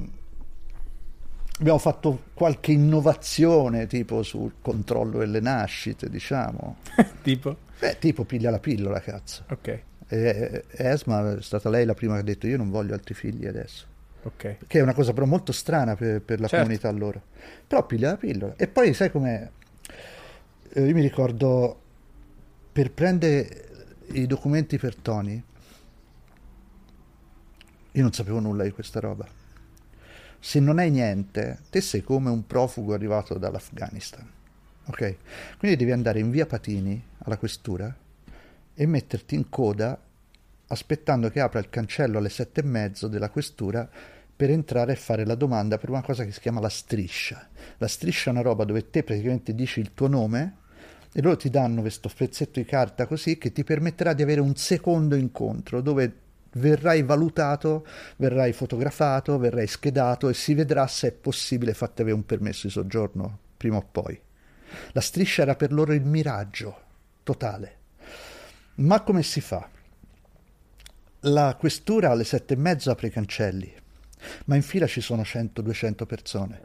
abbiamo 1.59 1.78
fatto 1.78 2.27
qualche 2.32 2.70
innovazione 2.70 3.89
tipo 3.89 4.23
sul 4.23 4.53
controllo 4.62 5.19
delle 5.19 5.40
nascite, 5.40 6.09
diciamo. 6.09 6.77
tipo? 7.20 7.57
Beh, 7.77 7.99
tipo 7.99 8.23
piglia 8.23 8.51
la 8.51 8.61
pillola, 8.61 9.01
cazzo. 9.01 9.47
Ok. 9.51 9.82
E, 10.07 10.65
Esma 10.70 11.39
è 11.39 11.43
stata 11.43 11.69
lei 11.69 11.85
la 11.85 11.95
prima 11.95 12.15
che 12.15 12.20
ha 12.20 12.23
detto 12.24 12.47
io 12.47 12.57
non 12.57 12.70
voglio 12.70 12.95
altri 12.95 13.15
figli 13.15 13.47
adesso. 13.47 13.85
Okay. 14.34 14.59
Che 14.66 14.78
è 14.78 14.82
una 14.82 14.94
cosa 14.94 15.12
però 15.12 15.26
molto 15.26 15.52
strana 15.52 15.96
per, 15.96 16.20
per 16.20 16.40
la 16.40 16.48
certo. 16.48 16.64
comunità 16.64 16.90
loro. 16.90 17.22
Però 17.66 17.84
piglia 17.86 18.10
la 18.10 18.16
pillola. 18.16 18.55
E 18.56 18.68
poi 18.68 18.92
sai 18.94 19.10
com'è? 19.10 19.48
Eh, 20.72 20.86
io 20.86 20.94
mi 20.94 21.00
ricordo 21.00 21.80
per 22.72 22.92
prendere 22.92 23.68
i 24.12 24.26
documenti 24.26 24.78
per 24.78 24.94
Tony, 24.96 25.42
io 27.92 28.02
non 28.02 28.12
sapevo 28.12 28.38
nulla 28.38 28.64
di 28.64 28.70
questa 28.70 29.00
roba. 29.00 29.26
Se 30.40 30.60
non 30.60 30.78
hai 30.78 30.90
niente, 30.90 31.62
te 31.70 31.80
sei 31.80 32.02
come 32.02 32.30
un 32.30 32.46
profugo 32.46 32.94
arrivato 32.94 33.36
dall'Afghanistan. 33.38 34.30
Ok? 34.86 35.16
Quindi 35.59 35.76
devi 35.76 35.90
andare 35.90 36.20
in 36.20 36.30
via 36.30 36.46
Patini 36.46 37.02
alla 37.18 37.36
questura 37.36 37.94
e 38.74 38.86
metterti 38.86 39.34
in 39.34 39.48
coda 39.48 40.00
aspettando 40.68 41.30
che 41.30 41.40
apra 41.40 41.59
il 41.59 41.70
cancello 41.70 42.18
alle 42.18 42.28
sette 42.28 42.60
e 42.60 42.64
mezzo 42.64 43.09
della 43.09 43.30
questura 43.30 43.88
per 44.39 44.51
entrare 44.51 44.93
e 44.93 44.94
fare 44.94 45.27
la 45.27 45.35
domanda 45.35 45.78
per 45.78 45.90
una 45.90 46.01
cosa 46.01 46.24
che 46.24 46.31
si 46.31 46.39
chiama 46.39 46.60
la 46.60 46.69
striscia. 46.69 47.48
La 47.78 47.89
striscia 47.89 48.31
è 48.31 48.32
una 48.32 48.43
roba 48.43 48.62
dove 48.62 48.89
te 48.89 49.02
praticamente 49.02 49.52
dici 49.52 49.81
il 49.81 49.94
tuo 49.94 50.06
nome 50.06 50.59
e 51.12 51.20
loro 51.20 51.36
ti 51.36 51.51
danno 51.51 51.81
questo 51.81 52.09
pezzetto 52.09 52.60
di 52.60 52.65
carta 52.65 53.09
così 53.09 53.36
che 53.36 53.51
ti 53.51 53.65
permetterà 53.65 54.12
di 54.12 54.23
avere 54.23 54.40
un 54.40 54.55
secondo 54.55 55.16
incontro 55.16 55.81
dove 55.81 56.12
verrai 56.52 57.02
valutato, 57.02 57.85
verrai 58.15 58.52
fotografato, 58.52 59.39
verrai 59.39 59.66
schedato 59.66 60.28
e 60.28 60.35
si 60.35 60.55
vedrà 60.55 60.86
se 60.86 61.09
è 61.09 61.12
possibile 61.12 61.74
farti 61.74 62.02
avere 62.02 62.15
un 62.15 62.24
permesso 62.24 62.69
di 62.69 62.73
soggiorno 62.73 63.39
prima 63.56 63.78
o 63.78 63.89
poi. 63.90 64.16
La 64.93 65.01
striscia 65.01 65.43
era 65.43 65.56
per 65.56 65.73
loro 65.73 65.93
il 65.93 66.05
miraggio 66.05 66.82
totale. 67.24 67.77
Ma 68.77 69.02
come 69.02 69.24
si 69.24 69.40
fa? 69.40 69.69
La 71.23 71.56
questura 71.59 72.12
alle 72.12 72.23
sette 72.23 72.55
e 72.55 72.56
mezzo 72.56 72.93
apre 72.93 73.09
i 73.09 73.10
cancelli, 73.10 73.74
ma 74.46 74.56
in 74.56 74.62
fila 74.62 74.86
ci 74.86 75.00
sono 75.00 75.22
100-200 75.22 76.06
persone 76.06 76.60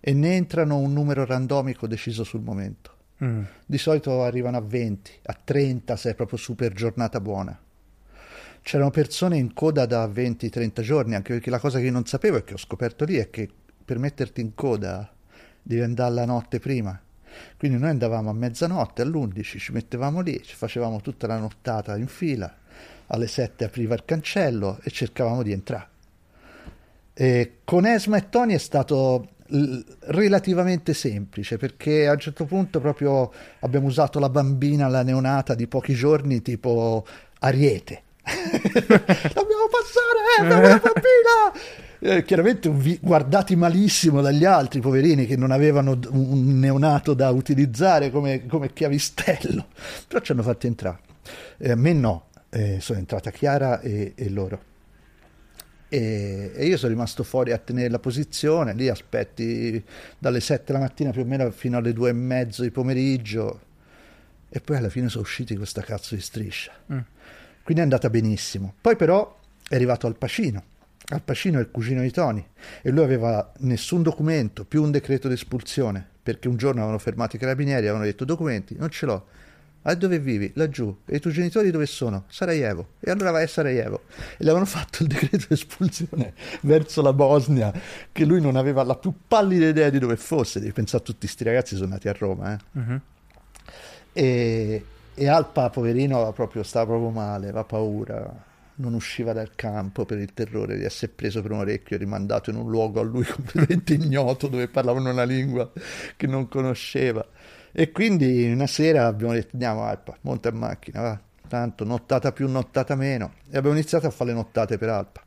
e 0.00 0.12
ne 0.12 0.34
entrano 0.34 0.78
un 0.78 0.92
numero 0.92 1.24
randomico 1.24 1.86
deciso 1.86 2.24
sul 2.24 2.40
momento. 2.40 2.90
Mm. 3.24 3.42
Di 3.64 3.78
solito 3.78 4.22
arrivano 4.22 4.56
a 4.56 4.60
20, 4.60 5.20
a 5.26 5.38
30 5.44 5.96
se 5.96 6.10
è 6.10 6.14
proprio 6.14 6.38
super 6.38 6.72
giornata 6.72 7.20
buona. 7.20 7.58
C'erano 8.62 8.90
persone 8.90 9.36
in 9.36 9.52
coda 9.54 9.86
da 9.86 10.06
20-30 10.06 10.80
giorni, 10.82 11.14
anche 11.14 11.32
perché 11.34 11.50
la 11.50 11.58
cosa 11.58 11.78
che 11.78 11.86
io 11.86 11.92
non 11.92 12.06
sapevo 12.06 12.38
e 12.38 12.44
che 12.44 12.54
ho 12.54 12.58
scoperto 12.58 13.04
lì 13.04 13.16
è 13.16 13.30
che 13.30 13.48
per 13.84 13.98
metterti 13.98 14.40
in 14.40 14.54
coda 14.54 15.12
devi 15.60 15.82
andare 15.82 16.14
la 16.14 16.24
notte 16.24 16.58
prima. 16.58 17.00
Quindi 17.56 17.78
noi 17.78 17.90
andavamo 17.90 18.30
a 18.30 18.34
mezzanotte, 18.34 19.02
all'11, 19.02 19.58
ci 19.58 19.72
mettevamo 19.72 20.20
lì, 20.20 20.42
ci 20.42 20.54
facevamo 20.54 21.00
tutta 21.00 21.26
la 21.26 21.38
nottata 21.38 21.96
in 21.96 22.06
fila 22.06 22.56
alle 23.12 23.26
7 23.26 23.64
apriva 23.64 23.94
il 23.94 24.04
cancello 24.04 24.78
e 24.82 24.90
cercavamo 24.90 25.42
di 25.42 25.52
entrare. 25.52 25.91
E 27.14 27.58
con 27.64 27.86
Esma 27.86 28.16
e 28.16 28.28
Tony 28.28 28.54
è 28.54 28.58
stato 28.58 29.28
relativamente 30.06 30.94
semplice 30.94 31.58
perché 31.58 32.08
a 32.08 32.12
un 32.12 32.18
certo 32.18 32.46
punto 32.46 32.80
proprio 32.80 33.30
abbiamo 33.60 33.86
usato 33.86 34.18
la 34.18 34.30
bambina, 34.30 34.88
la 34.88 35.02
neonata 35.02 35.54
di 35.54 35.66
pochi 35.66 35.94
giorni 35.94 36.40
tipo 36.40 37.04
ariete. 37.40 38.02
Dobbiamo 38.24 39.68
passare, 39.68 40.38
eh, 40.40 40.48
la 40.48 40.80
bambina! 40.80 41.52
Eh, 42.04 42.24
chiaramente 42.24 42.68
vi- 42.70 42.98
guardati 43.00 43.54
malissimo 43.54 44.22
dagli 44.22 44.44
altri 44.44 44.80
poverini 44.80 45.26
che 45.26 45.36
non 45.36 45.50
avevano 45.50 45.98
un 46.10 46.58
neonato 46.58 47.14
da 47.14 47.30
utilizzare 47.30 48.10
come, 48.10 48.46
come 48.46 48.72
chiavistello, 48.72 49.66
però 50.08 50.20
ci 50.20 50.32
hanno 50.32 50.42
fatti 50.42 50.66
entrare. 50.66 50.98
Eh, 51.58 51.70
a 51.72 51.76
me 51.76 51.92
no, 51.92 52.24
eh, 52.50 52.78
sono 52.80 52.98
entrata 52.98 53.30
Chiara 53.30 53.80
e, 53.80 54.14
e 54.16 54.28
loro. 54.30 54.70
E, 55.94 56.54
io 56.58 56.78
sono 56.78 56.90
rimasto 56.90 57.22
fuori 57.22 57.52
a 57.52 57.58
tenere 57.58 57.90
la 57.90 57.98
posizione, 57.98 58.72
lì 58.72 58.88
aspetti 58.88 59.84
dalle 60.18 60.40
7 60.40 60.72
la 60.72 60.78
mattina 60.78 61.10
più 61.10 61.20
o 61.20 61.26
meno 61.26 61.50
fino 61.50 61.76
alle 61.76 61.92
2 61.92 62.08
e 62.08 62.12
mezzo 62.14 62.62
di 62.62 62.70
pomeriggio 62.70 63.60
e 64.48 64.60
poi 64.60 64.78
alla 64.78 64.88
fine 64.88 65.10
sono 65.10 65.22
usciti 65.22 65.54
questa 65.54 65.82
cazzo 65.82 66.14
di 66.14 66.22
striscia. 66.22 66.72
Mm. 66.90 66.98
Quindi 67.62 67.82
è 67.82 67.84
andata 67.84 68.08
benissimo. 68.08 68.72
Poi 68.80 68.96
però 68.96 69.38
è 69.68 69.74
arrivato 69.74 70.06
al 70.06 70.16
Pacino. 70.16 70.64
Al 71.08 71.20
Pacino 71.20 71.58
è 71.58 71.60
il 71.60 71.70
cugino 71.70 72.00
di 72.00 72.10
Tony 72.10 72.42
e 72.80 72.90
lui 72.90 73.04
aveva 73.04 73.52
nessun 73.58 74.00
documento, 74.00 74.64
più 74.64 74.82
un 74.82 74.92
decreto 74.92 75.28
di 75.28 75.34
espulsione, 75.34 76.08
perché 76.22 76.48
un 76.48 76.56
giorno 76.56 76.78
avevano 76.78 76.98
fermato 76.98 77.36
i 77.36 77.38
carabinieri 77.38 77.84
e 77.84 77.88
avevano 77.88 78.04
detto 78.04 78.24
documenti, 78.24 78.76
non 78.78 78.88
ce 78.88 79.04
l'ho 79.04 79.26
a 79.82 79.94
dove 79.94 80.20
vivi? 80.20 80.52
Laggiù. 80.54 80.96
E 81.06 81.16
i 81.16 81.20
tuoi 81.20 81.32
genitori 81.32 81.70
dove 81.70 81.86
sono? 81.86 82.24
Sarajevo. 82.28 82.90
E 83.00 83.10
allora 83.10 83.32
vai 83.32 83.44
a 83.44 83.46
Sarajevo. 83.48 84.02
E 84.08 84.36
le 84.38 84.50
avevano 84.50 84.66
fatto 84.66 85.02
il 85.02 85.08
decreto 85.08 85.46
di 85.48 85.54
espulsione 85.54 86.34
verso 86.62 87.02
la 87.02 87.12
Bosnia, 87.12 87.72
che 88.12 88.24
lui 88.24 88.40
non 88.40 88.54
aveva 88.54 88.84
la 88.84 88.94
più 88.94 89.12
pallida 89.26 89.66
idea 89.66 89.90
di 89.90 89.98
dove 89.98 90.16
fosse. 90.16 90.60
Devi 90.60 90.72
pensare 90.72 91.02
a 91.02 91.06
tutti 91.06 91.20
questi 91.20 91.42
ragazzi 91.42 91.74
sono 91.74 91.88
nati 91.88 92.08
a 92.08 92.14
Roma. 92.16 92.52
Eh? 92.52 92.78
Uh-huh. 92.78 93.00
E, 94.12 94.84
e, 95.14 95.28
Alpa, 95.28 95.70
poverino, 95.70 96.32
proprio, 96.32 96.62
stava 96.62 96.86
proprio 96.86 97.10
male, 97.10 97.48
aveva 97.48 97.64
paura. 97.64 98.50
Non 98.74 98.94
usciva 98.94 99.32
dal 99.32 99.54
campo 99.54 100.04
per 100.04 100.18
il 100.18 100.32
terrore 100.32 100.76
di 100.76 100.84
essere 100.84 101.12
preso 101.14 101.42
per 101.42 101.50
un 101.50 101.58
orecchio 101.58 101.96
e 101.96 101.98
rimandato 101.98 102.50
in 102.50 102.56
un 102.56 102.70
luogo 102.70 103.00
a 103.00 103.02
lui 103.02 103.24
completamente 103.26 103.94
ignoto, 103.94 104.46
dove 104.46 104.68
parlavano 104.68 105.10
una 105.10 105.24
lingua 105.24 105.70
che 106.16 106.26
non 106.28 106.48
conosceva. 106.48 107.26
E 107.72 107.90
quindi 107.90 108.50
una 108.52 108.66
sera 108.66 109.06
abbiamo 109.06 109.32
detto 109.32 109.50
andiamo 109.54 109.84
Alpa, 109.84 110.16
monta 110.20 110.50
in 110.50 110.56
macchina, 110.56 111.00
va, 111.00 111.20
tanto 111.48 111.84
nottata 111.84 112.30
più, 112.32 112.48
nottata 112.48 112.94
meno. 112.94 113.34
E 113.50 113.56
abbiamo 113.56 113.76
iniziato 113.76 114.06
a 114.06 114.10
fare 114.10 114.30
le 114.30 114.36
nottate 114.36 114.76
per 114.76 114.90
Alpa. 114.90 115.22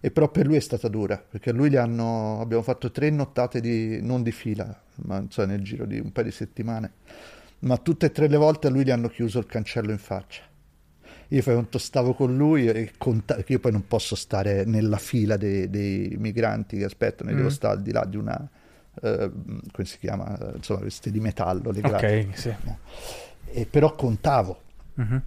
E 0.00 0.10
però 0.10 0.28
per 0.28 0.46
lui 0.46 0.56
è 0.56 0.60
stata 0.60 0.88
dura, 0.88 1.16
perché 1.16 1.52
lui 1.52 1.74
hanno, 1.76 2.40
abbiamo 2.40 2.62
fatto 2.62 2.90
tre 2.90 3.10
nottate 3.10 3.60
di, 3.60 4.00
non 4.02 4.22
di 4.22 4.32
fila, 4.32 4.82
ma 5.04 5.24
so, 5.28 5.44
nel 5.44 5.62
giro 5.62 5.84
di 5.84 5.98
un 5.98 6.10
paio 6.10 6.26
di 6.26 6.32
settimane, 6.32 6.92
ma 7.60 7.76
tutte 7.76 8.06
e 8.06 8.12
tre 8.12 8.28
le 8.28 8.36
volte 8.36 8.66
a 8.66 8.70
lui 8.70 8.84
gli 8.84 8.90
hanno 8.90 9.08
chiuso 9.08 9.38
il 9.38 9.46
cancello 9.46 9.90
in 9.90 9.98
faccia. 9.98 10.42
Io 11.28 11.42
fai 11.42 11.54
conto 11.54 11.78
stavo 11.78 12.14
con 12.14 12.34
lui 12.36 12.66
e 12.66 12.92
conta- 12.96 13.38
io 13.46 13.58
poi 13.58 13.70
non 13.72 13.86
posso 13.86 14.16
stare 14.16 14.64
nella 14.64 14.96
fila 14.96 15.36
dei, 15.36 15.68
dei 15.68 16.16
migranti 16.18 16.78
che 16.78 16.84
aspettano, 16.84 17.30
mm. 17.30 17.36
devo 17.36 17.50
stare 17.50 17.76
al 17.76 17.82
di 17.82 17.92
là 17.92 18.04
di 18.06 18.16
una, 18.16 18.48
eh, 19.02 19.30
come 19.72 19.86
si 19.86 19.98
chiama, 19.98 20.36
insomma, 20.54 20.80
queste 20.80 21.10
di 21.10 21.20
metallo 21.20 21.70
legate. 21.70 22.28
Ok, 22.30 22.38
sì. 22.38 22.54
E 23.50 23.66
però 23.66 23.94
contavo. 23.94 24.62
Uh-huh. 24.94 25.20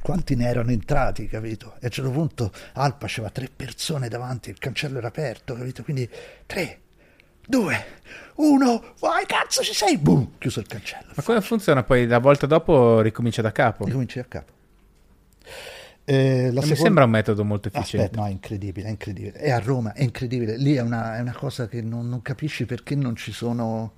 Quanti 0.00 0.36
ne 0.36 0.46
erano 0.46 0.70
entrati, 0.70 1.26
capito? 1.26 1.74
E 1.74 1.78
a 1.82 1.84
un 1.86 1.90
certo 1.90 2.10
punto 2.10 2.52
Alpa 2.74 3.06
c'aveva 3.08 3.30
tre 3.30 3.48
persone 3.54 4.08
davanti, 4.08 4.50
il 4.50 4.58
cancello 4.58 4.98
era 4.98 5.08
aperto, 5.08 5.54
capito? 5.54 5.82
Quindi 5.82 6.08
tre, 6.46 6.80
due, 7.44 7.84
uno, 8.36 8.94
vai 9.00 9.26
cazzo 9.26 9.62
ci 9.62 9.74
sei, 9.74 9.98
boom, 9.98 10.32
chiuso 10.38 10.60
il 10.60 10.66
cancello. 10.66 11.12
Ma 11.14 11.22
come 11.24 11.40
funziona 11.40 11.82
poi? 11.82 12.06
La 12.06 12.20
volta 12.20 12.46
dopo 12.46 13.00
ricomincia 13.00 13.42
da 13.42 13.50
capo? 13.50 13.84
Ricominci 13.84 14.18
da 14.18 14.26
capo. 14.28 14.52
Eh, 16.08 16.50
la 16.52 16.60
Mi 16.64 16.76
sembra 16.76 17.02
un 17.02 17.10
metodo 17.10 17.44
molto 17.44 17.66
efficiente. 17.66 18.06
Aspetta, 18.06 18.20
no, 18.22 18.28
è 18.28 18.30
incredibile, 18.30 18.86
è 18.86 18.90
incredibile. 18.90 19.32
È 19.38 19.50
a 19.50 19.58
Roma, 19.58 19.92
è 19.92 20.04
incredibile. 20.04 20.56
Lì 20.56 20.74
è 20.74 20.80
una, 20.80 21.16
è 21.16 21.20
una 21.20 21.34
cosa 21.34 21.66
che 21.66 21.82
non, 21.82 22.08
non 22.08 22.22
capisci 22.22 22.64
perché 22.64 22.94
non 22.94 23.16
ci 23.16 23.32
sono 23.32 23.94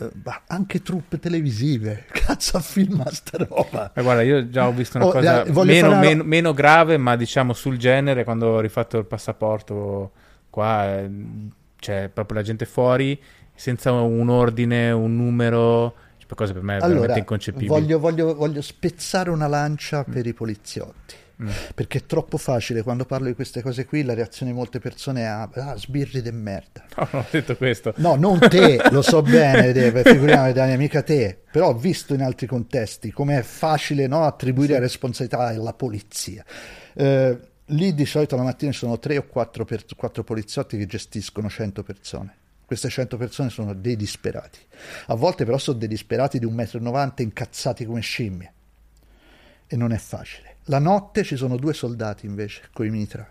eh, 0.00 0.10
anche 0.46 0.80
truppe 0.80 1.18
televisive. 1.18 2.06
Cazzo 2.10 2.56
a 2.56 2.60
filma 2.60 3.04
sta 3.10 3.36
roba. 3.36 3.92
Ma 3.94 4.02
guarda, 4.02 4.22
io 4.22 4.48
già 4.48 4.66
ho 4.66 4.72
visto 4.72 4.96
una 4.96 5.06
Oh, 5.08 5.10
cosa 5.12 5.44
eh, 5.44 5.50
voglio 5.52 5.72
meno, 5.72 5.88
una- 5.88 5.98
meno- 5.98 6.24
meno 6.24 6.54
grave, 6.54 6.96
ma 6.96 7.16
diciamo 7.16 7.52
sul 7.52 7.76
genere, 7.76 8.24
quando 8.24 8.46
ho 8.48 8.60
rifatto 8.60 8.96
il 8.96 9.04
passaporto 9.04 10.12
qua, 10.48 11.00
eh, 11.00 11.10
c'è 11.78 12.08
proprio 12.08 12.38
la 12.38 12.44
gente 12.44 12.64
fuori, 12.64 13.20
senza 13.54 13.92
un 13.92 14.30
ordine, 14.30 14.90
un 14.90 15.16
numero, 15.16 15.94
cioè, 16.16 16.34
cose 16.34 16.54
per 16.54 16.62
me 16.62 16.74
veramente 16.76 17.02
Allora, 17.02 17.18
inconcepibili. 17.18 17.68
voglio, 17.68 17.98
voglio- 17.98 18.34
voglio 18.34 18.62
spezzare 18.62 19.28
una 19.28 19.48
lancia 19.48 20.02
per 20.02 20.26
i 20.26 20.32
poliziotti. 20.32 21.16
Mm. 21.40 21.48
Perché 21.74 21.98
è 21.98 22.06
troppo 22.06 22.36
facile 22.36 22.82
quando 22.82 23.04
parlo 23.04 23.26
di 23.26 23.34
queste 23.34 23.62
cose 23.62 23.84
qui. 23.84 24.02
La 24.02 24.14
reazione 24.14 24.52
di 24.52 24.58
molte 24.58 24.78
persone 24.78 25.22
è: 25.22 25.24
ah, 25.24 25.76
sbirri 25.76 26.22
de 26.22 26.32
merda. 26.32 26.84
No, 27.02 27.08
non 27.10 27.22
ho 27.22 27.26
detto 27.30 27.56
questo. 27.56 27.94
No, 27.96 28.14
non 28.16 28.38
te, 28.38 28.80
lo 28.90 29.02
so 29.02 29.22
bene, 29.22 29.72
te, 29.72 30.02
figuriamoci 30.04 30.52
da 30.52 30.66
mica 30.76 31.02
te, 31.02 31.38
però 31.50 31.68
ho 31.68 31.74
visto 31.74 32.14
in 32.14 32.22
altri 32.22 32.46
contesti 32.46 33.10
come 33.10 33.38
è 33.38 33.42
facile 33.42 34.06
no, 34.06 34.24
attribuire 34.24 34.74
la 34.74 34.80
responsabilità 34.80 35.38
alla 35.38 35.72
polizia. 35.72 36.44
Eh, 36.94 37.38
lì 37.66 37.94
di 37.94 38.06
solito 38.06 38.36
la 38.36 38.42
mattina 38.42 38.72
ci 38.72 38.78
sono 38.78 38.98
tre 38.98 39.18
o 39.18 39.26
quattro, 39.26 39.64
per- 39.64 39.84
quattro 39.96 40.24
poliziotti 40.24 40.76
che 40.76 40.86
gestiscono 40.86 41.48
100 41.48 41.82
persone. 41.82 42.36
Queste 42.64 42.88
100 42.88 43.16
persone 43.16 43.50
sono 43.50 43.74
dei 43.74 43.96
disperati. 43.96 44.58
A 45.06 45.14
volte 45.14 45.44
però 45.44 45.58
sono 45.58 45.78
dei 45.78 45.88
disperati 45.88 46.38
di 46.38 46.46
1,90 46.46 46.80
m 46.82 47.12
incazzati 47.18 47.84
come 47.84 48.00
scimmie. 48.00 48.52
E 49.66 49.76
non 49.76 49.92
è 49.92 49.98
facile. 49.98 50.51
La 50.66 50.78
notte 50.78 51.24
ci 51.24 51.34
sono 51.34 51.56
due 51.56 51.74
soldati 51.74 52.26
invece, 52.26 52.68
coi 52.72 52.88
mitra. 52.88 53.28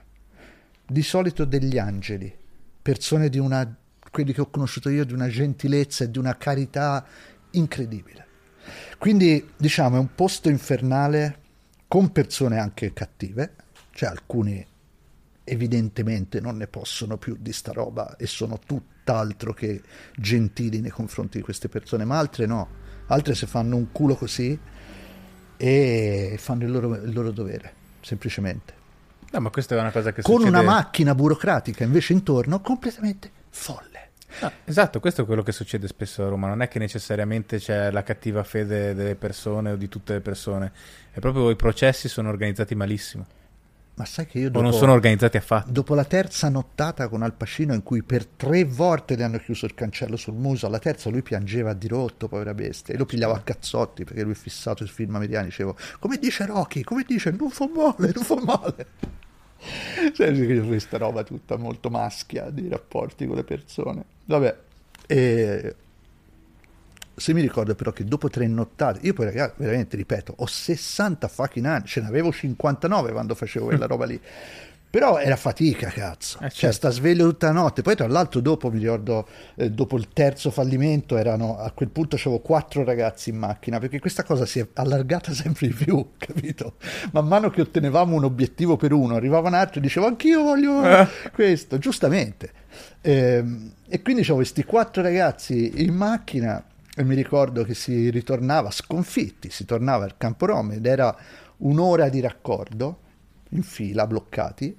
Di 0.85 1.01
solito 1.01 1.45
degli 1.45 1.77
angeli, 1.77 2.33
persone 2.81 3.29
di 3.29 3.39
una, 3.39 3.73
quelli 4.11 4.33
che 4.33 4.41
ho 4.41 4.49
conosciuto 4.49 4.89
io, 4.89 5.05
di 5.05 5.13
una 5.13 5.29
gentilezza 5.29 6.03
e 6.03 6.11
di 6.11 6.17
una 6.17 6.35
carità 6.35 7.05
incredibile. 7.51 8.27
Quindi, 8.97 9.49
diciamo, 9.55 9.95
è 9.95 9.99
un 9.99 10.13
posto 10.13 10.49
infernale 10.49 11.39
con 11.87 12.11
persone 12.11 12.59
anche 12.59 12.91
cattive, 12.91 13.55
cioè 13.91 14.09
alcuni 14.09 14.65
evidentemente 15.43 16.39
non 16.39 16.57
ne 16.57 16.67
possono 16.67 17.17
più 17.17 17.37
di 17.39 17.51
sta 17.53 17.71
roba 17.71 18.15
e 18.17 18.27
sono 18.27 18.59
tutt'altro 18.59 19.53
che 19.53 19.81
gentili 20.15 20.81
nei 20.81 20.91
confronti 20.91 21.37
di 21.37 21.43
queste 21.43 21.69
persone, 21.69 22.03
ma 22.03 22.17
altre 22.17 22.45
no, 22.45 22.67
altre 23.07 23.35
si 23.35 23.45
fanno 23.45 23.77
un 23.77 23.91
culo 23.91 24.15
così 24.15 24.59
e 25.61 26.37
fanno 26.39 26.63
il 26.63 26.71
loro, 26.71 26.95
il 26.95 27.13
loro 27.13 27.29
dovere, 27.29 27.71
semplicemente. 28.01 28.73
No, 29.29 29.39
ma 29.41 29.51
questa 29.51 29.75
è 29.75 29.79
una 29.79 29.91
cosa 29.91 30.11
che 30.11 30.23
Con 30.23 30.39
succede... 30.39 30.57
una 30.57 30.63
macchina 30.63 31.13
burocratica 31.13 31.83
invece 31.83 32.13
intorno 32.13 32.61
completamente 32.61 33.29
folle. 33.49 34.09
Ah, 34.39 34.51
esatto, 34.65 34.99
questo 34.99 35.21
è 35.21 35.25
quello 35.25 35.43
che 35.43 35.51
succede 35.51 35.85
spesso 35.87 36.25
a 36.25 36.29
Roma. 36.29 36.47
Non 36.47 36.63
è 36.63 36.67
che 36.67 36.79
necessariamente 36.79 37.59
c'è 37.59 37.91
la 37.91 38.01
cattiva 38.01 38.43
fede 38.43 38.95
delle 38.95 39.13
persone 39.13 39.73
o 39.73 39.75
di 39.75 39.87
tutte 39.87 40.13
le 40.13 40.21
persone, 40.21 40.71
è 41.11 41.19
proprio 41.19 41.51
i 41.51 41.55
processi 41.55 42.09
sono 42.09 42.29
organizzati 42.29 42.73
malissimo. 42.73 43.27
Ma 43.93 44.05
sai 44.05 44.25
che 44.25 44.39
io 44.39 44.47
O 44.47 44.51
dopo, 44.51 44.63
non 44.63 44.73
sono 44.73 44.93
organizzati 44.93 45.37
affatto. 45.37 45.69
dopo 45.69 45.93
la 45.93 46.05
terza 46.05 46.49
nottata 46.49 47.07
con 47.07 47.21
Al 47.21 47.33
Pacino 47.33 47.73
in 47.73 47.83
cui 47.83 48.01
per 48.01 48.25
tre 48.25 48.63
volte 48.63 49.15
le 49.15 49.23
hanno 49.23 49.37
chiuso 49.37 49.65
il 49.65 49.73
cancello 49.73 50.15
sul 50.15 50.33
muso, 50.33 50.65
alla 50.65 50.79
terza 50.79 51.09
lui 51.09 51.21
piangeva 51.21 51.71
a 51.71 51.73
dirotto, 51.73 52.27
povera 52.27 52.53
bestia, 52.53 52.93
e 52.93 52.97
lo 52.97 53.05
pigliavo 53.05 53.33
a 53.33 53.41
cazzotti 53.41 54.03
perché 54.03 54.23
lui 54.23 54.31
è 54.31 54.35
fissato 54.35 54.85
sui 54.85 54.95
film 54.95 55.15
americani, 55.15 55.47
dicevo, 55.47 55.75
come 55.99 56.17
dice 56.17 56.45
Rocky, 56.45 56.81
come 56.81 57.03
dice, 57.05 57.31
non 57.31 57.49
fa 57.49 57.67
male, 57.67 58.11
non 58.13 58.23
fa 58.23 58.41
male. 58.41 58.87
Sai 60.13 60.33
che 60.33 60.53
io 60.53 60.65
questa 60.65 60.97
roba 60.97 61.23
tutta 61.23 61.57
molto 61.57 61.89
maschia 61.89 62.49
di 62.49 62.67
rapporti 62.67 63.27
con 63.27 63.35
le 63.35 63.43
persone. 63.43 64.03
Vabbè, 64.25 64.57
e 65.05 65.75
se 67.15 67.33
mi 67.33 67.41
ricordo 67.41 67.75
però 67.75 67.91
che 67.91 68.03
dopo 68.05 68.29
tre 68.29 68.47
nottate, 68.47 68.99
io 69.03 69.13
poi 69.13 69.25
ragazzi, 69.25 69.53
veramente 69.57 69.95
ripeto, 69.95 70.33
ho 70.37 70.45
60 70.45 71.27
fucking 71.27 71.65
anni, 71.65 71.85
ce 71.85 72.01
n'avevo 72.01 72.31
59 72.31 73.11
quando 73.11 73.35
facevo 73.35 73.65
quella 73.67 73.85
roba 73.85 74.05
lì. 74.05 74.19
Però 74.91 75.17
era 75.19 75.37
fatica, 75.37 75.87
cazzo. 75.87 76.35
Eh, 76.39 76.49
Cioè, 76.49 76.51
certo. 76.51 76.75
sta 76.75 76.89
sveglio 76.89 77.25
tutta 77.29 77.47
la 77.47 77.53
notte. 77.53 77.81
Poi, 77.81 77.95
tra 77.95 78.07
l'altro, 78.09 78.41
dopo 78.41 78.69
mi 78.69 78.77
ricordo, 78.79 79.25
eh, 79.55 79.71
dopo 79.71 79.95
il 79.95 80.09
terzo 80.11 80.51
fallimento, 80.51 81.15
erano 81.15 81.57
a 81.57 81.71
quel 81.71 81.87
punto 81.87 82.17
avevo 82.17 82.39
quattro 82.39 82.83
ragazzi 82.83 83.29
in 83.29 83.37
macchina 83.37 83.79
perché 83.79 83.99
questa 84.01 84.23
cosa 84.25 84.45
si 84.45 84.59
è 84.59 84.67
allargata 84.73 85.31
sempre 85.33 85.67
di 85.67 85.73
più, 85.73 86.09
capito? 86.17 86.73
Man 87.13 87.25
mano 87.25 87.49
che 87.49 87.61
ottenevamo 87.61 88.13
un 88.17 88.25
obiettivo 88.25 88.75
per 88.75 88.91
uno, 88.91 89.15
arrivava 89.15 89.47
un 89.47 89.53
altro 89.53 89.79
e 89.79 89.81
dicevo 89.83 90.07
anch'io 90.07 90.43
voglio 90.43 90.83
Eh. 90.83 91.07
questo, 91.31 91.77
giustamente. 91.77 92.51
Ehm, 92.99 93.71
e 93.87 94.01
quindi 94.01 94.21
avevo 94.23 94.35
questi 94.37 94.65
quattro 94.65 95.01
ragazzi 95.01 95.83
in 95.85 95.93
macchina 95.93 96.61
e 96.95 97.03
mi 97.03 97.15
ricordo 97.15 97.63
che 97.63 97.73
si 97.73 98.09
ritornava 98.09 98.69
sconfitti, 98.69 99.49
si 99.49 99.65
tornava 99.65 100.03
al 100.03 100.17
Campo 100.17 100.45
Rom 100.45 100.71
ed 100.71 100.85
era 100.85 101.15
un'ora 101.57 102.09
di 102.09 102.19
raccordo 102.19 102.99
in 103.49 103.63
fila, 103.63 104.05
bloccati. 104.07 104.77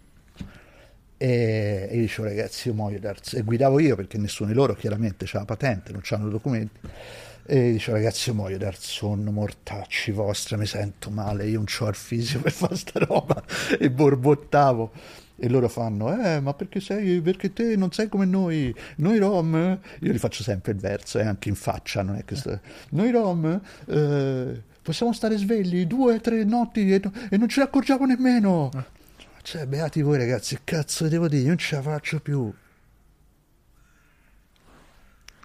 E, 1.16 1.88
e 1.90 1.98
dicevo 1.98 2.28
ragazzi 2.28 2.68
io 2.68 2.74
muoio 2.74 3.00
e 3.32 3.42
guidavo 3.42 3.78
io 3.78 3.94
perché 3.94 4.18
nessuno 4.18 4.48
di 4.48 4.54
loro 4.54 4.74
chiaramente 4.74 5.24
c'ha 5.24 5.38
la 5.38 5.44
patente, 5.44 5.92
non 5.92 6.00
c'hanno 6.02 6.28
documenti. 6.28 6.80
E 7.44 7.72
dicevo 7.72 7.96
ragazzi 7.96 8.28
io 8.28 8.34
muoio 8.34 8.58
dal 8.58 8.76
sonno, 8.76 9.30
mortacci 9.30 10.10
vostri, 10.10 10.56
mi 10.56 10.66
sento 10.66 11.10
male, 11.10 11.46
io 11.46 11.56
non 11.56 11.64
c'ho 11.64 11.88
il 11.88 11.94
fisico 11.94 12.42
per 12.42 12.52
fare 12.52 12.76
sta 12.76 12.98
roba. 12.98 13.42
E 13.78 13.90
borbottavo 13.90 14.92
e 15.42 15.48
loro 15.48 15.68
fanno 15.68 16.16
eh 16.24 16.38
ma 16.38 16.54
perché 16.54 16.78
sei 16.78 17.20
perché 17.20 17.52
te 17.52 17.74
non 17.74 17.90
sei 17.90 18.08
come 18.08 18.26
noi? 18.26 18.72
Noi 18.96 19.18
rom 19.18 19.56
eh?" 19.56 19.78
io 19.98 20.12
gli 20.12 20.18
faccio 20.18 20.44
sempre 20.44 20.70
il 20.70 20.78
verso 20.78 21.18
e 21.18 21.26
anche 21.26 21.48
in 21.48 21.56
faccia 21.56 22.02
non 22.02 22.14
è 22.14 22.24
che 22.24 22.36
sto- 22.36 22.60
noi 22.90 23.10
rom 23.10 23.60
eh, 23.86 24.62
possiamo 24.80 25.12
stare 25.12 25.36
svegli 25.36 25.84
due 25.86 26.20
tre 26.20 26.44
notti 26.44 26.92
e, 26.92 27.00
e 27.30 27.36
non 27.36 27.48
ce 27.48 27.60
ne 27.60 27.66
accorgiamo 27.66 28.04
nemmeno. 28.04 28.70
Cioè 29.42 29.66
beati 29.66 30.02
voi 30.02 30.18
ragazzi 30.18 30.54
che 30.62 30.76
cazzo 30.76 31.08
devo 31.08 31.26
dire? 31.26 31.42
Io 31.42 31.48
non 31.48 31.58
ce 31.58 31.74
la 31.74 31.82
faccio 31.82 32.20
più 32.20 32.52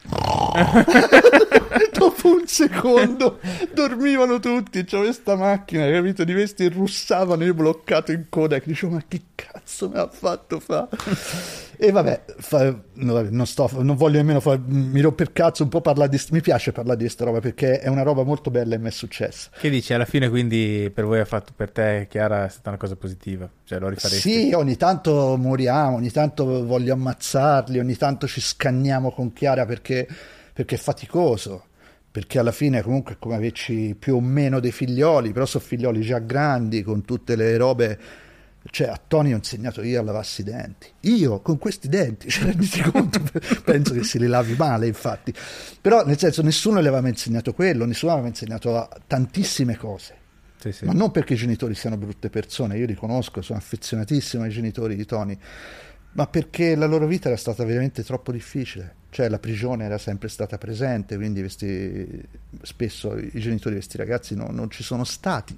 dopo 1.93 2.29
un 2.29 2.47
secondo 2.47 3.39
dormivano 3.73 4.39
tutti 4.39 4.83
c'avevo 4.83 5.09
questa 5.09 5.35
macchina 5.35 5.89
capito? 5.89 6.23
Di 6.23 6.33
questi 6.33 6.69
russavano 6.69 7.43
io 7.43 7.53
bloccato 7.53 8.11
in 8.11 8.25
coda 8.29 8.59
che 8.59 8.65
dicevo 8.67 8.93
ma 8.93 9.03
che 9.07 9.21
cazzo 9.35 9.89
mi 9.89 9.97
ha 9.97 10.07
fatto 10.07 10.59
fa 10.59 10.87
e 11.79 11.91
vabbè, 11.91 12.23
fa- 12.37 12.75
no, 12.93 13.13
vabbè, 13.13 13.29
non, 13.29 13.45
sto, 13.45 13.69
non 13.81 13.95
voglio 13.95 14.17
nemmeno 14.17 14.39
far, 14.39 14.59
mi 14.65 14.99
rompe 14.99 15.23
il 15.23 15.31
cazzo 15.31 15.61
un 15.61 15.69
po' 15.69 15.81
parlare 15.81 16.09
di 16.09 16.19
mi 16.31 16.41
piace 16.41 16.71
parlare 16.71 16.97
di 16.97 17.03
questa 17.03 17.23
roba 17.23 17.39
perché 17.39 17.79
è 17.79 17.87
una 17.87 18.01
roba 18.01 18.23
molto 18.23 18.49
bella 18.49 18.75
e 18.75 18.79
mi 18.79 18.87
è 18.87 18.91
successa 18.91 19.51
Che 19.57 19.69
dici? 19.69 19.93
Alla 19.93 20.05
fine 20.05 20.27
quindi 20.29 20.91
per 20.93 21.05
voi 21.05 21.19
ha 21.19 21.25
fatto, 21.25 21.53
per 21.55 21.69
te 21.69 22.07
Chiara 22.09 22.45
è 22.45 22.49
stata 22.49 22.69
una 22.69 22.79
cosa 22.79 22.95
positiva? 22.95 23.47
Cioè 23.63 23.79
lo 23.79 23.89
rifaresti? 23.89 24.29
Sì, 24.29 24.53
ogni 24.53 24.75
tanto 24.75 25.37
moriamo, 25.37 25.97
ogni 25.97 26.11
tanto 26.11 26.65
voglio 26.65 26.93
ammazzarli, 26.93 27.77
ogni 27.77 27.95
tanto 27.95 28.27
ci 28.27 28.41
scanniamo 28.41 29.11
con 29.11 29.31
Chiara 29.31 29.65
perché, 29.65 30.07
perché 30.53 30.75
è 30.75 30.79
faticoso. 30.79 31.65
Perché 32.09 32.39
alla 32.39 32.51
fine 32.51 32.81
comunque 32.81 33.13
è 33.13 33.17
come 33.19 33.35
averci 33.35 33.95
più 33.99 34.15
o 34.15 34.21
meno 34.21 34.59
dei 34.59 34.71
figlioli, 34.71 35.31
però 35.33 35.45
sono 35.45 35.63
figlioli 35.63 36.01
già 36.01 36.17
grandi, 36.17 36.81
con 36.81 37.03
tutte 37.03 37.35
le 37.35 37.55
robe. 37.57 37.99
Cioè, 38.69 38.87
a 38.87 38.99
Tony 39.05 39.33
ho 39.33 39.37
insegnato 39.37 39.81
io 39.81 39.99
a 39.99 40.03
lavarsi 40.03 40.41
i 40.41 40.43
denti. 40.43 40.87
Io 41.01 41.39
con 41.41 41.57
questi 41.57 41.87
denti, 41.87 42.29
cioè, 42.31 42.45
renditi 42.45 42.81
conto? 42.81 43.19
Penso 43.63 43.93
che 43.93 44.03
se 44.03 44.19
li 44.19 44.27
lavi 44.27 44.55
male, 44.55 44.87
infatti. 44.87 45.33
Però, 45.81 46.05
nel 46.05 46.17
senso, 46.17 46.41
nessuno 46.41 46.79
le 46.79 46.87
aveva 46.87 47.07
insegnato 47.07 47.53
quello, 47.53 47.85
nessuno 47.85 48.13
aveva 48.13 48.27
insegnato 48.27 48.89
tantissime 49.07 49.77
cose. 49.77 50.25
Sì, 50.59 50.71
sì. 50.71 50.85
Ma 50.85 50.93
non 50.93 51.11
perché 51.11 51.33
i 51.33 51.37
genitori 51.37 51.75
siano 51.75 51.97
brutte 51.97 52.29
persone, 52.29 52.77
io 52.77 52.85
li 52.85 52.95
conosco, 52.95 53.41
sono 53.41 53.59
affezionatissimo 53.59 54.43
ai 54.43 54.49
genitori 54.49 54.95
di 54.95 55.05
Tony, 55.05 55.37
ma 56.13 56.25
perché 56.25 56.75
la 56.75 56.87
loro 56.87 57.05
vita 57.05 57.27
era 57.27 57.37
stata 57.37 57.63
veramente 57.63 58.03
troppo 58.03 58.31
difficile. 58.31 58.95
Cioè 59.09 59.29
la 59.29 59.39
prigione 59.39 59.85
era 59.85 59.97
sempre 59.97 60.27
stata 60.27 60.57
presente, 60.57 61.15
quindi 61.15 61.39
questi, 61.41 62.21
spesso 62.61 63.15
i 63.17 63.39
genitori 63.39 63.75
di 63.75 63.81
questi 63.81 63.97
ragazzi 63.97 64.35
no- 64.35 64.49
non 64.51 64.69
ci 64.69 64.83
sono 64.83 65.03
stati 65.03 65.57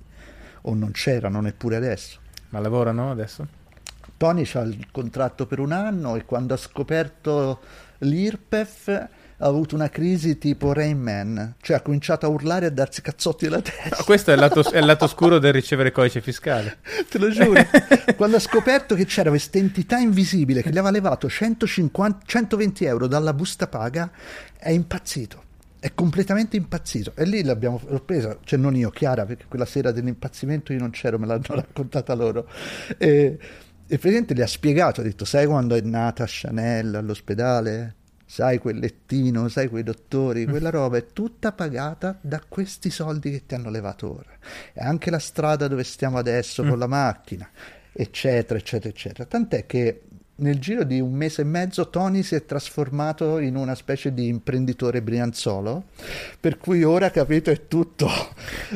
o 0.63 0.73
non 0.73 0.91
c'erano 0.91 1.39
neppure 1.41 1.77
adesso. 1.77 2.19
Ma 2.49 2.59
lavorano 2.59 3.11
adesso? 3.11 3.47
Tony 4.17 4.47
ha 4.53 4.59
il 4.61 4.87
contratto 4.91 5.45
per 5.45 5.59
un 5.59 5.71
anno 5.71 6.15
e 6.15 6.25
quando 6.25 6.53
ha 6.53 6.57
scoperto 6.57 7.59
l'IRPEF 7.99 9.07
ha 9.41 9.47
avuto 9.47 9.75
una 9.75 9.89
crisi 9.89 10.37
tipo 10.37 10.73
Rain 10.73 10.99
Man, 10.99 11.55
cioè 11.61 11.77
ha 11.77 11.81
cominciato 11.81 12.25
a 12.25 12.29
urlare 12.29 12.65
e 12.65 12.67
a 12.67 12.71
darsi 12.71 13.01
cazzotti 13.01 13.45
della 13.45 13.61
testa. 13.61 13.95
No, 13.97 14.03
questo 14.03 14.31
è 14.31 14.33
il, 14.33 14.39
lato, 14.41 14.69
è 14.69 14.77
il 14.77 14.85
lato 14.85 15.07
scuro 15.07 15.39
del 15.39 15.53
ricevere 15.53 15.91
codice 15.91 16.19
fiscale. 16.19 16.79
Te 17.09 17.17
lo 17.17 17.29
giuro. 17.29 17.65
Quando 18.17 18.35
ha 18.35 18.39
scoperto 18.41 18.95
che 18.95 19.05
c'era 19.05 19.29
questa 19.29 19.57
entità 19.57 19.97
invisibile 19.97 20.61
che 20.61 20.69
gli 20.69 20.77
aveva 20.77 20.91
levato 20.91 21.29
150, 21.29 22.25
120 22.25 22.83
euro 22.83 23.07
dalla 23.07 23.33
busta 23.33 23.67
paga, 23.67 24.11
è 24.57 24.71
impazzito. 24.71 25.43
È 25.79 25.93
completamente 25.93 26.57
impazzito. 26.57 27.13
E 27.15 27.25
lì 27.25 27.43
l'abbiamo 27.43 27.79
l'ho 27.87 28.01
presa, 28.01 28.37
cioè 28.43 28.59
non 28.59 28.75
io, 28.75 28.89
Chiara, 28.89 29.25
perché 29.25 29.45
quella 29.47 29.65
sera 29.65 29.91
dell'impazzimento 29.91 30.73
io 30.73 30.79
non 30.79 30.89
c'ero, 30.89 31.17
me 31.17 31.25
l'hanno 31.25 31.43
raccontata 31.55 32.13
loro. 32.13 32.49
E, 32.97 33.37
e 33.91 33.97
praticamente 33.97 34.33
le 34.33 34.43
ha 34.43 34.47
spiegato, 34.47 35.01
ha 35.01 35.03
detto, 35.03 35.25
sai 35.25 35.45
quando 35.45 35.75
è 35.75 35.81
nata 35.81 36.25
Chanel 36.27 36.95
all'ospedale? 36.95 37.95
sai 38.29 38.59
quel 38.59 38.77
lettino, 38.77 39.47
sai 39.47 39.67
quei 39.69 39.81
dottori, 39.81 40.45
mm. 40.45 40.49
quella 40.51 40.69
roba 40.69 40.97
è 40.97 41.07
tutta 41.07 41.51
pagata 41.51 42.15
da 42.21 42.39
questi 42.47 42.91
soldi 42.91 43.31
che 43.31 43.47
ti 43.47 43.55
hanno 43.55 43.71
levato 43.71 44.17
ora. 44.19 44.29
E 44.71 44.81
anche 44.81 45.09
la 45.09 45.17
strada 45.17 45.67
dove 45.67 45.83
stiamo 45.83 46.19
adesso 46.19 46.61
con 46.61 46.75
mm. 46.75 46.79
la 46.79 46.85
macchina, 46.85 47.49
eccetera, 47.91 48.59
eccetera, 48.59 48.89
eccetera. 48.89 49.25
Tant'è 49.25 49.65
che 49.65 50.03
nel 50.39 50.59
giro 50.59 50.83
di 50.83 50.99
un 50.99 51.13
mese 51.13 51.41
e 51.41 51.45
mezzo 51.45 51.89
Tony 51.89 52.23
si 52.23 52.35
è 52.35 52.45
trasformato 52.45 53.39
in 53.39 53.55
una 53.55 53.75
specie 53.75 54.13
di 54.13 54.27
imprenditore 54.27 55.01
brianzolo, 55.01 55.85
per 56.39 56.57
cui 56.57 56.83
ora, 56.83 57.11
capito, 57.11 57.49
è 57.49 57.67
tutto. 57.67 58.09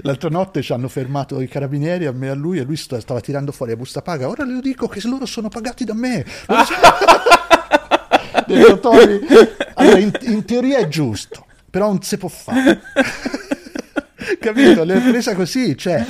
L'altra 0.01 0.29
notte 0.29 0.61
ci 0.61 0.73
hanno 0.73 0.87
fermato 0.87 1.41
i 1.41 1.47
carabinieri 1.47 2.05
a 2.05 2.11
me 2.11 2.27
e 2.27 2.29
a 2.29 2.33
lui 2.33 2.59
e 2.59 2.63
lui 2.63 2.75
stava 2.75 3.19
tirando 3.19 3.51
fuori 3.51 3.71
la 3.71 3.77
busta 3.77 4.01
paga. 4.01 4.27
Ora 4.27 4.43
le 4.43 4.59
dico 4.61 4.87
che 4.87 5.01
loro 5.07 5.25
sono 5.25 5.49
pagati 5.49 5.83
da 5.83 5.93
me. 5.93 6.25
Ah. 6.47 6.65
detto 8.45 8.79
Tony, 8.79 9.19
allora, 9.75 9.97
in, 9.97 10.11
in, 10.21 10.45
teoria 10.45 10.79
è 10.79 10.87
giusto, 10.87 11.45
però 11.69 11.87
non 11.87 12.01
si 12.01 12.17
può 12.17 12.29
fare. 12.29 12.81
Capito? 14.39 14.83
L'ha 14.83 14.99
presa 14.99 15.35
così, 15.35 15.77
cioè, 15.77 16.05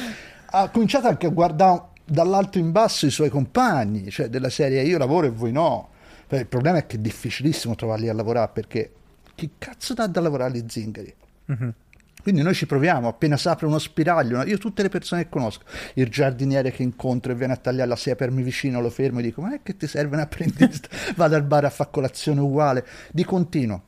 ha 0.46 0.70
cominciato 0.70 1.08
anche 1.08 1.28
a 1.28 1.30
guardare 1.30 1.92
dall'alto 2.06 2.58
in 2.58 2.72
basso 2.72 3.06
i 3.06 3.12
suoi 3.12 3.30
compagni, 3.30 4.10
cioè 4.10 4.28
della 4.28 4.50
serie 4.50 4.82
io 4.84 4.98
lavoro 4.98 5.28
e 5.28 5.30
voi 5.30 5.52
no. 5.52 5.90
Il 6.30 6.48
problema 6.48 6.80
è 6.80 6.88
che 6.88 6.98
è 6.98 7.00
difficilissimo 7.00 7.76
trovarli 7.76 8.10
a 8.10 8.14
lavorare 8.14 8.50
perché 8.52 8.92
chi 9.36 9.52
cazzo 9.58 9.94
dà 9.94 10.08
da 10.08 10.22
lavorare 10.22 10.52
agli 10.52 10.66
zingari? 10.68 11.14
Mm-hmm. 11.52 11.70
Quindi 12.24 12.42
noi 12.42 12.54
ci 12.54 12.66
proviamo, 12.66 13.10
appena 13.10 13.36
si 13.36 13.50
apre 13.50 13.66
uno 13.66 13.78
spiraglio, 13.78 14.44
io 14.46 14.58
tutte 14.58 14.82
le 14.82 14.88
persone 14.88 15.24
che 15.24 15.30
conosco, 15.30 15.64
il 15.96 16.08
giardiniere 16.08 16.72
che 16.72 16.82
incontro 16.82 17.34
e 17.34 17.36
viene 17.36 17.52
a 17.52 17.58
tagliare 17.58 17.90
la 17.90 17.98
siepermi 17.98 18.42
vicino, 18.42 18.80
lo 18.80 18.90
fermo 18.90 19.20
e 19.20 19.24
dico, 19.24 19.42
ma 19.42 19.54
è 19.54 19.60
che 19.62 19.76
ti 19.76 19.88
serve 19.88 20.16
un 20.16 20.22
apprendista? 20.22 20.88
Vado 21.18 21.36
al 21.36 21.44
bar 21.44 21.66
a 21.66 21.70
fare 21.70 21.90
colazione 21.92 22.40
uguale, 22.40 22.86
di 23.12 23.26
continuo. 23.26 23.84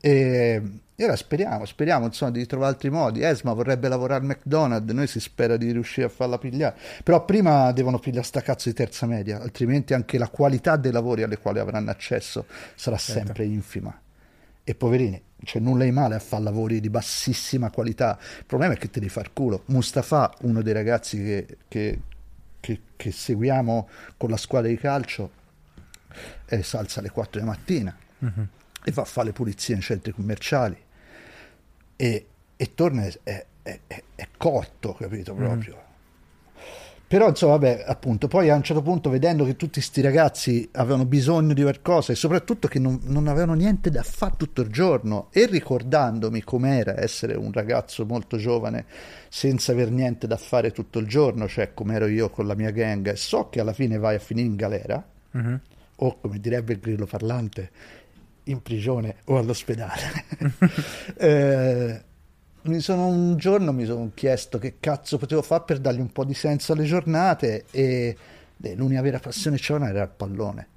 E, 0.00 0.62
e 0.96 1.04
ora 1.04 1.16
speriamo, 1.16 1.64
speriamo 1.64 2.06
insomma 2.06 2.30
di 2.30 2.46
trovare 2.46 2.72
altri 2.72 2.88
modi. 2.88 3.22
Esma 3.22 3.52
vorrebbe 3.52 3.88
lavorare 3.88 4.20
al 4.20 4.26
McDonald's, 4.26 4.92
noi 4.92 5.08
si 5.08 5.18
spera 5.18 5.56
di 5.56 5.72
riuscire 5.72 6.06
a 6.06 6.08
farla 6.08 6.38
pigliare. 6.38 6.76
Però 7.02 7.24
prima 7.24 7.72
devono 7.72 7.98
pigliare 7.98 8.24
sta 8.24 8.40
cazzo 8.42 8.68
di 8.68 8.76
terza 8.76 9.04
media, 9.06 9.40
altrimenti 9.40 9.92
anche 9.92 10.18
la 10.18 10.28
qualità 10.28 10.76
dei 10.76 10.92
lavori 10.92 11.24
alle 11.24 11.38
quali 11.38 11.58
avranno 11.58 11.90
accesso 11.90 12.46
sarà 12.76 12.96
certo. 12.96 13.24
sempre 13.24 13.44
infima. 13.44 14.00
E 14.62 14.74
poverini, 14.76 15.20
c'è 15.42 15.58
nulla 15.58 15.82
di 15.82 15.90
male 15.90 16.14
a 16.14 16.20
fare 16.20 16.44
lavori 16.44 16.78
di 16.78 16.88
bassissima 16.90 17.70
qualità. 17.70 18.16
Il 18.38 18.44
problema 18.46 18.74
è 18.74 18.76
che 18.76 18.88
te 18.88 19.00
devi 19.00 19.10
far 19.10 19.32
culo. 19.32 19.62
Mustafa, 19.66 20.32
uno 20.42 20.62
dei 20.62 20.72
ragazzi 20.72 21.20
che, 21.20 21.56
che, 21.66 22.00
che, 22.60 22.80
che 22.94 23.10
seguiamo 23.10 23.88
con 24.16 24.30
la 24.30 24.36
squadra 24.36 24.70
di 24.70 24.76
calcio, 24.76 25.42
eh, 26.46 26.62
salza 26.62 27.00
alle 27.00 27.10
4 27.10 27.40
di 27.40 27.46
mattina 27.46 27.96
uh-huh. 28.20 28.46
e 28.84 28.92
va 28.92 29.02
a 29.02 29.04
fare 29.04 29.26
le 29.26 29.32
pulizie 29.32 29.74
in 29.74 29.80
centri 29.80 30.12
commerciali 30.12 30.82
e, 31.96 32.26
e 32.56 32.74
torna 32.74 33.04
è, 33.22 33.46
è, 33.62 33.80
è, 34.14 34.28
cotto, 34.36 34.94
capito 34.94 35.34
proprio. 35.34 35.74
Uh-huh. 35.74 35.82
Però 37.06 37.28
insomma, 37.28 37.52
vabbè, 37.52 37.84
appunto, 37.86 38.28
poi 38.28 38.50
a 38.50 38.56
un 38.56 38.62
certo 38.62 38.82
punto 38.82 39.08
vedendo 39.08 39.44
che 39.44 39.56
tutti 39.56 39.74
questi 39.74 40.00
ragazzi 40.00 40.68
avevano 40.72 41.04
bisogno 41.04 41.52
di 41.52 41.62
qualcosa 41.62 42.12
e 42.12 42.16
soprattutto 42.16 42.66
che 42.66 42.78
non, 42.78 42.98
non 43.04 43.28
avevano 43.28 43.54
niente 43.54 43.90
da 43.90 44.02
fare 44.02 44.34
tutto 44.36 44.62
il 44.62 44.68
giorno 44.68 45.28
e 45.30 45.46
ricordandomi 45.46 46.42
com'era 46.42 46.98
essere 47.00 47.36
un 47.36 47.52
ragazzo 47.52 48.04
molto 48.04 48.36
giovane 48.36 48.86
senza 49.28 49.72
aver 49.72 49.90
niente 49.90 50.26
da 50.26 50.36
fare 50.36 50.72
tutto 50.72 50.98
il 50.98 51.06
giorno, 51.06 51.46
cioè 51.46 51.72
come 51.72 51.94
ero 51.94 52.06
io 52.06 52.30
con 52.30 52.46
la 52.46 52.54
mia 52.54 52.70
gang, 52.70 53.12
so 53.12 53.48
che 53.48 53.60
alla 53.60 53.74
fine 53.74 53.98
vai 53.98 54.16
a 54.16 54.20
finire 54.20 54.48
in 54.48 54.56
galera, 54.56 55.06
uh-huh. 55.30 55.60
o 55.96 56.18
come 56.20 56.40
direbbe 56.40 56.72
il 56.72 56.80
grillo 56.80 57.06
parlante, 57.06 57.70
in 58.44 58.62
prigione 58.62 59.16
o 59.24 59.38
all'ospedale. 59.38 60.24
eh, 61.16 62.02
mi 62.62 62.80
sono 62.80 63.06
un 63.06 63.36
giorno 63.36 63.72
mi 63.72 63.84
sono 63.84 64.10
chiesto 64.14 64.58
che 64.58 64.76
cazzo 64.80 65.18
potevo 65.18 65.42
fare 65.42 65.64
per 65.66 65.80
dargli 65.80 66.00
un 66.00 66.12
po' 66.12 66.24
di 66.24 66.34
senso 66.34 66.72
alle 66.72 66.84
giornate 66.84 67.66
e 67.70 68.16
beh, 68.56 68.74
l'unica 68.74 69.02
vera 69.02 69.18
passione 69.18 69.56
che 69.56 69.62
c'era 69.62 69.88
era 69.88 70.02
il 70.02 70.12
pallone. 70.14 70.68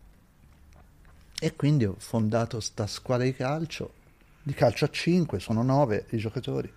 E 1.40 1.56
quindi 1.56 1.86
ho 1.86 1.96
fondato 1.98 2.60
sta 2.60 2.88
squadra 2.88 3.26
di 3.26 3.34
calcio, 3.34 3.92
di 4.42 4.54
calcio 4.54 4.86
a 4.86 4.90
5, 4.90 5.40
sono 5.40 5.62
9 5.62 6.06
i 6.10 6.18
giocatori, 6.18 6.72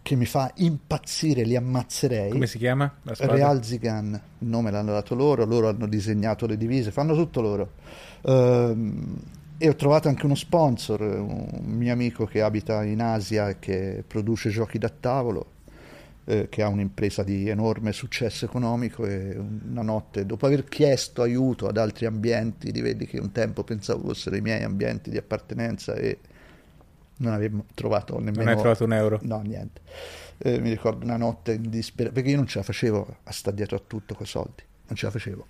che 0.00 0.16
mi 0.16 0.24
fa 0.24 0.50
impazzire, 0.56 1.42
li 1.42 1.56
ammazzerei. 1.56 2.30
Come 2.30 2.46
si 2.46 2.56
chiama? 2.56 2.90
Real 3.02 3.62
Zigan, 3.62 4.20
il 4.38 4.48
nome 4.48 4.70
l'hanno 4.70 4.92
dato 4.92 5.14
loro, 5.14 5.44
loro 5.44 5.68
hanno 5.68 5.86
disegnato 5.86 6.46
le 6.46 6.56
divise, 6.56 6.90
fanno 6.90 7.14
tutto 7.14 7.42
loro. 7.42 7.72
Um, 8.22 9.18
e 9.62 9.68
ho 9.68 9.76
trovato 9.76 10.08
anche 10.08 10.24
uno 10.24 10.34
sponsor, 10.34 11.02
un 11.02 11.60
mio 11.64 11.92
amico 11.92 12.24
che 12.24 12.40
abita 12.40 12.82
in 12.82 13.02
Asia 13.02 13.50
e 13.50 13.58
che 13.58 14.02
produce 14.06 14.48
giochi 14.48 14.78
da 14.78 14.88
tavolo, 14.88 15.50
eh, 16.24 16.48
che 16.48 16.62
ha 16.62 16.68
un'impresa 16.68 17.22
di 17.22 17.46
enorme 17.46 17.92
successo 17.92 18.46
economico 18.46 19.04
e 19.04 19.36
una 19.36 19.82
notte, 19.82 20.24
dopo 20.24 20.46
aver 20.46 20.64
chiesto 20.64 21.20
aiuto 21.20 21.68
ad 21.68 21.76
altri 21.76 22.06
ambienti, 22.06 22.72
di 22.72 22.80
vedi 22.80 23.04
che 23.04 23.18
un 23.18 23.32
tempo 23.32 23.62
pensavo 23.62 24.08
fossero 24.08 24.34
i 24.34 24.40
miei 24.40 24.62
ambienti 24.62 25.10
di 25.10 25.18
appartenenza 25.18 25.92
e 25.94 26.20
non 27.18 27.34
avevo 27.34 27.66
trovato 27.74 28.18
nemmeno... 28.18 28.44
Non 28.44 28.54
hai 28.54 28.56
trovato 28.56 28.84
un 28.84 28.94
euro? 28.94 29.18
No, 29.24 29.42
niente. 29.42 29.82
Eh, 30.38 30.58
mi 30.58 30.70
ricordo 30.70 31.04
una 31.04 31.18
notte 31.18 31.52
in 31.52 31.68
disperazione, 31.68 32.12
perché 32.14 32.30
io 32.30 32.36
non 32.36 32.46
ce 32.46 32.60
la 32.60 32.64
facevo 32.64 33.16
a 33.24 33.30
stare 33.30 33.56
dietro 33.56 33.76
a 33.76 33.82
tutto 33.86 34.14
con 34.14 34.24
i 34.24 34.28
soldi, 34.28 34.62
non 34.86 34.96
ce 34.96 35.04
la 35.04 35.12
facevo. 35.12 35.46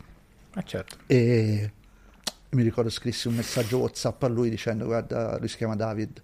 Ah, 0.55 0.63
certo. 0.63 0.97
E 1.07 1.71
mi 2.51 2.63
ricordo 2.63 2.91
scrissi 2.91 3.29
un 3.29 3.35
messaggio 3.35 3.79
whatsapp 3.79 4.23
a 4.23 4.29
lui 4.29 4.51
dicendo 4.51 4.87
guarda 4.87 5.39
lui 5.39 5.49
si 5.49 5.57
chiama 5.57 5.77
David. 5.77 6.23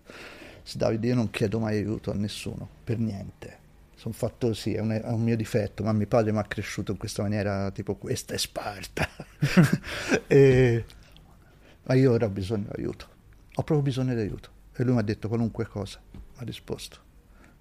David 0.75 1.05
io 1.05 1.15
non 1.15 1.31
chiedo 1.31 1.61
mai 1.61 1.77
aiuto 1.77 2.11
a 2.11 2.15
nessuno 2.15 2.69
per 2.83 2.99
niente. 2.99 3.65
Sono 3.95 4.13
fatto 4.13 4.49
così 4.49 4.75
è 4.75 4.81
un, 4.81 4.91
è 4.91 5.09
un 5.09 5.23
mio 5.23 5.37
difetto 5.37 5.83
ma 5.83 5.93
mio 5.93 6.07
padre 6.07 6.33
mi 6.33 6.39
ha 6.39 6.45
cresciuto 6.45 6.93
in 6.93 6.99
questa 6.99 7.23
maniera 7.23 7.71
tipo 7.71 7.97
questa 7.97 8.35
è 8.35 8.39
Sparta. 8.39 9.09
E, 10.27 10.85
ma 11.85 11.95
io 11.95 12.13
ora 12.13 12.27
ho 12.27 12.31
bisogno 12.31 12.69
di 12.75 12.83
aiuto. 12.83 13.09
Ho 13.55 13.63
proprio 13.63 13.83
bisogno 13.83 14.15
di 14.15 14.21
aiuto. 14.21 14.51
E 14.75 14.83
lui 14.83 14.95
mi 14.95 14.99
ha 14.99 15.03
detto 15.03 15.29
qualunque 15.29 15.67
cosa 15.67 16.01
mi 16.13 16.21
ha 16.37 16.45
risposto 16.45 17.06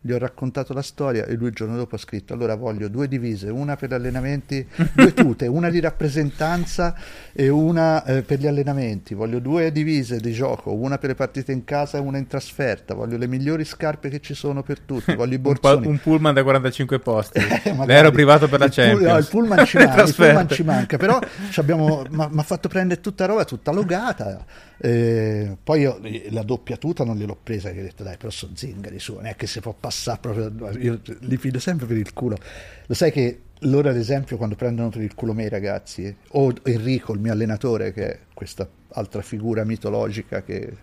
gli 0.05 0.11
ho 0.11 0.19
raccontato 0.19 0.71
la 0.73 0.83
storia 0.83 1.25
e 1.25 1.33
lui 1.33 1.47
il 1.47 1.55
giorno 1.55 1.75
dopo 1.75 1.95
ha 1.95 1.97
scritto 1.97 2.33
allora 2.33 2.53
voglio 2.53 2.89
due 2.89 3.07
divise, 3.07 3.49
una 3.49 3.75
per 3.75 3.89
gli 3.89 3.93
allenamenti, 3.93 4.63
due 4.93 5.13
tute, 5.15 5.47
una 5.47 5.71
di 5.71 5.79
rappresentanza 5.79 6.93
e 7.33 7.49
una 7.49 8.03
eh, 8.03 8.21
per 8.21 8.37
gli 8.37 8.45
allenamenti, 8.45 9.15
voglio 9.15 9.39
due 9.39 9.71
divise 9.71 10.19
di 10.19 10.31
gioco, 10.31 10.73
una 10.73 10.99
per 10.99 11.09
le 11.09 11.15
partite 11.15 11.51
in 11.53 11.63
casa 11.63 11.97
e 11.97 12.01
una 12.01 12.19
in 12.19 12.27
trasferta, 12.27 12.93
voglio 12.93 13.17
le 13.17 13.25
migliori 13.25 13.65
scarpe 13.65 14.09
che 14.09 14.21
ci 14.21 14.35
sono 14.35 14.61
per 14.61 14.79
tutti, 14.79 15.15
voglio 15.15 15.33
i 15.33 15.39
borsoni. 15.41 15.87
un, 15.87 15.97
pullman 15.97 16.35
da 16.35 16.43
45 16.43 16.99
posti, 16.99 17.39
eh, 17.63 17.75
l'aereo 17.75 18.11
privato 18.11 18.47
per 18.47 18.59
la 18.59 18.69
Champions. 18.69 19.11
no, 19.11 19.17
il, 19.17 19.27
pullman 19.27 19.65
ci 19.65 19.77
manca, 19.77 20.03
il 20.03 20.13
pullman 20.13 20.49
ci 20.49 20.63
manca, 20.63 20.97
però 20.97 21.19
mi 21.19 22.39
ha 22.39 22.43
fatto 22.43 22.67
prendere 22.67 23.01
tutta 23.01 23.25
roba, 23.25 23.43
tutta 23.43 23.71
logata. 23.71 24.45
Eh, 24.77 25.55
poi 25.63 25.81
io 25.81 25.99
la 26.29 26.43
doppia 26.43 26.75
tuta 26.75 27.03
non 27.05 27.15
gliel'ho 27.15 27.37
presa, 27.41 27.71
che 27.71 27.79
ho 27.79 27.83
detto 27.83 28.03
dai 28.03 28.17
però 28.17 28.29
sono 28.29 28.51
zingari 28.55 28.99
su, 28.99 29.15
non 29.15 29.25
è 29.25 29.35
che 29.35 29.47
si 29.47 29.61
può 29.61 29.73
passare 29.73 29.93
passare 29.95 30.19
proprio, 30.19 30.77
io 30.77 30.99
li 31.21 31.37
fido 31.37 31.59
sempre 31.59 31.85
per 31.85 31.97
il 31.97 32.11
culo. 32.13 32.37
Lo 32.85 32.93
sai 32.93 33.11
che 33.11 33.39
loro 33.59 33.89
ad 33.89 33.95
esempio 33.95 34.37
quando 34.37 34.55
prendono 34.55 34.89
per 34.89 35.01
il 35.01 35.15
culo 35.15 35.33
me 35.33 35.45
i 35.45 35.49
ragazzi, 35.49 36.13
o 36.31 36.53
Enrico, 36.63 37.13
il 37.13 37.19
mio 37.19 37.31
allenatore, 37.31 37.93
che 37.93 38.11
è 38.11 38.19
questa 38.33 38.67
altra 38.89 39.21
figura 39.21 39.63
mitologica 39.63 40.43
che 40.43 40.77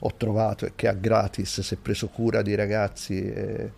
ho 0.00 0.14
trovato 0.16 0.66
e 0.66 0.72
che 0.76 0.86
ha 0.86 0.92
gratis 0.92 1.60
si 1.60 1.74
è 1.74 1.76
preso 1.76 2.06
cura 2.06 2.40
di 2.40 2.54
ragazzi 2.54 3.20
eh, 3.20 3.70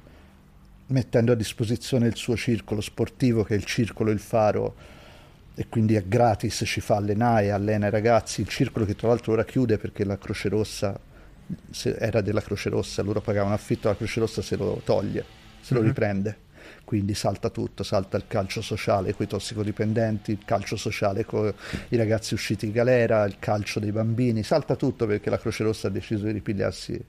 mettendo 0.89 1.33
a 1.33 1.35
disposizione 1.35 2.09
il 2.09 2.17
suo 2.17 2.37
circolo 2.37 2.83
sportivo 2.83 3.43
che 3.43 3.55
è 3.55 3.57
il 3.57 3.65
circolo 3.65 4.11
Il 4.11 4.19
Faro 4.19 4.75
e 5.55 5.67
quindi 5.69 5.95
è 5.95 6.05
gratis, 6.07 6.63
ci 6.67 6.81
fa 6.81 6.97
allenare, 6.97 7.51
allena 7.51 7.87
i 7.87 7.91
ragazzi, 7.91 8.43
il 8.43 8.49
circolo 8.49 8.85
che 8.85 8.95
tra 8.95 9.09
l'altro 9.09 9.33
ora 9.33 9.45
chiude 9.45 9.79
perché 9.79 10.05
la 10.05 10.19
Croce 10.19 10.49
Rossa 10.51 10.99
era 11.99 12.21
della 12.21 12.41
Croce 12.41 12.69
Rossa, 12.69 13.03
loro 13.03 13.21
pagavano 13.21 13.55
affitto, 13.55 13.89
la 13.89 13.97
Croce 13.97 14.21
Rossa 14.21 14.43
se 14.43 14.57
lo 14.57 14.81
toglie, 14.85 15.25
se 15.61 15.75
lo 15.75 15.81
mm-hmm. 15.81 15.89
riprende. 15.89 16.37
quindi 16.85 17.15
salta 17.15 17.51
tutto, 17.51 17.83
salta 17.83 18.17
il 18.17 18.25
calcio 18.27 18.63
sociale 18.63 19.15
con 19.15 19.25
i 19.25 19.29
tossicodipendenti, 19.29 20.33
il 20.33 20.45
calcio 20.45 20.77
sociale 20.77 21.25
con 21.25 21.53
i 21.91 21.97
ragazzi 21.97 22.35
usciti 22.35 22.67
in 22.67 22.73
galera, 22.73 23.25
il 23.25 23.37
calcio 23.39 23.79
dei 23.79 23.93
bambini, 23.93 24.43
salta 24.43 24.75
tutto 24.77 25.07
perché 25.07 25.31
la 25.31 25.39
Croce 25.39 25.63
Rossa 25.63 25.87
ha 25.87 25.91
deciso 25.91 26.27
di 26.27 26.33
ripigliarsi 26.33 27.05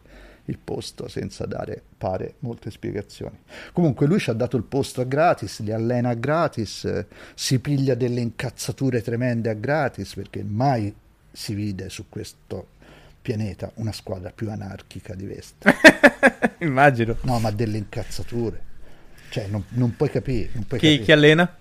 il 0.45 0.57
posto 0.57 1.07
senza 1.07 1.45
dare, 1.45 1.81
pare, 1.97 2.35
molte 2.39 2.71
spiegazioni. 2.71 3.37
Comunque 3.73 4.07
lui 4.07 4.19
ci 4.19 4.29
ha 4.29 4.33
dato 4.33 4.57
il 4.57 4.63
posto 4.63 5.01
a 5.01 5.05
gratis, 5.05 5.61
li 5.61 5.71
allena 5.71 6.09
a 6.09 6.13
gratis, 6.13 6.85
eh, 6.85 7.07
si 7.35 7.59
piglia 7.59 7.95
delle 7.95 8.21
incazzature 8.21 9.01
tremende 9.01 9.49
a 9.49 9.53
gratis 9.53 10.13
perché 10.13 10.43
mai 10.43 10.93
si 11.31 11.53
vide 11.53 11.89
su 11.89 12.05
questo 12.09 12.79
pianeta 13.21 13.71
una 13.75 13.91
squadra 13.91 14.31
più 14.31 14.49
anarchica 14.49 15.13
di 15.13 15.25
Vesta. 15.25 15.73
Immagino. 16.59 17.17
No, 17.21 17.39
ma 17.39 17.51
delle 17.51 17.77
incazzature. 17.77 18.69
Cioè, 19.29 19.47
non, 19.47 19.63
non 19.69 19.95
puoi 19.95 20.09
capire. 20.09 20.49
Non 20.53 20.65
puoi 20.65 20.79
Chi, 20.79 20.87
capire. 20.87 21.03
chi 21.03 21.11
allena? 21.11 21.57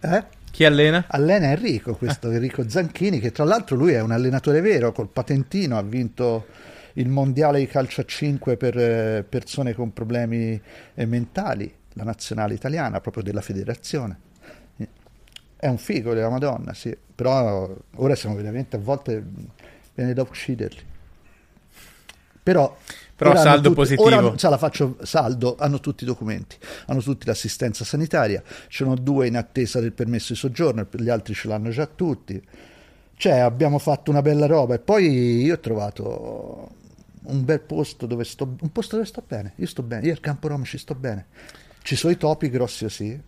Eh? 0.00 0.24
Chi 0.50 0.64
allena? 0.64 1.04
Allena 1.08 1.50
Enrico, 1.50 1.94
questo 1.94 2.30
Enrico 2.30 2.68
Zanchini, 2.68 3.20
che 3.20 3.32
tra 3.32 3.44
l'altro 3.44 3.76
lui 3.76 3.92
è 3.92 4.00
un 4.00 4.10
allenatore 4.10 4.60
vero, 4.60 4.92
col 4.92 5.08
patentino, 5.08 5.76
ha 5.78 5.82
vinto 5.82 6.46
il 6.94 7.08
mondiale 7.08 7.58
di 7.60 7.66
calcio 7.66 8.00
a 8.00 8.04
5 8.04 8.56
per 8.56 8.76
eh, 8.76 9.24
persone 9.28 9.72
con 9.74 9.92
problemi 9.92 10.60
eh, 10.94 11.06
mentali, 11.06 11.72
la 11.92 12.04
nazionale 12.04 12.54
italiana, 12.54 13.00
proprio 13.00 13.22
della 13.22 13.40
federazione. 13.40 14.26
È 15.56 15.66
un 15.66 15.78
figo 15.78 16.14
della 16.14 16.28
Madonna, 16.30 16.72
sì, 16.72 16.96
però 17.14 17.68
ora 17.96 18.14
siamo 18.14 18.36
veramente 18.36 18.76
a 18.76 18.78
volte 18.78 19.24
viene 19.94 20.12
da 20.12 20.22
ucciderli. 20.22 20.82
Però, 22.48 22.76
Però 23.14 23.36
saldo 23.36 23.62
tutti- 23.64 23.74
positivo. 23.74 24.06
Ora 24.08 24.36
ce 24.36 24.48
la 24.48 24.56
faccio 24.56 24.96
saldo, 25.02 25.56
hanno 25.58 25.80
tutti 25.80 26.04
i 26.04 26.06
documenti, 26.06 26.56
hanno 26.86 27.00
tutti 27.00 27.26
l'assistenza 27.26 27.84
sanitaria, 27.84 28.42
ce 28.42 28.84
ne 28.84 28.90
sono 28.90 28.94
due 28.94 29.26
in 29.26 29.36
attesa 29.36 29.80
del 29.80 29.92
permesso 29.92 30.32
di 30.32 30.38
soggiorno, 30.38 30.86
gli 30.90 31.10
altri 31.10 31.34
ce 31.34 31.46
l'hanno 31.48 31.68
già 31.68 31.86
tutti. 31.86 32.42
Cioè, 33.16 33.38
abbiamo 33.38 33.78
fatto 33.78 34.10
una 34.10 34.22
bella 34.22 34.46
roba 34.46 34.76
e 34.76 34.78
poi 34.78 35.42
io 35.42 35.54
ho 35.54 35.58
trovato 35.58 36.70
un 37.24 37.44
bel 37.44 37.60
posto 37.60 38.06
dove 38.06 38.24
sto, 38.24 38.56
un 38.60 38.72
posto 38.72 38.96
dove 38.96 39.06
sto 39.06 39.22
bene, 39.26 39.52
io 39.56 39.66
sto 39.66 39.82
bene, 39.82 40.06
io 40.06 40.12
al 40.12 40.20
Campo 40.20 40.48
Rom 40.48 40.64
ci 40.64 40.78
sto 40.78 40.94
bene. 40.94 41.26
Ci 41.82 41.96
sono 41.96 42.12
i 42.12 42.16
topi 42.16 42.48
grossi 42.48 42.84
così, 42.84 43.20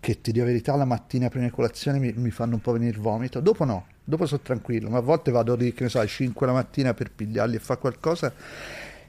che 0.00 0.20
ti 0.22 0.32
dico 0.32 0.44
la 0.46 0.50
verità, 0.50 0.74
la 0.76 0.84
mattina 0.86 1.28
prima 1.28 1.44
di 1.44 1.50
colazione 1.50 1.98
mi, 1.98 2.12
mi 2.16 2.30
fanno 2.30 2.54
un 2.54 2.60
po' 2.62 2.72
venire 2.72 2.92
il 2.92 3.00
vomito, 3.00 3.40
dopo 3.40 3.64
no, 3.64 3.86
dopo 4.04 4.26
sono 4.26 4.40
tranquillo, 4.42 4.90
ma 4.90 4.98
a 4.98 5.02
volte 5.02 5.30
vado 5.30 5.54
lì, 5.54 5.72
che 5.72 5.84
ne 5.84 5.88
so, 5.88 5.98
alle 5.98 6.08
5 6.08 6.46
la 6.46 6.52
mattina 6.52 6.94
per 6.94 7.10
pigliarli 7.10 7.56
e 7.56 7.58
fare 7.58 7.80
qualcosa 7.80 8.32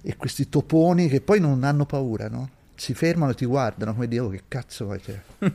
e 0.02 0.15
questi 0.15 0.49
toponi 0.49 1.07
che 1.07 1.22
poi 1.22 1.40
non 1.40 1.64
hanno 1.64 1.86
paura, 1.86 2.28
no? 2.28 2.49
Si 2.76 2.94
fermano 2.94 3.32
e 3.32 3.36
ti 3.36 3.45
guardano 3.45 3.94
come 3.94 4.07
Dio, 4.07 4.30
che 4.30 4.44
cazzo 4.48 4.86
vuoi 4.86 4.99
te? 4.99 5.22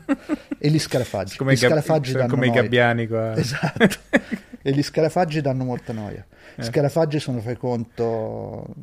e 0.58 0.70
gli 0.70 0.78
scarafaggi. 0.78 1.36
Come, 1.36 1.52
gli 1.52 1.56
i, 1.56 1.60
gab- 1.60 1.72
scarafaggi 1.72 2.10
sono 2.10 2.22
danno 2.22 2.34
come 2.34 2.46
i 2.46 2.48
noia. 2.48 2.62
gabbiani 2.62 3.06
qua. 3.06 3.34
Esatto. 3.36 3.86
e 4.62 4.72
gli 4.72 4.82
scarafaggi 4.82 5.40
danno 5.40 5.64
molta 5.64 5.92
noia. 5.92 6.24
Eh. 6.54 6.62
Scarafaggi 6.62 7.20
sono, 7.20 7.40
fai 7.40 7.56
conto, 7.56 8.74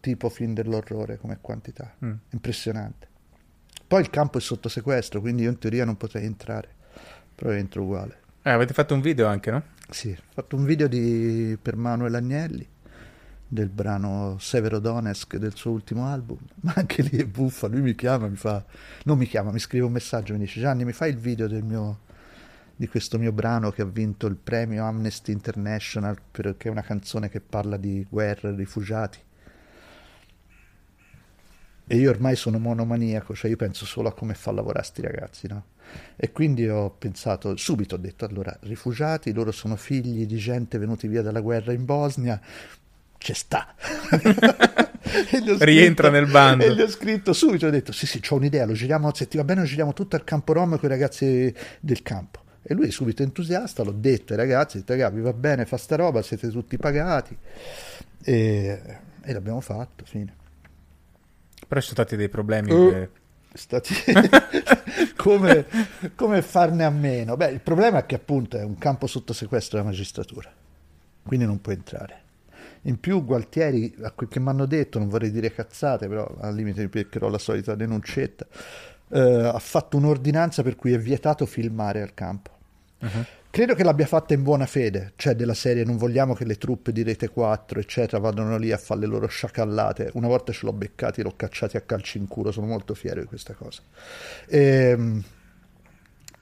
tipo 0.00 0.28
film 0.28 0.54
dell'orrore 0.54 1.18
come 1.18 1.38
quantità. 1.40 1.94
Mm. 2.04 2.12
Impressionante. 2.30 3.08
Poi 3.86 4.00
il 4.00 4.10
campo 4.10 4.38
è 4.38 4.40
sotto 4.40 4.68
sequestro, 4.68 5.20
quindi 5.20 5.42
io 5.42 5.50
in 5.50 5.58
teoria 5.58 5.84
non 5.84 5.96
potrei 5.96 6.24
entrare, 6.24 6.68
però 7.34 7.52
entro 7.52 7.82
uguale. 7.82 8.18
Eh, 8.42 8.50
avete 8.50 8.72
fatto 8.72 8.94
un 8.94 9.00
video 9.00 9.28
anche, 9.28 9.50
no? 9.50 9.62
Sì, 9.88 10.10
ho 10.10 10.32
fatto 10.32 10.56
un 10.56 10.64
video 10.64 10.88
di, 10.88 11.56
per 11.60 11.76
Manuel 11.76 12.16
Agnelli 12.16 12.68
del 13.48 13.68
brano 13.68 14.36
Severo 14.40 14.80
Donetsk 14.80 15.36
del 15.36 15.54
suo 15.54 15.70
ultimo 15.70 16.06
album, 16.06 16.38
ma 16.62 16.72
anche 16.74 17.02
lì 17.02 17.18
è 17.18 17.24
buffa, 17.24 17.68
lui 17.68 17.80
mi 17.80 17.94
chiama, 17.94 18.26
mi 18.26 18.36
fa, 18.36 18.64
non 19.04 19.16
mi 19.16 19.26
chiama, 19.26 19.52
mi 19.52 19.60
scrive 19.60 19.84
un 19.84 19.92
messaggio, 19.92 20.32
mi 20.32 20.40
dice 20.40 20.58
Gianni 20.58 20.84
mi 20.84 20.92
fai 20.92 21.10
il 21.10 21.18
video 21.18 21.46
del 21.46 21.62
mio, 21.62 22.00
di 22.74 22.88
questo 22.88 23.16
mio 23.16 23.30
brano 23.30 23.70
che 23.70 23.82
ha 23.82 23.86
vinto 23.86 24.26
il 24.26 24.34
premio 24.34 24.84
Amnesty 24.84 25.30
International 25.30 26.18
perché 26.32 26.68
è 26.68 26.72
una 26.72 26.82
canzone 26.82 27.28
che 27.28 27.40
parla 27.40 27.76
di 27.76 28.04
guerra 28.08 28.48
e 28.48 28.56
rifugiati. 28.56 29.18
E 31.88 31.96
io 31.96 32.10
ormai 32.10 32.34
sono 32.34 32.58
monomaniaco, 32.58 33.32
cioè 33.36 33.48
io 33.48 33.56
penso 33.56 33.86
solo 33.86 34.08
a 34.08 34.12
come 34.12 34.34
fa 34.34 34.50
lavorare 34.50 34.84
sti 34.84 35.02
ragazzi, 35.02 35.46
no? 35.46 35.64
E 36.16 36.32
quindi 36.32 36.68
ho 36.68 36.90
pensato, 36.90 37.56
subito 37.56 37.94
ho 37.96 37.98
detto, 37.98 38.24
allora, 38.24 38.56
rifugiati, 38.62 39.32
loro 39.32 39.52
sono 39.52 39.76
figli 39.76 40.26
di 40.26 40.36
gente 40.36 40.78
venuti 40.78 41.08
via 41.08 41.22
dalla 41.22 41.40
guerra 41.40 41.72
in 41.72 41.84
Bosnia, 41.84 42.40
ci 43.18 43.34
sta. 43.34 43.74
Ho 45.06 45.56
Rientra 45.58 46.10
nel 46.10 46.26
bando. 46.26 46.64
E 46.64 46.74
gli 46.74 46.80
ho 46.80 46.88
scritto 46.88 47.32
subito, 47.32 47.66
ho 47.66 47.70
detto, 47.70 47.92
sì 47.92 48.06
sì, 48.06 48.20
ho 48.28 48.34
un'idea, 48.34 48.66
lo 48.66 48.72
giriamo, 48.72 49.14
se 49.14 49.28
ti 49.28 49.36
va 49.36 49.44
bene 49.44 49.60
lo 49.60 49.66
giriamo 49.66 49.92
tutto 49.92 50.16
al 50.16 50.24
campo 50.24 50.52
Rom 50.52 50.70
con 50.78 50.88
i 50.88 50.88
ragazzi 50.88 51.54
del 51.80 52.02
campo. 52.02 52.40
E 52.62 52.74
lui 52.74 52.90
subito 52.90 53.22
entusiasta, 53.22 53.84
l'ho 53.84 53.92
detto 53.92 54.32
ai 54.32 54.38
ragazzi, 54.38 54.76
ho 54.76 54.80
detto, 54.80 54.92
ragazzi, 54.92 55.14
vi 55.14 55.20
va 55.20 55.32
bene, 55.32 55.64
fa 55.64 55.76
sta 55.76 55.94
roba, 55.94 56.22
siete 56.22 56.48
tutti 56.48 56.76
pagati. 56.76 57.36
E, 58.24 58.80
e 59.22 59.32
l'abbiamo 59.32 59.60
fatto, 59.60 60.04
fine. 60.04 60.34
Però 61.68 61.80
ci 61.80 61.86
sono 61.88 62.04
stati 62.04 62.16
dei 62.16 62.28
problemi. 62.28 62.72
Uh. 62.72 62.90
che- 62.90 63.10
Stati... 63.52 63.94
come, 65.16 65.66
come 66.14 66.42
farne 66.42 66.84
a 66.84 66.90
meno? 66.90 67.36
Beh, 67.36 67.50
il 67.50 67.60
problema 67.60 67.98
è 67.98 68.06
che 68.06 68.14
appunto 68.16 68.56
è 68.56 68.62
un 68.62 68.78
campo 68.78 69.06
sotto 69.06 69.32
sequestro 69.32 69.78
della 69.78 69.90
magistratura, 69.90 70.50
quindi 71.22 71.46
non 71.46 71.60
può 71.60 71.72
entrare. 71.72 72.24
In 72.82 73.00
più 73.00 73.24
Gualtieri, 73.24 73.94
a 74.02 74.12
quel 74.12 74.28
che 74.28 74.38
mi 74.38 74.48
hanno 74.48 74.66
detto, 74.66 74.98
non 74.98 75.08
vorrei 75.08 75.30
dire 75.30 75.52
cazzate, 75.52 76.06
però 76.06 76.32
al 76.40 76.54
limite 76.54 76.82
mi 76.82 76.88
beccherò 76.88 77.28
la 77.28 77.38
solita 77.38 77.74
denuncetta, 77.74 78.46
eh, 79.08 79.20
ha 79.20 79.58
fatto 79.58 79.96
un'ordinanza 79.96 80.62
per 80.62 80.76
cui 80.76 80.92
è 80.92 80.98
vietato 80.98 81.46
filmare 81.46 82.02
al 82.02 82.14
campo. 82.14 82.50
Mhm. 83.00 83.26
Credo 83.50 83.74
che 83.74 83.84
l'abbia 83.84 84.06
fatta 84.06 84.34
in 84.34 84.42
buona 84.42 84.66
fede, 84.66 85.12
cioè 85.16 85.34
della 85.34 85.54
serie 85.54 85.82
non 85.82 85.96
vogliamo 85.96 86.34
che 86.34 86.44
le 86.44 86.58
truppe 86.58 86.92
di 86.92 87.02
Rete 87.02 87.28
4, 87.28 87.80
eccetera, 87.80 88.18
vadano 88.18 88.58
lì 88.58 88.70
a 88.70 88.76
fare 88.76 89.00
le 89.00 89.06
loro 89.06 89.26
sciacallate. 89.26 90.10
Una 90.14 90.28
volta 90.28 90.52
ce 90.52 90.66
l'ho 90.66 90.72
beccati, 90.72 91.22
l'ho 91.22 91.34
cacciati 91.34 91.76
a 91.78 91.80
calci 91.80 92.18
in 92.18 92.28
culo, 92.28 92.52
sono 92.52 92.66
molto 92.66 92.94
fiero 92.94 93.20
di 93.20 93.26
questa 93.26 93.54
cosa. 93.54 93.80
Ehm, 94.48 95.22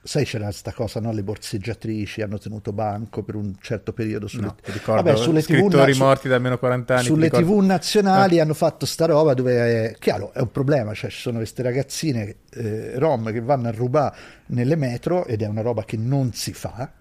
sai 0.07 0.23
c'era 0.23 0.45
questa 0.45 0.71
cosa, 0.71 0.99
no? 0.99 1.11
Le 1.11 1.23
borseggiatrici 1.23 2.21
hanno 2.21 2.37
tenuto 2.37 2.71
banco 2.71 3.23
per 3.23 3.33
un 3.35 3.55
certo 3.59 3.91
periodo 3.91 4.27
sulle, 4.27 4.45
No, 4.45 4.55
ricordo, 4.65 5.01
Vabbè, 5.01 5.17
sulle 5.17 5.41
TV 5.41 5.45
scrittori 5.57 5.93
su- 5.93 6.03
morti 6.03 6.27
da 6.27 6.35
almeno 6.35 6.59
40 6.59 6.93
anni. 6.95 7.03
sulle 7.05 7.29
tv 7.31 7.57
nazionali 7.61 8.39
hanno 8.39 8.53
fatto 8.53 8.85
sta 8.85 9.05
roba 9.07 9.33
dove 9.33 9.89
è 9.89 9.95
chiaro 9.97 10.31
è 10.31 10.39
un 10.41 10.51
problema 10.51 10.93
cioè 10.93 11.09
ci 11.09 11.19
sono 11.19 11.37
queste 11.37 11.63
ragazzine 11.63 12.35
eh, 12.51 12.99
rom 12.99 13.31
che 13.31 13.41
vanno 13.41 13.67
a 13.67 13.71
rubare 13.71 14.15
nelle 14.47 14.75
metro 14.75 15.25
ed 15.25 15.41
è 15.41 15.47
una 15.47 15.61
roba 15.61 15.83
che 15.83 15.97
non 15.97 16.31
si 16.33 16.53
fa 16.53 16.91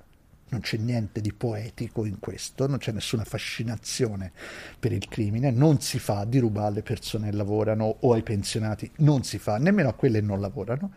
non 0.48 0.60
c'è 0.62 0.76
niente 0.78 1.20
di 1.20 1.32
poetico 1.34 2.06
in 2.06 2.18
questo 2.20 2.66
non 2.66 2.78
c'è 2.78 2.92
nessuna 2.92 3.24
fascinazione 3.24 4.32
per 4.78 4.92
il 4.92 5.06
crimine 5.08 5.50
non 5.50 5.80
si 5.80 5.98
fa 5.98 6.24
di 6.24 6.38
rubare 6.38 6.68
alle 6.68 6.82
persone 6.82 7.28
che 7.28 7.36
lavorano 7.36 7.96
o 8.00 8.12
ai 8.14 8.22
pensionati 8.22 8.90
non 8.98 9.24
si 9.24 9.36
fa 9.38 9.58
nemmeno 9.58 9.90
a 9.90 9.92
quelle 9.92 10.20
che 10.20 10.24
non 10.26 10.40
lavorano 10.40 10.92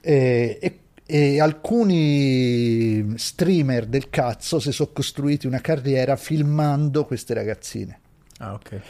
e, 0.00 0.58
e- 0.60 0.78
e 1.06 1.40
alcuni 1.40 3.14
streamer 3.16 3.86
del 3.86 4.10
cazzo 4.10 4.58
si 4.58 4.72
sono 4.72 4.90
costruiti 4.92 5.46
una 5.46 5.60
carriera 5.60 6.16
filmando 6.16 7.04
queste 7.04 7.32
ragazzine 7.34 8.00
Ah, 8.38 8.54
ok. 8.54 8.80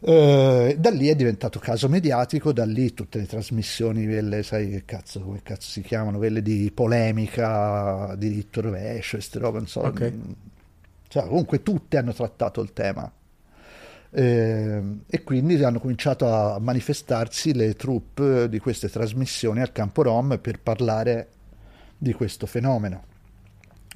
eh, 0.00 0.76
da 0.78 0.90
lì 0.90 1.08
è 1.08 1.14
diventato 1.16 1.58
caso 1.58 1.88
mediatico, 1.88 2.52
da 2.52 2.64
lì 2.64 2.92
tutte 2.92 3.18
le 3.18 3.26
trasmissioni, 3.26 4.04
quelle, 4.06 4.42
sai 4.42 4.68
che 4.68 4.84
cazzo, 4.84 5.20
come 5.20 5.40
cazzo 5.42 5.70
si 5.70 5.80
chiamano, 5.80 6.18
quelle 6.18 6.42
di 6.42 6.70
polemica, 6.72 8.14
diritto 8.16 8.60
rovescio, 8.60 9.16
queste 9.16 9.38
robe, 9.38 9.58
non 9.58 9.66
so. 9.68 9.80
Ok. 9.80 10.12
Cioè, 11.08 11.26
comunque 11.26 11.62
tutte 11.62 11.96
hanno 11.96 12.12
trattato 12.12 12.60
il 12.60 12.72
tema. 12.72 13.10
Eh, 14.10 14.82
e 15.06 15.22
quindi 15.24 15.62
hanno 15.62 15.80
cominciato 15.80 16.32
a 16.32 16.58
manifestarsi 16.58 17.54
le 17.54 17.74
troupe 17.74 18.48
di 18.48 18.58
queste 18.58 18.88
trasmissioni 18.88 19.60
al 19.60 19.72
campo 19.72 20.02
Rom 20.02 20.38
per 20.40 20.60
parlare 20.60 21.28
di 21.98 22.12
questo 22.12 22.46
fenomeno. 22.46 23.04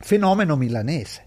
Fenomeno 0.03 0.57
milanese, 0.57 1.27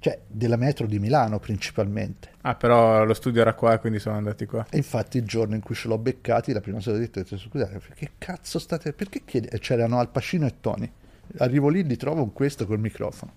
cioè 0.00 0.20
della 0.26 0.56
metro 0.56 0.86
di 0.86 0.98
Milano 0.98 1.38
principalmente. 1.38 2.30
Ah, 2.42 2.54
però 2.54 3.04
lo 3.04 3.14
studio 3.14 3.40
era 3.40 3.54
qua, 3.54 3.78
quindi 3.78 3.98
sono 3.98 4.16
andati 4.16 4.46
qua. 4.46 4.66
E 4.70 4.76
infatti 4.76 5.18
il 5.18 5.24
giorno 5.24 5.54
in 5.54 5.62
cui 5.62 5.74
ce 5.74 5.88
l'ho 5.88 5.98
beccati, 5.98 6.52
la 6.52 6.60
prima 6.60 6.78
cosa 6.78 6.90
che 6.92 6.96
ho 6.96 7.00
detto 7.00 7.38
scusate, 7.38 7.78
perché 7.78 8.10
cazzo 8.18 8.58
state... 8.58 8.92
Perché 8.92 9.22
chiedi... 9.24 9.48
e 9.48 9.58
C'erano 9.58 9.98
Al 9.98 10.10
Pacino 10.10 10.46
e 10.46 10.54
Tony. 10.60 10.90
Arrivo 11.38 11.68
lì, 11.68 11.84
li 11.84 11.96
trovo 11.96 12.20
con 12.20 12.32
questo 12.32 12.66
col 12.66 12.78
microfono. 12.78 13.32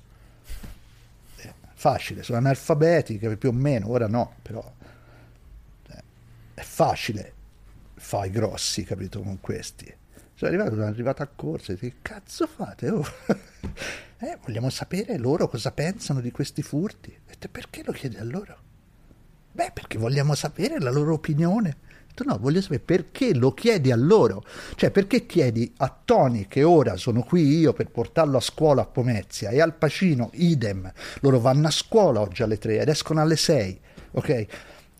Facile, 1.80 2.24
sono 2.24 2.40
analfabeti, 2.40 3.18
che 3.18 3.38
più 3.38 3.48
o 3.50 3.54
meno, 3.54 3.90
ora 3.90 4.06
no, 4.06 4.34
però... 4.42 4.62
eh, 5.90 6.04
È 6.56 6.62
facile 6.62 7.34
fai 7.96 8.30
grossi, 8.30 8.84
capito, 8.84 9.22
con 9.22 9.40
questi. 9.40 9.86
Sono 10.34 10.52
arrivato, 10.52 10.72
sono 10.72 10.88
arrivato 10.88 11.22
a 11.24 11.28
corsa, 11.34 11.72
e 11.72 11.78
che 11.78 11.94
cazzo 12.02 12.48
fate? 12.48 12.90
oh?" 12.90 13.06
Eh, 14.22 14.38
vogliamo 14.44 14.70
sapere 14.70 15.18
loro 15.18 15.48
cosa 15.48 15.72
pensano 15.72 16.20
di 16.20 16.32
questi 16.32 16.62
furti. 16.62 17.12
Ho 17.18 17.22
detto, 17.26 17.48
perché 17.48 17.84
lo 17.86 17.94
chiedi 17.94 18.18
a 18.18 18.26
loro? 18.26 18.58
Beh, 19.54 19.72
perché 19.74 19.98
vogliamo 19.98 20.36
sapere 20.36 20.82
la 20.82 20.92
loro 20.92 21.14
opinione. 21.14 21.78
No, 22.26 22.38
voglio 22.38 22.62
sapere 22.62 22.84
perché 22.84 23.34
lo 23.34 23.54
chiedi 23.54 23.92
a 23.92 23.96
loro. 23.96 24.44
Cioè, 24.76 24.92
perché 24.92 25.26
chiedi 25.26 25.72
a 25.78 25.96
Tony, 26.04 26.48
che 26.48 26.64
ora 26.64 26.96
sono 26.98 27.22
qui 27.24 27.60
io 27.60 27.74
per 27.74 27.90
portarlo 27.90 28.38
a 28.38 28.42
scuola 28.42 28.82
a 28.82 28.86
Pomezia, 28.86 29.50
e 29.50 29.62
al 29.62 29.76
Pacino, 29.76 30.30
idem. 30.34 30.92
Loro 31.22 31.40
vanno 31.40 31.68
a 31.68 31.72
scuola 31.72 32.22
oggi 32.22 32.44
alle 32.44 32.58
3 32.58 32.80
ed 32.80 32.90
escono 32.90 33.22
alle 33.22 33.36
6, 33.36 33.80
ok? 34.12 34.46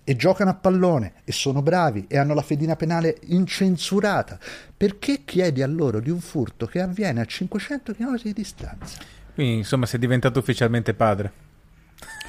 E 0.04 0.16
giocano 0.16 0.50
a 0.50 0.56
pallone 0.56 1.14
e 1.24 1.32
sono 1.32 1.62
bravi 1.62 2.06
e 2.08 2.18
hanno 2.18 2.34
la 2.34 2.42
fedina 2.42 2.76
penale 2.76 3.18
incensurata. 3.26 4.40
Perché 4.76 5.22
chiedi 5.24 5.62
a 5.62 5.68
loro 5.68 6.00
di 6.00 6.10
un 6.10 6.20
furto 6.20 6.66
che 6.66 6.82
avviene 6.82 7.22
a 7.22 7.26
500 7.26 7.94
km 7.94 8.22
di 8.22 8.34
distanza? 8.34 8.98
Quindi, 9.36 9.58
insomma, 9.58 9.86
sei 9.86 10.00
diventato 10.00 10.40
ufficialmente 10.40 10.94
padre. 10.94 11.48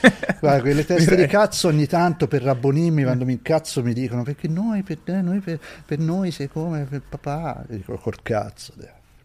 Guarda, 0.41 0.61
quelle 0.61 0.85
teste 0.85 1.17
di 1.17 1.27
cazzo 1.27 1.69
ogni 1.69 1.87
tanto 1.87 2.27
per 2.27 2.43
rabbonirmi 2.43 3.03
quando 3.03 3.25
mi 3.25 3.33
incazzo 3.33 3.83
mi 3.83 3.93
dicono 3.93 4.23
perché 4.23 4.49
noi 4.49 4.83
per, 4.83 4.99
noi, 5.23 5.41
per, 5.41 5.61
per 5.85 5.99
noi 5.99 6.31
sei 6.31 6.49
come 6.49 6.85
per 6.85 7.03
papà. 7.09 7.65
E 7.69 7.77
dico 7.77 7.97
col 7.99 8.23
cazzo. 8.23 8.73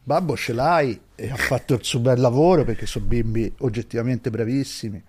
Babbo 0.04 0.36
ce 0.36 0.54
l'hai 0.54 1.00
e 1.16 1.32
ha 1.32 1.36
fatto 1.36 1.74
il 1.74 1.84
suo 1.84 2.00
bel 2.00 2.20
lavoro 2.20 2.64
perché 2.64 2.86
sono 2.86 3.06
bimbi 3.06 3.52
oggettivamente 3.60 4.30
bravissimi, 4.30 5.02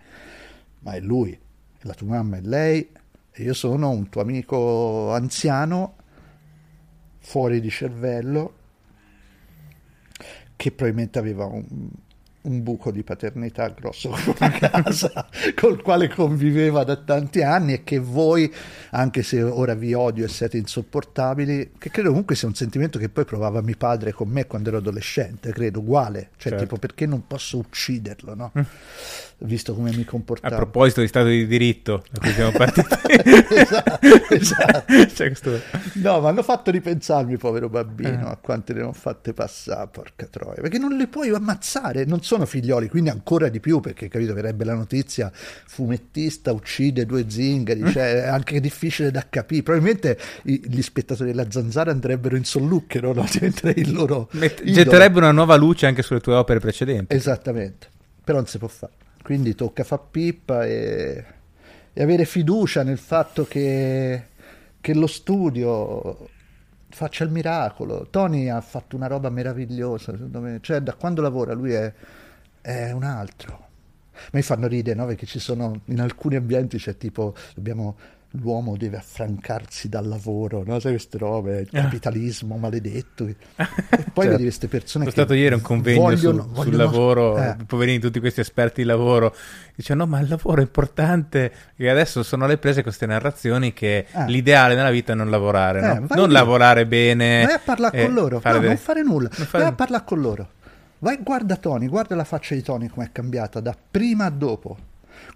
ma 0.80 0.92
è 0.92 1.00
lui, 1.00 1.38
la 1.80 1.92
tua 1.92 2.08
mamma 2.08 2.38
è 2.38 2.40
lei 2.40 2.88
e 3.30 3.42
io 3.42 3.52
sono 3.52 3.90
un 3.90 4.08
tuo 4.08 4.22
amico 4.22 5.12
anziano 5.12 5.96
fuori 7.18 7.60
di 7.60 7.68
cervello 7.68 8.54
che 10.56 10.72
probabilmente 10.72 11.18
aveva 11.18 11.44
un, 11.44 11.90
un 12.46 12.62
buco 12.62 12.90
di 12.90 13.02
paternità 13.02 13.68
grosso 13.68 14.10
come 14.24 14.36
una 14.38 14.50
casa 14.50 15.26
col 15.54 15.82
quale 15.82 16.08
conviveva 16.08 16.84
da 16.84 16.96
tanti 16.96 17.42
anni 17.42 17.74
e 17.74 17.84
che 17.84 17.98
voi, 17.98 18.52
anche 18.90 19.22
se 19.22 19.42
ora 19.42 19.74
vi 19.74 19.92
odio 19.92 20.24
e 20.24 20.28
siete 20.28 20.56
insopportabili, 20.56 21.72
che 21.78 21.90
credo 21.90 22.10
comunque 22.10 22.34
sia 22.34 22.48
un 22.48 22.54
sentimento 22.54 22.98
che 22.98 23.08
poi 23.08 23.24
provava 23.24 23.60
mio 23.60 23.76
padre 23.76 24.12
con 24.12 24.28
me 24.28 24.46
quando 24.46 24.68
ero 24.68 24.78
adolescente, 24.78 25.52
credo, 25.52 25.80
uguale, 25.80 26.30
cioè 26.36 26.52
certo. 26.52 26.64
tipo 26.64 26.76
perché 26.76 27.06
non 27.06 27.26
posso 27.26 27.58
ucciderlo, 27.58 28.34
no? 28.34 28.52
Mm 28.58 28.62
visto 29.40 29.74
come 29.74 29.94
mi 29.94 30.04
comportavo. 30.04 30.54
A 30.54 30.56
proposito 30.56 31.00
di 31.00 31.08
Stato 31.08 31.26
di 31.26 31.46
diritto, 31.46 32.04
da 32.10 32.20
cui 32.20 32.32
siamo 32.32 32.52
partiti. 32.56 32.88
esatto, 33.50 33.98
esatto. 34.30 34.94
Cioè, 35.16 35.28
questo... 35.28 35.60
No, 35.94 36.20
ma 36.20 36.28
hanno 36.28 36.42
fatto 36.42 36.70
ripensarmi, 36.70 37.36
povero 37.36 37.68
bambino, 37.68 38.28
eh. 38.28 38.30
a 38.30 38.38
quante 38.40 38.72
ne 38.72 38.82
ho 38.82 38.92
fatte 38.92 39.32
passare, 39.32 39.88
porca 39.90 40.26
troia, 40.26 40.60
perché 40.60 40.78
non 40.78 40.96
le 40.96 41.06
puoi 41.06 41.30
ammazzare, 41.30 42.04
non 42.04 42.22
sono 42.22 42.35
figlioli, 42.44 42.88
quindi 42.88 43.08
ancora 43.08 43.48
di 43.48 43.60
più, 43.60 43.80
perché 43.80 44.08
capito, 44.08 44.34
verrebbe 44.34 44.64
la 44.64 44.74
notizia, 44.74 45.30
fumettista 45.32 46.52
uccide 46.52 47.06
due 47.06 47.24
zingari, 47.28 47.90
cioè 47.90 48.24
è 48.24 48.26
anche 48.26 48.60
difficile 48.60 49.10
da 49.10 49.24
capire, 49.30 49.62
probabilmente 49.62 50.18
gli 50.42 50.82
spettatori 50.82 51.30
della 51.30 51.50
zanzara 51.50 51.90
andrebbero 51.90 52.36
in 52.36 52.44
sollucchero, 52.44 53.14
no? 53.14 53.24
diventerei 53.30 53.78
il 53.78 53.92
loro... 53.92 54.28
Met- 54.32 54.62
getterebbe 54.62 55.18
una 55.18 55.32
nuova 55.32 55.56
luce 55.56 55.86
anche 55.86 56.02
sulle 56.02 56.20
tue 56.20 56.34
opere 56.34 56.60
precedenti. 56.60 57.14
Esattamente, 57.14 57.88
però 58.22 58.38
non 58.38 58.46
si 58.46 58.58
può 58.58 58.68
fare. 58.68 58.92
Quindi 59.22 59.54
tocca 59.54 59.82
far 59.82 60.02
pippa 60.10 60.64
e, 60.64 61.24
e 61.92 62.02
avere 62.02 62.24
fiducia 62.24 62.82
nel 62.82 62.98
fatto 62.98 63.44
che, 63.44 64.26
che 64.80 64.94
lo 64.94 65.06
studio 65.06 66.28
faccia 66.96 67.24
il 67.24 67.30
miracolo. 67.30 68.06
Tony 68.10 68.48
ha 68.48 68.60
fatto 68.60 68.96
una 68.96 69.06
roba 69.06 69.28
meravigliosa, 69.28 70.12
secondo 70.12 70.40
me. 70.40 70.58
Cioè, 70.62 70.80
da 70.80 70.94
quando 70.94 71.20
lavora 71.20 71.52
lui 71.52 71.72
è, 71.72 71.92
è 72.66 72.90
un 72.90 73.04
altro. 73.04 73.64
Mi 74.32 74.42
fanno 74.42 74.66
ridere, 74.66 74.98
no? 74.98 75.06
Perché 75.06 75.24
ci 75.24 75.38
sono 75.38 75.82
in 75.86 76.00
alcuni 76.00 76.34
ambienti 76.34 76.78
c'è 76.78 76.96
tipo 76.96 77.34
dobbiamo 77.54 77.96
l'uomo 78.30 78.76
deve 78.76 78.96
affrancarsi 78.98 79.88
dal 79.88 80.06
lavoro, 80.06 80.62
no? 80.66 80.80
Sai 80.80 80.92
queste 80.92 81.16
robe, 81.16 81.60
il 81.60 81.68
ah. 81.72 81.82
capitalismo 81.82 82.56
maledetto. 82.56 83.24
E 83.24 83.36
poi 83.56 84.24
certo. 84.24 84.30
vedi 84.30 84.42
queste 84.42 84.66
persone 84.66 85.04
Sono 85.04 85.16
stato 85.16 85.34
ieri 85.34 85.54
a 85.54 85.56
un 85.56 85.62
convegno 85.62 86.00
vogliono, 86.00 86.42
su, 86.42 86.48
vogliono... 86.48 86.62
sul 86.62 86.76
lavoro, 86.76 87.38
eh. 87.38 87.56
poverini 87.66 87.98
tutti 88.00 88.18
questi 88.18 88.40
esperti 88.40 88.82
di 88.82 88.88
lavoro, 88.88 89.34
dicono 89.74 90.04
no 90.04 90.10
ma 90.10 90.20
il 90.20 90.28
lavoro 90.28 90.60
è 90.60 90.64
importante, 90.64 91.52
e 91.76 91.88
adesso 91.88 92.22
sono 92.24 92.46
le 92.46 92.58
prese 92.58 92.82
queste 92.82 93.06
narrazioni 93.06 93.72
che 93.72 94.06
eh. 94.10 94.26
l'ideale 94.26 94.74
nella 94.74 94.90
vita 94.90 95.12
è 95.12 95.14
non 95.14 95.30
lavorare, 95.30 95.80
no? 95.80 96.06
eh, 96.10 96.14
non 96.16 96.30
lavorare 96.30 96.84
bene. 96.84 97.44
Vai 97.44 97.54
a 97.54 97.60
parlare 97.64 98.02
con 98.04 98.12
loro, 98.12 98.40
no, 98.42 98.58
de... 98.58 98.66
non 98.66 98.76
fare 98.76 99.02
nulla, 99.02 99.28
non 99.36 99.46
fare... 99.46 99.62
vai 99.62 99.72
a 99.72 99.76
parlare 99.76 100.04
con 100.04 100.20
loro. 100.20 100.48
Vai, 100.98 101.18
guarda 101.22 101.56
Tony, 101.56 101.86
guarda 101.88 102.14
la 102.14 102.24
faccia 102.24 102.54
di 102.54 102.62
Tony 102.62 102.88
come 102.88 103.06
è 103.06 103.12
cambiata 103.12 103.60
da 103.60 103.76
prima 103.90 104.24
a 104.24 104.30
dopo, 104.30 104.76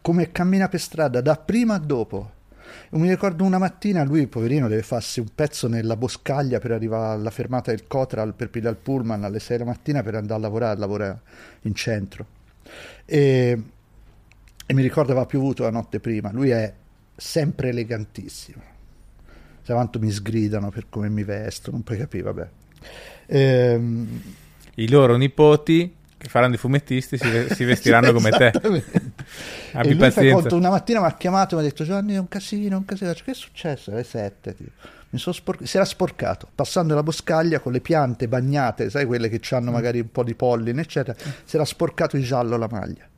come 0.00 0.32
cammina 0.32 0.68
per 0.68 0.80
strada 0.80 1.20
da 1.20 1.36
prima 1.36 1.74
a 1.74 1.78
dopo 1.78 2.38
mi 2.90 3.08
ricordo 3.08 3.44
una 3.44 3.58
mattina 3.58 4.02
lui, 4.04 4.26
poverino, 4.26 4.68
deve 4.68 4.82
farsi 4.82 5.20
un 5.20 5.28
pezzo 5.34 5.68
nella 5.68 5.96
boscaglia 5.96 6.58
per 6.58 6.72
arrivare 6.72 7.14
alla 7.14 7.30
fermata 7.30 7.70
del 7.70 7.86
Cotral 7.86 8.34
per 8.34 8.50
pigliare 8.50 8.74
il 8.74 8.82
pullman 8.82 9.24
alle 9.24 9.38
6 9.38 9.58
la 9.58 9.64
mattina 9.64 10.02
per 10.02 10.14
andare 10.14 10.38
a 10.38 10.42
lavorare, 10.42 10.78
lavora 10.78 11.20
in 11.62 11.74
centro. 11.74 12.26
E, 13.04 13.62
e 14.66 14.74
mi 14.74 14.82
ricordo 14.82 15.12
aveva 15.12 15.26
piovuto 15.26 15.62
la 15.62 15.70
notte 15.70 16.00
prima, 16.00 16.32
lui 16.32 16.50
è 16.50 16.72
sempre 17.14 17.68
elegantissimo. 17.68 18.62
Se 19.62 19.72
quanto 19.72 19.98
mi 19.98 20.10
sgridano 20.10 20.70
per 20.70 20.86
come 20.88 21.08
mi 21.08 21.22
vesto, 21.22 21.70
non 21.70 21.82
puoi 21.82 21.98
capire, 21.98 22.22
vabbè. 22.22 22.48
Ehm, 23.26 24.22
I 24.80 24.88
loro 24.88 25.16
nipoti 25.16 25.94
che 26.16 26.28
faranno 26.28 26.54
i 26.54 26.58
fumettisti 26.58 27.18
si, 27.18 27.46
si 27.54 27.64
vestiranno 27.64 28.12
come 28.12 28.30
te. 28.30 28.50
Abbi 29.72 29.90
e 29.90 29.94
lui 29.94 30.32
conto, 30.32 30.56
una 30.56 30.70
mattina 30.70 31.00
mi 31.00 31.06
ha 31.06 31.14
chiamato 31.14 31.54
e 31.54 31.60
mi 31.60 31.66
ha 31.66 31.68
detto 31.68 31.84
Giovanni 31.84 32.14
è 32.14 32.18
un 32.18 32.28
casino, 32.28 32.78
un 32.78 32.84
casino. 32.86 33.12
Che 33.12 33.30
è 33.30 33.34
successo? 33.34 33.90
Alle 33.90 34.04
sette. 34.04 34.56
Spor- 35.12 35.64
si 35.64 35.76
era 35.76 35.84
sporcato, 35.84 36.48
passando 36.54 36.94
la 36.94 37.02
boscaglia 37.02 37.58
con 37.58 37.72
le 37.72 37.80
piante 37.80 38.28
bagnate, 38.28 38.90
sai 38.90 39.06
quelle 39.06 39.28
che 39.28 39.40
hanno 39.54 39.70
mm. 39.70 39.74
magari 39.74 40.00
un 40.00 40.10
po' 40.10 40.22
di 40.22 40.34
polline, 40.34 40.80
eccetera, 40.80 41.18
si 41.44 41.56
era 41.56 41.64
sporcato 41.64 42.16
di 42.16 42.22
giallo 42.22 42.56
la 42.56 42.68
maglia. 42.70 43.08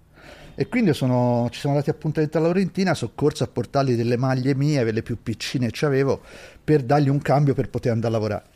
E 0.55 0.68
quindi 0.68 0.94
sono, 0.94 1.48
ci 1.51 1.60
siamo 1.60 1.76
dati 1.76 1.90
appuntamento 1.90 2.39
a 2.39 2.40
Laurentina, 2.40 2.94
sono 2.94 3.12
corso 3.14 3.44
a 3.44 3.47
portargli 3.47 3.94
delle 3.94 4.16
maglie 4.16 4.55
mie, 4.55 4.82
quelle 4.82 5.02
più 5.02 5.22
piccine 5.22 5.70
che 5.70 5.84
avevo, 5.84 6.20
per 6.64 6.82
dargli 6.82 7.09
un 7.09 7.20
cambio 7.20 7.55
per 7.55 7.68
poter 7.68 7.93
andare 7.93 8.14
a 8.14 8.16
lavorare 8.16 8.51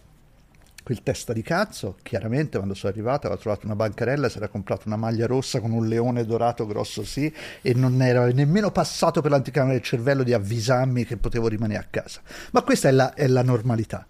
quel 0.87 1.03
testa 1.03 1.33
di 1.33 1.43
cazzo, 1.43 1.97
chiaramente 2.01 2.59
quando 2.59 2.75
sono 2.75 2.93
arrivato 2.93 3.27
aveva 3.27 3.41
trovato 3.41 3.67
una 3.67 3.75
bancarella, 3.75 4.29
si 4.29 4.37
era 4.37 4.47
comprato 4.47 4.83
una 4.87 4.95
maglia 4.95 5.27
rossa 5.27 5.59
con 5.59 5.73
un 5.73 5.89
leone 5.89 6.25
dorato 6.25 6.65
grosso 6.65 7.03
sì 7.03 7.35
e 7.61 7.75
non 7.75 8.01
era 8.01 8.25
nemmeno 8.27 8.71
passato 8.71 9.21
per 9.21 9.33
l'anticamera 9.33 9.73
del 9.73 9.83
cervello 9.83 10.23
di 10.23 10.33
avvisarmi 10.33 11.05
che 11.05 11.17
potevo 11.17 11.49
rimanere 11.49 11.81
a 11.81 11.87
casa. 11.91 12.21
Ma 12.53 12.63
questa 12.63 12.89
è 12.89 12.93
la, 12.93 13.15
è 13.15 13.27
la 13.27 13.43
normalità. 13.43 14.07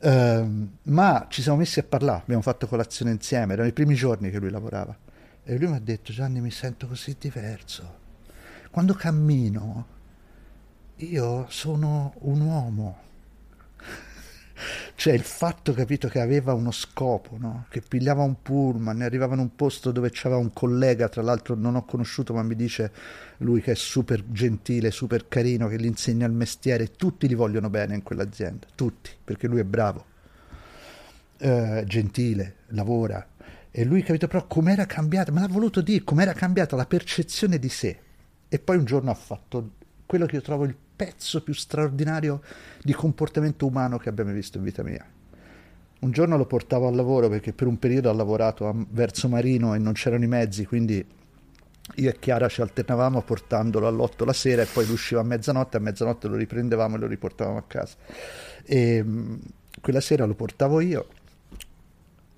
Uh, 0.00 0.70
ma 0.84 1.26
ci 1.28 1.42
siamo 1.42 1.58
messi 1.58 1.80
a 1.80 1.84
parlare, 1.84 2.22
abbiamo 2.22 2.40
fatto 2.40 2.66
colazione 2.66 3.10
insieme, 3.10 3.52
erano 3.52 3.68
i 3.68 3.74
primi 3.74 3.94
giorni 3.94 4.30
che 4.30 4.38
lui 4.38 4.48
lavorava 4.48 4.96
e 5.44 5.58
lui 5.58 5.68
mi 5.68 5.76
ha 5.76 5.80
detto 5.80 6.14
Gianni 6.14 6.40
mi 6.40 6.50
sento 6.50 6.86
così 6.86 7.14
diverso. 7.18 7.98
Quando 8.70 8.94
cammino 8.94 9.86
io 10.96 11.44
sono 11.50 12.14
un 12.20 12.40
uomo 12.40 13.04
cioè 14.94 15.12
il 15.12 15.22
fatto, 15.22 15.72
capito, 15.72 16.08
che 16.08 16.20
aveva 16.20 16.52
uno 16.54 16.70
scopo, 16.70 17.36
no? 17.38 17.66
che 17.68 17.82
pigliava 17.86 18.22
un 18.22 18.40
pullman, 18.42 19.02
arrivava 19.02 19.34
in 19.34 19.40
un 19.40 19.54
posto 19.54 19.92
dove 19.92 20.10
c'era 20.10 20.36
un 20.36 20.52
collega, 20.52 21.08
tra 21.08 21.22
l'altro 21.22 21.54
non 21.54 21.76
ho 21.76 21.84
conosciuto, 21.84 22.32
ma 22.32 22.42
mi 22.42 22.56
dice 22.56 22.90
lui 23.38 23.60
che 23.60 23.72
è 23.72 23.74
super 23.74 24.24
gentile, 24.30 24.90
super 24.90 25.28
carino, 25.28 25.68
che 25.68 25.78
gli 25.78 25.84
insegna 25.84 26.26
il 26.26 26.32
mestiere, 26.32 26.92
tutti 26.92 27.28
gli 27.28 27.36
vogliono 27.36 27.68
bene 27.68 27.94
in 27.94 28.02
quell'azienda, 28.02 28.66
tutti, 28.74 29.10
perché 29.22 29.46
lui 29.46 29.60
è 29.60 29.64
bravo, 29.64 30.04
eh, 31.38 31.84
gentile, 31.86 32.56
lavora. 32.68 33.26
E 33.70 33.84
lui, 33.84 34.02
capito, 34.02 34.26
però 34.26 34.46
com'era 34.46 34.86
cambiata, 34.86 35.32
me 35.32 35.40
l'ha 35.40 35.48
voluto 35.48 35.82
dire, 35.82 36.02
com'era 36.02 36.32
cambiata 36.32 36.76
la 36.76 36.86
percezione 36.86 37.58
di 37.58 37.68
sé. 37.68 37.98
E 38.48 38.58
poi 38.58 38.78
un 38.78 38.84
giorno 38.84 39.10
ha 39.10 39.14
fatto 39.14 39.72
quello 40.06 40.24
che 40.24 40.36
io 40.36 40.40
trovo 40.40 40.64
il 40.64 40.74
pezzo 40.96 41.42
più 41.42 41.52
straordinario 41.52 42.40
di 42.82 42.94
comportamento 42.94 43.66
umano 43.66 43.98
che 43.98 44.08
abbiamo 44.08 44.32
visto 44.32 44.56
in 44.58 44.64
vita 44.64 44.82
mia. 44.82 45.04
Un 45.98 46.10
giorno 46.10 46.36
lo 46.36 46.46
portavo 46.46 46.88
al 46.88 46.94
lavoro 46.94 47.28
perché 47.28 47.52
per 47.52 47.66
un 47.66 47.78
periodo 47.78 48.10
ho 48.10 48.14
lavorato 48.14 48.68
a, 48.68 48.74
verso 48.90 49.28
Marino 49.28 49.74
e 49.74 49.78
non 49.78 49.92
c'erano 49.92 50.24
i 50.24 50.28
mezzi, 50.28 50.66
quindi 50.66 51.04
io 51.94 52.10
e 52.10 52.18
Chiara 52.18 52.48
ci 52.48 52.60
alternavamo 52.60 53.22
portandolo 53.22 53.86
all'otto 53.86 54.24
la 54.24 54.32
sera 54.32 54.62
e 54.62 54.66
poi 54.66 54.88
usciva 54.90 55.20
a 55.20 55.24
mezzanotte, 55.24 55.76
a 55.76 55.80
mezzanotte 55.80 56.28
lo 56.28 56.36
riprendevamo 56.36 56.96
e 56.96 56.98
lo 56.98 57.06
riportavamo 57.06 57.58
a 57.58 57.64
casa. 57.66 57.96
E 58.64 59.04
quella 59.80 60.00
sera 60.00 60.24
lo 60.24 60.34
portavo 60.34 60.80
io 60.80 61.08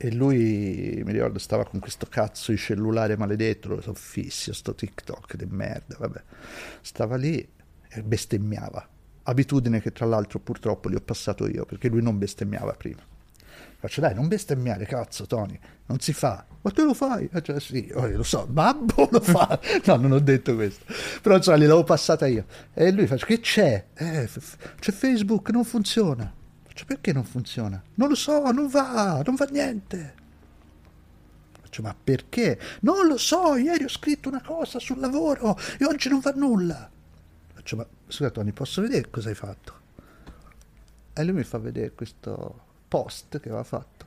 e 0.00 0.12
lui, 0.12 1.02
mi 1.04 1.10
ricordo, 1.10 1.40
stava 1.40 1.64
con 1.64 1.80
questo 1.80 2.06
cazzo 2.08 2.52
di 2.52 2.56
cellulare 2.56 3.16
maledetto, 3.16 3.68
lo 3.68 3.80
so 3.80 3.94
fissi, 3.94 4.54
sto 4.54 4.72
TikTok 4.72 5.34
di 5.34 5.46
merda, 5.46 5.96
vabbè. 5.98 6.22
Stava 6.80 7.16
lì 7.16 7.46
e 7.88 8.02
bestemmiava. 8.02 8.86
Abitudine 9.24 9.80
che 9.80 9.92
tra 9.92 10.06
l'altro 10.06 10.38
purtroppo 10.38 10.88
gli 10.90 10.94
ho 10.94 11.00
passato 11.00 11.46
io, 11.46 11.64
perché 11.64 11.88
lui 11.88 12.02
non 12.02 12.18
bestemmiava 12.18 12.72
prima. 12.72 13.02
Faccio 13.80 14.00
dai, 14.00 14.12
non 14.12 14.26
bestemmiare, 14.26 14.86
cazzo, 14.86 15.24
Tony, 15.26 15.56
non 15.86 16.00
si 16.00 16.12
fa. 16.12 16.44
Ma 16.62 16.70
te 16.72 16.82
lo 16.82 16.94
fai? 16.94 17.28
Eh, 17.32 17.42
cioè, 17.42 17.60
sì, 17.60 17.88
oh, 17.94 18.08
lo 18.08 18.24
so, 18.24 18.44
babbo 18.48 19.08
lo 19.08 19.20
fa. 19.20 19.60
No, 19.86 19.94
non 19.94 20.10
ho 20.10 20.18
detto 20.18 20.56
questo. 20.56 20.84
Però 21.22 21.36
insomma, 21.36 21.58
gliel'avevo 21.58 21.84
passata 21.84 22.26
io. 22.26 22.46
E 22.74 22.90
lui 22.90 23.06
fa, 23.06 23.14
che 23.14 23.38
c'è? 23.38 23.86
Eh, 23.94 24.28
c'è 24.80 24.90
Facebook, 24.90 25.50
non 25.50 25.62
funziona. 25.62 26.32
Faccio, 26.66 26.86
perché 26.86 27.12
non 27.12 27.22
funziona? 27.22 27.80
Non 27.94 28.08
lo 28.08 28.16
so, 28.16 28.50
non 28.50 28.66
va, 28.66 29.22
non 29.24 29.36
va 29.36 29.46
niente. 29.48 30.14
Faccio, 31.60 31.82
ma 31.82 31.94
perché? 32.02 32.58
Non 32.80 33.06
lo 33.06 33.16
so, 33.16 33.54
ieri 33.54 33.84
ho 33.84 33.88
scritto 33.88 34.28
una 34.28 34.42
cosa 34.42 34.80
sul 34.80 34.98
lavoro 34.98 35.56
e 35.78 35.84
oggi 35.84 36.08
non 36.08 36.18
va 36.18 36.32
nulla. 36.34 36.90
Faccio, 37.68 37.76
ma 37.76 37.86
scusa 38.06 38.30
Tony, 38.30 38.52
posso 38.52 38.80
vedere 38.80 39.10
cosa 39.10 39.28
hai 39.28 39.34
fatto? 39.34 39.72
E 41.12 41.24
lui 41.24 41.34
mi 41.34 41.42
fa 41.42 41.58
vedere 41.58 41.92
questo 41.92 42.60
post 42.88 43.40
che 43.40 43.48
aveva 43.48 43.64
fatto. 43.64 44.06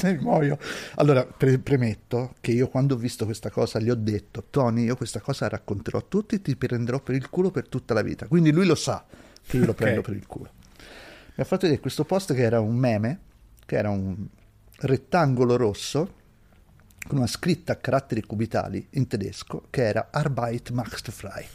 muoio. 0.20 0.58
Allora, 0.94 1.26
pre- 1.26 1.58
premetto 1.58 2.36
che 2.40 2.52
io 2.52 2.68
quando 2.68 2.94
ho 2.94 2.96
visto 2.96 3.26
questa 3.26 3.50
cosa 3.50 3.78
gli 3.80 3.90
ho 3.90 3.94
detto, 3.96 4.46
Tony, 4.48 4.84
io 4.84 4.96
questa 4.96 5.20
cosa 5.20 5.44
la 5.44 5.58
racconterò 5.58 5.98
a 5.98 6.04
tutti 6.08 6.36
e 6.36 6.40
ti 6.40 6.56
prenderò 6.56 7.00
per 7.00 7.16
il 7.16 7.28
culo 7.28 7.50
per 7.50 7.68
tutta 7.68 7.92
la 7.92 8.00
vita. 8.00 8.26
Quindi 8.26 8.50
lui 8.50 8.64
lo 8.64 8.74
sa 8.74 9.04
che 9.42 9.58
io 9.58 9.66
lo 9.66 9.74
prendo 9.76 10.00
okay. 10.00 10.12
per 10.12 10.22
il 10.22 10.26
culo. 10.26 10.50
Mi 10.78 11.42
ha 11.42 11.44
fatto 11.44 11.62
vedere 11.62 11.82
questo 11.82 12.04
post 12.04 12.32
che 12.32 12.40
era 12.40 12.60
un 12.60 12.76
meme, 12.76 13.20
che 13.66 13.76
era 13.76 13.90
un 13.90 14.26
rettangolo 14.78 15.56
rosso 15.56 16.14
con 17.06 17.18
una 17.18 17.26
scritta 17.26 17.72
a 17.72 17.76
caratteri 17.76 18.22
cubitali 18.22 18.86
in 18.90 19.06
tedesco 19.06 19.66
che 19.70 19.86
era 19.86 20.08
Arbeit 20.10 20.70
macht 20.70 21.10
frei. 21.10 21.46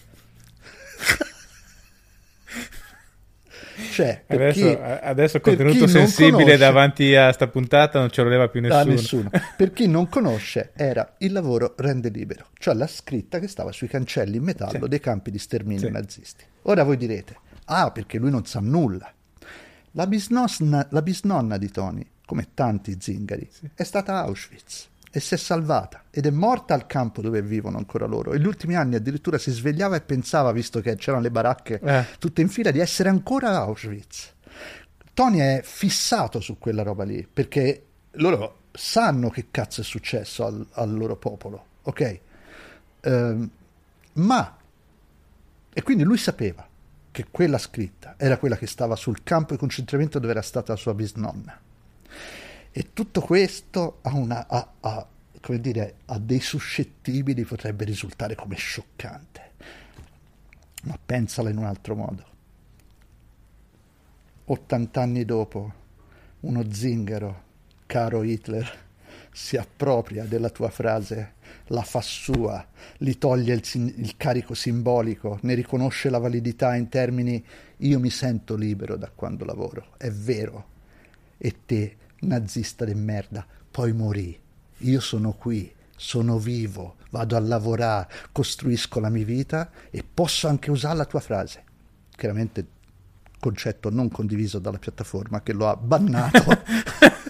Cioè, 3.91 4.23
adesso, 4.27 4.59
chi, 4.59 4.77
adesso 5.01 5.41
contenuto 5.41 5.87
sensibile 5.87 6.31
conosce, 6.31 6.57
davanti 6.57 7.15
a 7.15 7.31
sta 7.31 7.47
puntata 7.47 7.99
non 7.99 8.09
ce 8.09 8.23
lo 8.23 8.29
leva 8.29 8.47
più 8.47 8.61
nessuno. 8.61 8.83
nessuno. 8.85 9.29
per 9.57 9.73
chi 9.73 9.87
non 9.87 10.07
conosce, 10.07 10.71
era 10.75 11.15
il 11.19 11.33
lavoro 11.33 11.75
rende 11.77 12.09
libero, 12.09 12.47
cioè 12.57 12.73
la 12.73 12.87
scritta 12.87 13.39
che 13.39 13.47
stava 13.47 13.71
sui 13.71 13.87
cancelli 13.87 14.37
in 14.37 14.43
metallo 14.43 14.83
sì. 14.83 14.87
dei 14.87 14.99
campi 14.99 15.29
di 15.29 15.39
sterminio 15.39 15.87
sì. 15.87 15.91
nazisti. 15.91 16.43
Ora 16.63 16.83
voi 16.83 16.95
direte, 16.95 17.37
ah, 17.65 17.91
perché 17.91 18.17
lui 18.17 18.31
non 18.31 18.45
sa 18.45 18.59
nulla. 18.61 19.11
La 19.91 20.07
bisnonna, 20.07 20.87
la 20.89 21.01
bisnonna 21.01 21.57
di 21.57 21.69
Tony, 21.69 22.05
come 22.25 22.47
tanti 22.53 22.97
zingari, 22.99 23.47
sì. 23.51 23.69
è 23.75 23.83
stata 23.83 24.21
Auschwitz 24.23 24.89
e 25.15 25.21
si 25.21 25.33
è 25.33 25.37
salvata 25.37 26.03
ed 26.11 26.25
è 26.25 26.29
morta 26.29 26.73
al 26.73 26.87
campo 26.87 27.21
dove 27.21 27.41
vivono 27.41 27.77
ancora 27.77 28.05
loro. 28.05 28.33
E 28.33 28.37
negli 28.37 28.47
ultimi 28.47 28.75
anni 28.75 28.95
addirittura 28.95 29.37
si 29.37 29.49
svegliava 29.49 29.95
e 29.95 30.01
pensava, 30.01 30.51
visto 30.51 30.81
che 30.81 30.97
c'erano 30.97 31.23
le 31.23 31.31
baracche 31.31 31.79
eh. 31.81 32.05
tutte 32.19 32.41
in 32.41 32.49
fila, 32.49 32.69
di 32.69 32.79
essere 32.79 33.07
ancora 33.07 33.51
a 33.51 33.59
Auschwitz. 33.59 34.33
Tony 35.13 35.39
è 35.39 35.61
fissato 35.63 36.41
su 36.41 36.57
quella 36.57 36.83
roba 36.83 37.05
lì 37.05 37.25
perché 37.31 37.85
loro 38.15 38.63
sanno 38.73 39.29
che 39.29 39.45
cazzo 39.51 39.79
è 39.79 39.83
successo 39.85 40.45
al, 40.45 40.67
al 40.71 40.93
loro 40.93 41.15
popolo, 41.15 41.65
ok? 41.83 42.19
Uh, 43.03 43.49
ma, 44.15 44.57
e 45.71 45.81
quindi 45.81 46.03
lui 46.03 46.17
sapeva 46.17 46.67
che 47.09 47.27
quella 47.31 47.57
scritta 47.57 48.15
era 48.17 48.37
quella 48.37 48.57
che 48.57 48.67
stava 48.67 48.97
sul 48.97 49.23
campo 49.23 49.53
di 49.53 49.59
concentramento 49.59 50.19
dove 50.19 50.33
era 50.33 50.41
stata 50.41 50.73
la 50.73 50.77
sua 50.77 50.93
bisnonna 50.93 51.57
e 52.77 52.91
tutto 52.91 53.21
questo 53.21 53.99
a, 54.01 54.13
una, 54.17 54.47
a, 54.49 54.73
a, 54.81 55.07
dire, 55.57 55.95
a 56.07 56.19
dei 56.19 56.41
suscettibili 56.41 57.45
potrebbe 57.45 57.85
risultare 57.85 58.35
come 58.35 58.57
scioccante. 58.57 59.51
Ma 60.83 60.99
pensala 61.03 61.49
in 61.49 61.57
un 61.57 61.63
altro 61.63 61.95
modo. 61.95 62.25
80 64.43 65.01
anni 65.01 65.23
dopo, 65.23 65.73
uno 66.41 66.69
zingaro, 66.69 67.43
caro 67.85 68.23
Hitler, 68.23 68.69
si 69.31 69.55
appropria 69.55 70.25
della 70.25 70.49
tua 70.49 70.69
frase, 70.69 71.35
la 71.67 71.81
fa 71.81 72.01
sua, 72.01 72.67
gli 72.97 73.17
toglie 73.17 73.53
il, 73.53 73.93
il, 73.99 74.17
carico 74.17 74.53
simbolico, 74.53 75.39
ne 75.43 75.53
riconosce 75.53 76.09
la 76.09 76.17
validità 76.17 76.75
in 76.75 76.89
termini 76.89 77.41
io 77.77 77.99
mi 78.01 78.09
sento 78.09 78.57
libero 78.57 78.97
da 78.97 79.09
quando 79.15 79.45
lavoro, 79.45 79.93
è 79.95 80.11
vero, 80.11 80.73
e 81.37 81.55
te 81.65 81.97
nazista 82.25 82.85
di 82.85 82.93
merda, 82.93 83.45
poi 83.69 83.93
morì. 83.93 84.39
Io 84.79 84.99
sono 84.99 85.33
qui, 85.33 85.73
sono 85.95 86.37
vivo, 86.37 86.97
vado 87.11 87.35
a 87.35 87.39
lavorare, 87.39 88.07
costruisco 88.31 88.99
la 88.99 89.09
mia 89.09 89.25
vita 89.25 89.71
e 89.89 90.03
posso 90.03 90.47
anche 90.47 90.71
usare 90.71 90.97
la 90.97 91.05
tua 91.05 91.19
frase. 91.19 91.63
Chiaramente 92.09 92.67
concetto 93.39 93.89
non 93.89 94.09
condiviso 94.09 94.59
dalla 94.59 94.79
piattaforma 94.79 95.41
che 95.41 95.53
lo 95.53 95.69
ha 95.69 95.75
bannato 95.75 96.43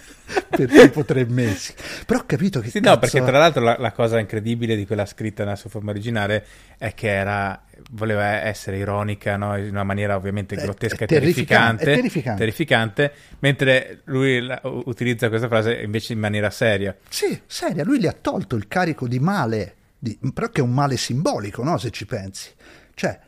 per 0.56 0.70
tipo 0.70 1.04
tre 1.04 1.24
mesi. 1.26 1.74
Però 2.06 2.20
ho 2.20 2.24
capito 2.26 2.60
che... 2.60 2.70
Sì, 2.70 2.80
no, 2.80 2.98
perché 2.98 3.22
tra 3.22 3.38
l'altro 3.38 3.62
la, 3.62 3.76
la, 3.78 3.92
cosa 3.92 4.18
incredibile 4.18 4.76
di 4.76 4.86
quella 4.86 5.06
scritta 5.06 5.44
nella 5.44 5.56
sua 5.56 5.70
forma 5.70 5.90
originale 5.90 6.44
è 6.78 6.94
che 6.94 7.08
era, 7.08 7.62
voleva 7.90 8.24
essere 8.24 8.78
ironica, 8.78 9.36
no? 9.36 9.56
in 9.56 9.68
una 9.68 9.84
maniera 9.84 10.16
ovviamente 10.16 10.56
grottesca 10.56 11.04
e 11.04 11.06
terrificante, 11.06 11.84
terrificante. 11.84 12.38
terrificante, 12.38 13.12
mentre 13.40 14.00
lui 14.04 14.40
la, 14.40 14.60
utilizza 14.62 15.28
questa 15.28 15.48
frase 15.48 15.80
invece 15.82 16.12
in 16.12 16.18
maniera 16.18 16.50
seria. 16.50 16.96
Sì, 17.08 17.40
seria, 17.46 17.84
lui 17.84 18.00
gli 18.00 18.06
ha 18.06 18.16
tolto 18.18 18.56
il 18.56 18.68
carico 18.68 19.06
di 19.06 19.18
male, 19.18 19.74
di, 19.98 20.18
però 20.32 20.48
che 20.48 20.60
è 20.60 20.64
un 20.64 20.72
male 20.72 20.96
simbolico, 20.96 21.62
no? 21.62 21.78
se 21.78 21.90
ci 21.90 22.06
pensi. 22.06 22.50
Cioè, 22.94 23.18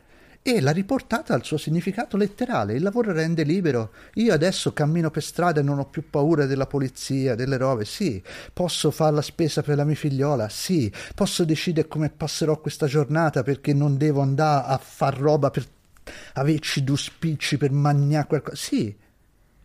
e 0.55 0.61
l'ha 0.61 0.71
riportata 0.71 1.33
al 1.33 1.43
suo 1.43 1.57
significato 1.57 2.17
letterale. 2.17 2.73
Il 2.73 2.83
lavoro 2.83 3.11
rende 3.11 3.43
libero. 3.43 3.91
Io 4.15 4.33
adesso 4.33 4.73
cammino 4.73 5.11
per 5.11 5.23
strada 5.23 5.59
e 5.59 5.63
non 5.63 5.79
ho 5.79 5.85
più 5.85 6.09
paura 6.09 6.45
della 6.45 6.67
polizia, 6.67 7.35
delle 7.35 7.57
robe. 7.57 7.85
Sì, 7.85 8.21
posso 8.53 8.91
fare 8.91 9.15
la 9.15 9.21
spesa 9.21 9.61
per 9.61 9.75
la 9.75 9.83
mia 9.83 9.95
figliola. 9.95 10.49
Sì, 10.49 10.91
posso 11.15 11.45
decidere 11.45 11.87
come 11.87 12.09
passerò 12.09 12.59
questa 12.59 12.87
giornata 12.87 13.43
perché 13.43 13.73
non 13.73 13.97
devo 13.97 14.21
andare 14.21 14.67
a 14.67 14.77
far 14.77 15.17
roba 15.17 15.49
per 15.49 15.65
averci 16.33 16.83
due 16.83 16.97
spicci 16.97 17.57
per 17.57 17.71
mangiare 17.71 18.27
qualcosa. 18.27 18.55
Sì, 18.55 18.95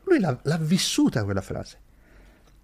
lui 0.05 0.20
l'ha, 0.20 0.39
l'ha 0.43 0.59
vissuta 0.59 1.24
quella 1.24 1.40
frase. 1.40 1.78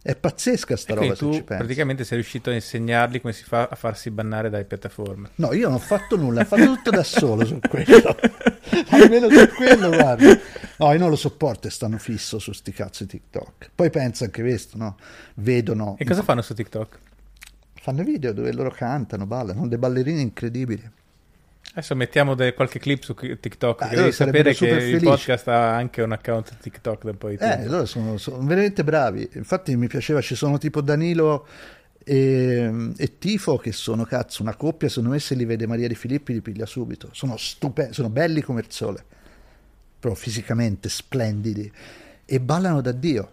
È 0.03 0.17
pazzesca 0.17 0.77
sta 0.77 0.95
roba 0.95 1.15
tu 1.15 1.31
se 1.35 1.43
praticamente 1.43 2.05
sei 2.05 2.17
riuscito 2.17 2.49
a 2.49 2.55
insegnargli 2.55 3.21
come 3.21 3.35
si 3.35 3.45
fa 3.45 3.69
a 3.71 3.77
farsi 3.77 4.11
bannare 4.11 4.49
dalle 4.49 4.65
piattaforme. 4.65 5.31
No, 5.35 5.53
io 5.53 5.67
non 5.69 5.77
ho 5.77 5.79
fatto 5.79 6.17
nulla, 6.17 6.41
ho 6.41 6.45
fatto 6.47 6.65
tutto 6.65 6.91
da 6.91 7.03
solo 7.03 7.45
su 7.45 7.59
quello. 7.61 8.17
Almeno 8.89 9.29
su 9.29 9.47
quello, 9.55 9.91
guarda. 9.91 10.39
No, 10.79 10.93
io 10.93 10.99
non 10.99 11.11
lo 11.11 11.17
sopporto 11.17 11.69
e 11.69 11.71
stanno 11.71 11.99
fisso 11.99 12.39
su 12.39 12.53
sti 12.53 12.73
cazzo 12.73 13.05
di 13.05 13.11
TikTok. 13.11 13.73
Poi 13.75 13.91
pensa 13.91 14.25
anche 14.25 14.41
questo, 14.41 14.79
no? 14.79 14.97
Vedono... 15.35 15.97
E 15.99 16.07
cosa 16.07 16.23
fanno 16.23 16.41
su 16.41 16.55
TikTok? 16.55 16.99
Fanno 17.75 18.03
video 18.03 18.33
dove 18.33 18.53
loro 18.53 18.71
cantano, 18.71 19.27
ballano, 19.27 19.69
dei 19.69 19.77
ballerini 19.77 20.23
incredibili. 20.23 20.91
Adesso 21.73 21.95
mettiamo 21.95 22.35
de- 22.35 22.53
qualche 22.53 22.81
clip 22.81 23.03
su 23.03 23.15
TikTok. 23.15 23.83
Ah, 23.83 23.89
devi 23.89 24.13
sapere 24.13 24.55
che 24.55 24.69
felici. 24.69 24.95
il 24.97 25.03
podcast 25.03 25.47
ha 25.49 25.75
anche 25.75 26.03
un 26.03 26.11
account 26.11 26.57
TikTok 26.59 27.05
da 27.05 27.11
un 27.11 27.19
po' 27.19 27.29
di 27.29 27.37
tempo. 27.37 27.63
Eh, 27.63 27.69
loro 27.69 27.87
sono, 27.87 28.17
sono, 28.17 28.45
veramente 28.45 28.83
bravi. 28.83 29.29
Infatti, 29.35 29.77
mi 29.77 29.87
piaceva, 29.87 30.21
ci 30.21 30.35
sono 30.35 30.59
tipo 30.59 30.81
Danilo 30.81 31.47
e, 32.03 32.93
e, 32.97 33.19
Tifo 33.19 33.57
che 33.57 33.71
sono 33.71 34.05
cazzo 34.05 34.43
una 34.43 34.57
coppia. 34.57 34.89
Secondo 34.89 35.11
me, 35.11 35.21
se 35.21 35.37
li 35.37 35.45
vede 35.45 35.69
Maria 35.69 35.87
Di 35.87 35.95
Filippi, 35.95 36.33
li 36.33 36.41
piglia 36.41 36.67
subito. 36.67 37.11
Sono 37.13 37.37
stupendi, 37.37 37.95
sono 37.95 38.09
belli 38.11 38.41
come 38.41 38.61
il 38.61 38.67
sole, 38.69 39.05
però 40.01 40.15
fisicamente 40.15 40.89
splendidi 40.89 41.71
e 42.25 42.41
ballano 42.41 42.81
da 42.81 42.93
Dio 42.93 43.33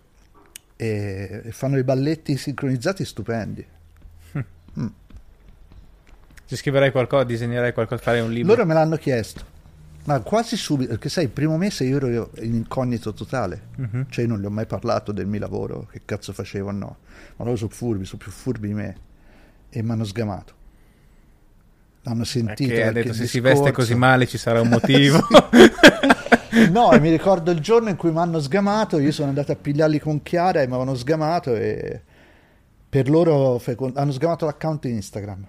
e, 0.76 1.42
e 1.46 1.52
fanno 1.52 1.80
i 1.80 1.84
balletti 1.84 2.38
sincronizzati 2.38 3.04
stupendi. 3.04 3.66
mm. 4.80 4.88
Ci 6.48 6.56
scriverai 6.56 6.92
qualcosa, 6.92 7.26
disegnerai 7.26 7.74
qualcosa, 7.74 8.02
farei 8.02 8.22
un 8.22 8.32
libro? 8.32 8.54
Loro 8.54 8.66
me 8.66 8.74
l'hanno 8.74 8.96
chiesto, 8.96 9.44
ma 10.06 10.22
quasi 10.22 10.56
subito, 10.56 10.92
perché 10.92 11.10
sai, 11.10 11.26
il 11.26 11.30
primo 11.30 11.58
mese 11.58 11.84
io 11.84 11.98
ero 11.98 12.32
in 12.40 12.56
incognito 12.56 13.14
totale, 13.14 13.64
uh-huh. 13.76 14.06
cioè 14.08 14.24
io 14.24 14.32
non 14.32 14.40
gli 14.40 14.46
ho 14.46 14.50
mai 14.50 14.66
parlato 14.66 15.12
del 15.12 15.28
mio 15.28 15.42
lavoro, 15.42 15.90
che 15.92 16.04
cazzo 16.06 16.32
facevo 16.32 16.70
o 16.70 16.72
no, 16.72 16.98
ma 17.36 17.44
loro 17.44 17.58
sono 17.58 17.70
furbi, 17.70 18.06
sono 18.06 18.22
più 18.24 18.32
furbi 18.32 18.70
di 18.70 18.74
me, 18.74 18.98
e 19.70 19.84
mi 19.84 19.92
hanno 19.92 20.06
sgamato. 20.06 20.54
L'hanno 22.04 22.24
sentito. 22.24 22.70
Perché 22.70 22.88
ha 22.88 22.92
detto 22.94 23.12
se 23.12 23.28
si 23.28 23.42
veste 23.42 23.74
così 23.74 23.96
male 23.96 24.26
ci 24.26 24.38
sarà 24.38 24.62
un 24.62 24.70
motivo. 24.72 25.20
no, 26.72 26.94
e 26.94 27.00
mi 27.02 27.10
ricordo 27.10 27.52
il 27.52 27.60
giorno 27.60 27.90
in 27.90 27.98
cui 27.98 28.12
mi 28.12 28.20
hanno 28.20 28.40
sgamato, 28.40 29.00
io 29.00 29.12
sono 29.12 29.28
andato 29.28 29.52
a 29.52 29.56
pigliarli 29.56 30.00
con 30.00 30.24
Chiara 30.24 30.62
e 30.62 30.66
mi 30.66 30.76
avevano 30.76 30.96
sgamato 30.96 31.54
e 31.54 32.04
per 32.88 33.10
loro 33.10 33.62
hanno 33.96 34.12
sgamato 34.14 34.46
l'account 34.46 34.86
Instagram 34.86 35.48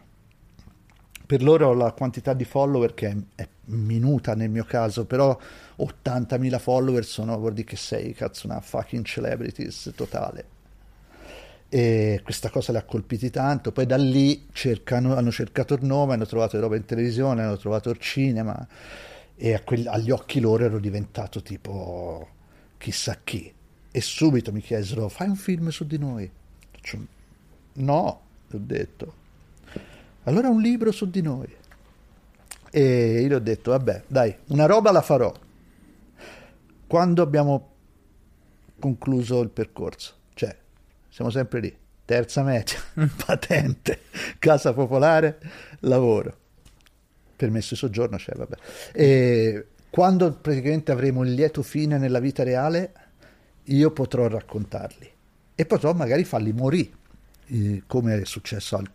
per 1.29 1.43
loro 1.43 1.75
la 1.75 1.93
quantità 1.93 2.33
di 2.33 2.47
follower 2.47 2.95
che 2.95 3.09
è, 3.09 3.43
è 3.43 3.49
minuta 3.67 4.35
nel 4.35 4.49
mio 4.49 4.65
caso, 4.65 5.05
però 5.05 5.39
80.000 5.79 6.59
follower 6.59 7.05
sono, 7.05 7.37
vuol 7.37 7.53
dire 7.53 7.67
che 7.67 7.77
sei, 7.77 8.15
cazzo, 8.15 8.47
una 8.47 8.63
fucking 8.63 9.05
celebrities 9.05 9.93
totale. 9.95 10.47
E 11.69 12.23
questa 12.25 12.49
cosa 12.49 12.73
li 12.73 12.79
ha 12.79 12.83
colpiti 12.83 13.29
tanto, 13.29 13.73
poi 13.73 13.85
da 13.85 13.99
lì 13.99 14.47
cercano, 14.53 15.15
hanno 15.17 15.31
cercato 15.31 15.75
il 15.75 15.85
nome, 15.85 16.15
hanno 16.15 16.25
trovato 16.25 16.59
roba 16.59 16.77
in 16.77 16.87
televisione, 16.87 17.43
hanno 17.43 17.59
trovato 17.59 17.91
il 17.91 17.99
cinema 17.99 18.67
e 19.37 19.63
quelli, 19.65 19.87
agli 19.87 20.11
occhi 20.11 20.41
loro 20.41 20.65
ero 20.65 20.79
diventato 20.79 21.43
tipo 21.43 22.27
chissà 22.79 23.19
chi. 23.23 23.53
E 23.91 24.01
subito 24.01 24.51
mi 24.51 24.63
chiesero, 24.63 25.11
fai 25.11 25.29
un 25.29 25.37
film 25.37 25.69
su 25.69 25.87
di 25.87 25.99
noi? 25.99 26.31
Faccio, 26.71 26.99
no, 27.75 28.21
ho 28.51 28.59
detto. 28.59 29.18
Allora 30.29 30.51
un 30.51 30.61
libro 30.61 30.93
su 30.93 31.09
di 31.09 31.23
noi. 31.23 31.49
E 32.71 33.21
io 33.23 33.37
ho 33.37 33.41
detto, 33.41 33.71
vabbè, 33.71 34.03
dai, 34.07 34.37
una 34.49 34.67
roba 34.67 34.93
la 34.93 35.01
farò. 35.01 35.33
Quando 36.87 37.23
abbiamo 37.23 37.71
concluso 38.79 39.41
il 39.41 39.49
percorso, 39.49 40.13
cioè, 40.35 40.55
siamo 41.09 41.31
sempre 41.31 41.61
lì, 41.61 41.75
terza 42.05 42.43
media, 42.43 42.77
patente, 43.25 44.01
casa 44.39 44.75
popolare, 44.75 45.39
lavoro. 45.81 46.37
Permesso 47.35 47.73
di 47.73 47.81
soggiorno 47.81 48.19
c'è, 48.19 48.35
vabbè. 48.37 48.57
E 48.93 49.67
quando 49.89 50.31
praticamente 50.33 50.93
avremo 50.93 51.25
il 51.25 51.33
lieto 51.33 51.63
fine 51.63 51.97
nella 51.97 52.21
vita 52.21 52.43
reale, 52.43 52.93
io 53.65 53.91
potrò 53.93 54.29
raccontarli 54.29 55.11
e 55.55 55.65
potrò 55.65 55.95
magari 55.95 56.25
farli 56.25 56.53
morire, 56.53 56.91
eh, 57.47 57.83
come 57.87 58.21
è 58.21 58.25
successo 58.27 58.77
al 58.77 58.91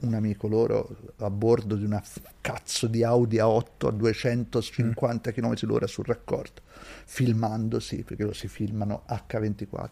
un 0.00 0.14
amico 0.14 0.46
loro 0.46 0.96
a 1.18 1.30
bordo 1.30 1.74
di 1.74 1.84
una 1.84 2.02
cazzo 2.40 2.86
di 2.86 3.02
Audi 3.02 3.38
A8 3.38 3.88
a 3.88 3.90
250 3.90 5.30
mm. 5.30 5.32
km 5.32 5.54
l'ora 5.62 5.86
sul 5.86 6.04
raccordo, 6.04 6.62
filmandosi, 7.04 8.04
perché 8.04 8.24
lo 8.24 8.32
si 8.32 8.46
filmano 8.46 9.02
H24. 9.08 9.88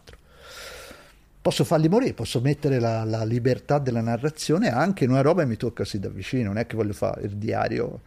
Posso 1.41 1.63
farli 1.63 1.87
morire, 1.87 2.13
posso 2.13 2.41
mettere 2.41 2.79
la, 2.79 3.03
la 3.03 3.23
libertà 3.23 3.79
della 3.79 4.01
narrazione 4.01 4.69
anche 4.69 5.03
in 5.03 5.11
una 5.11 5.21
roba 5.21 5.41
che 5.41 5.47
mi 5.47 5.57
tocca 5.57 5.83
così 5.83 5.99
da 5.99 6.09
vicino, 6.09 6.47
non 6.47 6.57
è 6.57 6.65
che 6.65 6.75
voglio 6.75 6.93
fare 6.93 7.21
il 7.21 7.35
diario, 7.35 8.01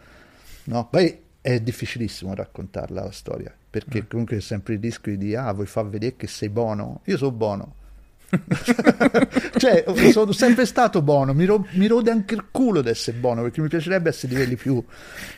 no? 0.65 0.89
Poi 0.89 1.23
è 1.41 1.61
difficilissimo 1.61 2.35
raccontarla 2.35 3.03
la 3.03 3.13
storia, 3.13 3.55
perché 3.71 4.03
mm. 4.03 4.07
comunque 4.09 4.37
c'è 4.37 4.43
sempre 4.43 4.75
il 4.75 4.81
rischio 4.81 5.17
di 5.17 5.35
ah, 5.35 5.53
vuoi 5.53 5.67
far 5.67 5.89
vedere 5.89 6.17
che 6.17 6.27
sei 6.27 6.49
buono? 6.49 7.01
Io 7.05 7.17
sono 7.17 7.33
buono, 7.33 7.75
cioè, 9.59 9.85
sono 10.13 10.33
sempre 10.33 10.65
stato 10.65 11.03
buono, 11.03 11.35
mi, 11.35 11.45
ro- 11.45 11.67
mi, 11.73 11.87
rode 11.87 12.11
anche 12.11 12.35
il 12.35 12.47
culo 12.51 12.81
di 12.81 12.89
essere 12.89 13.17
buono, 13.17 13.43
perché 13.43 13.61
mi 13.61 13.69
piacerebbe 13.69 14.09
essere 14.09 14.33
livelli 14.33 14.57
più 14.57 14.83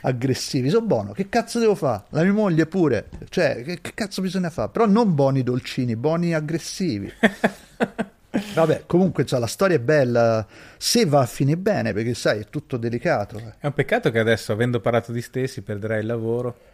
aggressivi. 0.02 0.69
Sono 0.69 0.85
buono, 0.85 1.12
che 1.12 1.28
cazzo 1.28 1.59
devo 1.59 1.74
fare? 1.74 2.05
La 2.10 2.23
mia 2.23 2.32
moglie 2.32 2.66
pure, 2.66 3.09
cioè, 3.31 3.62
che, 3.62 3.81
che 3.81 3.93
cazzo 3.94 4.20
bisogna 4.20 4.51
fare? 4.51 4.70
Però 4.70 4.86
non 4.86 5.14
buoni 5.14 5.43
dolcini, 5.43 5.97
buoni 5.97 6.35
aggressivi. 6.35 7.10
Vabbè, 8.55 8.85
comunque 8.86 9.27
cioè, 9.27 9.39
la 9.39 9.47
storia 9.47 9.77
è 9.77 9.81
bella 9.81 10.47
se 10.77 11.05
va 11.05 11.20
a 11.20 11.27
finire 11.27 11.59
bene, 11.59 11.93
perché 11.93 12.14
sai, 12.14 12.40
è 12.40 12.47
tutto 12.48 12.77
delicato. 12.77 13.55
È 13.59 13.66
un 13.66 13.74
peccato 13.74 14.10
che 14.10 14.19
adesso, 14.19 14.52
avendo 14.52 14.81
parlato 14.81 15.12
di 15.12 15.23
stessi, 15.23 15.62
perderai 15.62 16.01
il 16.01 16.06
lavoro 16.06 16.70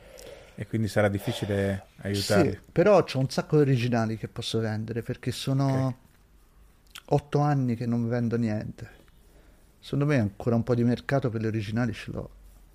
e 0.55 0.67
quindi 0.67 0.89
sarà 0.89 1.09
difficile 1.09 1.87
aiutarli. 2.01 2.51
Sì, 2.51 2.59
però 2.73 2.99
ho 2.99 3.19
un 3.19 3.31
sacco 3.31 3.57
di 3.57 3.63
originali 3.63 4.17
che 4.17 4.27
posso 4.27 4.59
vendere 4.59 5.03
perché 5.03 5.31
sono 5.31 5.67
okay 5.67 5.95
otto 7.11 7.39
anni 7.41 7.75
che 7.75 7.87
non 7.87 8.09
vendo 8.09 8.37
niente. 8.37 8.97
Secondo 9.79 10.07
me 10.07 10.19
ancora 10.19 10.57
un 10.57 10.63
po' 10.63 10.75
di 10.75 10.85
mercato 10.85 11.31
per 11.31 11.41
le 11.41 11.47
originali 11.47 11.93
ce 11.93 12.11
l'ho. 12.11 12.31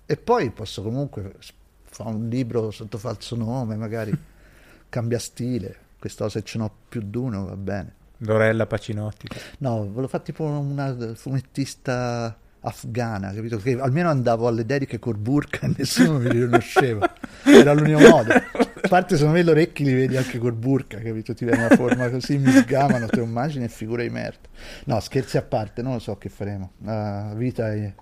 E 0.06 0.16
poi 0.16 0.50
posso 0.50 0.82
comunque 0.82 1.34
fare 1.82 2.10
un 2.10 2.28
libro 2.28 2.70
sotto 2.70 2.98
falso 2.98 3.36
nome, 3.36 3.76
magari 3.76 4.12
cambia 4.88 5.18
stile. 5.18 5.82
Questa 5.98 6.24
cosa 6.24 6.38
se 6.38 6.44
ce 6.44 6.58
n'ho 6.58 6.70
più 6.88 7.02
di 7.02 7.16
uno 7.16 7.44
va 7.46 7.56
bene. 7.56 7.94
Lorella 8.18 8.66
Pacinotti. 8.66 9.26
No, 9.58 9.86
volevo 9.86 10.08
fare 10.08 10.24
tipo 10.24 10.44
una 10.44 11.14
fumettista 11.14 12.36
afghana, 12.64 13.32
capito? 13.32 13.58
Che 13.58 13.78
almeno 13.78 14.08
andavo 14.08 14.48
alle 14.48 14.64
dediche 14.64 14.98
col 14.98 15.16
burka 15.16 15.66
e 15.66 15.74
nessuno 15.76 16.18
mi 16.18 16.28
riconosceva. 16.28 17.12
Era 17.44 17.72
l'unico 17.72 18.00
modo. 18.00 18.32
A 18.32 18.88
parte 18.88 19.16
secondo 19.16 19.38
me 19.38 19.44
gli 19.44 19.48
orecchi 19.48 19.84
li 19.84 19.94
vedi 19.94 20.16
anche 20.16 20.38
col 20.38 20.54
burka, 20.54 20.98
capito? 20.98 21.34
Ti 21.34 21.44
viene 21.44 21.64
una 21.66 21.76
forma 21.76 22.08
così, 22.10 22.38
mi 22.38 22.50
sgamano, 22.50 23.06
te 23.06 23.20
immagini 23.20 23.64
e 23.64 23.68
figura 23.68 24.02
di 24.02 24.10
merda. 24.10 24.48
No, 24.84 24.98
scherzi 25.00 25.36
a 25.36 25.42
parte, 25.42 25.82
non 25.82 25.92
lo 25.92 25.98
so 25.98 26.16
che 26.16 26.28
faremo. 26.28 26.72
La 26.78 27.32
vita 27.34 27.72
è 27.72 27.92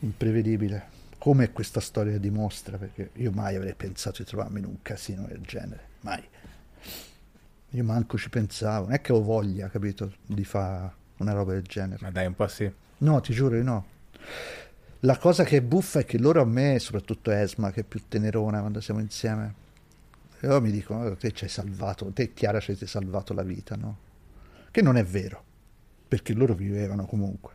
imprevedibile. 0.00 0.90
Come 1.18 1.52
questa 1.52 1.80
storia 1.80 2.18
dimostra, 2.18 2.78
perché 2.78 3.10
io 3.14 3.30
mai 3.30 3.54
avrei 3.54 3.74
pensato 3.74 4.22
di 4.22 4.28
trovarmi 4.28 4.58
in 4.58 4.64
un 4.64 4.76
casino 4.82 5.24
del 5.28 5.40
genere, 5.42 5.80
mai. 6.00 6.22
Io 7.74 7.84
manco 7.84 8.18
ci 8.18 8.28
pensavo, 8.28 8.86
non 8.86 8.94
è 8.94 9.00
che 9.00 9.12
ho 9.12 9.22
voglia, 9.22 9.68
capito, 9.68 10.12
di 10.26 10.44
fare 10.44 10.92
una 11.18 11.32
roba 11.32 11.52
del 11.52 11.62
genere. 11.62 11.98
Ma 12.00 12.10
dai, 12.10 12.26
un 12.26 12.34
po' 12.34 12.48
sì. 12.48 12.70
No, 13.02 13.20
ti 13.20 13.32
giuro 13.32 13.56
di 13.56 13.64
no. 13.64 13.86
La 15.00 15.18
cosa 15.18 15.42
che 15.42 15.56
è 15.56 15.60
buffa 15.60 16.00
è 16.00 16.04
che 16.04 16.18
loro 16.18 16.40
a 16.40 16.44
me, 16.44 16.78
soprattutto 16.78 17.32
Esma, 17.32 17.72
che 17.72 17.80
è 17.80 17.84
più 17.84 18.02
tenerona 18.06 18.60
quando 18.60 18.80
siamo 18.80 19.00
insieme, 19.00 19.54
io 20.40 20.60
mi 20.60 20.70
dicono, 20.70 21.06
oh, 21.06 21.16
te 21.16 21.32
ci 21.32 21.44
hai 21.44 21.50
salvato, 21.50 22.12
te 22.12 22.32
Chiara 22.32 22.60
ci 22.60 22.70
avete 22.70 22.86
salvato 22.86 23.34
la 23.34 23.42
vita, 23.42 23.74
no? 23.74 23.98
Che 24.70 24.82
non 24.82 24.96
è 24.96 25.02
vero, 25.02 25.42
perché 26.06 26.32
loro 26.32 26.54
vivevano 26.54 27.04
comunque, 27.04 27.52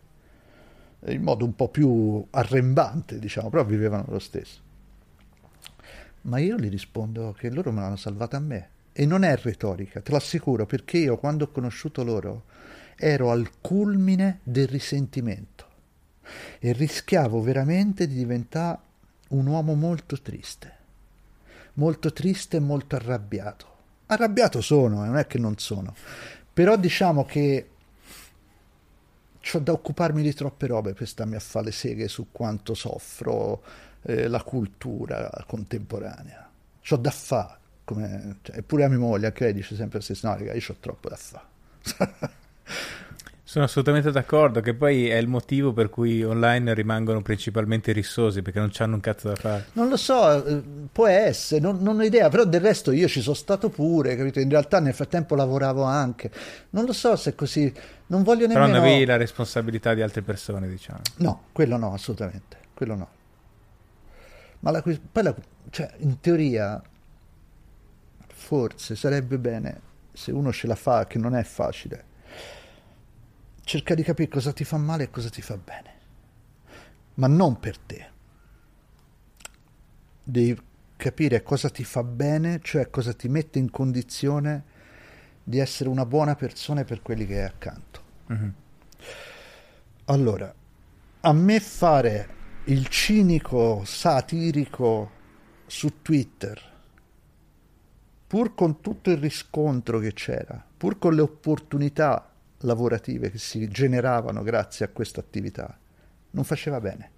in 1.06 1.22
modo 1.22 1.46
un 1.46 1.56
po' 1.56 1.70
più 1.70 2.26
arrembante, 2.32 3.18
diciamo, 3.18 3.50
però 3.50 3.64
vivevano 3.64 4.04
lo 4.10 4.20
stesso. 4.20 4.60
Ma 6.24 6.40
io 6.40 6.58
gli 6.58 6.70
rispondo 6.70 7.34
che 7.38 7.50
loro 7.50 7.72
me 7.72 7.80
l'hanno 7.80 7.96
salvata 7.96 8.36
a 8.36 8.42
me. 8.42 8.70
E 8.92 9.06
non 9.06 9.24
è 9.24 9.38
retorica, 9.38 10.02
te 10.02 10.12
lo 10.12 10.18
assicuro, 10.18 10.66
perché 10.66 10.98
io 10.98 11.18
quando 11.18 11.46
ho 11.46 11.52
conosciuto 11.52 12.04
loro 12.04 12.44
ero 12.98 13.32
al 13.32 13.50
culmine 13.62 14.40
del 14.44 14.68
risentimento 14.68 15.66
e 16.60 16.74
rischiavo 16.74 17.42
veramente 17.42 18.08
di 18.08 18.16
diventare 18.16 18.80
un 19.30 19.46
uomo 19.46 19.76
molto 19.76 20.20
triste, 20.22 20.74
molto 21.74 22.12
triste 22.12 22.58
e 22.58 22.60
molto 22.60 22.96
arrabbiato. 22.96 23.76
Arrabbiato 24.08 24.62
sono, 24.62 25.04
eh, 25.04 25.08
non 25.08 25.18
è 25.18 25.28
che 25.28 25.38
non 25.38 25.58
sono, 25.58 25.94
però 26.52 26.76
diciamo 26.78 27.26
che 27.26 27.70
ho 29.54 29.60
da 29.60 29.72
occuparmi 29.72 30.22
di 30.22 30.34
troppe 30.34 30.68
robe 30.68 30.94
per 30.94 31.08
starmi 31.08 31.36
a 31.36 31.40
fare 31.40 31.66
le 31.66 31.72
seghe 31.72 32.08
su 32.08 32.28
quanto 32.32 32.74
soffro 32.74 33.64
eh, 34.02 34.28
la 34.28 34.42
cultura 34.44 35.30
contemporanea. 35.46 36.50
C'ho 36.82 36.98
da 36.98 37.12
fare, 37.12 37.60
cioè, 37.84 38.58
eppure 38.58 38.86
a 38.86 38.90
mia 38.90 38.98
moglie, 38.98 39.28
anche 39.28 39.44
lei 39.46 39.54
dice 39.54 39.76
sempre 39.76 40.02
stessa, 40.02 40.36
no, 40.36 40.44
io 40.44 40.52
ho 40.54 40.76
troppo 40.80 41.10
da 41.10 41.16
fare. 41.16 42.36
Sono 43.48 43.64
assolutamente 43.64 44.12
d'accordo, 44.12 44.60
che 44.60 44.74
poi 44.74 45.08
è 45.08 45.16
il 45.16 45.30
motivo 45.30 45.72
per 45.72 45.90
cui 45.90 46.22
online 46.22 46.74
rimangono 46.74 47.22
principalmente 47.22 47.94
rissosi, 47.94 48.42
perché 48.42 48.60
non 48.60 48.72
hanno 48.78 48.96
un 48.96 49.00
cazzo 49.00 49.30
da 49.30 49.36
fare. 49.36 49.68
Non 49.72 49.88
lo 49.88 49.96
so, 49.96 50.46
eh, 50.46 50.62
può 50.92 51.08
essere, 51.08 51.62
non, 51.62 51.82
non, 51.82 51.98
ho 51.98 52.04
idea, 52.04 52.28
però 52.28 52.44
del 52.44 52.60
resto 52.60 52.92
io 52.92 53.08
ci 53.08 53.22
sono 53.22 53.36
stato 53.36 53.70
pure, 53.70 54.18
capito? 54.18 54.42
In 54.42 54.50
realtà 54.50 54.82
nel 54.82 54.94
frattempo 54.94 55.34
lavoravo 55.36 55.84
anche. 55.84 56.30
Non 56.72 56.84
lo 56.84 56.92
so 56.92 57.16
se 57.16 57.30
è 57.30 57.36
così, 57.36 57.74
non 58.08 58.24
voglio 58.24 58.48
nemmeno... 58.48 58.66
Però 58.66 58.78
non 58.80 58.86
avevi 58.86 59.06
la 59.06 59.16
responsabilità 59.16 59.94
di 59.94 60.02
altre 60.02 60.24
persone, 60.24 60.68
diciamo. 60.68 61.00
No, 61.20 61.44
quello 61.54 61.78
no, 61.78 61.94
assolutamente, 61.94 62.58
quello 62.74 62.96
no. 62.96 63.08
Ma 64.60 64.72
la, 64.72 64.82
poi 64.82 65.24
la, 65.24 65.34
cioè, 65.70 65.90
in 66.00 66.20
teoria, 66.20 66.82
forse 68.28 68.98
sarebbe 68.98 69.38
bene, 69.38 69.82
se 70.12 70.34
uno 70.34 70.52
ce 70.52 70.68
la 70.68 70.76
fa, 70.76 71.08
che 71.08 71.18
non 71.18 71.34
è 71.34 71.44
facile, 71.44 72.07
cerca 73.68 73.96
di 73.96 74.02
capire 74.02 74.30
cosa 74.30 74.54
ti 74.54 74.64
fa 74.64 74.78
male 74.78 75.04
e 75.04 75.10
cosa 75.10 75.30
ti 75.30 75.42
fa 75.42 75.58
bene, 75.58 75.94
ma 77.16 77.28
non 77.28 77.60
per 77.60 77.78
te. 77.78 78.10
Devi 80.24 80.58
capire 80.96 81.44
cosa 81.44 81.70
ti 81.70 81.84
fa 81.84 82.02
bene, 82.02 82.62
cioè 82.64 82.90
cosa 82.90 83.14
ti 83.14 83.28
mette 83.28 83.60
in 83.60 83.70
condizione 83.70 84.64
di 85.44 85.60
essere 85.60 85.90
una 85.90 86.06
buona 86.06 86.36
persona 86.36 86.86
per 86.86 87.02
quelli 87.02 87.26
che 87.26 87.40
hai 87.40 87.46
accanto. 87.46 88.02
Uh-huh. 88.28 88.54
Allora, 90.06 90.54
a 91.20 91.34
me 91.34 91.60
fare 91.60 92.30
il 92.66 92.88
cinico 92.88 93.84
satirico 93.84 95.12
su 95.66 96.02
Twitter, 96.02 96.74
pur 98.28 98.56
con 98.56 98.80
tutto 98.80 99.12
il 99.12 99.18
riscontro 99.18 100.00
che 100.00 100.14
c'era, 100.14 100.66
pur 100.78 100.98
con 100.98 101.14
le 101.14 101.22
opportunità 101.22 102.32
lavorative 102.62 103.30
che 103.30 103.38
si 103.38 103.68
generavano 103.68 104.42
grazie 104.44 104.86
a 104.86 104.90
questa 104.90 105.20
attività 105.20 105.78
non 106.32 106.44
faceva 106.44 106.80
bene 106.80 107.12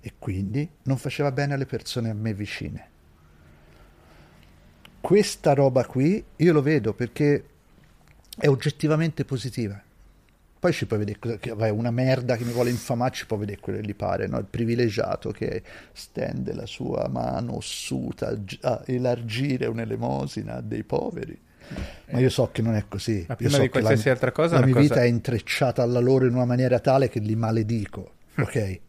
e 0.00 0.14
quindi 0.18 0.68
non 0.84 0.96
faceva 0.96 1.30
bene 1.30 1.54
alle 1.54 1.66
persone 1.66 2.10
a 2.10 2.14
me 2.14 2.32
vicine. 2.32 2.88
Questa 5.00 5.54
roba 5.54 5.84
qui 5.84 6.22
io 6.36 6.52
lo 6.52 6.62
vedo 6.62 6.94
perché 6.94 7.44
è 8.36 8.48
oggettivamente 8.48 9.24
positiva. 9.24 9.80
Poi 10.58 10.72
ci 10.72 10.86
puoi 10.86 10.98
vedere 10.98 11.38
che 11.38 11.54
vai, 11.54 11.70
una 11.70 11.90
merda 11.90 12.36
che 12.36 12.44
mi 12.44 12.52
vuole 12.52 12.68
infamare, 12.68 13.14
ci 13.14 13.26
può 13.26 13.38
vedere 13.38 13.60
quello 13.60 13.80
che 13.80 13.86
gli 13.86 13.94
pare, 13.94 14.26
no? 14.26 14.38
il 14.38 14.44
privilegiato 14.44 15.30
che 15.30 15.62
stende 15.92 16.52
la 16.52 16.66
sua 16.66 17.08
mano 17.08 17.56
ossuta 17.56 18.38
a 18.60 18.82
elargire 18.84 19.66
un'elemosina 19.66 20.60
dei 20.60 20.84
poveri 20.84 21.48
ma 22.10 22.18
io 22.18 22.30
so 22.30 22.50
che 22.50 22.62
non 22.62 22.74
è 22.74 22.84
così. 22.88 23.24
Ma 23.28 23.36
prima 23.36 23.52
so 23.52 23.60
di 23.60 23.68
qualsiasi 23.68 24.06
la, 24.06 24.12
altra 24.12 24.32
cosa, 24.32 24.58
la 24.58 24.66
mia 24.66 24.74
cosa... 24.74 24.86
vita 24.86 25.02
è 25.02 25.06
intrecciata 25.06 25.82
alla 25.82 26.00
loro 26.00 26.26
in 26.26 26.34
una 26.34 26.44
maniera 26.44 26.78
tale 26.78 27.08
che 27.08 27.20
li 27.20 27.36
maledico, 27.36 28.12
ok? 28.36 28.80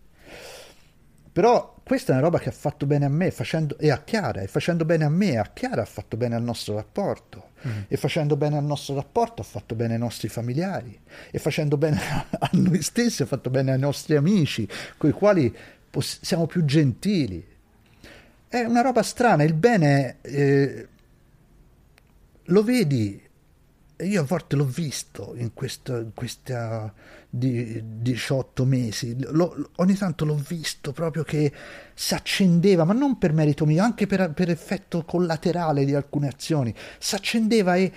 Però 1.31 1.75
questa 1.83 2.11
è 2.11 2.15
una 2.15 2.25
roba 2.25 2.39
che 2.39 2.49
ha 2.49 2.53
fatto 2.53 2.85
bene 2.85 3.05
a 3.05 3.09
me 3.09 3.31
facendo, 3.31 3.77
e 3.77 3.89
a 3.89 4.01
Chiara, 4.03 4.41
e 4.41 4.47
facendo 4.47 4.83
bene 4.83 5.05
a 5.05 5.09
me, 5.09 5.37
a 5.37 5.49
Chiara 5.53 5.81
ha 5.81 5.85
fatto 5.85 6.17
bene 6.17 6.35
al 6.35 6.43
nostro 6.43 6.75
rapporto, 6.75 7.51
mm. 7.65 7.81
e 7.87 7.95
facendo 7.95 8.35
bene 8.35 8.57
al 8.57 8.65
nostro 8.65 8.95
rapporto 8.95 9.41
ha 9.41 9.45
fatto 9.45 9.75
bene 9.75 9.93
ai 9.93 9.99
nostri 9.99 10.27
familiari, 10.27 10.99
e 11.31 11.39
facendo 11.39 11.77
bene 11.77 11.99
a 12.37 12.49
noi 12.53 12.81
stessi 12.81 13.21
ha 13.21 13.25
fatto 13.25 13.49
bene 13.49 13.71
ai 13.71 13.79
nostri 13.79 14.15
amici, 14.15 14.67
con 14.97 15.09
i 15.09 15.13
quali 15.13 15.55
poss- 15.89 16.19
siamo 16.21 16.47
più 16.47 16.65
gentili. 16.65 17.47
È 18.47 18.59
una 18.59 18.81
roba 18.81 19.01
strana, 19.01 19.43
il 19.43 19.53
bene 19.53 20.17
eh, 20.21 20.87
lo 22.45 22.63
vedi 22.63 23.29
io 24.01 24.21
a 24.21 24.23
volte 24.23 24.55
l'ho 24.55 24.65
visto 24.65 25.33
in 25.35 25.53
questi 25.53 25.83
18 27.29 28.65
mesi, 28.65 29.15
lo, 29.19 29.69
ogni 29.77 29.95
tanto 29.95 30.25
l'ho 30.25 30.35
visto 30.35 30.91
proprio 30.91 31.23
che 31.23 31.51
si 31.93 32.13
accendeva, 32.13 32.83
ma 32.83 32.93
non 32.93 33.17
per 33.17 33.33
merito 33.33 33.65
mio, 33.65 33.83
anche 33.83 34.07
per, 34.07 34.31
per 34.31 34.49
effetto 34.49 35.03
collaterale 35.03 35.85
di 35.85 35.93
alcune 35.93 36.27
azioni, 36.27 36.73
si 36.97 37.15
accendeva 37.15 37.75
e 37.75 37.91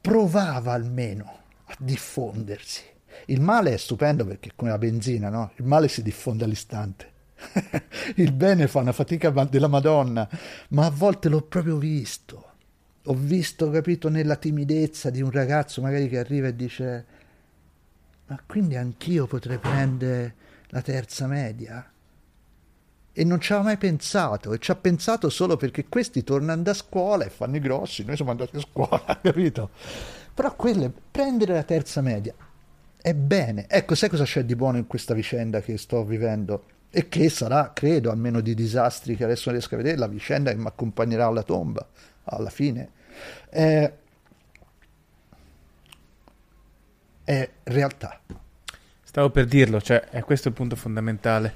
provava 0.00 0.72
almeno 0.72 1.38
a 1.64 1.76
diffondersi. 1.78 2.82
Il 3.26 3.40
male 3.40 3.72
è 3.74 3.76
stupendo 3.76 4.24
perché 4.26 4.52
come 4.54 4.70
la 4.70 4.78
benzina, 4.78 5.28
no? 5.28 5.52
Il 5.56 5.64
male 5.64 5.88
si 5.88 6.02
diffonde 6.02 6.44
all'istante. 6.44 7.12
il 8.16 8.32
bene 8.32 8.66
fa 8.66 8.80
una 8.80 8.92
fatica 8.92 9.30
della 9.30 9.68
Madonna, 9.68 10.28
ma 10.70 10.86
a 10.86 10.90
volte 10.90 11.28
l'ho 11.28 11.42
proprio 11.42 11.76
visto. 11.76 12.52
Ho 13.04 13.14
visto, 13.14 13.70
capito, 13.70 14.08
nella 14.08 14.36
timidezza 14.36 15.10
di 15.10 15.20
un 15.20 15.30
ragazzo 15.30 15.82
magari 15.82 16.08
che 16.08 16.18
arriva 16.18 16.48
e 16.48 16.56
dice 16.56 17.06
ma 18.26 18.40
quindi 18.46 18.76
anch'io 18.76 19.26
potrei 19.26 19.58
prendere 19.58 20.34
la 20.68 20.80
terza 20.80 21.26
media? 21.26 21.90
E 23.16 23.24
non 23.24 23.40
ci 23.40 23.52
aveva 23.52 23.68
mai 23.68 23.76
pensato, 23.76 24.52
e 24.52 24.58
ci 24.58 24.70
ha 24.70 24.74
pensato 24.74 25.28
solo 25.28 25.56
perché 25.56 25.86
questi 25.88 26.24
tornano 26.24 26.62
da 26.62 26.74
scuola 26.74 27.24
e 27.24 27.28
fanno 27.28 27.56
i 27.56 27.60
grossi, 27.60 28.02
noi 28.04 28.16
siamo 28.16 28.30
andati 28.30 28.56
a 28.56 28.60
scuola, 28.60 29.18
capito? 29.22 29.70
Però 30.32 30.56
quelle, 30.56 30.90
prendere 31.10 31.52
la 31.52 31.62
terza 31.62 32.00
media 32.00 32.34
è 33.00 33.14
bene. 33.14 33.66
Ecco, 33.68 33.94
sai 33.94 34.08
cosa 34.08 34.24
c'è 34.24 34.44
di 34.44 34.56
buono 34.56 34.78
in 34.78 34.86
questa 34.86 35.14
vicenda 35.14 35.60
che 35.60 35.76
sto 35.76 36.02
vivendo? 36.04 36.64
E 36.96 37.08
che 37.08 37.28
sarà, 37.28 37.72
credo, 37.74 38.12
a 38.12 38.14
meno 38.14 38.40
di 38.40 38.54
disastri 38.54 39.16
che 39.16 39.24
adesso 39.24 39.50
non 39.50 39.58
riesco 39.58 39.74
a 39.74 39.78
vedere, 39.78 39.96
la 39.96 40.06
vicenda 40.06 40.52
che 40.52 40.56
mi 40.56 40.66
accompagnerà 40.66 41.26
alla 41.26 41.42
tomba, 41.42 41.84
alla 42.22 42.50
fine. 42.50 42.88
È, 43.48 43.92
è 47.24 47.50
realtà. 47.64 48.20
Stavo 49.02 49.30
per 49.30 49.46
dirlo, 49.46 49.80
cioè, 49.80 50.02
è 50.02 50.22
questo 50.22 50.46
il 50.46 50.54
punto 50.54 50.76
fondamentale. 50.76 51.52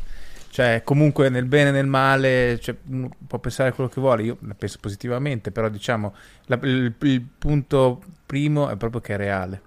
Cioè, 0.51 0.83
comunque 0.83 1.29
nel 1.29 1.45
bene 1.45 1.69
e 1.69 1.73
nel 1.73 1.87
male, 1.87 2.59
cioè, 2.59 2.75
può 2.75 3.39
pensare 3.39 3.73
quello 3.73 3.89
che 3.89 4.01
vuole, 4.01 4.25
io 4.25 4.39
la 4.41 4.55
penso 4.55 4.79
positivamente, 4.81 5.53
però 5.53 5.69
diciamo, 5.69 6.15
la, 6.47 6.59
il, 6.63 6.93
il 6.99 7.21
punto 7.21 8.03
primo 8.27 8.69
è 8.71 8.77
proprio 8.77 9.01
che 9.01 9.15
è 9.15 9.17
reale. 9.17 9.63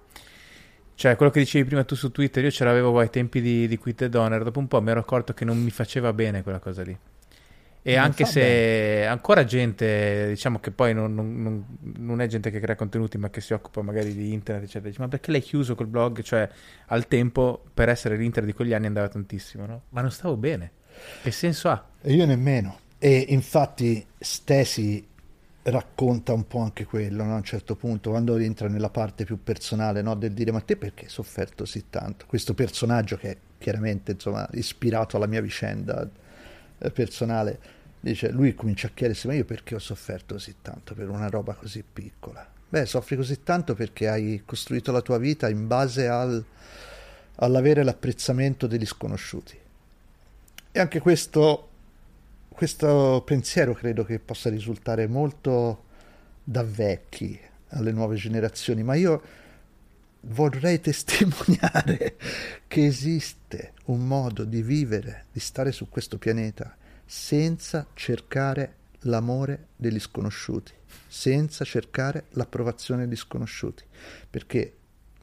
Cioè, 1.02 1.16
quello 1.16 1.32
che 1.32 1.40
dicevi 1.40 1.64
prima 1.64 1.82
tu 1.82 1.96
su 1.96 2.12
Twitter, 2.12 2.44
io 2.44 2.52
ce 2.52 2.62
l'avevo 2.62 2.96
ai 3.00 3.10
tempi 3.10 3.40
di, 3.40 3.66
di 3.66 3.76
Quit 3.76 3.96
the 3.96 4.08
Donor, 4.08 4.44
dopo 4.44 4.60
un 4.60 4.68
po' 4.68 4.80
mi 4.80 4.90
ero 4.90 5.00
accorto 5.00 5.34
che 5.34 5.44
non 5.44 5.60
mi 5.60 5.70
faceva 5.70 6.12
bene 6.12 6.44
quella 6.44 6.60
cosa 6.60 6.84
lì. 6.84 6.96
E 7.82 7.96
non 7.96 8.04
anche 8.04 8.24
se 8.24 8.40
bene. 8.40 9.06
ancora 9.06 9.42
gente, 9.42 10.28
diciamo 10.28 10.60
che 10.60 10.70
poi 10.70 10.94
non, 10.94 11.12
non, 11.12 11.64
non, 11.96 12.20
è 12.20 12.28
gente 12.28 12.52
che 12.52 12.60
crea 12.60 12.76
contenuti, 12.76 13.18
ma 13.18 13.30
che 13.30 13.40
si 13.40 13.52
occupa 13.52 13.82
magari 13.82 14.14
di 14.14 14.32
internet, 14.32 14.62
eccetera, 14.62 14.90
dice, 14.90 15.00
ma 15.00 15.08
perché 15.08 15.32
l'hai 15.32 15.40
chiuso 15.40 15.74
quel 15.74 15.88
blog? 15.88 16.22
Cioè, 16.22 16.48
al 16.86 17.08
tempo, 17.08 17.64
per 17.74 17.88
essere 17.88 18.16
l'inter 18.16 18.44
di 18.44 18.52
quegli 18.52 18.72
anni 18.72 18.86
andava 18.86 19.08
tantissimo, 19.08 19.66
no? 19.66 19.82
Ma 19.88 20.02
non 20.02 20.12
stavo 20.12 20.36
bene. 20.36 20.70
Che 21.20 21.32
senso 21.32 21.68
ha? 21.68 21.84
E 22.00 22.12
io 22.12 22.24
nemmeno. 22.26 22.78
E 23.00 23.24
infatti 23.30 24.06
Stesi 24.20 25.04
racconta 25.64 26.32
un 26.32 26.46
po' 26.46 26.60
anche 26.60 26.84
quello 26.84 27.22
no? 27.24 27.34
a 27.34 27.36
un 27.36 27.44
certo 27.44 27.76
punto, 27.76 28.10
quando 28.10 28.36
entra 28.36 28.68
nella 28.68 28.90
parte 28.90 29.24
più 29.24 29.42
personale 29.42 30.02
no? 30.02 30.14
del 30.14 30.32
dire 30.32 30.50
ma 30.50 30.60
te 30.60 30.76
perché 30.76 31.04
hai 31.04 31.10
sofferto 31.10 31.64
così 31.64 31.84
tanto? 31.88 32.26
Questo 32.26 32.54
personaggio 32.54 33.16
che 33.16 33.30
è 33.30 33.36
chiaramente 33.58 34.12
insomma, 34.12 34.48
ispirato 34.52 35.16
alla 35.16 35.26
mia 35.26 35.40
vicenda 35.40 36.08
eh, 36.78 36.90
personale, 36.90 37.58
dice, 38.00 38.30
lui 38.30 38.54
comincia 38.54 38.88
a 38.88 38.90
chiedersi 38.92 39.28
ma 39.28 39.34
io 39.34 39.44
perché 39.44 39.76
ho 39.76 39.78
sofferto 39.78 40.34
così 40.34 40.56
tanto 40.60 40.94
per 40.94 41.08
una 41.08 41.28
roba 41.28 41.54
così 41.54 41.84
piccola? 41.90 42.44
Beh, 42.68 42.86
soffri 42.86 43.16
così 43.16 43.42
tanto 43.42 43.74
perché 43.74 44.08
hai 44.08 44.42
costruito 44.44 44.92
la 44.92 45.02
tua 45.02 45.18
vita 45.18 45.48
in 45.48 45.66
base 45.66 46.08
al, 46.08 46.42
all'avere 47.36 47.84
l'apprezzamento 47.84 48.66
degli 48.66 48.86
sconosciuti. 48.86 49.58
E 50.72 50.80
anche 50.80 51.00
questo 51.00 51.68
questo 52.52 53.22
pensiero 53.24 53.74
credo 53.74 54.04
che 54.04 54.18
possa 54.18 54.50
risultare 54.50 55.06
molto 55.06 55.84
da 56.42 56.62
vecchi 56.62 57.38
alle 57.68 57.92
nuove 57.92 58.16
generazioni, 58.16 58.82
ma 58.82 58.94
io 58.94 59.22
vorrei 60.22 60.80
testimoniare 60.80 62.16
che 62.66 62.84
esiste 62.86 63.72
un 63.86 64.06
modo 64.06 64.44
di 64.44 64.62
vivere, 64.62 65.26
di 65.32 65.40
stare 65.40 65.72
su 65.72 65.88
questo 65.88 66.18
pianeta 66.18 66.76
senza 67.04 67.86
cercare 67.94 68.76
l'amore 69.00 69.68
degli 69.76 69.98
sconosciuti, 69.98 70.72
senza 71.06 71.64
cercare 71.64 72.26
l'approvazione 72.30 73.06
degli 73.06 73.16
sconosciuti, 73.16 73.84
perché, 74.30 74.76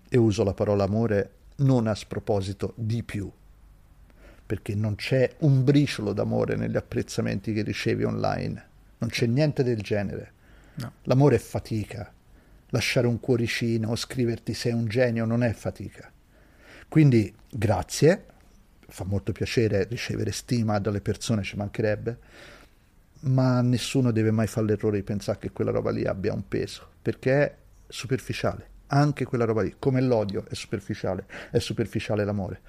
e 0.10 0.18
uso 0.18 0.44
la 0.44 0.54
parola 0.54 0.84
amore 0.84 1.32
non 1.58 1.88
a 1.88 1.96
sproposito 1.96 2.74
di 2.76 3.04
più, 3.04 3.32
perché 4.50 4.74
non 4.74 4.96
c'è 4.96 5.36
un 5.42 5.64
briciolo 5.64 6.12
d'amore 6.12 6.56
negli 6.56 6.76
apprezzamenti 6.76 7.54
che 7.54 7.62
ricevi 7.62 8.04
online, 8.04 8.68
non 8.98 9.12
c'è 9.12 9.28
niente 9.28 9.62
del 9.62 9.80
genere. 9.80 10.32
No. 10.74 10.94
L'amore 11.04 11.36
è 11.36 11.38
fatica, 11.38 12.12
lasciare 12.70 13.06
un 13.06 13.20
cuoricino 13.20 13.92
o 13.92 13.96
scriverti 13.96 14.56
sei 14.56 14.72
un 14.72 14.88
genio 14.88 15.26
non 15.26 15.44
è 15.44 15.54
fatica. 15.54 16.12
Quindi 16.88 17.32
grazie, 17.48 18.26
fa 18.88 19.04
molto 19.04 19.34
piacere 19.34 19.84
ricevere 19.84 20.32
stima 20.32 20.80
dalle 20.80 21.02
persone, 21.02 21.44
ci 21.44 21.56
mancherebbe, 21.56 22.18
ma 23.26 23.62
nessuno 23.62 24.10
deve 24.10 24.32
mai 24.32 24.48
fare 24.48 24.66
l'errore 24.66 24.98
di 24.98 25.04
pensare 25.04 25.38
che 25.38 25.52
quella 25.52 25.70
roba 25.70 25.92
lì 25.92 26.06
abbia 26.06 26.34
un 26.34 26.48
peso, 26.48 26.90
perché 27.00 27.34
è 27.44 27.56
superficiale, 27.88 28.68
anche 28.88 29.26
quella 29.26 29.46
roba 29.46 29.62
lì, 29.62 29.76
come 29.78 30.02
l'odio 30.02 30.44
è 30.50 30.56
superficiale, 30.56 31.28
è 31.52 31.60
superficiale 31.60 32.26
l'amore 32.26 32.62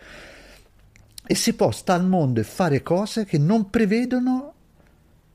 e 1.31 1.37
si 1.37 1.55
può 1.55 1.71
stare 1.71 2.03
al 2.03 2.09
mondo 2.09 2.41
e 2.41 2.43
fare 2.43 2.83
cose 2.83 3.25
che 3.25 3.39
non 3.39 3.71
prevedono 3.71 4.53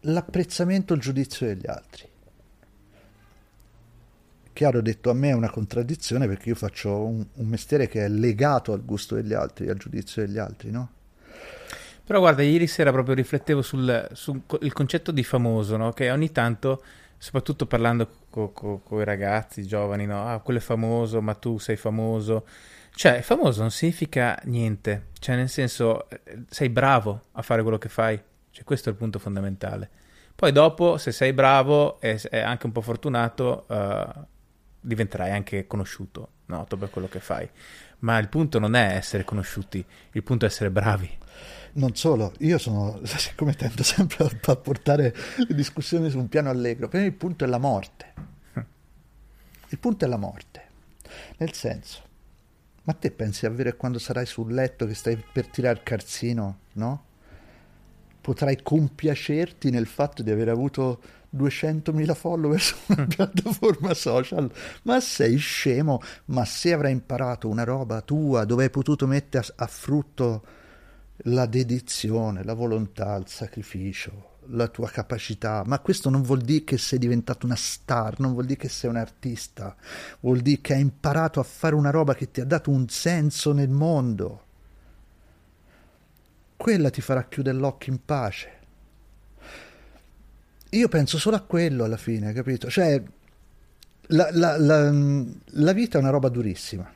l'apprezzamento 0.01 0.91
o 0.91 0.97
il 0.97 1.01
giudizio 1.01 1.47
degli 1.47 1.67
altri. 1.67 2.05
Chiaro 4.51 4.81
detto, 4.81 5.09
a 5.09 5.13
me 5.13 5.29
è 5.29 5.33
una 5.33 5.49
contraddizione 5.49 6.27
perché 6.27 6.49
io 6.49 6.55
faccio 6.55 7.05
un, 7.05 7.25
un 7.35 7.47
mestiere 7.47 7.87
che 7.87 8.03
è 8.03 8.09
legato 8.09 8.73
al 8.73 8.83
gusto 8.83 9.15
degli 9.15 9.31
altri, 9.31 9.69
al 9.69 9.77
giudizio 9.77 10.25
degli 10.25 10.37
altri, 10.37 10.69
no? 10.69 10.89
Però 12.03 12.19
guarda, 12.19 12.43
ieri 12.43 12.67
sera 12.67 12.91
proprio 12.91 13.15
riflettevo 13.15 13.61
sul, 13.61 14.09
sul 14.11 14.41
concetto 14.73 15.13
di 15.13 15.23
famoso, 15.23 15.77
no? 15.77 15.93
Che 15.93 16.11
ogni 16.11 16.33
tanto, 16.33 16.83
soprattutto 17.17 17.67
parlando 17.67 18.09
con 18.29 18.51
co, 18.51 18.81
co 18.83 18.99
i 18.99 19.05
ragazzi 19.05 19.65
giovani, 19.65 20.05
no? 20.05 20.27
Ah, 20.27 20.41
quello 20.41 20.59
è 20.59 20.61
famoso, 20.61 21.21
ma 21.21 21.35
tu 21.35 21.57
sei 21.57 21.77
famoso 21.77 22.45
cioè, 22.95 23.21
famoso 23.21 23.59
non 23.59 23.71
significa 23.71 24.39
niente, 24.45 25.07
cioè 25.19 25.35
nel 25.35 25.49
senso 25.49 26.07
sei 26.47 26.69
bravo 26.69 27.23
a 27.33 27.41
fare 27.41 27.61
quello 27.61 27.77
che 27.77 27.89
fai, 27.89 28.19
cioè 28.51 28.63
questo 28.63 28.87
è 28.87 28.93
il 28.93 28.97
punto 28.97 29.19
fondamentale. 29.19 29.89
Poi 30.33 30.53
dopo, 30.53 30.97
se 30.97 31.11
sei 31.11 31.33
bravo 31.33 31.99
e 31.99 32.17
anche 32.31 32.65
un 32.65 32.71
po' 32.71 32.79
fortunato, 32.79 33.65
uh, 33.67 34.25
diventerai 34.79 35.31
anche 35.31 35.67
conosciuto, 35.67 36.29
noto 36.45 36.77
per 36.77 36.89
quello 36.89 37.09
che 37.09 37.19
fai. 37.19 37.49
Ma 37.99 38.17
il 38.17 38.29
punto 38.29 38.59
non 38.59 38.75
è 38.75 38.95
essere 38.95 39.25
conosciuti, 39.25 39.85
il 40.11 40.23
punto 40.23 40.45
è 40.45 40.47
essere 40.47 40.71
bravi. 40.71 41.09
Non 41.73 41.95
solo, 41.95 42.33
io 42.39 42.57
sono, 42.57 42.99
siccome 43.03 43.55
tendo 43.55 43.83
sempre 43.83 44.25
a 44.41 44.55
portare 44.55 45.13
le 45.35 45.53
discussioni 45.53 46.09
su 46.09 46.17
un 46.17 46.29
piano 46.29 46.49
allegro, 46.49 46.87
per 46.87 47.01
me 47.01 47.07
il 47.07 47.13
punto 47.13 47.43
è 47.43 47.47
la 47.47 47.57
morte. 47.57 48.13
Il 49.69 49.79
punto 49.79 50.05
è 50.05 50.07
la 50.07 50.17
morte. 50.17 50.63
Nel 51.37 51.51
senso, 51.51 52.01
ma 52.85 52.93
te 52.93 53.11
pensi 53.11 53.45
davvero 53.47 53.75
quando 53.75 53.99
sarai 53.99 54.25
sul 54.25 54.53
letto 54.53 54.85
che 54.85 54.93
stai 54.93 55.21
per 55.31 55.47
tirare 55.47 55.77
il 55.77 55.83
calzino, 55.83 56.59
no? 56.73 57.03
Potrai 58.21 58.61
compiacerti 58.61 59.69
nel 59.69 59.85
fatto 59.85 60.23
di 60.23 60.31
aver 60.31 60.49
avuto 60.49 61.01
200.000 61.35 62.13
follower 62.15 62.59
su 62.59 62.75
una 62.87 63.05
piattaforma 63.09 63.93
social? 63.93 64.51
Ma 64.83 64.99
sei 64.99 65.37
scemo? 65.37 65.99
Ma 66.25 66.45
se 66.45 66.73
avrai 66.73 66.91
imparato 66.91 67.49
una 67.49 67.63
roba 67.63 68.01
tua 68.01 68.45
dove 68.45 68.63
hai 68.63 68.69
potuto 68.69 69.05
mettere 69.07 69.45
a, 69.55 69.63
a 69.63 69.67
frutto 69.67 70.45
la 71.29 71.45
dedizione, 71.45 72.43
la 72.43 72.53
volontà, 72.53 73.15
il 73.15 73.27
sacrificio, 73.27 74.34
la 74.49 74.67
tua 74.67 74.89
capacità, 74.89 75.63
ma 75.65 75.79
questo 75.79 76.09
non 76.09 76.21
vuol 76.21 76.41
dire 76.41 76.63
che 76.63 76.77
sei 76.77 76.99
diventato 76.99 77.45
una 77.45 77.55
star, 77.55 78.19
non 78.19 78.33
vuol 78.33 78.45
dire 78.45 78.59
che 78.59 78.69
sei 78.69 78.89
un 78.89 78.97
artista, 78.97 79.75
vuol 80.21 80.39
dire 80.41 80.61
che 80.61 80.73
hai 80.73 80.81
imparato 80.81 81.39
a 81.39 81.43
fare 81.43 81.75
una 81.75 81.89
roba 81.89 82.13
che 82.15 82.31
ti 82.31 82.41
ha 82.41 82.45
dato 82.45 82.69
un 82.71 82.87
senso 82.89 83.53
nel 83.53 83.69
mondo. 83.69 84.43
quella 86.57 86.89
ti 86.89 87.01
farà 87.01 87.25
chiudere 87.25 87.57
l'occhio 87.57 87.91
in 87.93 87.99
pace. 88.03 88.53
Io 90.71 90.87
penso 90.87 91.17
solo 91.17 91.35
a 91.35 91.41
quello 91.41 91.83
alla 91.83 91.97
fine, 91.97 92.33
capito? 92.33 92.69
Cioè, 92.69 93.01
la, 94.07 94.29
la, 94.31 94.57
la, 94.57 94.91
la 94.91 95.71
vita 95.73 95.97
è 95.97 96.01
una 96.01 96.09
roba 96.09 96.29
durissima. 96.29 96.91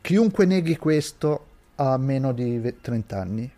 Chiunque 0.00 0.46
neghi 0.46 0.76
questo 0.76 1.46
ha 1.76 1.96
meno 1.98 2.32
di 2.32 2.74
30 2.80 3.20
anni, 3.20 3.50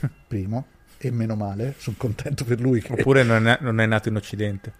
primo, 0.26 0.66
e 1.08 1.10
meno 1.10 1.34
male, 1.34 1.74
sono 1.78 1.96
contento 1.98 2.44
per 2.44 2.60
lui. 2.60 2.80
Che... 2.80 2.92
Oppure 2.92 3.24
non 3.24 3.48
è, 3.48 3.58
non 3.60 3.80
è 3.80 3.86
nato 3.86 4.08
in 4.08 4.16
Occidente. 4.16 4.72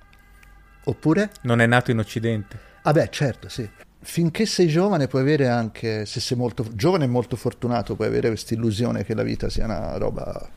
Oppure? 0.85 1.31
Non 1.43 1.61
è 1.61 1.67
nato 1.67 1.91
in 1.91 1.99
Occidente. 1.99 2.59
Ah 2.83 2.93
beh, 2.93 3.09
certo, 3.11 3.49
sì. 3.49 3.69
Finché 4.01 4.47
sei 4.47 4.69
giovane 4.69 5.09
puoi 5.09 5.23
avere 5.23 5.49
anche, 5.49 6.07
se 6.07 6.21
sei 6.21 6.37
molto 6.37 6.67
giovane 6.75 7.05
e 7.05 7.09
molto 7.09 7.35
fortunato, 7.37 7.97
puoi 7.97 8.09
avere 8.09 8.29
questa 8.29 8.55
illusione 8.55 9.05
che 9.05 9.15
la 9.15 9.23
vita 9.23 9.49
sia 9.49 9.65
una 9.65 9.97
roba, 9.97 10.49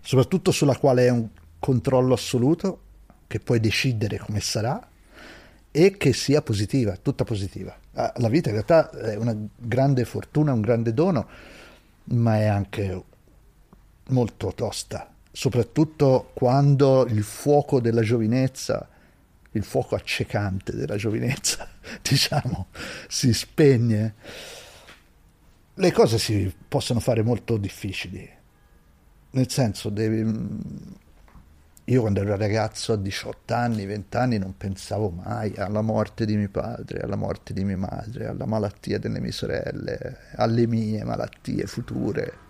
soprattutto 0.00 0.50
sulla 0.50 0.76
quale 0.76 1.06
è 1.06 1.10
un 1.10 1.28
controllo 1.58 2.14
assoluto, 2.14 2.82
che 3.26 3.40
puoi 3.40 3.60
decidere 3.60 4.18
come 4.18 4.40
sarà 4.40 4.86
e 5.70 5.96
che 5.96 6.12
sia 6.12 6.42
positiva, 6.42 6.96
tutta 7.00 7.24
positiva. 7.24 7.74
Ah, 7.94 8.12
la 8.16 8.28
vita 8.28 8.48
in 8.48 8.54
realtà 8.54 8.90
è 8.90 9.16
una 9.16 9.36
grande 9.56 10.04
fortuna, 10.04 10.52
un 10.52 10.60
grande 10.60 10.92
dono, 10.92 11.28
ma 12.04 12.36
è 12.38 12.46
anche 12.46 13.02
molto 14.10 14.52
tosta, 14.54 15.12
soprattutto 15.30 16.30
quando 16.34 17.06
il 17.06 17.22
fuoco 17.22 17.80
della 17.80 18.02
giovinezza 18.02 18.88
il 19.52 19.64
fuoco 19.64 19.94
accecante 19.94 20.74
della 20.76 20.96
giovinezza, 20.96 21.68
diciamo, 22.02 22.68
si 23.08 23.32
spegne, 23.32 24.14
le 25.74 25.92
cose 25.92 26.18
si 26.18 26.52
possono 26.68 27.00
fare 27.00 27.22
molto 27.22 27.56
difficili. 27.56 28.28
Nel 29.30 29.50
senso, 29.50 29.88
devi... 29.88 30.78
Io 31.84 32.02
quando 32.02 32.20
ero 32.20 32.36
ragazzo 32.36 32.92
a 32.92 32.96
18 32.96 33.52
anni, 33.52 33.84
20 33.84 34.16
anni 34.16 34.38
non 34.38 34.56
pensavo 34.56 35.10
mai 35.10 35.54
alla 35.56 35.80
morte 35.80 36.24
di 36.24 36.36
mio 36.36 36.48
padre, 36.48 37.00
alla 37.00 37.16
morte 37.16 37.52
di 37.52 37.64
mia 37.64 37.78
madre, 37.78 38.26
alla 38.26 38.46
malattia 38.46 38.98
delle 39.00 39.18
mie 39.18 39.32
sorelle, 39.32 40.18
alle 40.36 40.68
mie 40.68 41.02
malattie 41.02 41.66
future. 41.66 42.48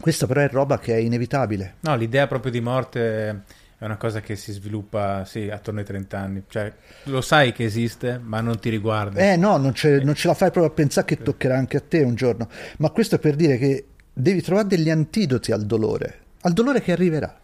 Questa 0.00 0.26
però 0.26 0.40
è 0.40 0.48
roba 0.48 0.78
che 0.78 0.94
è 0.94 0.98
inevitabile. 0.98 1.76
No, 1.80 1.96
l'idea 1.96 2.26
proprio 2.26 2.52
di 2.52 2.60
morte 2.60 3.42
è 3.78 3.84
una 3.84 3.96
cosa 3.96 4.20
che 4.20 4.34
si 4.34 4.52
sviluppa, 4.52 5.24
sì, 5.24 5.48
attorno 5.48 5.80
ai 5.80 5.86
30 5.86 6.18
anni. 6.18 6.42
Cioè, 6.48 6.72
lo 7.04 7.20
sai 7.20 7.52
che 7.52 7.64
esiste, 7.64 8.18
ma 8.22 8.40
non 8.40 8.58
ti 8.58 8.70
riguarda. 8.70 9.20
Eh 9.20 9.36
no, 9.36 9.56
non 9.56 9.72
ce, 9.72 10.00
non 10.02 10.14
ce 10.14 10.26
la 10.26 10.34
fai 10.34 10.50
proprio 10.50 10.72
a 10.72 10.74
pensare 10.74 11.06
che 11.06 11.22
toccherà 11.22 11.56
anche 11.56 11.76
a 11.76 11.82
te 11.86 12.02
un 12.02 12.14
giorno. 12.14 12.48
Ma 12.78 12.90
questo 12.90 13.14
è 13.14 13.18
per 13.18 13.36
dire 13.36 13.56
che 13.56 13.86
devi 14.12 14.42
trovare 14.42 14.66
degli 14.66 14.90
antidoti 14.90 15.52
al 15.52 15.64
dolore, 15.64 16.18
al 16.40 16.52
dolore 16.52 16.80
che 16.80 16.90
arriverà. 16.90 17.38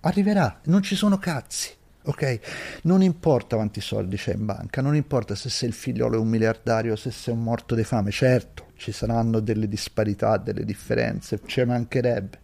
Arriverà, 0.00 0.60
non 0.64 0.82
ci 0.82 0.96
sono 0.96 1.18
cazzi. 1.18 1.70
Ok? 2.06 2.40
Non 2.82 3.02
importa 3.02 3.56
quanti 3.56 3.80
soldi 3.80 4.16
c'è 4.16 4.34
in 4.34 4.44
banca, 4.44 4.82
non 4.82 4.94
importa 4.94 5.34
se 5.34 5.48
sei 5.48 5.68
il 5.70 5.74
figliolo 5.74 6.16
è 6.16 6.18
un 6.18 6.28
miliardario, 6.28 6.96
se 6.96 7.10
sei 7.10 7.32
un 7.32 7.42
morto 7.42 7.74
di 7.74 7.82
fame, 7.82 8.10
certo, 8.10 8.66
ci 8.84 8.92
saranno 8.92 9.40
delle 9.40 9.66
disparità, 9.66 10.36
delle 10.36 10.62
differenze, 10.62 11.40
ci 11.46 11.64
mancherebbe, 11.64 12.38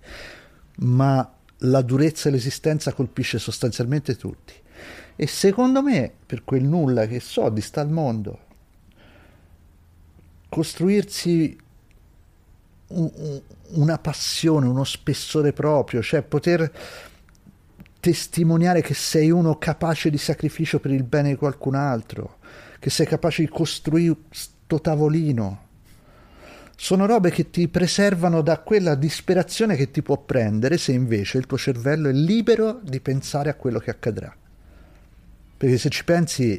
ma 0.77 1.31
la 1.59 1.83
durezza 1.83 2.31
dell'esistenza 2.31 2.95
colpisce 2.95 3.39
sostanzialmente 3.39 4.17
tutti. 4.17 4.55
E 5.17 5.27
secondo 5.27 5.83
me, 5.83 6.11
per 6.25 6.43
quel 6.45 6.65
nulla 6.65 7.07
che 7.07 7.21
so 7.21 7.51
di 7.51 7.61
sta 7.61 7.83
al 7.83 7.91
mondo, 7.91 8.39
costruirsi 10.49 11.59
un, 12.87 13.11
un, 13.15 13.43
una 13.73 13.99
passione, 13.99 14.67
uno 14.67 14.85
spessore 14.85 15.53
proprio, 15.53 16.01
cioè 16.01 16.23
poter 16.23 16.73
testimoniare 18.01 18.81
che 18.81 18.95
sei 18.95 19.31
uno 19.31 19.59
capace 19.59 20.09
di 20.09 20.17
sacrificio 20.17 20.81
per 20.81 20.91
il 20.93 21.03
bene 21.05 21.29
di 21.29 21.37
qualcun 21.37 21.75
altro, 21.75 22.39
che 22.79 22.89
sei 22.89 23.05
capace 23.05 23.43
di 23.43 23.49
costruire 23.51 24.17
sto 24.31 24.81
tavolino, 24.81 25.69
sono 26.83 27.05
robe 27.05 27.31
che 27.31 27.51
ti 27.51 27.69
preservano 27.69 28.41
da 28.41 28.61
quella 28.61 28.95
disperazione 28.95 29.77
che 29.77 29.91
ti 29.91 30.01
può 30.01 30.17
prendere 30.17 30.79
se 30.79 30.93
invece 30.93 31.37
il 31.37 31.45
tuo 31.45 31.59
cervello 31.59 32.09
è 32.09 32.13
libero 32.13 32.81
di 32.83 33.01
pensare 33.01 33.51
a 33.51 33.55
quello 33.55 33.79
che 33.79 33.91
accadrà. 33.91 34.35
Perché 35.59 35.77
se 35.77 35.91
ci 35.91 36.05
pensi, 36.05 36.59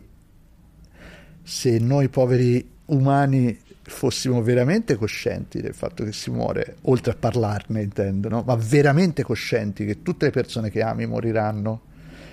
se 1.41 1.79
noi 1.79 2.09
poveri 2.09 2.69
umani 2.85 3.59
fossimo 3.81 4.43
veramente 4.43 4.95
coscienti 4.95 5.59
del 5.59 5.73
fatto 5.73 6.03
che 6.03 6.13
si 6.13 6.29
muore, 6.29 6.75
oltre 6.83 7.13
a 7.13 7.15
parlarne 7.15 7.81
intendo, 7.81 8.29
no? 8.29 8.43
ma 8.45 8.55
veramente 8.55 9.23
coscienti 9.23 9.85
che 9.85 10.03
tutte 10.03 10.25
le 10.25 10.31
persone 10.31 10.69
che 10.69 10.83
ami 10.83 11.07
moriranno, 11.07 11.81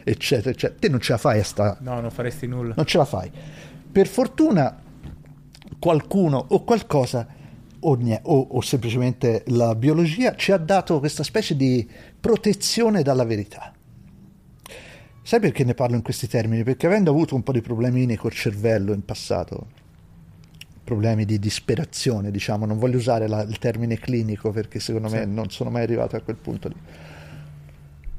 eccetera, 0.04 0.50
eccetera, 0.50 0.78
te 0.78 0.88
non 0.90 1.00
ce 1.00 1.12
la 1.12 1.18
fai 1.18 1.38
a 1.40 1.44
sta... 1.44 1.78
No, 1.80 1.98
non 2.02 2.10
faresti 2.10 2.46
nulla. 2.46 2.74
Non 2.76 2.84
ce 2.84 2.98
la 2.98 3.06
fai. 3.06 3.32
Per 3.90 4.06
fortuna 4.06 4.78
qualcuno 5.78 6.44
o 6.48 6.64
qualcosa 6.64 7.36
o, 7.80 7.98
o, 8.22 8.40
o, 8.50 8.60
semplicemente 8.60 9.44
la 9.48 9.74
biologia 9.74 10.34
ci 10.34 10.52
ha 10.52 10.56
dato 10.56 10.98
questa 10.98 11.22
specie 11.22 11.56
di 11.56 11.88
protezione 12.18 13.02
dalla 13.02 13.24
verità. 13.24 13.72
Sai 15.22 15.40
perché 15.40 15.64
ne 15.64 15.74
parlo 15.74 15.96
in 15.96 16.02
questi 16.02 16.26
termini? 16.26 16.62
Perché 16.62 16.86
avendo 16.86 17.10
avuto 17.10 17.34
un 17.34 17.42
po' 17.42 17.52
di 17.52 17.60
problemini 17.60 18.16
col 18.16 18.32
cervello 18.32 18.92
in 18.92 19.04
passato, 19.04 19.66
problemi 20.84 21.26
di 21.26 21.38
disperazione, 21.38 22.30
diciamo, 22.30 22.64
non 22.64 22.78
voglio 22.78 22.96
usare 22.96 23.28
la, 23.28 23.42
il 23.42 23.58
termine 23.58 23.98
clinico 23.98 24.50
perché 24.52 24.80
secondo 24.80 25.08
sì. 25.08 25.16
me 25.16 25.26
non 25.26 25.50
sono 25.50 25.68
mai 25.68 25.82
arrivato 25.82 26.16
a 26.16 26.20
quel 26.20 26.36
punto 26.36 26.68
lì. 26.68 26.76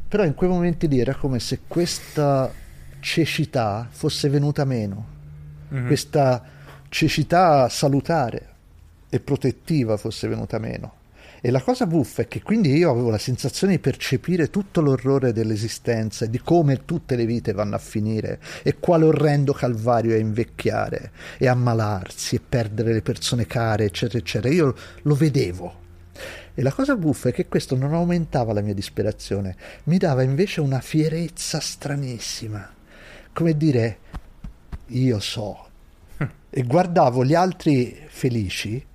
Però 0.07 0.23
in 0.23 0.35
quei 0.35 0.49
momenti 0.49 0.87
lì 0.87 0.99
era 0.99 1.15
come 1.15 1.39
se 1.39 1.61
questa 1.67 2.51
cecità 2.99 3.87
fosse 3.89 4.29
venuta 4.29 4.65
meno, 4.65 5.05
mm-hmm. 5.73 5.87
questa 5.87 6.43
cecità 6.89 7.69
salutare 7.69 8.48
e 9.09 9.19
protettiva 9.19 9.97
fosse 9.97 10.27
venuta 10.27 10.59
meno. 10.59 10.99
E 11.41 11.51
la 11.51 11.61
cosa 11.61 11.85
buffa 11.85 12.23
è 12.23 12.27
che 12.27 12.41
quindi 12.41 12.75
io 12.75 12.91
avevo 12.91 13.09
la 13.09 13.17
sensazione 13.17 13.73
di 13.73 13.79
percepire 13.79 14.49
tutto 14.49 14.81
l'orrore 14.81 15.31
dell'esistenza 15.31 16.25
e 16.25 16.29
di 16.29 16.39
come 16.39 16.83
tutte 16.83 17.15
le 17.15 17.25
vite 17.25 17.53
vanno 17.53 17.75
a 17.75 17.79
finire 17.79 18.41
e 18.61 18.75
quale 18.77 19.05
orrendo 19.05 19.53
calvario 19.53 20.13
è 20.13 20.19
invecchiare 20.19 21.11
e 21.37 21.47
ammalarsi 21.47 22.35
e 22.35 22.41
perdere 22.41 22.91
le 22.91 23.01
persone 23.01 23.47
care, 23.47 23.85
eccetera, 23.85 24.19
eccetera. 24.19 24.53
Io 24.53 24.75
lo 25.03 25.15
vedevo. 25.15 25.87
E 26.53 26.61
la 26.61 26.73
cosa 26.73 26.97
buffa 26.97 27.29
è 27.29 27.31
che 27.31 27.47
questo 27.47 27.77
non 27.77 27.93
aumentava 27.93 28.51
la 28.51 28.59
mia 28.59 28.73
disperazione, 28.73 29.55
mi 29.83 29.97
dava 29.97 30.23
invece 30.23 30.59
una 30.59 30.81
fierezza 30.81 31.61
stranissima. 31.61 32.69
Come 33.31 33.55
dire, 33.55 33.97
io 34.87 35.19
so. 35.21 35.67
E 36.49 36.63
guardavo 36.63 37.23
gli 37.23 37.35
altri 37.35 37.97
felici 38.09 38.85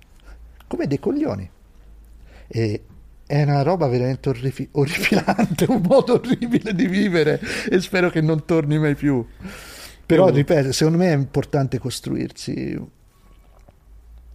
come 0.67 0.87
dei 0.87 0.99
coglioni. 0.99 1.49
E 2.47 2.83
è 3.27 3.41
una 3.41 3.63
roba 3.63 3.87
veramente 3.87 4.29
orrifi- 4.29 4.69
orripilante, 4.71 5.65
un 5.69 5.81
modo 5.81 6.13
orribile 6.13 6.73
di 6.75 6.87
vivere 6.87 7.39
e 7.69 7.81
spero 7.81 8.09
che 8.09 8.21
non 8.21 8.45
torni 8.45 8.77
mai 8.77 8.95
più. 8.95 9.25
Però, 10.05 10.29
ripeto, 10.29 10.71
secondo 10.71 10.99
me 10.99 11.11
è 11.11 11.15
importante 11.15 11.79
costruirsi 11.79 12.79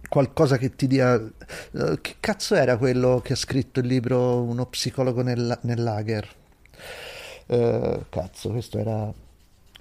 qualcosa 0.09 0.57
che 0.57 0.75
ti 0.75 0.87
dia... 0.87 1.15
Uh, 1.15 2.01
che 2.01 2.15
cazzo 2.19 2.55
era 2.55 2.75
quello 2.75 3.21
che 3.23 3.31
ha 3.31 3.37
scritto 3.37 3.79
il 3.79 3.87
libro 3.87 4.41
Uno 4.41 4.65
psicologo 4.65 5.21
nel, 5.21 5.57
nel 5.61 5.81
lager? 5.81 6.27
Uh, 7.47 8.03
cazzo, 8.09 8.49
questo 8.49 8.77
era... 8.77 9.13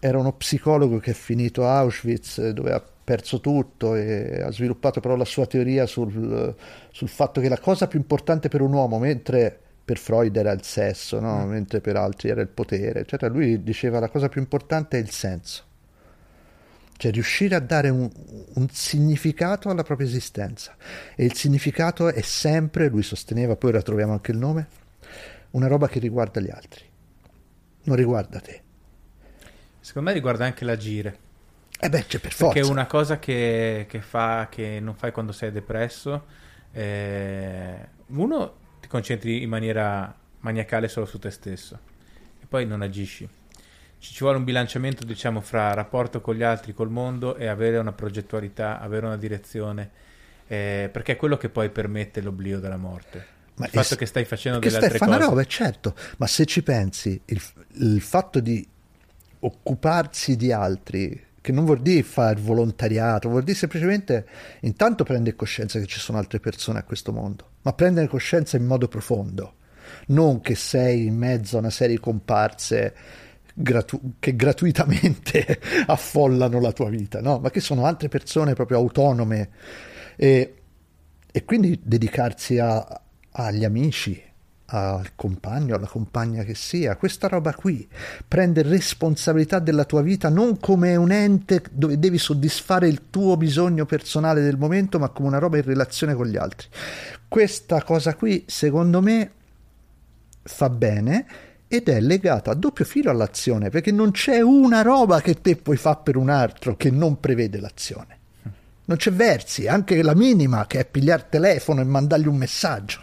Era 0.02 0.18
uno 0.18 0.32
psicologo 0.32 0.98
che 0.98 1.10
è 1.10 1.14
finito 1.14 1.66
a 1.66 1.78
Auschwitz, 1.78 2.50
dove 2.50 2.72
ha 2.72 2.82
perso 3.10 3.40
tutto 3.40 3.96
e 3.96 4.40
ha 4.40 4.52
sviluppato 4.52 5.00
però 5.00 5.16
la 5.16 5.24
sua 5.24 5.44
teoria 5.44 5.84
sul, 5.84 6.54
sul 6.92 7.08
fatto 7.08 7.40
che 7.40 7.48
la 7.48 7.58
cosa 7.58 7.88
più 7.88 7.98
importante 7.98 8.48
per 8.48 8.60
un 8.60 8.72
uomo, 8.72 9.00
mentre 9.00 9.58
per 9.84 9.98
Freud 9.98 10.36
era 10.36 10.52
il 10.52 10.62
sesso, 10.62 11.18
no? 11.18 11.44
mm. 11.44 11.48
mentre 11.48 11.80
per 11.80 11.96
altri 11.96 12.28
era 12.28 12.40
il 12.40 12.46
potere, 12.46 13.00
eccetera, 13.00 13.32
lui 13.32 13.64
diceva 13.64 13.98
la 13.98 14.08
cosa 14.08 14.28
più 14.28 14.40
importante 14.40 14.96
è 14.96 15.00
il 15.00 15.10
senso. 15.10 15.64
Cioè 16.96 17.10
riuscire 17.10 17.56
a 17.56 17.58
dare 17.58 17.88
un, 17.88 18.08
un, 18.54 18.68
significato 18.68 19.70
alla 19.70 19.82
propria 19.82 20.06
esistenza. 20.06 20.76
E 21.16 21.24
il 21.24 21.34
significato 21.34 22.12
è 22.12 22.20
sempre, 22.20 22.88
lui 22.88 23.02
sosteneva, 23.02 23.56
poi 23.56 23.70
ora 23.70 23.82
troviamo 23.82 24.12
anche 24.12 24.30
il 24.30 24.38
nome, 24.38 24.68
una 25.52 25.66
roba 25.66 25.88
che 25.88 25.98
riguarda 25.98 26.40
gli 26.40 26.50
altri, 26.50 26.84
non 27.84 27.96
riguarda 27.96 28.38
te. 28.38 28.62
Secondo 29.80 30.10
me 30.10 30.14
riguarda 30.14 30.44
anche 30.44 30.64
l'agire. 30.64 31.28
Eh 31.80 31.88
beh, 31.88 32.06
c'è 32.06 32.18
per 32.18 32.32
forza. 32.32 32.52
Perché 32.52 32.68
una 32.68 32.86
cosa 32.86 33.18
che, 33.18 33.86
che, 33.88 34.00
fa, 34.02 34.48
che 34.50 34.80
non 34.80 34.94
fai 34.94 35.12
quando 35.12 35.32
sei 35.32 35.50
depresso, 35.50 36.26
eh, 36.72 37.88
uno, 38.08 38.54
ti 38.80 38.88
concentri 38.88 39.42
in 39.42 39.48
maniera 39.48 40.14
maniacale 40.40 40.88
solo 40.88 41.06
su 41.06 41.18
te 41.18 41.30
stesso 41.30 41.78
e 42.40 42.46
poi 42.46 42.66
non 42.66 42.82
agisci. 42.82 43.26
Ci, 43.98 44.12
ci 44.12 44.18
vuole 44.20 44.36
un 44.36 44.44
bilanciamento, 44.44 45.04
diciamo, 45.04 45.40
fra 45.40 45.72
rapporto 45.72 46.20
con 46.20 46.34
gli 46.34 46.42
altri, 46.42 46.74
col 46.74 46.90
mondo 46.90 47.36
e 47.36 47.46
avere 47.46 47.78
una 47.78 47.92
progettualità, 47.92 48.78
avere 48.78 49.06
una 49.06 49.16
direzione, 49.16 49.90
eh, 50.46 50.90
perché 50.92 51.12
è 51.12 51.16
quello 51.16 51.38
che 51.38 51.48
poi 51.48 51.70
permette 51.70 52.20
l'oblio 52.20 52.60
della 52.60 52.76
morte. 52.76 53.38
Ma 53.54 53.66
il 53.66 53.72
fatto 53.72 53.96
che 53.96 54.06
stai 54.06 54.24
facendo 54.24 54.58
delle 54.58 54.74
altre 54.74 54.98
cose. 54.98 55.10
Che 55.10 55.16
stai 55.16 55.28
roba, 55.28 55.44
certo, 55.44 55.94
ma 56.16 56.26
se 56.26 56.46
ci 56.46 56.62
pensi, 56.62 57.20
il, 57.26 57.42
il 57.74 58.00
fatto 58.00 58.40
di 58.40 58.66
occuparsi 59.40 60.36
di 60.36 60.50
altri, 60.50 61.28
che 61.40 61.52
non 61.52 61.64
vuol 61.64 61.80
dire 61.80 62.02
fare 62.02 62.40
volontariato, 62.40 63.28
vuol 63.28 63.44
dire 63.44 63.56
semplicemente 63.56 64.26
intanto 64.60 65.04
prendere 65.04 65.36
coscienza 65.36 65.78
che 65.78 65.86
ci 65.86 65.98
sono 65.98 66.18
altre 66.18 66.40
persone 66.40 66.78
a 66.78 66.84
questo 66.84 67.12
mondo, 67.12 67.52
ma 67.62 67.72
prendere 67.72 68.08
coscienza 68.08 68.56
in 68.56 68.66
modo 68.66 68.88
profondo, 68.88 69.54
non 70.08 70.40
che 70.40 70.54
sei 70.54 71.06
in 71.06 71.16
mezzo 71.16 71.56
a 71.56 71.60
una 71.60 71.70
serie 71.70 71.96
di 71.96 72.00
comparse 72.00 72.94
gratu- 73.54 74.14
che 74.18 74.36
gratuitamente 74.36 75.60
affollano 75.86 76.60
la 76.60 76.72
tua 76.72 76.90
vita, 76.90 77.20
no? 77.20 77.38
ma 77.38 77.50
che 77.50 77.60
sono 77.60 77.86
altre 77.86 78.08
persone 78.08 78.54
proprio 78.54 78.78
autonome 78.78 79.50
e, 80.16 80.54
e 81.30 81.44
quindi 81.44 81.80
dedicarsi 81.82 82.58
a, 82.58 83.00
agli 83.32 83.64
amici, 83.64 84.22
al 84.72 85.14
compagno, 85.16 85.74
alla 85.74 85.86
compagna 85.86 86.44
che 86.44 86.54
sia, 86.54 86.96
questa 86.96 87.26
roba 87.26 87.52
qui, 87.54 87.88
prendere 88.26 88.68
responsabilità 88.68 89.58
della 89.58 89.84
tua 89.84 90.02
vita 90.02 90.28
non 90.28 90.58
come 90.58 90.94
un 90.94 91.10
ente 91.10 91.62
dove 91.72 91.98
devi 91.98 92.18
soddisfare 92.18 92.86
il 92.86 93.10
tuo 93.10 93.36
bisogno 93.36 93.84
personale 93.84 94.42
del 94.42 94.56
momento, 94.56 94.98
ma 94.98 95.08
come 95.08 95.28
una 95.28 95.38
roba 95.38 95.56
in 95.56 95.64
relazione 95.64 96.14
con 96.14 96.26
gli 96.26 96.36
altri. 96.36 96.68
Questa 97.26 97.82
cosa 97.82 98.14
qui, 98.14 98.44
secondo 98.46 99.00
me, 99.02 99.32
fa 100.42 100.70
bene 100.70 101.26
ed 101.66 101.88
è 101.88 102.00
legata 102.00 102.52
a 102.52 102.54
doppio 102.54 102.84
filo 102.84 103.10
all'azione, 103.10 103.70
perché 103.70 103.90
non 103.90 104.12
c'è 104.12 104.40
una 104.40 104.82
roba 104.82 105.20
che 105.20 105.40
te 105.40 105.56
puoi 105.56 105.76
fare 105.76 106.00
per 106.04 106.16
un 106.16 106.28
altro 106.28 106.76
che 106.76 106.90
non 106.90 107.18
prevede 107.18 107.60
l'azione. 107.60 108.18
Non 108.84 108.96
c'è 108.96 109.12
versi, 109.12 109.68
anche 109.68 110.02
la 110.02 110.16
minima 110.16 110.66
che 110.66 110.80
è 110.80 110.84
pigliare 110.84 111.22
il 111.22 111.28
telefono 111.28 111.80
e 111.80 111.84
mandargli 111.84 112.26
un 112.26 112.36
messaggio. 112.36 113.02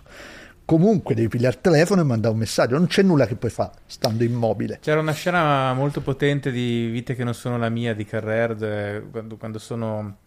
Comunque 0.67 1.15
devi 1.15 1.29
pigliare 1.29 1.55
il 1.55 1.61
telefono 1.61 2.01
e 2.01 2.03
mandare 2.03 2.33
un 2.33 2.39
messaggio, 2.41 2.77
non 2.77 2.87
c'è 2.87 3.01
nulla 3.01 3.25
che 3.25 3.37
puoi 3.37 3.51
fare 3.51 3.71
stando 3.85 4.25
immobile. 4.25 4.79
C'era 4.81 4.99
una 4.99 5.13
scena 5.13 5.73
molto 5.73 6.01
potente 6.01 6.51
di 6.51 6.87
Vite 6.87 7.15
che 7.15 7.23
non 7.23 7.33
sono 7.33 7.57
la 7.57 7.69
mia 7.69 7.95
di 7.95 8.03
Carrer, 8.03 9.07
quando, 9.09 9.37
quando 9.37 9.59
sono 9.59 10.17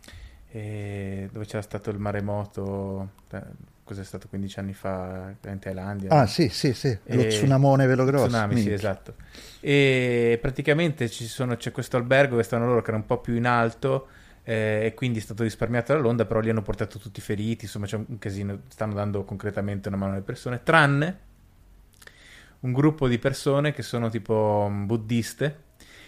eh, 0.51 1.29
dove 1.31 1.45
c'era 1.45 1.61
stato 1.61 1.91
il 1.91 1.99
maremoto 1.99 3.11
eh, 3.33 3.43
cos'è 3.85 4.03
stato 4.03 4.29
15 4.29 4.59
anni 4.61 4.73
fa 4.73 5.35
in 5.45 5.59
Thailandia. 5.59 6.09
Ah, 6.09 6.21
no? 6.21 6.27
sì, 6.27 6.49
sì, 6.49 6.73
sì, 6.73 6.97
lo 7.05 7.27
tsunamone 7.27 7.85
velo 7.85 8.07
grosso. 8.07 8.29
Tsunami, 8.29 8.55
minchia. 8.55 8.79
sì, 8.79 8.79
esatto. 8.79 9.15
E 9.61 10.39
praticamente 10.41 11.07
sono, 11.09 11.57
c'è 11.57 11.71
questo 11.71 11.99
albergo 11.99 12.39
che 12.39 12.45
stanno 12.45 12.65
loro 12.65 12.81
che 12.81 12.89
era 12.89 12.97
un 12.97 13.05
po' 13.05 13.19
più 13.19 13.35
in 13.35 13.47
alto 13.47 14.07
eh, 14.51 14.87
e 14.87 14.95
quindi 14.95 15.21
è 15.21 15.23
stato 15.23 15.45
risparmiato 15.45 15.93
dall'onda, 15.93 16.25
però 16.25 16.41
lì 16.41 16.51
hanno 16.51 16.61
portato 16.61 16.99
tutti 16.99 17.21
feriti, 17.21 17.67
insomma 17.67 17.87
c'è 17.87 17.95
un 17.95 18.19
casino, 18.19 18.63
stanno 18.67 18.95
dando 18.95 19.23
concretamente 19.23 19.87
una 19.87 19.97
mano 19.97 20.15
alle 20.15 20.23
persone, 20.23 20.65
tranne 20.65 21.19
un 22.61 22.73
gruppo 22.73 23.07
di 23.07 23.21
persone 23.21 23.73
che 23.73 23.83
sono 23.83 24.09
tipo 24.11 24.67
mm, 24.69 24.87
buddiste 24.87 25.63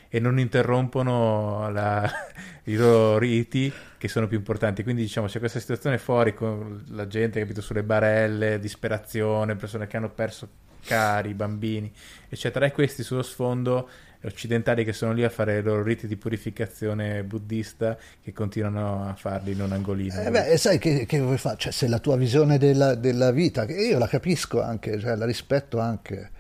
e 0.08 0.18
non 0.18 0.40
interrompono 0.40 1.70
la, 1.70 2.10
i 2.64 2.74
loro 2.74 3.16
riti 3.18 3.72
che 3.96 4.08
sono 4.08 4.26
più 4.26 4.38
importanti. 4.38 4.82
Quindi 4.82 5.02
diciamo 5.02 5.28
c'è 5.28 5.38
questa 5.38 5.60
situazione 5.60 5.98
fuori 5.98 6.34
con 6.34 6.84
la 6.88 7.06
gente 7.06 7.38
capito 7.38 7.60
sulle 7.60 7.84
barelle, 7.84 8.58
disperazione, 8.58 9.54
persone 9.54 9.86
che 9.86 9.96
hanno 9.96 10.10
perso 10.10 10.48
cari, 10.84 11.32
bambini, 11.32 11.92
eccetera. 12.28 12.66
E 12.66 12.72
questi 12.72 13.04
sullo 13.04 13.22
sfondo 13.22 13.88
occidentali 14.24 14.84
che 14.84 14.92
sono 14.92 15.12
lì 15.12 15.24
a 15.24 15.28
fare 15.28 15.58
i 15.58 15.62
loro 15.62 15.82
riti 15.82 16.06
di 16.06 16.16
purificazione 16.16 17.24
buddista 17.24 17.96
che 18.22 18.32
continuano 18.32 19.08
a 19.08 19.14
farli 19.14 19.52
in 19.52 19.60
un 19.60 19.72
angolino. 19.72 20.20
Eh 20.20 20.30
beh, 20.30 20.56
sai 20.56 20.78
che, 20.78 21.06
che 21.06 21.20
vuoi 21.20 21.38
fare? 21.38 21.56
Cioè, 21.58 21.72
se 21.72 21.88
la 21.88 21.98
tua 21.98 22.16
visione 22.16 22.58
della, 22.58 22.94
della, 22.94 23.30
vita, 23.30 23.64
che 23.66 23.74
io 23.74 23.98
la 23.98 24.06
capisco 24.06 24.62
anche, 24.62 24.98
cioè, 24.98 25.16
la 25.16 25.26
rispetto 25.26 25.78
anche, 25.78 26.30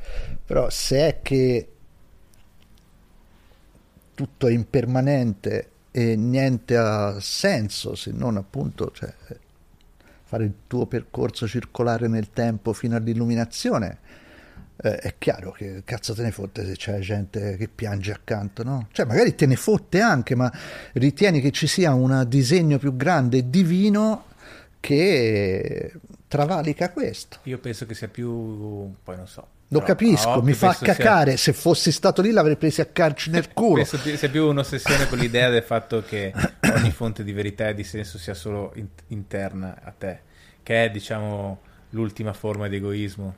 però 0.44 0.70
se 0.70 1.08
è 1.08 1.18
che 1.22 1.68
tutto 4.14 4.46
è 4.46 4.52
impermanente 4.52 5.70
e 5.90 6.16
niente 6.16 6.76
ha 6.76 7.18
senso 7.20 7.94
se 7.94 8.12
non 8.12 8.36
appunto 8.36 8.90
cioè, 8.92 9.12
fare 10.22 10.44
il 10.44 10.54
tuo 10.66 10.86
percorso 10.86 11.46
circolare 11.46 12.08
nel 12.08 12.30
tempo 12.30 12.72
fino 12.72 12.96
all'illuminazione. 12.96 13.98
Eh, 14.84 14.96
è 14.96 15.14
chiaro 15.16 15.52
che 15.52 15.82
cazzo 15.84 16.12
te 16.12 16.22
ne 16.22 16.32
fotte 16.32 16.66
se 16.66 16.74
c'è 16.74 16.98
gente 16.98 17.56
che 17.56 17.68
piange 17.68 18.10
accanto, 18.10 18.64
no? 18.64 18.88
Cioè, 18.90 19.06
magari 19.06 19.34
te 19.34 19.46
ne 19.46 19.56
fotte 19.56 20.00
anche, 20.00 20.34
ma 20.34 20.52
ritieni 20.94 21.40
che 21.40 21.52
ci 21.52 21.68
sia 21.68 21.94
un 21.94 22.24
disegno 22.26 22.78
più 22.78 22.96
grande 22.96 23.48
divino 23.48 24.24
che 24.80 25.92
travalica 26.26 26.90
questo. 26.90 27.38
Io 27.44 27.58
penso 27.58 27.86
che 27.86 27.94
sia 27.94 28.08
più, 28.08 28.92
poi 29.04 29.16
non 29.16 29.28
so, 29.28 29.46
lo 29.72 29.78
Però, 29.78 29.84
capisco, 29.84 30.34
no, 30.34 30.42
mi 30.42 30.52
fa 30.52 30.74
cacare. 30.74 31.36
Sia... 31.36 31.52
Se 31.52 31.58
fossi 31.58 31.92
stato 31.92 32.20
lì 32.20 32.30
l'avrei 32.30 32.56
preso 32.56 32.82
a 32.82 32.86
calci 32.86 33.30
nel 33.30 33.50
culo. 33.54 33.76
Penso 33.76 33.96
sia 33.98 34.28
più 34.28 34.46
un'ossessione 34.46 35.08
con 35.08 35.18
l'idea 35.18 35.48
del 35.48 35.62
fatto 35.62 36.02
che 36.02 36.32
ogni 36.74 36.90
fonte 36.90 37.24
di 37.24 37.32
verità 37.32 37.68
e 37.68 37.74
di 37.74 37.84
senso 37.84 38.18
sia 38.18 38.34
solo 38.34 38.72
in- 38.74 38.88
interna 39.08 39.78
a 39.82 39.92
te, 39.96 40.20
che 40.62 40.84
è, 40.84 40.90
diciamo, 40.90 41.60
l'ultima 41.90 42.32
forma 42.34 42.68
di 42.68 42.76
egoismo. 42.76 43.34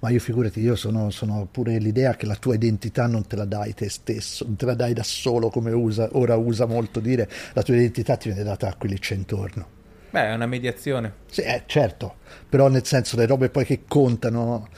Ma 0.00 0.10
io 0.10 0.20
figurati, 0.20 0.60
io 0.60 0.76
sono, 0.76 1.10
sono, 1.10 1.48
pure 1.50 1.78
l'idea 1.78 2.14
che 2.16 2.26
la 2.26 2.36
tua 2.36 2.54
identità 2.54 3.06
non 3.06 3.26
te 3.26 3.36
la 3.36 3.44
dai 3.44 3.74
te 3.74 3.88
stesso, 3.88 4.44
non 4.44 4.56
te 4.56 4.66
la 4.66 4.74
dai 4.74 4.92
da 4.92 5.02
solo, 5.02 5.50
come 5.50 5.72
usa, 5.72 6.08
ora 6.12 6.36
usa 6.36 6.66
molto 6.66 7.00
dire, 7.00 7.28
la 7.52 7.62
tua 7.62 7.74
identità 7.74 8.16
ti 8.16 8.28
viene 8.28 8.44
data 8.44 8.68
a 8.68 8.74
quelli 8.74 8.98
c'è 8.98 9.14
intorno. 9.14 9.80
Beh, 10.10 10.26
è 10.26 10.34
una 10.34 10.46
mediazione. 10.46 11.14
Sì, 11.30 11.40
eh, 11.40 11.62
certo, 11.66 12.16
però 12.48 12.68
nel 12.68 12.84
senso 12.84 13.16
le 13.16 13.26
robe 13.26 13.48
poi 13.48 13.64
che 13.64 13.84
contano 13.88 14.68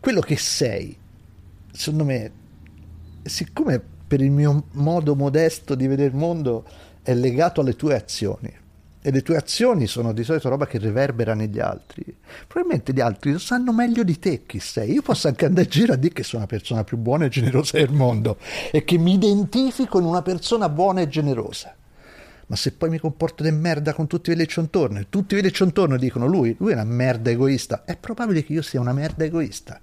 quello 0.00 0.20
che 0.20 0.36
sei, 0.36 0.96
secondo 1.70 2.04
me, 2.04 2.32
siccome 3.22 3.82
per 4.06 4.20
il 4.20 4.30
mio 4.30 4.64
modo 4.72 5.14
modesto 5.14 5.74
di 5.74 5.86
vedere 5.86 6.08
il 6.08 6.16
mondo 6.16 6.64
è 7.02 7.14
legato 7.14 7.60
alle 7.60 7.76
tue 7.76 7.94
azioni, 7.94 8.52
e 9.02 9.10
le 9.10 9.22
tue 9.22 9.36
azioni 9.36 9.86
sono 9.86 10.12
di 10.12 10.24
solito 10.24 10.48
roba 10.48 10.66
che 10.66 10.78
riverbera 10.78 11.34
negli 11.34 11.58
altri. 11.58 12.04
Probabilmente 12.46 12.92
gli 12.92 13.00
altri 13.00 13.32
lo 13.32 13.38
sanno 13.38 13.72
meglio 13.72 14.02
di 14.02 14.18
te 14.18 14.42
chi 14.44 14.58
sei. 14.58 14.92
Io 14.92 15.02
posso 15.02 15.28
anche 15.28 15.46
andare 15.46 15.64
in 15.64 15.70
giro 15.70 15.92
a 15.92 15.96
dire 15.96 16.12
che 16.12 16.22
sono 16.22 16.42
la 16.42 16.48
persona 16.48 16.84
più 16.84 16.96
buona 16.96 17.24
e 17.24 17.28
generosa 17.28 17.78
del 17.78 17.90
mondo 17.90 18.38
e 18.70 18.84
che 18.84 18.98
mi 18.98 19.14
identifico 19.14 19.98
in 19.98 20.04
una 20.04 20.22
persona 20.22 20.68
buona 20.68 21.00
e 21.00 21.08
generosa 21.08 21.74
ma 22.50 22.56
se 22.56 22.72
poi 22.72 22.90
mi 22.90 22.98
comporto 22.98 23.44
di 23.44 23.50
merda 23.52 23.94
con 23.94 24.08
tutti 24.08 24.30
i 24.30 24.34
vellecci 24.34 24.58
intorno 24.58 24.98
e 24.98 25.06
tutti 25.08 25.34
i 25.34 25.36
vellecci 25.36 25.62
intorno 25.62 25.96
dicono 25.96 26.26
lui, 26.26 26.54
lui 26.58 26.72
è 26.72 26.74
una 26.74 26.82
merda 26.82 27.30
egoista, 27.30 27.84
è 27.84 27.96
probabile 27.96 28.42
che 28.42 28.52
io 28.52 28.62
sia 28.62 28.80
una 28.80 28.92
merda 28.92 29.22
egoista. 29.22 29.80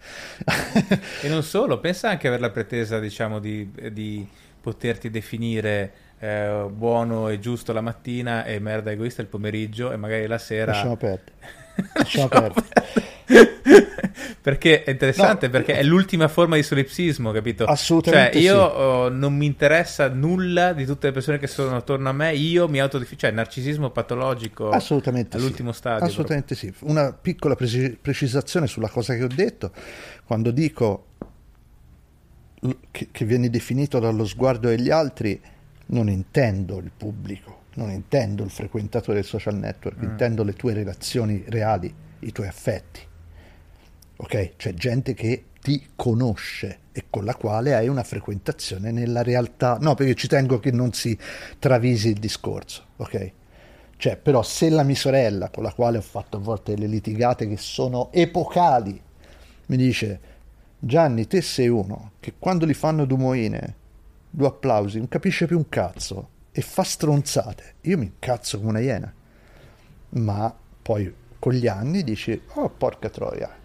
e 1.21 1.29
non 1.29 1.43
solo, 1.43 1.79
pensa 1.79 2.09
anche 2.09 2.27
a 2.27 2.29
aver 2.29 2.41
la 2.41 2.49
pretesa, 2.49 2.99
diciamo, 2.99 3.39
di, 3.39 3.71
di 3.93 4.27
poterti 4.59 5.09
definire 5.09 5.93
eh, 6.19 6.65
buono 6.71 7.29
e 7.29 7.39
giusto 7.39 7.73
la 7.73 7.81
mattina 7.81 8.43
e 8.45 8.59
merda 8.59 8.91
egoista 8.91 9.21
il 9.21 9.27
pomeriggio 9.27 9.91
e 9.91 9.97
magari 9.97 10.27
la 10.27 10.37
sera... 10.37 10.71
Lasciamo 10.71 10.95
perdere. 10.95 11.31
Lasciamo 11.93 12.27
perdere. 12.27 12.65
perché 14.41 14.83
è 14.83 14.91
interessante 14.91 15.47
no. 15.47 15.51
perché 15.51 15.73
è 15.75 15.83
l'ultima 15.83 16.27
forma 16.27 16.55
di 16.55 16.63
solipsismo, 16.63 17.31
capito? 17.31 17.65
Assolutamente. 17.65 18.41
Cioè, 18.41 18.41
io 18.41 18.69
sì. 18.69 18.75
oh, 18.77 19.09
non 19.09 19.35
mi 19.35 19.45
interessa 19.45 20.07
nulla 20.07 20.73
di 20.73 20.85
tutte 20.85 21.07
le 21.07 21.13
persone 21.13 21.37
che 21.37 21.47
sono 21.47 21.75
attorno 21.75 22.09
a 22.09 22.13
me, 22.13 22.33
io 22.33 22.67
mi 22.67 22.79
autodifino, 22.79 23.19
cioè 23.19 23.31
narcisismo 23.31 23.91
patologico 23.91 24.69
Assolutamente 24.69 25.37
all'ultimo 25.37 25.71
sì. 25.71 25.77
stadio. 25.77 26.05
Assolutamente 26.05 26.55
proprio. 26.55 26.79
sì. 26.79 26.85
Una 26.89 27.11
piccola 27.13 27.55
preci- 27.55 27.97
precisazione 28.01 28.67
sulla 28.67 28.89
cosa 28.89 29.13
che 29.15 29.23
ho 29.23 29.29
detto, 29.33 29.71
quando 30.25 30.49
dico 30.49 31.05
che, 32.89 33.09
che 33.11 33.25
vieni 33.25 33.49
definito 33.49 33.99
dallo 33.99 34.25
sguardo 34.25 34.69
degli 34.69 34.89
altri, 34.89 35.39
non 35.87 36.09
intendo 36.09 36.77
il 36.77 36.91
pubblico, 36.95 37.63
non 37.75 37.91
intendo 37.91 38.43
il 38.43 38.49
frequentatore 38.49 39.19
del 39.19 39.25
social 39.25 39.55
network, 39.55 39.99
mm. 39.99 40.03
intendo 40.03 40.43
le 40.43 40.53
tue 40.53 40.73
relazioni 40.73 41.43
reali, 41.47 41.93
i 42.19 42.31
tuoi 42.31 42.47
affetti 42.47 43.07
ok? 44.17 44.55
C'è 44.57 44.73
gente 44.73 45.13
che 45.13 45.45
ti 45.61 45.89
conosce 45.95 46.79
e 46.91 47.05
con 47.09 47.25
la 47.25 47.35
quale 47.35 47.75
hai 47.75 47.87
una 47.87 48.03
frequentazione 48.03 48.91
nella 48.91 49.21
realtà. 49.21 49.77
No, 49.79 49.95
perché 49.95 50.15
ci 50.15 50.27
tengo 50.27 50.59
che 50.59 50.71
non 50.71 50.93
si 50.93 51.17
travisi 51.59 52.09
il 52.09 52.19
discorso, 52.19 52.85
ok? 52.97 53.31
Cioè, 53.97 54.17
però 54.17 54.43
se 54.43 54.69
la 54.69 54.83
mia 54.83 54.95
sorella, 54.95 55.49
con 55.49 55.63
la 55.63 55.73
quale 55.73 55.97
ho 55.97 56.01
fatto 56.01 56.37
a 56.37 56.39
volte 56.39 56.73
delle 56.73 56.87
litigate 56.87 57.47
che 57.47 57.57
sono 57.57 58.11
epocali, 58.11 58.99
mi 59.67 59.77
dice 59.77 60.19
Gianni, 60.79 61.27
te 61.27 61.41
sei 61.41 61.67
uno 61.67 62.11
che 62.19 62.33
quando 62.37 62.65
gli 62.65 62.73
fanno 62.73 63.05
due 63.05 63.17
due 64.29 64.47
applausi, 64.47 64.97
non 64.97 65.07
capisce 65.07 65.45
più 65.45 65.57
un 65.57 65.69
cazzo 65.69 66.29
e 66.51 66.61
fa 66.61 66.83
stronzate. 66.83 67.75
Io 67.81 67.97
mi 67.97 68.05
incazzo 68.05 68.57
come 68.57 68.69
una 68.69 68.79
iena. 68.79 69.13
Ma 70.09 70.55
poi 70.81 71.13
con 71.39 71.53
gli 71.53 71.67
anni 71.67 72.03
dici, 72.03 72.41
oh 72.53 72.69
porca 72.69 73.09
troia, 73.09 73.55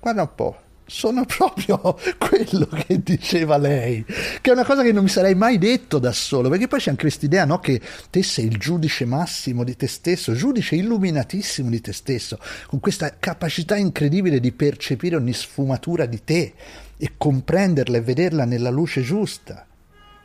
guarda 0.00 0.22
un 0.22 0.34
po', 0.34 0.56
sono 0.88 1.24
proprio 1.28 1.98
quello 2.18 2.66
che 2.66 3.02
diceva 3.02 3.56
lei, 3.58 4.04
che 4.04 4.50
è 4.50 4.52
una 4.52 4.64
cosa 4.64 4.82
che 4.82 4.92
non 4.92 5.04
mi 5.04 5.10
sarei 5.10 5.34
mai 5.34 5.58
detto 5.58 5.98
da 5.98 6.12
solo, 6.12 6.48
perché 6.48 6.66
poi 6.66 6.80
c'è 6.80 6.90
anche 6.90 7.02
questa 7.02 7.26
idea 7.26 7.44
no, 7.44 7.60
che 7.60 7.80
te 8.10 8.22
sei 8.22 8.46
il 8.46 8.56
giudice 8.56 9.04
massimo 9.04 9.62
di 9.62 9.76
te 9.76 9.86
stesso, 9.86 10.32
giudice 10.32 10.74
illuminatissimo 10.76 11.68
di 11.68 11.80
te 11.80 11.92
stesso, 11.92 12.38
con 12.66 12.80
questa 12.80 13.16
capacità 13.18 13.76
incredibile 13.76 14.40
di 14.40 14.52
percepire 14.52 15.16
ogni 15.16 15.34
sfumatura 15.34 16.06
di 16.06 16.24
te 16.24 16.54
e 16.96 17.12
comprenderla 17.16 17.98
e 17.98 18.00
vederla 18.00 18.44
nella 18.44 18.70
luce 18.70 19.02
giusta. 19.02 19.67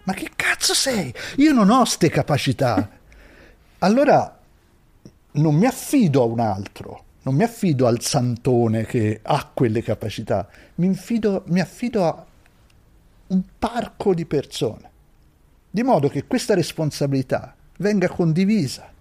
Ma 0.03 0.13
che 0.13 0.31
cazzo 0.35 0.73
sei? 0.73 1.13
Io 1.37 1.53
non 1.53 1.69
ho 1.69 1.79
queste 1.79 2.09
capacità. 2.09 2.89
Allora 3.79 4.39
non 5.31 5.55
mi 5.55 5.65
affido 5.65 6.21
a 6.21 6.25
un 6.25 6.39
altro 6.39 7.03
non 7.23 7.35
mi 7.35 7.43
affido 7.43 7.87
al 7.87 8.01
santone 8.01 8.85
che 8.85 9.19
ha 9.21 9.49
quelle 9.53 9.81
capacità, 9.81 10.47
mi, 10.75 10.87
infido, 10.87 11.43
mi 11.47 11.61
affido 11.61 12.05
a 12.05 12.25
un 13.27 13.41
parco 13.57 14.13
di 14.13 14.25
persone, 14.25 14.89
di 15.69 15.83
modo 15.83 16.09
che 16.09 16.25
questa 16.25 16.53
responsabilità 16.53 17.55
venga 17.77 18.09
condivisa. 18.09 18.91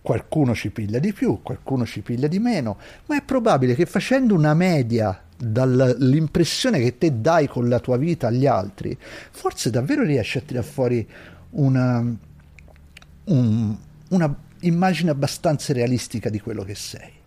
Qualcuno 0.00 0.54
ci 0.54 0.70
piglia 0.70 0.98
di 0.98 1.12
più, 1.12 1.40
qualcuno 1.42 1.84
ci 1.86 2.02
piglia 2.02 2.28
di 2.28 2.38
meno, 2.38 2.76
ma 3.06 3.16
è 3.16 3.22
probabile 3.22 3.74
che 3.74 3.86
facendo 3.86 4.34
una 4.34 4.54
media 4.54 5.23
dall'impressione 5.36 6.80
che 6.80 6.98
te 6.98 7.20
dai 7.20 7.46
con 7.48 7.68
la 7.68 7.80
tua 7.80 7.96
vita 7.96 8.28
agli 8.28 8.46
altri, 8.46 8.96
forse 9.30 9.70
davvero 9.70 10.02
riesci 10.02 10.38
a 10.38 10.42
tirare 10.42 10.66
fuori 10.66 11.06
una, 11.50 12.16
un, 13.24 13.76
una 14.08 14.36
immagine 14.60 15.10
abbastanza 15.10 15.72
realistica 15.72 16.28
di 16.28 16.40
quello 16.40 16.64
che 16.64 16.74
sei. 16.74 17.22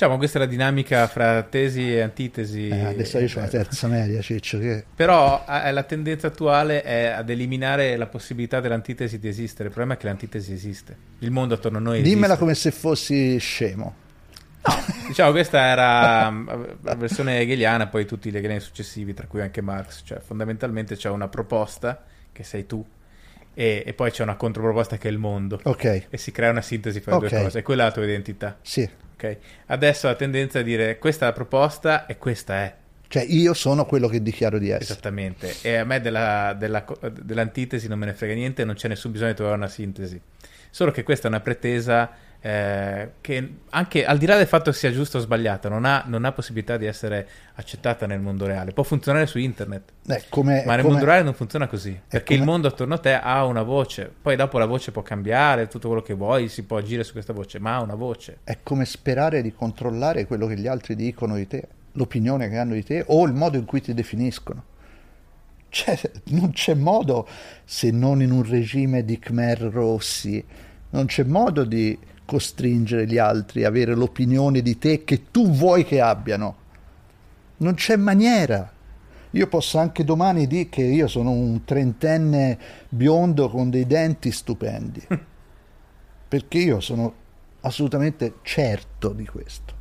Diciamo, 0.00 0.16
questa 0.16 0.38
è 0.38 0.40
la 0.40 0.46
dinamica 0.46 1.06
fra 1.08 1.42
tesi 1.42 1.92
e 1.92 2.00
antitesi. 2.00 2.68
Eh, 2.68 2.84
adesso 2.84 3.18
io 3.18 3.28
ho 3.36 3.40
la 3.40 3.48
terza 3.48 3.86
media, 3.86 4.22
Ciccio. 4.22 4.58
Che... 4.58 4.84
Però 4.94 5.44
eh, 5.46 5.70
la 5.72 5.82
tendenza 5.82 6.28
attuale 6.28 6.82
è 6.82 7.06
ad 7.06 7.28
eliminare 7.28 7.96
la 7.96 8.06
possibilità 8.06 8.60
dell'antitesi 8.60 9.18
di 9.18 9.28
esistere. 9.28 9.64
Il 9.68 9.74
problema 9.74 9.98
è 9.98 10.00
che 10.00 10.06
l'antitesi 10.06 10.54
esiste. 10.54 10.96
Il 11.18 11.30
mondo 11.30 11.52
attorno 11.52 11.76
a 11.76 11.80
noi 11.82 11.98
esiste. 11.98 12.14
Dimmela 12.14 12.38
come 12.38 12.54
se 12.54 12.70
fossi 12.70 13.36
scemo. 13.36 13.94
No, 14.62 14.74
diciamo 15.06 15.30
questa 15.30 15.58
era 15.58 16.30
mm, 16.30 16.48
la 16.82 16.94
versione 16.94 17.40
hegeliana, 17.40 17.86
poi 17.86 18.04
tutti 18.04 18.30
gli 18.30 18.36
hegeliani 18.36 18.60
successivi, 18.60 19.14
tra 19.14 19.26
cui 19.26 19.40
anche 19.40 19.60
Marx. 19.60 20.02
Cioè, 20.04 20.20
fondamentalmente 20.20 20.96
c'è 20.96 21.08
una 21.08 21.28
proposta, 21.28 22.04
che 22.32 22.42
sei 22.42 22.66
tu, 22.66 22.84
e, 23.54 23.82
e, 23.84 23.92
poi 23.94 24.10
c'è 24.10 24.22
una 24.22 24.36
controproposta 24.36 24.96
che 24.96 25.08
è 25.08 25.10
il 25.10 25.18
mondo. 25.18 25.60
Ok. 25.64 26.06
E 26.08 26.16
si 26.16 26.30
crea 26.30 26.50
una 26.50 26.62
sintesi 26.62 27.00
fra 27.00 27.12
le 27.12 27.16
okay. 27.18 27.28
due 27.30 27.42
cose. 27.42 27.58
E 27.58 27.62
quella 27.62 27.82
è 27.82 27.86
la 27.86 27.92
tua 27.92 28.04
identità. 28.04 28.58
Sì. 28.62 28.88
Ok. 29.14 29.36
Adesso 29.66 30.06
la 30.06 30.14
tendenza 30.14 30.60
a 30.60 30.62
dire 30.62 30.98
questa 30.98 31.26
è 31.26 31.28
la 31.28 31.34
proposta 31.34 32.06
e 32.06 32.16
questa 32.16 32.54
è. 32.54 32.76
Cioè 33.08 33.24
io 33.26 33.54
sono 33.54 33.86
quello 33.86 34.06
che 34.06 34.22
dichiaro 34.22 34.58
di 34.58 34.68
essere. 34.68 34.84
Esattamente. 34.84 35.56
E 35.62 35.76
a 35.76 35.84
me 35.84 36.00
della, 36.00 36.54
della, 36.56 36.84
dell'antitesi 37.20 37.88
non 37.88 37.98
me 37.98 38.06
ne 38.06 38.14
frega 38.14 38.34
niente, 38.34 38.64
non 38.64 38.76
c'è 38.76 38.86
nessun 38.86 39.10
bisogno 39.10 39.30
di 39.30 39.36
trovare 39.36 39.56
una 39.56 39.68
sintesi. 39.68 40.20
Solo 40.70 40.92
che 40.92 41.02
questa 41.02 41.26
è 41.26 41.30
una 41.30 41.40
pretesa 41.40 42.10
eh, 42.42 43.10
che 43.20 43.54
anche 43.68 44.04
al 44.06 44.16
di 44.16 44.24
là 44.24 44.36
del 44.36 44.46
fatto 44.46 44.70
che 44.70 44.76
sia 44.76 44.90
giusta 44.90 45.18
o 45.18 45.20
sbagliata, 45.20 45.68
non 45.68 45.84
ha, 45.84 46.04
non 46.06 46.24
ha, 46.24 46.32
possibilità 46.32 46.76
di 46.78 46.86
essere 46.86 47.28
accettata 47.54 48.06
nel 48.06 48.20
mondo 48.20 48.46
reale. 48.46 48.72
Può 48.72 48.82
funzionare 48.82 49.26
su 49.26 49.38
internet, 49.38 49.92
eh, 50.06 50.24
come, 50.30 50.62
ma 50.64 50.74
nel 50.74 50.82
come, 50.82 50.92
mondo 50.94 51.04
reale 51.04 51.22
non 51.22 51.34
funziona 51.34 51.66
così, 51.66 51.98
perché 52.08 52.34
come, 52.34 52.38
il 52.38 52.44
mondo 52.44 52.68
attorno 52.68 52.94
a 52.94 52.98
te 52.98 53.12
ha 53.12 53.44
una 53.44 53.62
voce, 53.62 54.10
poi 54.20 54.36
dopo 54.36 54.58
la 54.58 54.66
voce 54.66 54.90
può 54.90 55.02
cambiare, 55.02 55.68
tutto 55.68 55.88
quello 55.88 56.02
che 56.02 56.14
vuoi, 56.14 56.48
si 56.48 56.62
può 56.64 56.78
agire 56.78 57.04
su 57.04 57.12
questa 57.12 57.32
voce, 57.32 57.58
ma 57.58 57.76
ha 57.76 57.80
una 57.82 57.94
voce. 57.94 58.38
È 58.44 58.58
come 58.62 58.86
sperare 58.86 59.42
di 59.42 59.52
controllare 59.52 60.24
quello 60.26 60.46
che 60.46 60.56
gli 60.56 60.66
altri 60.66 60.96
dicono 60.96 61.36
di 61.36 61.46
te, 61.46 61.68
l'opinione 61.92 62.48
che 62.48 62.56
hanno 62.56 62.74
di 62.74 62.84
te 62.84 63.04
o 63.06 63.26
il 63.26 63.34
modo 63.34 63.58
in 63.58 63.66
cui 63.66 63.82
ti 63.82 63.92
definiscono. 63.92 64.64
Cioè, 65.72 66.00
non 66.30 66.50
c'è 66.50 66.74
modo, 66.74 67.28
se 67.64 67.92
non 67.92 68.22
in 68.22 68.32
un 68.32 68.42
regime 68.42 69.04
di 69.04 69.20
Khmer 69.20 69.60
Rossi, 69.70 70.44
non 70.90 71.06
c'è 71.06 71.24
modo 71.24 71.64
di 71.64 71.98
costringere 72.24 73.06
gli 73.06 73.18
altri 73.18 73.64
a 73.64 73.68
avere 73.68 73.94
l'opinione 73.94 74.62
di 74.62 74.78
te 74.78 75.04
che 75.04 75.30
tu 75.30 75.50
vuoi 75.50 75.84
che 75.84 76.00
abbiano. 76.00 76.56
Non 77.58 77.74
c'è 77.74 77.96
maniera. 77.96 78.72
Io 79.32 79.46
posso 79.46 79.78
anche 79.78 80.04
domani 80.04 80.46
dire 80.46 80.68
che 80.68 80.82
io 80.82 81.06
sono 81.06 81.30
un 81.30 81.64
trentenne 81.64 82.58
biondo 82.88 83.48
con 83.48 83.70
dei 83.70 83.86
denti 83.86 84.32
stupendi, 84.32 85.06
perché 86.28 86.58
io 86.58 86.80
sono 86.80 87.14
assolutamente 87.60 88.34
certo 88.42 89.10
di 89.10 89.26
questo. 89.26 89.78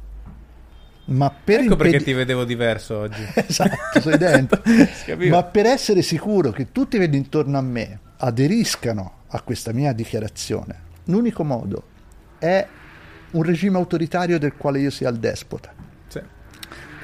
Ma 1.05 1.31
per 1.31 1.61
ecco 1.61 1.73
impedi... 1.73 1.89
perché 1.89 2.05
ti 2.05 2.13
vedevo 2.13 2.43
diverso 2.45 2.97
oggi. 2.97 3.21
esatto, 3.33 4.01
sei 4.01 4.17
dentro. 4.17 4.61
Ma 5.29 5.43
per 5.43 5.65
essere 5.65 6.01
sicuro 6.01 6.51
che 6.51 6.71
tutti 6.71 6.97
quelli 6.97 7.17
intorno 7.17 7.57
a 7.57 7.61
me 7.61 7.99
aderiscano 8.17 9.13
a 9.27 9.41
questa 9.41 9.71
mia 9.71 9.93
dichiarazione, 9.93 10.87
l'unico 11.09 11.43
modo 11.43 11.83
è 12.39 12.65
un 13.31 13.43
regime 13.43 13.77
autoritario 13.77 14.39
del 14.39 14.55
quale 14.55 14.79
io 14.79 14.89
sia 14.89 15.09
il 15.09 15.17
despota. 15.17 15.73
Sì. 16.07 16.21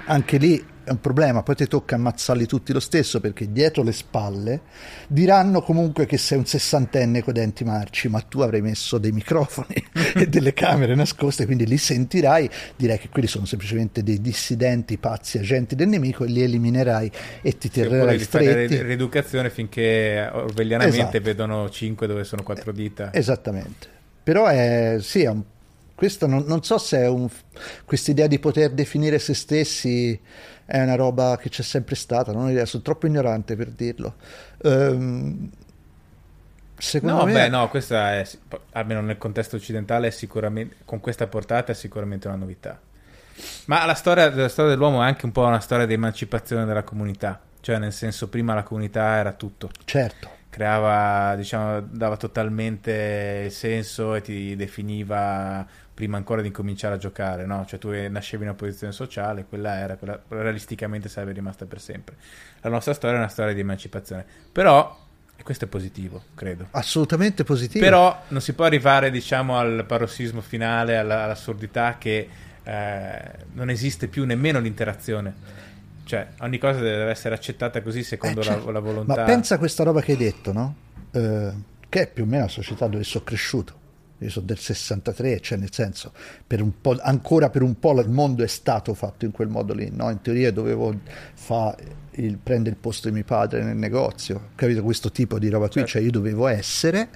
Anche 0.06 0.38
lì 0.38 0.74
è 0.86 0.92
un 0.92 1.02
problema, 1.02 1.42
poi 1.42 1.56
ti 1.56 1.66
tocca 1.66 1.96
ammazzarli 1.96 2.46
tutti 2.46 2.72
lo 2.72 2.80
stesso 2.80 3.20
perché 3.20 3.52
dietro 3.52 3.82
le 3.82 3.92
spalle 3.92 4.62
diranno 5.08 5.62
comunque 5.62 6.06
che 6.06 6.18
sei 6.18 6.38
un 6.38 6.46
sessantenne 6.46 7.24
con 7.24 7.34
denti 7.34 7.64
marci, 7.64 8.08
ma 8.08 8.22
tu 8.22 8.42
avrai 8.42 8.62
messo 8.62 9.00
dei 9.00 9.12
microfoni 9.12 9.84
e 10.14 10.28
delle 10.28 10.54
camere 10.54 10.94
nascoste, 10.94 11.46
quindi 11.46 11.66
li 11.66 11.78
sentirai, 11.78 12.48
direi 12.76 13.00
che 13.00 13.10
quelli 13.10 13.28
sono 13.28 13.46
semplicemente 13.46 14.04
dei 14.04 14.22
dissidenti, 14.22 14.98
pazzi, 14.98 15.40
agenti 15.40 15.74
del 15.76 15.88
nemico 15.88 16.24
e 16.24 16.28
li 16.28 16.44
eliminerai 16.44 17.12
e 17.42 17.58
ti 17.58 17.70
terrai 17.70 18.20
stretti. 18.20 18.76
Fare 18.76 18.84
rieducazione 18.84 19.50
finché 19.50 20.30
orwellianamente 20.32 21.00
esatto. 21.00 21.20
vedono 21.22 21.68
5 21.68 22.06
dove 22.06 22.24
sono 22.24 22.44
quattro 22.44 22.72
dita. 22.72 23.12
Esattamente. 23.12 23.95
Però 24.26 24.48
è, 24.48 24.98
sì, 25.02 25.22
è 25.22 25.30
un, 25.30 25.44
questo 25.94 26.26
non, 26.26 26.46
non, 26.48 26.64
so 26.64 26.80
se 26.80 26.98
è 26.98 27.08
un, 27.08 27.30
questa 27.86 28.10
idea 28.10 28.26
di 28.26 28.40
poter 28.40 28.72
definire 28.72 29.20
se 29.20 29.36
stessi 29.36 30.20
è 30.66 30.82
una 30.82 30.96
roba 30.96 31.38
che 31.40 31.50
c'è 31.50 31.62
sempre 31.62 31.94
stata, 31.94 32.32
non 32.32 32.46
ho 32.46 32.50
idea, 32.50 32.66
sono 32.66 32.82
troppo 32.82 33.06
ignorante 33.06 33.56
per 33.56 33.70
dirlo. 33.70 34.16
Um, 34.64 35.48
secondo 36.76 37.18
no, 37.18 37.26
me... 37.26 37.34
beh, 37.34 37.50
no, 37.50 37.70
questa 37.70 38.14
è, 38.14 38.28
almeno 38.72 39.02
nel 39.02 39.20
contesto 39.20 39.58
occidentale, 39.58 40.10
sicuramente, 40.10 40.78
con 40.86 41.00
questa 41.00 41.28
portata 41.28 41.72
è 41.72 41.76
sicuramente 41.76 42.26
una 42.28 42.38
novità. 42.38 42.80
Ma 43.66 43.86
la 43.86 43.94
storia, 43.94 44.34
la 44.34 44.50
storia 44.50 44.72
dell'uomo 44.72 45.04
è 45.04 45.06
anche 45.06 45.26
un 45.26 45.32
po' 45.32 45.46
una 45.46 45.60
storia 45.60 45.86
di 45.86 45.94
emancipazione 45.94 46.66
della 46.66 46.82
comunità, 46.82 47.40
cioè 47.62 47.78
nel 47.78 47.94
senso 47.94 48.28
prima 48.28 48.56
la 48.56 48.64
comunità 48.64 49.18
era 49.18 49.34
tutto. 49.34 49.70
Certo 49.86 50.35
creava, 50.56 51.36
diciamo, 51.36 51.82
dava 51.82 52.16
totalmente 52.16 53.50
senso 53.50 54.16
e 54.16 54.22
ti 54.22 54.56
definiva 54.56 55.68
prima 55.94 56.16
ancora 56.16 56.40
di 56.40 56.48
incominciare 56.48 56.96
a 56.96 56.98
giocare, 56.98 57.46
no? 57.46 57.66
Cioè 57.66 57.78
tu 57.78 57.90
nascevi 57.90 58.44
in 58.44 58.50
una 58.50 58.58
posizione 58.58 58.94
sociale, 58.94 59.44
quella 59.50 59.76
era, 59.76 59.98
quella 59.98 60.18
realisticamente 60.30 61.10
sarebbe 61.10 61.34
rimasta 61.34 61.66
per 61.66 61.82
sempre. 61.82 62.16
La 62.62 62.70
nostra 62.70 62.94
storia 62.94 63.18
è 63.18 63.20
una 63.20 63.28
storia 63.28 63.54
di 63.54 63.60
emancipazione, 63.60 64.26
però 64.50 64.98
e 65.36 65.44
questo 65.44 65.66
è 65.66 65.68
positivo, 65.68 66.24
credo. 66.36 66.68
Assolutamente 66.72 67.44
positivo. 67.44 67.84
Però 67.84 68.24
non 68.30 68.40
si 68.40 68.54
può 68.54 68.64
arrivare, 68.64 69.12
diciamo, 69.12 69.58
al 69.58 69.84
parossismo 69.86 70.40
finale, 70.40 70.96
all'assurdità 70.96 71.98
che 71.98 72.30
eh, 72.64 73.22
non 73.52 73.70
esiste 73.70 74.08
più 74.08 74.24
nemmeno 74.24 74.60
l'interazione 74.62 75.74
cioè, 76.06 76.28
ogni 76.40 76.60
cosa 76.60 76.80
deve 76.80 77.10
essere 77.10 77.34
accettata 77.34 77.82
così 77.82 78.04
secondo 78.04 78.40
eh, 78.42 78.44
certo. 78.44 78.66
la, 78.68 78.74
la, 78.74 78.80
volontà. 78.80 79.16
Ma 79.16 79.24
pensa 79.24 79.56
a 79.56 79.58
questa 79.58 79.84
roba 79.84 80.02
che 80.02 80.12
hai 80.12 80.18
detto, 80.18 80.54
no? 80.54 80.76
Eh, 81.12 81.52
che 81.90 82.02
è 82.02 82.08
più 82.08 82.24
o 82.24 82.26
meno 82.28 82.44
la 82.44 82.50
società 82.50 82.88
dove 82.88 83.04
sono 83.04 83.24
cresciuto. 83.24 83.84
Io 84.20 84.30
sono 84.30 84.46
del 84.46 84.60
63, 84.60 85.40
cioè 85.42 85.58
nel 85.58 85.74
senso, 85.74 86.14
per 86.46 86.64
ancora 87.02 87.50
per 87.50 87.64
un 87.64 87.80
po' 87.80 88.00
il 88.00 88.10
mondo 88.10 88.44
è 88.44 88.48
stato 88.48 88.94
fatto 88.94 89.26
in 89.26 89.32
quel 89.32 89.48
modo 89.50 89.74
lì, 89.74 89.90
no? 89.92 90.10
In 90.12 90.22
teoria 90.22 90.52
dovevo 90.52 90.90
il, 90.92 92.38
prendere 92.38 92.76
il 92.76 92.78
posto 92.80 93.08
di 93.08 93.14
mio 93.14 93.26
padre 93.26 93.64
nel 93.64 93.76
negozio, 93.76 94.50
capito? 94.56 94.84
Questo 94.84 95.12
tipo 95.12 95.40
di 95.40 95.50
roba 95.50 95.66
qui, 95.66 95.82
certo. 95.82 95.90
cioè 95.90 96.02
io 96.04 96.12
dovevo 96.12 96.48
essere 96.48 97.10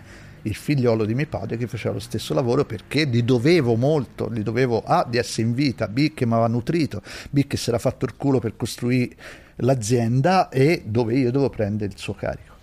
il 0.44 0.56
figliolo 0.56 1.06
di 1.06 1.14
mio 1.14 1.28
padre 1.28 1.58
che 1.58 1.68
faceva 1.68 1.96
lo 1.96 2.00
stesso 2.00 2.34
lavoro 2.34 2.66
perché 2.66 3.08
gli 3.08 3.24
dovevo 3.24 3.76
molto, 3.76 4.32
gli 4.32 4.42
dovevo 4.42 4.82
A 4.84 5.06
di 5.08 5.18
essere 5.18 5.48
in 5.48 5.54
vita, 5.54 5.88
B 5.88 6.14
che 6.14 6.26
mi 6.26 6.34
aveva 6.34 6.48
nutrito, 6.48 7.02
B 7.30 7.48
che 7.48 7.58
si 7.58 7.70
era 7.70 7.80
fatto 7.80 8.06
il 8.06 8.16
culo 8.16 8.40
per 8.40 8.56
costruire 8.56 9.16
l'azienda 9.58 10.50
e 10.50 10.84
dove 10.86 11.16
io 11.16 11.32
dovevo 11.32 11.50
prendere 11.50 11.92
il 11.92 12.00
suo 12.00 12.14
carico. 12.14 12.54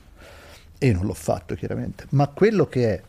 E 0.78 0.92
non 0.92 1.06
l'ho 1.06 1.14
fatto 1.14 1.54
chiaramente, 1.54 2.06
ma 2.10 2.28
quello 2.28 2.66
che 2.66 2.94
è, 2.94 3.02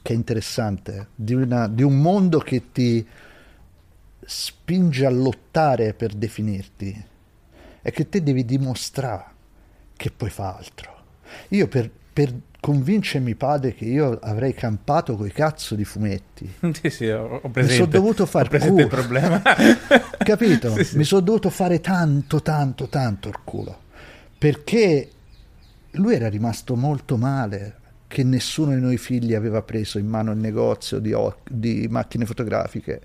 che 0.00 0.12
è 0.12 0.16
interessante 0.16 1.08
di, 1.14 1.34
una, 1.34 1.68
di 1.68 1.82
un 1.82 2.00
mondo 2.00 2.38
che 2.38 2.72
ti 2.72 3.06
spinge 4.24 5.04
a 5.04 5.10
lottare 5.10 5.94
per 5.94 6.14
definirti 6.14 7.04
è 7.82 7.90
che 7.90 8.08
te 8.08 8.22
devi 8.22 8.44
dimostrare 8.44 9.30
che 9.96 10.10
puoi 10.10 10.30
fare 10.30 10.58
altro 10.58 11.02
Io 11.48 11.66
per, 11.66 11.90
per 12.12 12.32
convincermi 12.62 13.34
padre 13.34 13.74
che 13.74 13.86
io 13.86 14.20
avrei 14.22 14.54
campato 14.54 15.16
coi 15.16 15.32
cazzo 15.32 15.74
di 15.74 15.84
fumetti. 15.84 16.48
Sì, 16.80 16.90
sì, 16.90 17.08
ho, 17.08 17.40
ho 17.42 17.48
presente. 17.48 17.60
Mi 17.62 17.68
sono 17.70 17.86
dovuto 17.86 18.24
fare 18.24 18.56
il 18.56 18.86
problema. 18.86 19.42
Capito? 20.18 20.72
Sì, 20.76 20.84
sì. 20.84 20.96
Mi 20.96 21.02
sono 21.02 21.22
dovuto 21.22 21.50
fare 21.50 21.80
tanto, 21.80 22.40
tanto, 22.40 22.86
tanto 22.86 23.28
il 23.28 23.38
culo. 23.42 23.76
Perché 24.38 25.10
lui 25.92 26.14
era 26.14 26.28
rimasto 26.28 26.76
molto 26.76 27.16
male 27.16 27.78
che 28.06 28.22
nessuno 28.22 28.70
dei 28.70 28.80
noi 28.80 28.96
figli 28.96 29.34
aveva 29.34 29.62
preso 29.62 29.98
in 29.98 30.06
mano 30.06 30.30
il 30.30 30.38
negozio 30.38 31.00
di, 31.00 31.12
di 31.50 31.88
macchine 31.90 32.26
fotografiche 32.26 33.00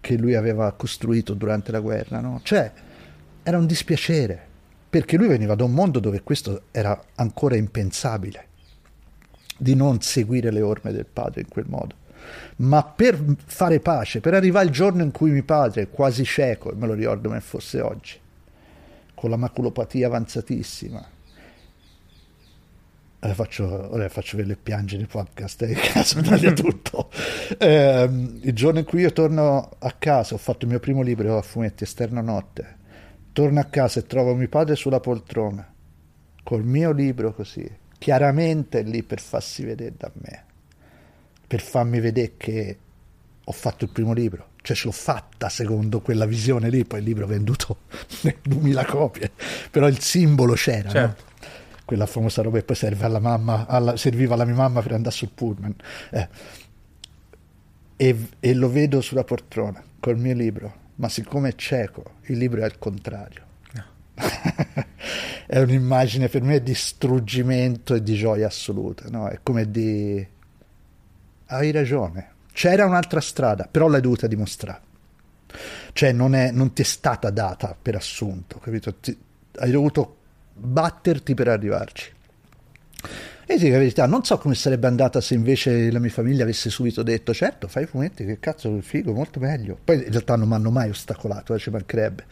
che 0.00 0.18
lui 0.18 0.34
aveva 0.34 0.70
costruito 0.72 1.32
durante 1.32 1.72
la 1.72 1.80
guerra, 1.80 2.20
no? 2.20 2.40
Cioè, 2.42 2.70
era 3.42 3.56
un 3.56 3.64
dispiacere, 3.64 4.38
perché 4.90 5.16
lui 5.16 5.28
veniva 5.28 5.54
da 5.54 5.64
un 5.64 5.72
mondo 5.72 5.98
dove 5.98 6.20
questo 6.22 6.64
era 6.72 6.98
ancora 7.14 7.56
impensabile 7.56 8.48
di 9.60 9.74
non 9.74 10.00
seguire 10.00 10.50
le 10.50 10.62
orme 10.62 10.90
del 10.90 11.06
padre 11.06 11.42
in 11.42 11.48
quel 11.48 11.66
modo. 11.68 11.94
Ma 12.56 12.82
per 12.82 13.18
fare 13.44 13.80
pace, 13.80 14.20
per 14.20 14.34
arrivare 14.34 14.66
il 14.66 14.72
giorno 14.72 15.02
in 15.02 15.10
cui 15.10 15.30
mio 15.30 15.44
padre, 15.44 15.88
quasi 15.88 16.24
cieco, 16.24 16.72
e 16.72 16.74
me 16.74 16.86
lo 16.86 16.94
ricordo 16.94 17.28
come 17.28 17.40
fosse 17.40 17.80
oggi, 17.80 18.18
con 19.14 19.30
la 19.30 19.36
maculopatia 19.36 20.06
avanzatissima, 20.06 21.08
ora 23.20 23.34
faccio, 23.34 23.92
ora 23.92 24.08
faccio 24.08 24.38
vedere 24.38 24.58
piangere 24.62 25.02
il 25.02 25.08
podcast, 25.08 25.62
eh, 25.62 25.74
caso 25.74 26.20
taglia 26.22 26.52
tutto. 26.52 27.10
Eh, 27.58 28.08
il 28.40 28.54
giorno 28.54 28.78
in 28.78 28.84
cui 28.86 29.00
io 29.00 29.12
torno 29.12 29.70
a 29.78 29.92
casa, 29.92 30.34
ho 30.34 30.38
fatto 30.38 30.64
il 30.64 30.70
mio 30.70 30.80
primo 30.80 31.02
libro 31.02 31.36
a 31.36 31.42
fumetti, 31.42 31.84
Esterno 31.84 32.22
Notte, 32.22 32.76
torno 33.32 33.60
a 33.60 33.64
casa 33.64 34.00
e 34.00 34.06
trovo 34.06 34.34
mio 34.34 34.48
padre 34.48 34.74
sulla 34.74 35.00
poltrona, 35.00 35.70
col 36.42 36.64
mio 36.64 36.92
libro 36.92 37.34
così, 37.34 37.70
chiaramente 38.00 38.80
lì 38.80 39.02
per 39.02 39.20
farsi 39.20 39.62
vedere 39.62 39.92
da 39.94 40.10
me, 40.14 40.44
per 41.46 41.60
farmi 41.60 42.00
vedere 42.00 42.32
che 42.38 42.78
ho 43.44 43.52
fatto 43.52 43.84
il 43.84 43.90
primo 43.90 44.14
libro, 44.14 44.52
cioè 44.62 44.74
ce 44.74 44.86
l'ho 44.86 44.92
fatta 44.92 45.50
secondo 45.50 46.00
quella 46.00 46.24
visione 46.24 46.70
lì, 46.70 46.86
poi 46.86 47.00
il 47.00 47.04
libro 47.04 47.26
venduto 47.26 47.80
2000 48.42 48.84
copie, 48.86 49.30
però 49.70 49.86
il 49.86 50.00
simbolo 50.00 50.54
c'era, 50.54 50.88
certo. 50.88 51.24
no? 51.26 51.48
quella 51.84 52.06
famosa 52.06 52.40
roba 52.40 52.56
che 52.56 52.64
poi 52.64 52.76
serve 52.76 53.04
alla 53.04 53.18
mamma, 53.18 53.66
alla, 53.66 53.98
serviva 53.98 54.32
alla 54.32 54.46
mia 54.46 54.54
mamma 54.54 54.80
per 54.80 54.92
andare 54.92 55.14
sul 55.14 55.30
pullman. 55.34 55.74
Eh. 56.10 56.28
E, 57.96 58.28
e, 58.40 58.54
lo 58.54 58.70
vedo 58.70 59.02
sulla 59.02 59.24
poltrona 59.24 59.84
col 60.00 60.16
mio 60.16 60.32
libro, 60.32 60.74
ma 60.94 61.10
siccome 61.10 61.50
è 61.50 61.54
cieco, 61.54 62.14
il 62.28 62.38
libro 62.38 62.62
è 62.62 62.64
al 62.64 62.78
contrario. 62.78 63.48
è 65.46 65.58
un'immagine 65.58 66.28
per 66.28 66.42
me 66.42 66.62
di 66.62 66.74
struggimento 66.74 67.94
e 67.94 68.02
di 68.02 68.14
gioia 68.14 68.46
assoluta, 68.46 69.08
no? 69.08 69.28
È 69.28 69.40
come 69.42 69.70
di... 69.70 70.26
Hai 71.46 71.70
ragione, 71.72 72.32
c'era 72.52 72.86
un'altra 72.86 73.20
strada, 73.20 73.66
però 73.70 73.88
l'hai 73.88 74.00
dovuta 74.00 74.26
dimostrare. 74.26 74.88
Cioè 75.92 76.12
non, 76.12 76.34
è, 76.34 76.52
non 76.52 76.72
ti 76.72 76.82
è 76.82 76.84
stata 76.84 77.30
data 77.30 77.76
per 77.80 77.96
assunto, 77.96 78.58
capito? 78.58 78.94
Ti, 78.94 79.16
hai 79.56 79.70
dovuto 79.70 80.16
batterti 80.54 81.34
per 81.34 81.48
arrivarci. 81.48 82.12
E 83.46 83.58
sì, 83.58 83.68
la 83.68 83.78
verità, 83.78 84.06
non 84.06 84.22
so 84.22 84.38
come 84.38 84.54
sarebbe 84.54 84.86
andata 84.86 85.20
se 85.20 85.34
invece 85.34 85.90
la 85.90 85.98
mia 85.98 86.10
famiglia 86.10 86.44
avesse 86.44 86.70
subito 86.70 87.02
detto 87.02 87.34
certo, 87.34 87.66
fai 87.66 87.84
fumetti, 87.84 88.24
che 88.24 88.38
cazzo, 88.38 88.80
figo, 88.80 89.12
molto 89.12 89.40
meglio. 89.40 89.76
Poi 89.82 89.96
in 89.96 90.10
realtà 90.10 90.36
non 90.36 90.46
mi 90.46 90.54
hanno 90.54 90.70
mai 90.70 90.88
ostacolato, 90.88 91.54
eh, 91.54 91.58
ci 91.58 91.70
mancherebbe. 91.70 92.26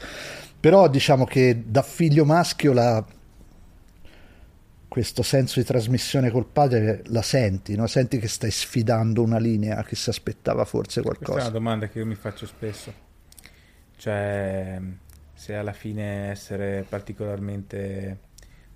Però 0.61 0.89
diciamo 0.89 1.25
che 1.25 1.63
da 1.67 1.83
figlio 1.83 2.25
maschio 2.25 2.73
la, 2.73 3.05
questo 4.89 5.23
senso 5.23 5.61
di 5.61 5.67
trasmissione 5.67 6.31
col 6.31 6.47
padre 6.47 7.03
la 7.07 7.23
senti, 7.23 7.77
no? 7.77 7.87
senti 7.87 8.19
che 8.19 8.27
stai 8.27 8.51
sfidando 8.51 9.23
una 9.23 9.39
linea 9.39 9.85
che 9.85 9.95
si 9.95 10.11
aspettava 10.11 10.65
forse 10.65 11.03
qualcosa. 11.03 11.33
Questa 11.33 11.49
è 11.49 11.51
una 11.51 11.59
domanda 11.59 11.89
che 11.89 11.99
io 11.99 12.07
mi 12.07 12.17
faccio 12.17 12.47
spesso, 12.47 12.93
cioè 13.97 14.81
se 15.33 15.55
alla 15.55 15.73
fine 15.73 16.31
essere 16.31 16.85
particolarmente 16.89 18.19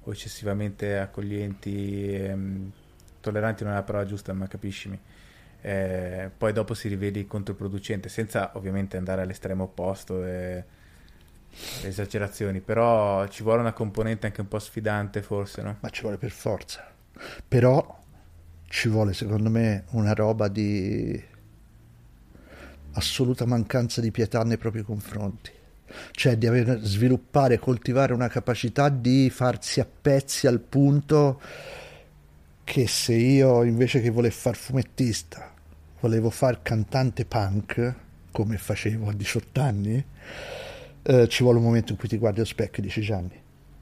o 0.04 0.12
eccessivamente 0.12 0.98
accoglienti, 0.98 2.14
ehm, 2.14 2.70
tolleranti 3.20 3.64
non 3.64 3.72
è 3.72 3.76
la 3.76 3.82
parola 3.82 4.04
giusta, 4.04 4.32
ma 4.32 4.46
capiscimi. 4.46 4.98
Eh, 5.60 6.30
poi 6.36 6.52
dopo 6.52 6.74
si 6.74 6.86
riveli 6.88 7.26
controproducente, 7.26 8.08
senza 8.08 8.52
ovviamente 8.54 8.96
andare 8.96 9.22
all'estremo 9.22 9.64
opposto. 9.64 10.24
E 10.24 10.64
esagerazioni, 11.82 12.60
però 12.60 13.26
ci 13.28 13.42
vuole 13.42 13.60
una 13.60 13.72
componente 13.72 14.26
anche 14.26 14.40
un 14.40 14.48
po' 14.48 14.58
sfidante 14.58 15.22
forse, 15.22 15.62
no? 15.62 15.76
Ma 15.80 15.90
ci 15.90 16.02
vuole 16.02 16.16
per 16.16 16.30
forza. 16.30 16.90
Però 17.46 18.00
ci 18.68 18.88
vuole 18.88 19.12
secondo 19.12 19.50
me 19.50 19.84
una 19.90 20.14
roba 20.14 20.48
di 20.48 21.22
assoluta 22.92 23.46
mancanza 23.46 24.00
di 24.00 24.10
pietà 24.10 24.42
nei 24.42 24.56
propri 24.56 24.82
confronti. 24.82 25.50
Cioè 26.10 26.38
di 26.38 26.46
aver, 26.46 26.78
sviluppare, 26.82 27.58
coltivare 27.58 28.14
una 28.14 28.28
capacità 28.28 28.88
di 28.88 29.28
farsi 29.28 29.78
a 29.80 29.86
pezzi 29.86 30.46
al 30.46 30.60
punto 30.60 31.40
che 32.64 32.86
se 32.86 33.12
io 33.12 33.62
invece 33.64 34.00
che 34.00 34.08
voler 34.08 34.32
far 34.32 34.56
fumettista 34.56 35.52
volevo 36.00 36.30
far 36.30 36.62
cantante 36.62 37.24
punk, 37.24 37.94
come 38.30 38.56
facevo 38.56 39.10
a 39.10 39.12
18 39.12 39.60
anni, 39.60 40.04
eh, 41.02 41.28
ci 41.28 41.42
vuole 41.42 41.58
un 41.58 41.64
momento 41.64 41.92
in 41.92 41.98
cui 41.98 42.08
ti 42.08 42.16
guardi 42.16 42.38
allo 42.38 42.48
specchio 42.48 42.82
e 42.82 42.86
dici 42.86 43.00
Gianni, 43.00 43.40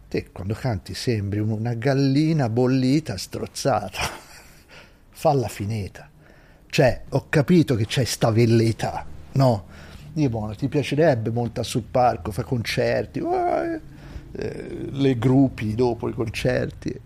te 0.09 0.30
quando 0.32 0.55
canti 0.55 0.94
sembri 0.94 1.38
una 1.38 1.74
gallina 1.74 2.48
bollita, 2.48 3.16
strozzata, 3.16 4.01
falla 5.10 5.48
finita. 5.48 6.09
Cioè, 6.66 7.02
ho 7.10 7.26
capito 7.28 7.74
che 7.74 7.84
c'hai 7.86 8.06
sta 8.06 8.30
velleità, 8.30 9.05
no? 9.32 9.66
Dio 10.12 10.28
buono, 10.28 10.55
ti 10.55 10.68
piacerebbe 10.68 11.30
montare 11.30 11.66
sul 11.66 11.82
palco, 11.82 12.32
fare 12.32 12.47
concerti, 12.47 13.20
eh, 13.20 13.80
eh, 14.32 14.88
le 14.90 15.18
gruppi 15.18 15.74
dopo 15.74 16.09
i 16.09 16.12
concerti. 16.12 17.01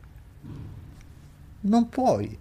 Non 1.60 1.88
puoi, 1.88 2.38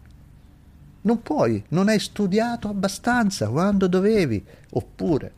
non 1.01 1.21
puoi, 1.21 1.63
non 1.69 1.87
hai 1.87 1.99
studiato 1.99 2.67
abbastanza 2.67 3.47
quando 3.47 3.87
dovevi, 3.87 4.43
oppure 4.71 5.31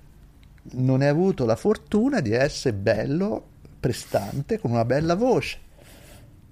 non 0.73 1.01
hai 1.01 1.07
avuto 1.07 1.45
la 1.45 1.55
fortuna 1.55 2.19
di 2.19 2.31
essere 2.31 2.75
bello, 2.75 3.43
prestante, 3.79 4.59
con 4.59 4.71
una 4.71 4.85
bella 4.85 5.15
voce. 5.15 5.59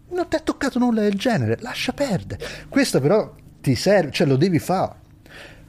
Non 0.09 0.27
ti 0.27 0.35
è 0.35 0.43
toccato 0.43 0.79
nulla 0.79 1.01
del 1.01 1.15
genere, 1.15 1.57
lascia 1.59 1.93
perdere. 1.93 2.45
Questo 2.69 2.99
però 2.99 3.33
ti 3.61 3.75
serve, 3.75 4.11
cioè 4.11 4.27
lo 4.27 4.37
devi 4.37 4.59
fare. 4.59 5.01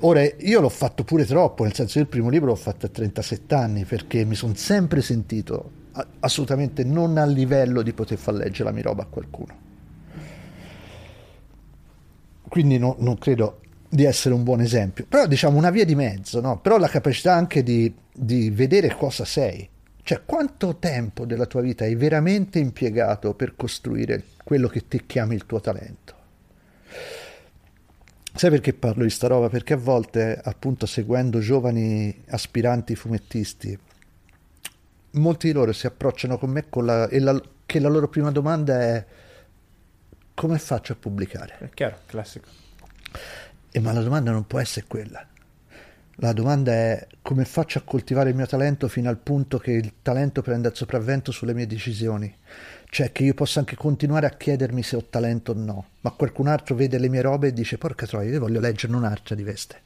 Ora, 0.01 0.23
io 0.23 0.61
l'ho 0.61 0.69
fatto 0.69 1.05
pure 1.05 1.25
troppo, 1.25 1.63
nel 1.63 1.75
senso 1.75 1.95
che 1.95 2.01
il 2.01 2.07
primo 2.07 2.29
libro 2.29 2.49
l'ho 2.49 2.57
fatto 2.57 2.87
a 2.87 2.89
37 2.91 3.55
anni 3.55 3.85
perché 3.85 4.25
mi 4.25 4.35
sono 4.35 4.55
sempre 4.55 5.01
sentito 5.01 5.83
assolutamente 6.21 6.83
non 6.83 7.17
a 7.19 7.25
livello 7.25 7.83
di 7.83 7.93
poter 7.93 8.19
far 8.19 8.35
leggere 8.35 8.65
la 8.65 8.73
mia 8.73 8.83
roba 8.83 9.05
a 9.05 9.07
qualcuno. 9.07 9.63
Quindi 12.49 12.79
no, 12.79 12.97
non 12.99 13.17
credo 13.19 13.61
di 13.95 14.05
essere 14.05 14.35
un 14.35 14.43
buon 14.43 14.61
esempio, 14.61 15.07
però 15.09 15.29
diciamo 15.29 15.57
una 15.57 15.71
via 15.71 15.85
di 15.85 15.95
mezzo, 15.95 16.41
no? 16.41 16.59
però 16.59 16.79
la 16.79 16.89
capacità 16.89 17.35
anche 17.35 17.63
di, 17.63 17.95
di 18.13 18.51
vedere 18.51 18.93
cosa 18.97 19.25
sei, 19.25 19.69
cioè 20.03 20.23
quanto 20.25 20.79
tempo 20.79 21.25
della 21.25 21.47
tua 21.47 21.61
vita 21.61 21.85
hai 21.85 21.95
veramente 21.95 22.59
impiegato 22.59 23.35
per 23.35 23.55
costruire 23.55 24.25
quello 24.43 24.67
che 24.67 24.89
ti 24.89 25.07
chiami 25.07 25.37
il 25.37 25.47
tuo 25.47 25.61
talento. 25.61 26.13
Sai 28.35 28.51
perché 28.51 28.73
parlo 28.73 29.05
di 29.05 29.11
sta 29.11 29.29
roba? 29.29 29.49
Perché 29.49 29.75
a 29.75 29.77
volte, 29.77 30.41
appunto, 30.43 30.87
seguendo 30.87 31.39
giovani 31.39 32.25
aspiranti 32.31 32.97
fumettisti, 32.97 33.79
molti 35.13 35.47
di 35.47 35.53
loro 35.53 35.73
si 35.73 35.87
approcciano 35.87 36.37
con 36.37 36.51
me 36.51 36.69
con 36.69 36.85
la, 36.85 37.07
e 37.07 37.21
la, 37.21 37.41
che 37.65 37.79
la 37.79 37.89
loro 37.89 38.09
prima 38.09 38.33
domanda 38.33 38.81
è 38.81 39.07
come 40.35 40.59
faccio 40.59 40.95
a 40.95 40.97
pubblicare? 40.97 41.59
È 41.61 41.71
chiaro, 41.73 41.99
classico. 42.07 42.49
E 43.77 43.81
ma 43.81 43.91
la 43.91 44.03
domanda 44.03 44.31
non 44.31 44.47
può 44.47 44.61
essere 44.61 44.87
quella. 44.87 45.27
La 46.19 46.33
domanda 46.33 46.71
è 46.71 47.09
come 47.23 47.45
faccio 47.45 47.79
a 47.79 47.83
coltivare 47.83 48.31
il 48.31 48.37
mio 48.37 48.47
talento 48.47 48.87
fino 48.87 49.09
al 49.09 49.19
punto 49.19 49.59
che 49.59 49.73
il 49.73 49.95
talento 50.01 50.43
prenda 50.43 50.69
il 50.69 50.77
sopravvento 50.77 51.33
sulle 51.33 51.55
mie 51.55 51.67
decisioni. 51.67 52.33
Cioè 52.89 53.11
che 53.11 53.25
io 53.25 53.35
possa 53.35 53.59
anche 53.59 53.75
continuare 53.75 54.27
a 54.27 54.37
chiedermi 54.37 54.81
se 54.85 54.95
ho 54.95 55.05
talento 55.11 55.51
o 55.51 55.55
no, 55.57 55.87
ma 56.03 56.13
qualcun 56.13 56.47
altro 56.47 56.77
vede 56.77 56.99
le 56.99 57.09
mie 57.09 57.23
robe 57.23 57.49
e 57.49 57.53
dice 57.53 57.77
porca 57.77 58.07
troia, 58.07 58.31
io 58.31 58.39
voglio 58.39 58.61
leggere 58.61 58.95
un'arcia 58.95 59.35
di 59.35 59.43
veste. 59.43 59.81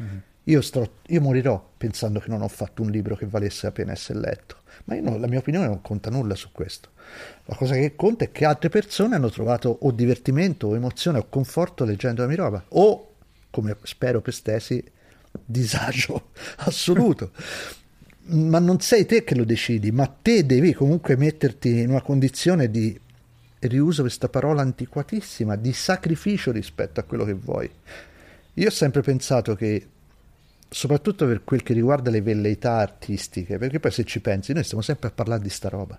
Mm-hmm. 0.00 0.18
Io, 0.44 0.62
sto, 0.62 0.94
io, 1.08 1.20
morirò 1.20 1.72
pensando 1.76 2.20
che 2.20 2.30
non 2.30 2.40
ho 2.40 2.48
fatto 2.48 2.80
un 2.80 2.88
libro 2.88 3.14
che 3.14 3.26
valesse 3.26 3.66
la 3.66 3.72
pena 3.72 3.92
essere 3.92 4.20
letto, 4.20 4.56
ma 4.84 4.98
no, 5.00 5.18
la 5.18 5.26
mia 5.26 5.40
opinione 5.40 5.66
non 5.66 5.82
conta 5.82 6.08
nulla 6.08 6.34
su 6.34 6.50
questo. 6.50 6.92
La 7.44 7.56
cosa 7.56 7.74
che 7.74 7.94
conta 7.94 8.24
è 8.24 8.32
che 8.32 8.46
altre 8.46 8.70
persone 8.70 9.16
hanno 9.16 9.28
trovato 9.28 9.68
o 9.82 9.90
divertimento 9.90 10.68
o 10.68 10.76
emozione 10.76 11.18
o 11.18 11.26
conforto 11.28 11.84
leggendo 11.84 12.22
la 12.22 12.28
mia 12.28 12.36
roba, 12.36 12.64
o 12.68 13.13
come 13.54 13.76
spero 13.84 14.20
per 14.20 14.34
Stesi, 14.34 14.82
disagio 15.44 16.30
assoluto. 16.66 17.30
ma 18.26 18.58
non 18.58 18.80
sei 18.80 19.06
te 19.06 19.22
che 19.22 19.36
lo 19.36 19.44
decidi, 19.44 19.92
ma 19.92 20.06
te 20.06 20.44
devi 20.44 20.72
comunque 20.72 21.16
metterti 21.16 21.78
in 21.78 21.90
una 21.90 22.02
condizione 22.02 22.68
di 22.68 22.98
riuso 23.60 24.02
questa 24.02 24.28
parola 24.28 24.62
antiquatissima, 24.62 25.54
di 25.54 25.72
sacrificio 25.72 26.50
rispetto 26.50 26.98
a 26.98 27.04
quello 27.04 27.24
che 27.24 27.34
vuoi. 27.34 27.70
Io 28.54 28.66
ho 28.66 28.72
sempre 28.72 29.02
pensato 29.02 29.54
che, 29.54 29.86
soprattutto 30.68 31.24
per 31.24 31.44
quel 31.44 31.62
che 31.62 31.74
riguarda 31.74 32.10
le 32.10 32.22
velleità 32.22 32.78
artistiche, 32.78 33.56
perché 33.56 33.78
poi 33.78 33.92
se 33.92 34.02
ci 34.02 34.20
pensi, 34.20 34.52
noi 34.52 34.64
stiamo 34.64 34.82
sempre 34.82 35.08
a 35.08 35.12
parlare 35.12 35.42
di 35.42 35.48
sta 35.48 35.68
roba. 35.68 35.98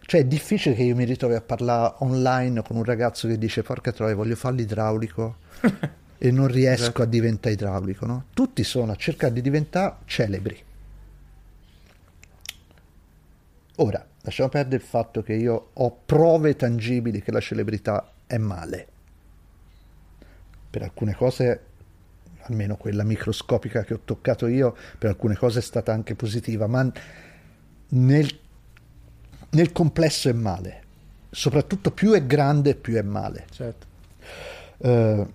Cioè 0.00 0.20
è 0.20 0.24
difficile 0.24 0.74
che 0.74 0.82
io 0.82 0.96
mi 0.96 1.04
ritrovi 1.04 1.34
a 1.34 1.40
parlare 1.40 1.94
online 1.98 2.62
con 2.62 2.76
un 2.76 2.84
ragazzo 2.84 3.28
che 3.28 3.38
dice 3.38 3.62
porca 3.62 3.92
troia 3.92 4.14
voglio 4.14 4.36
fare 4.36 4.54
l'idraulico 4.54 5.36
e 6.18 6.30
non 6.30 6.48
riesco 6.48 6.82
esatto. 6.82 7.02
a 7.02 7.06
diventare 7.06 7.54
idraulico, 7.54 8.06
no? 8.06 8.24
Tutti 8.32 8.64
sono 8.64 8.92
a 8.92 8.96
cercare 8.96 9.32
di 9.32 9.40
diventare 9.40 9.96
celebri. 10.04 10.64
Ora, 13.76 14.04
lasciamo 14.22 14.48
perdere 14.48 14.76
il 14.76 14.88
fatto 14.88 15.22
che 15.22 15.34
io 15.34 15.70
ho 15.72 15.98
prove 16.06 16.56
tangibili 16.56 17.20
che 17.20 17.30
la 17.30 17.40
celebrità 17.40 18.12
è 18.26 18.38
male. 18.38 18.86
Per 20.70 20.82
alcune 20.82 21.14
cose, 21.14 21.60
almeno 22.42 22.76
quella 22.76 23.04
microscopica 23.04 23.84
che 23.84 23.94
ho 23.94 24.00
toccato 24.02 24.46
io, 24.46 24.74
per 24.98 25.10
alcune 25.10 25.36
cose 25.36 25.58
è 25.58 25.62
stata 25.62 25.92
anche 25.92 26.14
positiva, 26.14 26.66
ma 26.66 26.90
nel, 27.88 28.38
nel 29.50 29.72
complesso 29.72 30.30
è 30.30 30.32
male. 30.32 30.84
Soprattutto 31.28 31.90
più 31.90 32.12
è 32.12 32.24
grande, 32.24 32.74
più 32.74 32.94
è 32.94 33.02
male. 33.02 33.46
Certo. 33.50 33.86
Uh, 34.78 35.32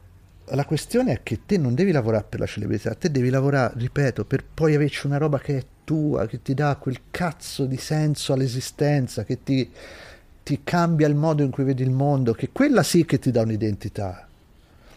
la 0.55 0.65
questione 0.65 1.13
è 1.13 1.19
che 1.23 1.45
te 1.45 1.57
non 1.57 1.75
devi 1.75 1.91
lavorare 1.91 2.25
per 2.27 2.39
la 2.39 2.45
celebrità, 2.45 2.93
te 2.93 3.09
devi 3.09 3.29
lavorare, 3.29 3.73
ripeto, 3.77 4.25
per 4.25 4.43
poi 4.43 4.75
averci 4.75 5.05
una 5.05 5.17
roba 5.17 5.39
che 5.39 5.57
è 5.57 5.65
tua, 5.83 6.27
che 6.27 6.41
ti 6.41 6.53
dà 6.53 6.75
quel 6.75 6.99
cazzo 7.09 7.65
di 7.65 7.77
senso 7.77 8.33
all'esistenza, 8.33 9.23
che 9.23 9.43
ti, 9.43 9.69
ti 10.43 10.61
cambia 10.63 11.07
il 11.07 11.15
modo 11.15 11.43
in 11.43 11.51
cui 11.51 11.63
vedi 11.63 11.83
il 11.83 11.91
mondo, 11.91 12.33
che 12.33 12.49
quella 12.51 12.83
sì 12.83 13.05
che 13.05 13.19
ti 13.19 13.31
dà 13.31 13.41
un'identità. 13.41 14.27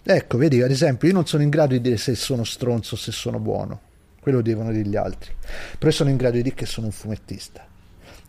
Ecco, 0.02 0.38
vedi, 0.38 0.60
ad 0.60 0.70
esempio, 0.70 1.08
io 1.08 1.14
non 1.14 1.26
sono 1.26 1.42
in 1.42 1.50
grado 1.50 1.72
di 1.72 1.80
dire 1.80 1.96
se 1.96 2.14
sono 2.14 2.44
stronzo 2.44 2.94
o 2.94 2.98
se 2.98 3.12
sono 3.12 3.38
buono, 3.38 3.80
quello 4.20 4.42
devono 4.42 4.72
dire 4.72 4.88
gli 4.88 4.96
altri, 4.96 5.32
però 5.78 5.90
sono 5.90 6.10
in 6.10 6.16
grado 6.16 6.36
di 6.36 6.42
dire 6.42 6.54
che 6.54 6.66
sono 6.66 6.86
un 6.86 6.92
fumettista. 6.92 7.66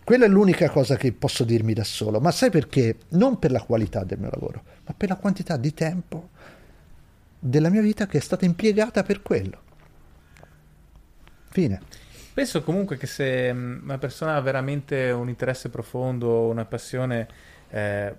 Quella 0.03 0.25
è 0.25 0.27
l'unica 0.27 0.69
cosa 0.69 0.95
che 0.97 1.11
posso 1.11 1.43
dirmi 1.43 1.73
da 1.73 1.83
solo, 1.83 2.19
ma 2.19 2.29
sai 2.29 2.51
perché? 2.51 2.97
Non 3.09 3.39
per 3.39 3.49
la 3.49 3.61
qualità 3.61 4.03
del 4.03 4.19
mio 4.19 4.29
lavoro, 4.31 4.61
ma 4.85 4.93
per 4.95 5.09
la 5.09 5.15
quantità 5.15 5.57
di 5.57 5.73
tempo 5.73 6.29
della 7.45 7.69
mia 7.69 7.81
vita 7.81 8.07
che 8.07 8.17
è 8.17 8.21
stata 8.21 8.43
impiegata 8.45 9.03
per 9.03 9.21
quello. 9.21 9.61
Fine. 11.49 11.79
Penso 12.33 12.63
comunque 12.63 12.97
che 12.97 13.05
se 13.05 13.53
mm, 13.53 13.83
una 13.83 13.97
persona 13.97 14.35
ha 14.35 14.41
veramente 14.41 15.11
un 15.11 15.29
interesse 15.29 15.69
profondo, 15.69 16.47
una 16.47 16.65
passione, 16.65 17.27
eh, 17.69 18.15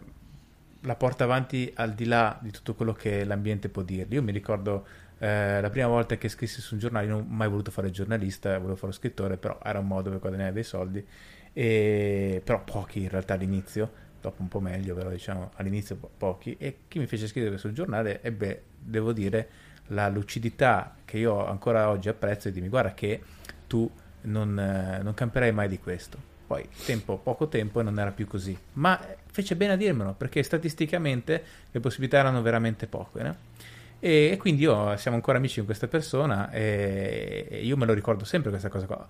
la 0.81 0.95
porta 0.95 1.25
avanti 1.25 1.71
al 1.75 1.95
di 1.95 2.05
là 2.05 2.39
di 2.41 2.51
tutto 2.51 2.75
quello 2.75 2.93
che 2.93 3.25
l'ambiente 3.25 3.69
può 3.69 3.83
dirgli. 3.83 4.15
Io 4.15 4.23
mi 4.23 4.33
ricordo 4.33 4.87
eh, 5.19 5.61
la 5.61 5.71
prima 5.71 5.89
volta 5.89 6.17
che 6.17 6.29
scrissi 6.29 6.61
su 6.61 6.75
un 6.75 6.81
giornale, 6.81 7.07
non 7.07 7.21
ho 7.21 7.25
mai 7.29 7.49
voluto 7.49 7.71
fare 7.71 7.91
giornalista, 7.91 8.57
volevo 8.59 8.77
fare 8.77 8.93
scrittore, 8.93 9.37
però 9.37 9.59
era 9.63 9.81
un 9.81 9.87
modo 9.89 10.09
per 10.09 10.21
guadagnare 10.21 10.53
dei 10.53 10.63
soldi, 10.63 11.05
e... 11.53 12.41
però 12.45 12.63
pochi 12.63 13.03
in 13.03 13.09
realtà 13.09 13.35
all'inizio 13.35 14.05
dopo 14.21 14.43
un 14.43 14.49
po' 14.49 14.61
meglio, 14.61 14.95
però 14.95 15.11
diciamo 15.11 15.51
all'inizio 15.57 15.97
po- 15.97 16.11
pochi, 16.17 16.57
e 16.59 16.79
chi 16.89 16.99
mi 16.99 17.07
fece 17.07 17.27
scrivere 17.27 17.59
sul 17.59 17.73
giornale 17.73 18.23
ebbe, 18.23 18.63
devo 18.87 19.13
dire, 19.13 19.49
la 19.89 20.09
lucidità 20.09 20.95
che 21.05 21.19
io 21.19 21.47
ancora 21.47 21.89
oggi 21.91 22.09
apprezzo 22.09 22.49
e 22.49 22.53
dimmi 22.53 22.69
guarda 22.69 22.95
che 22.95 23.23
tu 23.67 23.91
non, 24.23 24.59
eh, 24.59 25.03
non 25.03 25.15
camperai 25.15 25.53
mai 25.53 25.69
di 25.69 25.79
questo. 25.79 26.35
Poi 26.47 26.67
tempo, 26.85 27.19
poco 27.19 27.49
tempo 27.49 27.81
e 27.81 27.83
non 27.83 27.99
era 27.99 28.13
più 28.13 28.27
così. 28.27 28.57
Ma 28.75 29.01
fece 29.27 29.57
bene 29.57 29.73
a 29.73 29.77
dirmelo, 29.77 30.15
perché 30.15 30.43
statisticamente 30.43 31.43
le 31.71 31.81
possibilità 31.81 32.19
erano 32.19 32.41
veramente 32.41 32.87
poche. 32.87 33.23
No? 33.23 33.37
E, 33.99 34.31
e, 34.33 34.37
quindi 34.37 34.63
io 34.63 34.97
siamo 34.97 35.17
ancora 35.17 35.39
amici 35.39 35.57
con 35.57 35.65
questa 35.65 35.89
persona 35.89 36.51
e, 36.51 37.47
e 37.51 37.65
io 37.65 37.77
me 37.77 37.87
lo 37.87 37.93
ricordo 37.93 38.25
sempre 38.25 38.51
questa 38.51 38.69
cosa 38.69 38.87
qua 38.87 39.07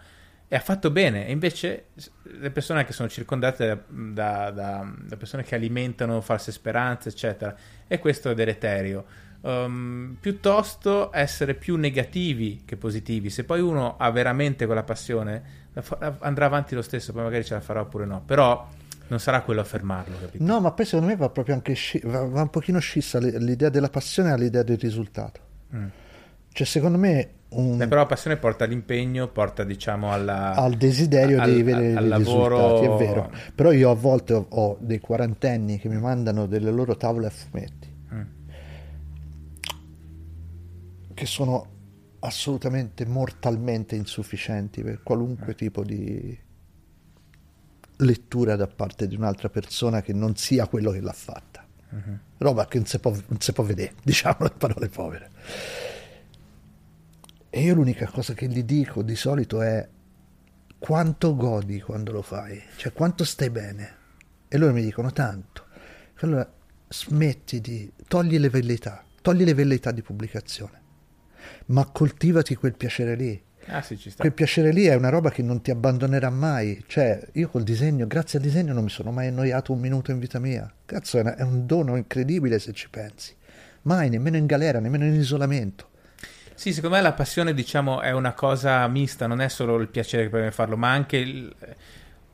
e 0.49 0.55
ha 0.55 0.61
fatto 0.61 0.91
bene. 0.91 1.27
E 1.27 1.33
invece 1.33 1.87
le 2.23 2.51
persone 2.51 2.85
che 2.85 2.93
sono 2.93 3.09
circondate 3.09 3.85
da, 3.89 4.51
da, 4.51 4.87
da, 5.09 5.17
persone 5.17 5.43
che 5.43 5.55
alimentano 5.55 6.21
false 6.21 6.53
speranze, 6.53 7.09
eccetera, 7.09 7.55
e 7.87 7.99
questo 7.99 8.31
è 8.31 8.35
deleterio. 8.35 9.05
Um, 9.47 10.17
piuttosto 10.19 11.11
essere 11.13 11.55
più 11.55 11.77
negativi 11.77 12.63
che 12.65 12.77
positivi. 12.77 13.31
Se 13.31 13.45
poi 13.45 13.61
uno 13.61 13.97
ha 13.97 14.11
veramente 14.11 14.67
quella 14.67 14.83
passione, 14.83 15.43
andrà 16.19 16.47
avanti 16.47 16.75
lo 16.75 16.83
stesso, 16.83 17.13
poi 17.13 17.23
magari 17.23 17.45
ce 17.45 17.55
la 17.55 17.61
farà 17.61 17.81
oppure 17.81 18.07
no. 18.07 18.23
Però 18.27 18.69
non 19.07 19.21
sarà 19.21 19.43
quello 19.43 19.61
a 19.61 19.65
fermarlo, 19.65 20.17
capito? 20.19 20.43
No, 20.43 20.61
ma 20.61 20.73
poi 20.73 20.85
secondo 20.85 21.07
me 21.07 21.17
va 21.17 21.29
proprio 21.29 21.55
anche 21.55 21.75
sci- 21.75 22.01
va, 22.05 22.25
va, 22.25 22.43
un 22.43 22.51
pochino 22.51 22.81
scissa 22.81 23.21
l'idea 23.21 23.69
della 23.69 23.89
passione 23.89 24.33
all'idea 24.33 24.65
del 24.65 24.79
risultato. 24.79 25.41
Mm. 25.75 25.87
Cioè, 26.53 26.67
secondo 26.67 26.99
me 26.99 27.29
un... 27.51 27.77
Beh, 27.77 27.87
però 27.87 28.01
la 28.01 28.07
passione 28.07 28.39
porta 28.39 28.65
all'impegno, 28.65 29.29
porta 29.29 29.63
diciamo 29.63 30.13
alla... 30.13 30.55
al 30.55 30.75
desiderio 30.75 31.41
al, 31.41 31.55
di 31.55 31.63
vedere 31.63 31.95
al, 31.95 32.09
lavoro... 32.09 32.81
risultati, 32.81 33.05
è 33.05 33.07
vero. 33.07 33.31
Però 33.55 33.71
io 33.71 33.91
a 33.91 33.95
volte 33.95 34.33
ho, 34.33 34.47
ho, 34.49 34.77
dei 34.81 34.99
quarantenni 34.99 35.79
che 35.79 35.89
mi 35.89 35.99
mandano 35.99 36.47
delle 36.47 36.73
loro 36.73 36.97
tavole 36.97 37.27
a 37.27 37.31
fumetti, 37.31 37.95
mm. 38.13 38.21
Che 41.17 41.25
sono 41.25 41.75
assolutamente 42.21 43.07
mortalmente 43.07 43.97
insufficienti 43.97 44.83
per 44.83 45.03
qualunque 45.03 45.55
mm. 45.55 45.57
tipo 45.57 45.83
di 45.83 46.39
lettura 48.01 48.55
da 48.57 48.67
parte 48.67 49.09
di 49.09 49.17
un'altra 49.17 49.49
persona 49.49 50.03
che 50.03 50.13
non 50.13 50.37
sia 50.37 50.67
quello 50.67 50.91
che 50.91 51.01
l'ha 51.01 51.15
fatta. 51.15 51.67
Mm-hmm. 51.95 52.15
Roba 52.37 52.67
che 52.67 52.77
non 52.77 52.87
si 52.87 52.99
può, 52.99 53.11
non 53.29 53.41
si 53.41 53.53
può 53.53 53.65
vedere, 53.65 53.95
diciamo 54.05 54.37
le 54.41 54.53
parole 54.57 54.89
povere. 54.89 55.31
E 57.49 57.63
io 57.63 57.75
l'unica 57.75 58.07
cosa 58.09 58.35
che 58.35 58.47
gli 58.49 58.63
dico 58.63 59.03
di 59.03 59.17
solito 59.17 59.63
è 59.63 59.89
quanto 60.79 61.35
godi 61.35 61.81
quando 61.81 62.13
lo 62.13 62.21
fai, 62.21 62.63
cioè 62.77 62.93
quanto 62.93 63.25
stai 63.25 63.49
bene. 63.49 63.95
E 64.49 64.59
loro 64.59 64.75
mi 64.75 64.83
dicono 64.83 65.11
tanto. 65.13 65.65
Allora 66.21 66.47
smetti 66.89 67.63
di... 67.63 67.91
togli 68.07 68.39
le 68.39 68.51
velleità, 68.51 69.03
togli 69.23 69.45
le 69.45 69.55
velleità 69.55 69.91
di 69.91 70.03
pubblicazione, 70.03 70.83
ma 71.67 71.87
coltivati 71.87 72.55
quel 72.55 72.75
piacere 72.75 73.15
lì. 73.15 73.43
Ah, 73.69 73.83
sì, 73.83 73.99
quel 74.17 74.33
piacere 74.33 74.71
lì 74.71 74.85
è 74.85 74.95
una 74.95 75.09
roba 75.09 75.31
che 75.31 75.43
non 75.43 75.61
ti 75.61 75.73
abbandonerà 75.73 76.31
mai. 76.31 76.85
Cioè, 76.87 77.21
io 77.33 77.49
col 77.49 77.65
disegno, 77.65 78.07
grazie 78.07 78.39
al 78.39 78.45
disegno, 78.45 78.73
non 78.73 78.85
mi 78.85 78.91
sono 78.91 79.11
mai 79.11 79.27
annoiato 79.27 79.73
un 79.73 79.81
minuto 79.81 80.13
in 80.13 80.21
vita 80.21 80.39
mia. 80.39 80.73
Cazzo, 80.85 81.19
è 81.19 81.43
un 81.43 81.67
dono 81.67 81.97
incredibile 81.97 82.61
se 82.61 82.73
ci 82.73 82.89
pensi. 82.89 83.35
Mai, 83.83 84.09
nemmeno 84.09 84.37
in 84.37 84.47
galera, 84.47 84.79
nemmeno 84.79 85.05
in 85.05 85.15
isolamento. 85.15 85.89
Sì, 86.55 86.73
secondo 86.73 86.97
me 86.97 87.03
la 87.03 87.13
passione, 87.13 87.53
diciamo, 87.55 88.01
è 88.01 88.13
una 88.13 88.33
cosa 88.35 88.87
mista, 88.87 89.27
non 89.27 89.41
è 89.41 89.49
solo 89.49 89.77
il 89.79 89.89
piacere 89.89 90.25
che 90.25 90.29
puoi 90.29 90.51
farlo, 90.53 90.77
ma 90.77 90.91
anche 90.93 91.17
il, 91.17 91.55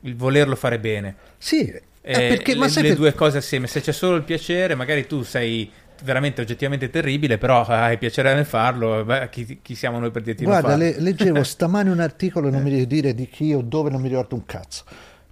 il 0.01 0.15
volerlo 0.15 0.55
fare 0.55 0.79
bene. 0.79 1.15
Sì, 1.37 1.67
eh, 1.67 1.81
perché, 2.01 2.53
le, 2.53 2.67
le 2.67 2.81
per... 2.81 2.95
due 2.95 3.13
cose 3.13 3.39
assieme. 3.39 3.67
Se 3.67 3.81
c'è 3.81 3.91
solo 3.91 4.17
il 4.17 4.23
piacere, 4.23 4.75
magari 4.75 5.07
tu 5.07 5.23
sei 5.23 5.69
veramente 6.03 6.41
oggettivamente 6.41 6.89
terribile, 6.89 7.37
però 7.37 7.65
hai 7.65 7.97
piacere 7.97 8.33
nel 8.33 8.45
farlo, 8.45 9.03
beh, 9.03 9.29
chi, 9.29 9.59
chi, 9.61 9.75
siamo 9.75 9.99
noi 9.99 10.11
per 10.11 10.21
dirti 10.21 10.43
Guarda, 10.43 10.75
le, 10.75 10.99
leggevo 10.99 11.41
stamani 11.43 11.89
un 11.89 11.99
articolo, 11.99 12.49
non 12.49 12.61
mi 12.61 12.69
devi 12.69 12.87
dire 12.87 13.13
di 13.13 13.27
chi 13.27 13.53
o 13.53 13.61
dove, 13.61 13.89
non 13.89 14.01
mi 14.01 14.09
ricordo 14.09 14.35
un 14.35 14.45
cazzo. 14.45 14.83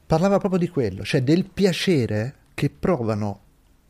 Parlava 0.06 0.39
proprio 0.39 0.60
di 0.60 0.69
quello, 0.69 1.03
cioè 1.03 1.22
del 1.22 1.45
piacere 1.45 2.35
che 2.53 2.69
provano 2.69 3.39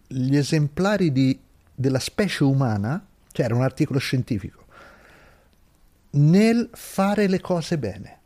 gli 0.08 0.36
esemplari 0.36 1.12
di, 1.12 1.40
della 1.74 2.00
specie 2.00 2.44
umana, 2.44 3.04
cioè 3.32 3.46
era 3.46 3.56
un 3.56 3.64
articolo 3.64 4.00
scientifico, 4.00 4.66
nel 6.12 6.70
fare 6.74 7.28
le 7.28 7.40
cose 7.40 7.78
bene. 7.78 8.20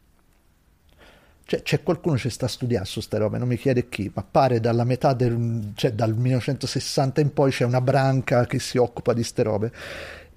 Cioè, 1.47 1.61
c'è 1.61 1.83
qualcuno 1.83 2.15
che 2.15 2.31
sta 2.31 2.47
studiando 2.47 2.87
su 2.87 2.95
queste 2.95 3.19
robe, 3.19 3.37
non 3.37 3.47
mi 3.47 3.57
chiede 3.57 3.87
chi, 3.87 4.11
ma 4.13 4.23
pare 4.23 4.59
dalla 4.59 4.83
metà 4.83 5.13
del, 5.13 5.73
cioè 5.75 5.93
dal 5.93 6.15
1960 6.15 7.21
in 7.21 7.33
poi 7.33 7.51
c'è 7.51 7.65
una 7.65 7.81
branca 7.81 8.47
che 8.47 8.57
si 8.57 8.79
occupa 8.79 9.13
di 9.13 9.19
queste 9.19 9.43
robe, 9.43 9.71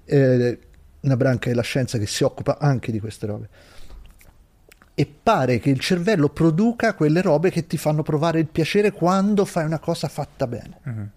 eh, 0.05 0.59
una 0.99 1.17
branca 1.17 1.49
della 1.49 1.63
scienza 1.63 1.97
che 1.97 2.05
si 2.05 2.23
occupa 2.23 2.59
anche 2.59 2.91
di 2.91 2.99
queste 2.99 3.25
robe. 3.25 3.49
E 4.93 5.11
pare 5.23 5.57
che 5.57 5.71
il 5.71 5.79
cervello 5.79 6.29
produca 6.29 6.93
quelle 6.93 7.23
robe 7.23 7.49
che 7.49 7.65
ti 7.65 7.77
fanno 7.77 8.03
provare 8.03 8.39
il 8.39 8.47
piacere 8.47 8.91
quando 8.91 9.45
fai 9.45 9.65
una 9.65 9.79
cosa 9.79 10.07
fatta 10.09 10.45
bene. 10.45 10.79
Uh-huh. 10.83 11.09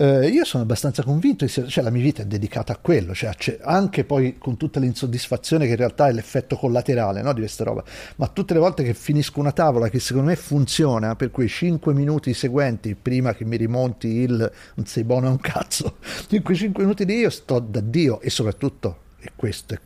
Eh, 0.00 0.28
io 0.28 0.46
sono 0.46 0.62
abbastanza 0.62 1.02
convinto, 1.02 1.46
cioè 1.46 1.84
la 1.84 1.90
mia 1.90 2.00
vita 2.00 2.22
è 2.22 2.24
dedicata 2.24 2.72
a 2.72 2.78
quello, 2.78 3.14
cioè 3.14 3.36
anche 3.60 4.04
poi 4.04 4.38
con 4.38 4.56
tutta 4.56 4.80
l'insoddisfazione 4.80 5.66
che 5.66 5.72
in 5.72 5.76
realtà 5.76 6.08
è 6.08 6.12
l'effetto 6.12 6.56
collaterale 6.56 7.20
no, 7.20 7.34
di 7.34 7.40
questa 7.40 7.64
roba, 7.64 7.84
ma 8.16 8.26
tutte 8.28 8.54
le 8.54 8.60
volte 8.60 8.82
che 8.82 8.94
finisco 8.94 9.40
una 9.40 9.52
tavola 9.52 9.90
che 9.90 10.00
secondo 10.00 10.30
me 10.30 10.36
funziona 10.36 11.16
per 11.16 11.30
quei 11.30 11.48
5 11.48 11.92
minuti 11.92 12.32
seguenti, 12.32 12.94
prima 12.94 13.34
che 13.34 13.44
mi 13.44 13.58
rimonti 13.58 14.08
il 14.08 14.52
non 14.76 14.86
sei 14.86 15.04
buono 15.04 15.26
a 15.26 15.32
un 15.32 15.40
cazzo, 15.40 15.98
in 16.30 16.42
quei 16.42 16.56
5 16.56 16.82
minuti 16.82 17.04
lì 17.04 17.16
io 17.16 17.28
sto 17.28 17.58
da 17.58 17.80
Dio 17.80 18.22
e 18.22 18.30
soprattutto, 18.30 19.00
e 19.18 19.32
questo 19.36 19.74
è, 19.74 19.80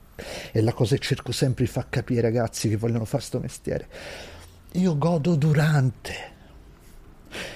è 0.53 0.61
la 0.61 0.73
cosa 0.73 0.95
che 0.95 1.03
cerco 1.03 1.33
sempre 1.33 1.65
di 1.65 1.71
far 1.73 1.89
capire 1.89 2.29
ai 2.29 2.33
ragazzi 2.33 2.69
che 2.69 2.77
vogliono 2.77 3.05
fare 3.05 3.25
sto 3.25 3.41
mestiere, 3.41 3.89
io 4.75 4.97
godo 4.97 5.35
durante 5.35 6.34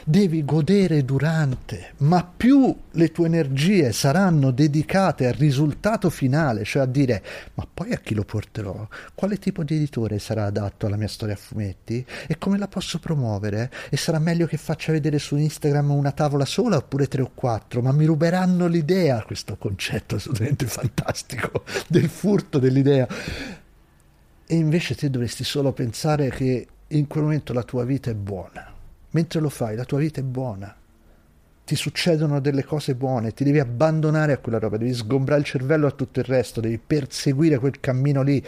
devi 0.04 0.44
godere 0.44 1.04
durante, 1.04 1.92
ma 1.98 2.24
più 2.24 2.74
le 2.92 3.12
tue 3.12 3.26
energie 3.26 3.92
saranno 3.92 4.50
dedicate 4.50 5.26
al 5.26 5.34
risultato 5.34 6.10
finale, 6.10 6.64
cioè 6.64 6.82
a 6.82 6.86
dire 6.86 7.22
ma 7.54 7.66
poi 7.72 7.92
a 7.92 7.98
chi 7.98 8.14
lo 8.14 8.24
porterò? 8.24 8.86
Quale 9.14 9.38
tipo 9.38 9.62
di 9.64 9.76
editore 9.76 10.18
sarà 10.18 10.44
adatto 10.44 10.86
alla 10.86 10.96
mia 10.96 11.08
storia 11.08 11.34
a 11.34 11.38
fumetti? 11.38 12.04
E 12.26 12.38
come 12.38 12.58
la 12.58 12.68
posso 12.68 12.98
promuovere? 12.98 13.70
E 13.90 13.96
sarà 13.96 14.18
meglio 14.18 14.46
che 14.46 14.56
faccia 14.56 14.92
vedere 14.92 15.18
su 15.18 15.36
Instagram 15.36 15.90
una 15.90 16.12
tavola 16.12 16.44
sola 16.44 16.76
oppure 16.76 17.08
tre 17.08 17.22
o 17.22 17.30
quattro? 17.34 17.82
Ma 17.82 17.92
mi 17.92 18.04
ruberanno 18.04 18.66
l'idea, 18.66 19.22
questo 19.22 19.56
concetto 19.56 20.16
assolutamente 20.16 20.66
fantastico 20.68 21.64
del 21.88 22.08
furto 22.08 22.58
dell'idea. 22.58 23.06
E 24.46 24.54
invece 24.54 24.94
te 24.94 25.10
dovresti 25.10 25.44
solo 25.44 25.72
pensare 25.72 26.30
che 26.30 26.66
in 26.88 27.06
quel 27.06 27.24
momento 27.24 27.52
la 27.52 27.62
tua 27.62 27.84
vita 27.84 28.10
è 28.10 28.14
buona. 28.14 28.76
Mentre 29.10 29.40
lo 29.40 29.48
fai, 29.48 29.74
la 29.76 29.84
tua 29.84 29.98
vita 29.98 30.20
è 30.20 30.24
buona. 30.24 30.74
Ti 31.64 31.76
succedono 31.76 32.40
delle 32.40 32.64
cose 32.64 32.94
buone, 32.94 33.32
ti 33.32 33.44
devi 33.44 33.58
abbandonare 33.58 34.32
a 34.32 34.38
quella 34.38 34.58
roba, 34.58 34.78
devi 34.78 34.94
sgombrare 34.94 35.40
il 35.40 35.46
cervello 35.46 35.86
a 35.86 35.90
tutto 35.90 36.18
il 36.18 36.24
resto, 36.24 36.60
devi 36.60 36.78
perseguire 36.78 37.58
quel 37.58 37.78
cammino 37.78 38.22
lì, 38.22 38.42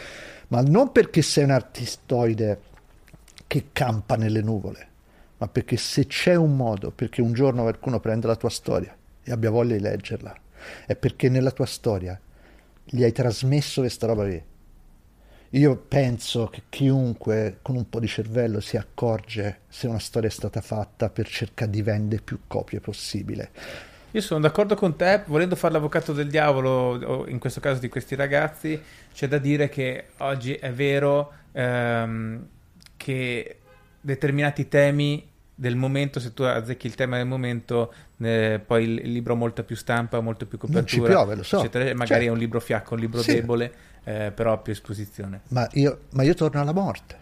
ma 0.48 0.62
non 0.62 0.90
perché 0.90 1.20
sei 1.20 1.44
un 1.44 1.50
artistoide 1.50 2.60
che 3.46 3.66
campa 3.72 4.16
nelle 4.16 4.40
nuvole, 4.40 4.88
ma 5.36 5.48
perché 5.48 5.76
se 5.76 6.06
c'è 6.06 6.34
un 6.34 6.56
modo 6.56 6.92
perché 6.92 7.20
un 7.20 7.34
giorno 7.34 7.62
qualcuno 7.62 8.00
prenda 8.00 8.26
la 8.26 8.36
tua 8.36 8.48
storia 8.48 8.96
e 9.22 9.30
abbia 9.32 9.50
voglia 9.50 9.76
di 9.76 9.82
leggerla, 9.82 10.34
è 10.86 10.96
perché 10.96 11.28
nella 11.28 11.50
tua 11.50 11.66
storia 11.66 12.18
gli 12.84 13.04
hai 13.04 13.12
trasmesso 13.12 13.82
questa 13.82 14.06
roba 14.06 14.24
lì 14.24 14.42
io 15.50 15.76
penso 15.76 16.46
che 16.46 16.62
chiunque 16.68 17.58
con 17.62 17.74
un 17.74 17.88
po' 17.88 17.98
di 17.98 18.06
cervello 18.06 18.60
si 18.60 18.76
accorge 18.76 19.60
se 19.68 19.88
una 19.88 19.98
storia 19.98 20.28
è 20.28 20.32
stata 20.32 20.60
fatta 20.60 21.08
per 21.08 21.26
cercare 21.26 21.70
di 21.70 21.82
vendere 21.82 22.22
più 22.22 22.40
copie 22.46 22.78
possibile. 22.80 23.50
Io 24.12 24.20
sono 24.20 24.40
d'accordo 24.40 24.76
con 24.76 24.96
te, 24.96 25.22
volendo 25.26 25.56
fare 25.56 25.72
l'avvocato 25.72 26.12
del 26.12 26.28
diavolo, 26.28 27.26
in 27.28 27.38
questo 27.38 27.60
caso 27.60 27.80
di 27.80 27.88
questi 27.88 28.14
ragazzi, 28.14 28.80
c'è 29.12 29.26
da 29.26 29.38
dire 29.38 29.68
che 29.68 30.06
oggi 30.18 30.54
è 30.54 30.72
vero 30.72 31.32
ehm, 31.52 32.46
che 32.96 33.58
determinati 34.00 34.68
temi 34.68 35.28
del 35.54 35.76
momento, 35.76 36.20
se 36.20 36.32
tu 36.32 36.42
azzecchi 36.42 36.86
il 36.86 36.94
tema 36.94 37.18
del 37.18 37.26
momento, 37.26 37.92
eh, 38.18 38.60
poi 38.64 38.84
il, 38.84 39.12
libro 39.12 39.34
ha 39.34 39.36
molta 39.36 39.62
più 39.62 39.76
stampa, 39.76 40.20
molto 40.20 40.46
più 40.46 40.58
copertura, 40.58 40.80
non 40.80 40.88
ci 40.88 41.00
piove, 41.00 41.34
lo 41.34 41.42
so. 41.42 41.58
eccetera, 41.58 41.84
magari 41.86 42.06
certo. 42.06 42.24
è 42.24 42.30
un 42.30 42.38
libro 42.38 42.60
fiacco, 42.60 42.94
un 42.94 43.00
libro 43.00 43.20
sì. 43.22 43.34
debole 43.34 43.72
eh, 44.04 44.32
però 44.34 44.52
ha 44.52 44.58
più 44.58 44.72
esposizione. 44.72 45.42
Ma 45.48 45.68
io, 45.72 46.02
ma 46.10 46.22
io 46.22 46.34
torno 46.34 46.60
alla 46.60 46.72
morte. 46.72 47.18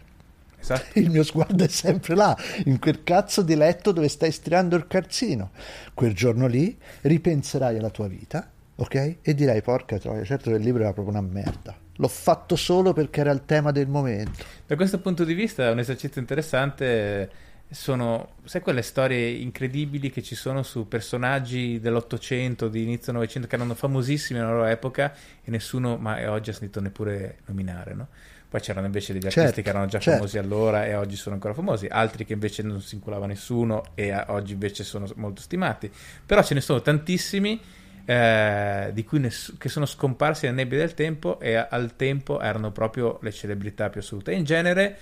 Esatto. 0.59 0.87
Il 0.99 1.09
mio 1.09 1.23
sguardo 1.23 1.63
è 1.63 1.67
sempre 1.67 2.15
là, 2.15 2.37
in 2.65 2.79
quel 2.79 3.03
cazzo 3.03 3.41
di 3.41 3.55
letto 3.55 3.91
dove 3.91 4.07
stai 4.09 4.31
stirando 4.31 4.75
il 4.75 4.87
calzino. 4.87 5.51
Quel 5.93 6.13
giorno 6.13 6.47
lì 6.47 6.77
ripenserai 7.01 7.77
alla 7.77 7.89
tua 7.89 8.07
vita, 8.07 8.49
ok? 8.75 9.15
E 9.21 9.33
dirai, 9.33 9.61
porca 9.61 9.97
troia, 9.97 10.23
certo 10.23 10.51
che 10.51 10.57
il 10.57 10.63
libro 10.63 10.83
era 10.83 10.93
proprio 10.93 11.17
una 11.17 11.25
merda. 11.25 11.75
L'ho 11.95 12.07
fatto 12.07 12.55
solo 12.55 12.93
perché 12.93 13.19
era 13.19 13.31
il 13.31 13.43
tema 13.45 13.71
del 13.71 13.87
momento. 13.87 14.43
Da 14.65 14.75
questo 14.77 14.99
punto 14.99 15.25
di 15.25 15.33
vista 15.33 15.67
è 15.67 15.71
un 15.71 15.79
esercizio 15.79 16.21
interessante 16.21 17.29
sono, 17.71 18.35
sai 18.45 18.61
quelle 18.61 18.81
storie 18.81 19.29
incredibili 19.29 20.09
che 20.09 20.23
ci 20.23 20.33
sono 20.35 20.63
su 20.63 20.87
personaggi 20.87 21.79
dell'Ottocento, 21.79 22.67
di 22.67 22.81
inizio 22.81 23.11
Novecento, 23.11 23.47
che 23.47 23.55
erano 23.55 23.75
famosissimi 23.75 24.39
nella 24.39 24.51
loro 24.51 24.65
epoca 24.65 25.13
e 25.43 25.51
nessuno 25.51 25.97
mai 25.97 26.25
oggi 26.25 26.49
ha 26.49 26.53
sentito 26.53 26.81
neppure 26.81 27.39
nominare, 27.45 27.93
no? 27.93 28.07
Poi 28.49 28.59
c'erano 28.61 28.87
invece 28.87 29.13
degli 29.13 29.25
artisti 29.27 29.45
certo, 29.47 29.61
che 29.61 29.69
erano 29.69 29.85
già 29.85 29.99
certo. 29.99 30.17
famosi 30.17 30.39
allora 30.39 30.85
e 30.87 30.95
oggi 30.95 31.15
sono 31.15 31.35
ancora 31.35 31.53
famosi, 31.53 31.85
altri 31.85 32.25
che 32.25 32.33
invece 32.33 32.63
non 32.63 32.81
si 32.81 32.95
inculava 32.95 33.27
nessuno 33.27 33.83
e 33.93 34.11
oggi 34.27 34.53
invece 34.53 34.83
sono 34.83 35.07
molto 35.17 35.41
stimati. 35.41 35.91
Però 36.25 36.41
ce 36.41 36.55
ne 36.55 36.61
sono 36.61 36.81
tantissimi 36.81 37.61
eh, 38.05 38.89
di 38.91 39.03
cui 39.03 39.19
ness- 39.19 39.55
che 39.59 39.69
sono 39.69 39.85
scomparsi 39.85 40.47
nel 40.47 40.55
nebbia 40.55 40.79
del 40.79 40.95
tempo 40.95 41.39
e 41.39 41.53
a- 41.53 41.67
al 41.69 41.95
tempo 41.95 42.41
erano 42.41 42.71
proprio 42.71 43.19
le 43.21 43.31
celebrità 43.31 43.89
più 43.91 44.01
assolute. 44.01 44.31
in 44.33 44.43
genere 44.45 44.97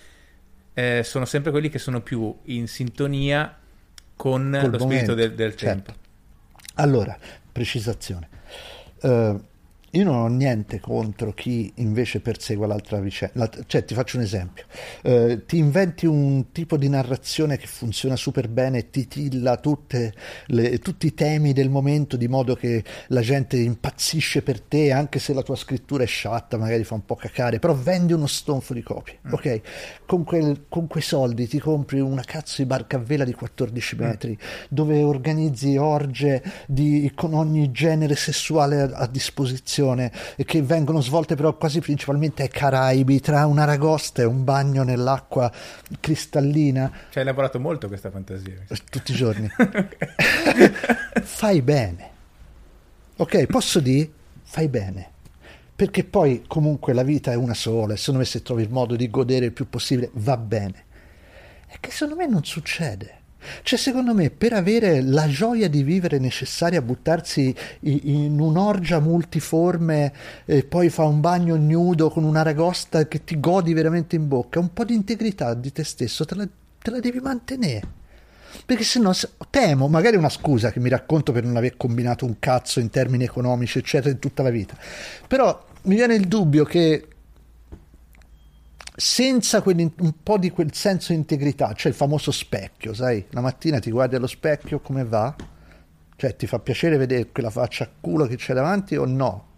eh, 0.78 1.02
sono 1.04 1.26
sempre 1.26 1.50
quelli 1.50 1.70
che 1.70 1.80
sono 1.80 2.02
più 2.02 2.38
in 2.44 2.68
sintonia 2.68 3.58
con 4.16 4.56
Col 4.62 4.70
lo 4.70 4.78
spirito 4.78 5.16
del, 5.16 5.34
del 5.34 5.56
certo. 5.56 5.66
tempo. 5.66 6.00
Allora, 6.76 7.18
precisazione. 7.52 8.30
Uh, 9.02 9.44
io 9.98 10.04
non 10.04 10.16
ho 10.16 10.28
niente 10.28 10.80
contro 10.80 11.34
chi 11.34 11.72
invece 11.76 12.20
persegue 12.20 12.68
l'altra 12.68 13.00
vicenda. 13.00 13.50
Cioè, 13.66 13.84
ti 13.84 13.96
faccio 13.96 14.18
un 14.18 14.24
esempio. 14.24 14.66
Eh, 15.02 15.44
ti 15.48 15.58
inventi 15.58 16.06
un 16.06 16.52
tipo 16.52 16.78
di 16.78 16.88
narrazione 16.88 17.58
che 17.58 17.66
funziona 17.66 18.16
super 18.16 18.48
bene 18.48 18.92
titilla 18.92 19.60
le, 20.48 20.78
tutti 20.80 21.08
i 21.08 21.14
temi 21.16 21.52
del 21.52 21.70
momento 21.70 22.16
di 22.16 22.28
modo 22.28 22.56
che 22.56 22.84
la 23.08 23.22
gente 23.22 23.58
impazzisce 23.58 24.44
per 24.44 24.62
te, 24.62 24.92
anche 24.92 25.18
se 25.18 25.34
la 25.34 25.42
tua 25.42 25.56
scrittura 25.56 26.04
è 26.04 26.08
sciatta, 26.08 26.58
magari 26.58 26.84
fa 26.84 26.94
un 26.94 27.06
po' 27.06 27.16
cacare, 27.16 27.58
però 27.58 27.74
vendi 27.74 28.14
uno 28.14 28.28
stonfo 28.28 28.74
di 28.74 28.84
copie. 28.84 29.18
Mm. 29.28 29.34
Ok? 29.34 29.62
Con, 30.06 30.24
quel, 30.24 30.66
con, 30.70 30.86
quei 30.86 31.04
soldi 31.04 31.48
ti 31.48 31.58
compri 31.60 32.00
una 32.00 32.24
cazzo 32.24 32.62
di 32.62 32.68
barca 32.68 32.98
a 32.98 33.00
vela 33.00 33.24
di 33.24 33.34
14 33.34 33.96
mm. 33.96 34.00
metri, 34.00 34.32
mm. 34.32 34.66
dove 34.70 35.02
organizzi 35.02 35.76
orge 35.76 36.44
di, 36.68 37.12
con 37.16 37.34
ogni 37.34 37.72
genere 37.72 38.16
sessuale 38.16 38.82
a, 38.82 38.90
a 38.94 39.08
disposizione 39.08 39.86
e 39.96 40.44
che 40.46 40.62
vengono 40.62 41.02
svolte 41.02 41.36
però 41.36 41.56
quasi 41.56 41.80
principalmente 41.80 42.44
ai 42.44 42.50
Caraibi, 42.50 43.20
tra 43.20 43.46
un 43.46 43.60
aragosta 43.60 44.22
e 44.22 44.26
un 44.26 44.44
bagno 44.44 44.84
nell'acqua 44.84 45.52
cristallina. 46.00 46.92
Ci 47.10 47.20
hai 47.20 47.26
lavorato 47.26 47.60
molto 47.60 47.88
questa 47.88 48.10
fantasia. 48.10 48.56
Tutti 48.90 49.12
i 49.12 49.16
giorni. 49.16 49.50
Fai 51.22 51.62
bene. 51.62 52.10
Ok, 53.18 53.46
posso 53.46 53.80
dire? 53.80 54.10
Fai 54.44 54.68
bene. 54.68 55.12
Perché 55.76 56.04
poi 56.04 56.44
comunque 56.48 56.94
la 56.94 57.04
vita 57.04 57.32
è 57.32 57.36
una 57.36 57.54
sola 57.54 57.94
e 57.94 57.98
secondo 57.98 58.20
me 58.20 58.26
se 58.26 58.42
trovi 58.42 58.64
il 58.64 58.72
modo 58.72 58.96
di 58.96 59.10
godere 59.10 59.46
il 59.46 59.54
più 59.54 59.70
possibile 59.70 60.10
va 60.14 60.38
bene. 60.38 60.86
È 61.68 61.78
che 61.80 61.92
secondo 61.92 62.16
me 62.16 62.28
non 62.28 62.44
succede. 62.44 63.22
Cioè, 63.64 63.78
secondo 63.78 64.14
me, 64.14 64.30
per 64.30 64.54
avere 64.54 65.02
la 65.02 65.28
gioia 65.28 65.70
di 65.70 65.84
vivere 65.84 66.20
necessaria 66.20 66.80
a 66.80 66.82
buttarsi 66.82 67.54
in 67.82 68.40
un'orgia 68.40 69.00
multiforme 69.00 70.12
e 70.46 70.64
poi 70.64 70.90
fa 70.90 71.04
un 71.04 71.20
bagno 71.20 71.56
nudo 71.56 72.10
con 72.10 72.24
una 72.24 72.42
ragosta 72.42 73.08
che 73.08 73.24
ti 73.24 73.40
godi 73.40 73.74
veramente 73.74 74.16
in 74.16 74.28
bocca, 74.28 74.60
un 74.60 74.74
po' 74.74 74.84
di 74.84 74.94
integrità 74.94 75.54
di 75.54 75.72
te 75.72 75.84
stesso 75.84 76.26
te 76.26 76.36
la, 76.36 76.48
te 76.82 76.92
la 76.92 77.00
devi 77.00 77.20
mantenere. 77.20 77.96
Perché 78.66 78.84
se 78.84 79.00
no, 79.00 79.14
temo, 79.50 79.88
magari 79.88 80.16
una 80.16 80.30
scusa 80.30 80.72
che 80.72 80.80
mi 80.80 80.90
racconto 80.90 81.32
per 81.32 81.44
non 81.44 81.56
aver 81.58 81.78
combinato 81.78 82.26
un 82.26 82.38
cazzo 82.40 82.80
in 82.80 82.90
termini 82.90 83.24
economici, 83.24 83.78
eccetera, 83.78 84.12
in 84.12 84.20
tutta 84.20 84.44
la 84.44 84.50
vita. 84.50 84.76
Però 85.28 85.66
mi 85.84 85.96
viene 85.96 86.16
il 86.16 86.28
dubbio 86.28 86.64
che 86.64 87.08
senza 89.00 89.62
quel, 89.62 89.78
un 89.78 90.14
po' 90.24 90.40
di 90.40 90.50
quel 90.50 90.74
senso 90.74 91.12
di 91.14 91.20
integrità, 91.20 91.72
cioè 91.74 91.92
il 91.92 91.98
famoso 91.98 92.32
specchio, 92.32 92.96
sai? 92.96 93.24
La 93.30 93.42
mattina 93.42 93.78
ti 93.78 93.92
guardi 93.92 94.16
allo 94.16 94.26
specchio, 94.26 94.80
come 94.80 95.06
va? 95.06 95.36
Cioè 96.16 96.36
ti 96.36 96.48
fa 96.48 96.58
piacere 96.58 96.98
vedere 96.98 97.30
quella 97.32 97.52
faccia 97.52 97.84
a 97.84 97.90
culo 98.02 98.26
che 98.26 98.38
c'è 98.38 98.56
davanti 98.56 98.96
o 98.96 99.06
no? 99.06 99.50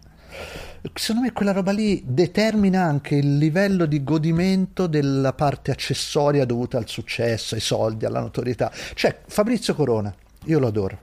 Secondo 0.94 1.22
me 1.22 1.32
quella 1.32 1.54
roba 1.54 1.72
lì 1.72 2.04
determina 2.06 2.84
anche 2.84 3.16
il 3.16 3.38
livello 3.38 3.86
di 3.86 4.04
godimento 4.04 4.88
della 4.88 5.32
parte 5.32 5.72
accessoria 5.72 6.44
dovuta 6.44 6.78
al 6.78 6.90
successo, 6.90 7.56
ai 7.56 7.62
soldi, 7.62 8.04
alla 8.04 8.20
notorietà. 8.20 8.70
Cioè 8.94 9.22
Fabrizio 9.26 9.74
Corona, 9.74 10.14
io 10.46 10.60
lo 10.60 10.68
adoro. 10.68 11.00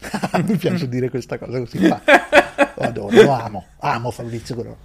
Mi 0.44 0.56
piace 0.56 0.88
dire 0.88 1.10
questa 1.10 1.38
cosa 1.38 1.60
così. 1.60 1.78
Ma 1.86 2.02
lo 2.74 2.82
adoro, 2.82 3.22
lo 3.22 3.30
amo, 3.30 3.66
amo 3.78 4.10
Fabrizio 4.10 4.56
Corona. 4.56 4.76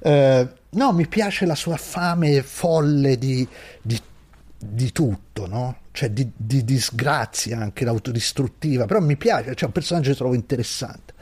Eh, 0.00 0.48
no, 0.70 0.92
mi 0.92 1.06
piace 1.06 1.46
la 1.46 1.54
sua 1.54 1.76
fame 1.76 2.42
folle 2.42 3.18
di, 3.18 3.46
di, 3.82 4.00
di 4.56 4.92
tutto, 4.92 5.46
no? 5.46 5.78
Cioè 5.92 6.10
di, 6.10 6.30
di, 6.36 6.64
disgrazia 6.64 7.58
anche 7.58 7.84
l'autodistruttiva, 7.84 8.86
però 8.86 9.00
mi 9.00 9.16
piace, 9.16 9.54
cioè 9.54 9.66
un 9.66 9.72
personaggio 9.72 10.10
che 10.10 10.16
trovo 10.16 10.34
interessante. 10.34 11.14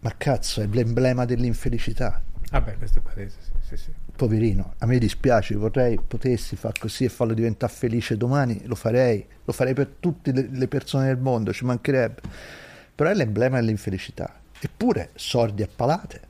Ma 0.00 0.14
cazzo, 0.16 0.60
è 0.60 0.66
l'emblema 0.66 1.24
dell'infelicità. 1.24 2.22
Vabbè, 2.50 2.70
ah 2.70 2.76
questo 2.76 2.98
è 2.98 3.02
palese, 3.02 3.36
sì, 3.40 3.50
sì, 3.68 3.76
sì. 3.76 3.90
Poverino, 4.16 4.74
a 4.78 4.86
me 4.86 4.98
dispiace, 4.98 5.54
vorrei 5.56 6.00
potessi 6.00 6.56
far 6.56 6.72
così 6.78 7.04
e 7.04 7.08
farlo 7.08 7.34
diventare 7.34 7.72
felice 7.72 8.16
domani, 8.16 8.62
lo 8.64 8.74
farei, 8.74 9.24
lo 9.44 9.52
farei 9.52 9.74
per 9.74 9.96
tutte 10.00 10.32
le 10.32 10.68
persone 10.68 11.06
del 11.06 11.18
mondo, 11.18 11.52
ci 11.52 11.64
mancherebbe. 11.64 12.22
Però 12.94 13.10
è 13.10 13.14
l'emblema 13.14 13.60
dell'infelicità. 13.60 14.40
Eppure 14.58 15.10
sordi 15.14 15.62
appalate, 15.62 16.20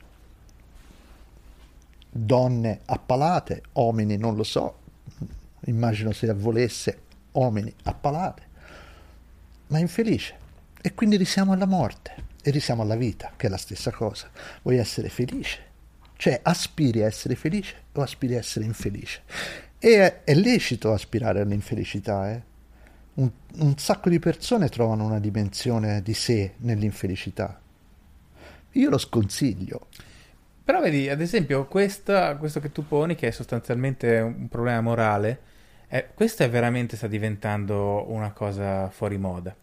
donne 2.17 2.81
appalate, 2.85 3.63
uomini 3.73 4.17
non 4.17 4.35
lo 4.35 4.43
so, 4.43 4.79
immagino 5.65 6.11
se 6.11 6.31
volesse 6.33 7.01
uomini 7.33 7.73
appalate, 7.83 8.43
ma 9.67 9.79
infelice. 9.79 10.45
E 10.81 10.93
quindi 10.93 11.17
risiamo 11.17 11.53
alla 11.53 11.65
morte 11.65 12.25
e 12.41 12.51
risiamo 12.51 12.81
alla 12.81 12.95
vita, 12.95 13.33
che 13.35 13.47
è 13.47 13.49
la 13.49 13.57
stessa 13.57 13.91
cosa. 13.91 14.29
Vuoi 14.61 14.77
essere 14.77 15.09
felice? 15.09 15.65
Cioè 16.15 16.39
aspiri 16.41 17.03
a 17.03 17.05
essere 17.05 17.35
felice 17.35 17.83
o 17.91 18.01
aspiri 18.01 18.35
a 18.35 18.39
essere 18.39 18.65
infelice? 18.65 19.21
E 19.79 19.97
è, 19.97 20.23
è 20.23 20.33
lecito 20.33 20.93
aspirare 20.93 21.41
all'infelicità, 21.41 22.31
eh? 22.31 22.41
un, 23.15 23.29
un 23.55 23.77
sacco 23.77 24.09
di 24.09 24.19
persone 24.19 24.69
trovano 24.69 25.05
una 25.05 25.19
dimensione 25.19 26.01
di 26.01 26.13
sé 26.13 26.53
nell'infelicità. 26.57 27.59
Io 28.73 28.89
lo 28.89 28.97
sconsiglio. 28.97 29.87
Però 30.67 30.81
vedi, 30.81 31.07
ad 31.07 31.21
esempio, 31.21 31.65
questa, 31.65 32.35
questo 32.35 32.59
che 32.59 32.73
tu 32.73 32.85
poni, 32.85 33.15
che 33.15 33.29
è 33.29 33.31
sostanzialmente 33.31 34.19
un 34.19 34.49
problema 34.49 34.81
morale, 34.81 35.39
eh, 35.87 36.09
questo 36.13 36.43
è 36.43 36.49
veramente 36.49 36.97
sta 36.97 37.07
diventando 37.07 38.11
una 38.11 38.33
cosa 38.33 38.89
fuori 38.89 39.17
moda. 39.17 39.55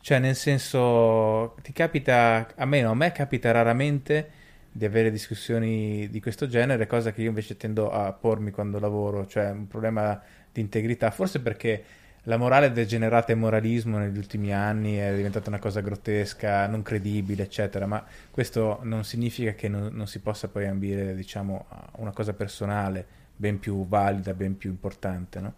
Cioè, 0.00 0.18
nel 0.18 0.34
senso, 0.34 1.54
ti 1.60 1.72
capita, 1.74 2.48
a 2.56 2.64
me 2.64 2.80
no, 2.80 2.92
a 2.92 2.94
me 2.94 3.12
capita 3.12 3.50
raramente 3.50 4.30
di 4.72 4.86
avere 4.86 5.10
discussioni 5.10 6.08
di 6.08 6.18
questo 6.18 6.46
genere, 6.46 6.86
cosa 6.86 7.12
che 7.12 7.20
io 7.20 7.28
invece 7.28 7.58
tendo 7.58 7.90
a 7.90 8.10
pormi 8.14 8.50
quando 8.50 8.78
lavoro, 8.78 9.26
cioè 9.26 9.50
un 9.50 9.66
problema 9.66 10.18
di 10.50 10.62
integrità, 10.62 11.10
forse 11.10 11.42
perché 11.42 11.84
la 12.28 12.36
morale 12.36 12.70
degenerata 12.72 13.32
in 13.32 13.38
moralismo 13.38 13.96
negli 13.96 14.18
ultimi 14.18 14.52
anni, 14.52 14.96
è 14.96 15.14
diventata 15.16 15.48
una 15.48 15.58
cosa 15.58 15.80
grottesca, 15.80 16.66
non 16.66 16.82
credibile, 16.82 17.44
eccetera, 17.44 17.86
ma 17.86 18.04
questo 18.30 18.80
non 18.82 19.02
significa 19.04 19.52
che 19.52 19.68
non, 19.68 19.88
non 19.92 20.06
si 20.06 20.18
possa 20.18 20.48
poi 20.48 20.66
ambire, 20.66 21.14
diciamo, 21.14 21.64
a 21.68 21.88
una 21.96 22.12
cosa 22.12 22.34
personale 22.34 23.06
ben 23.34 23.58
più 23.58 23.86
valida, 23.88 24.34
ben 24.34 24.58
più 24.58 24.68
importante, 24.68 25.40
no? 25.40 25.54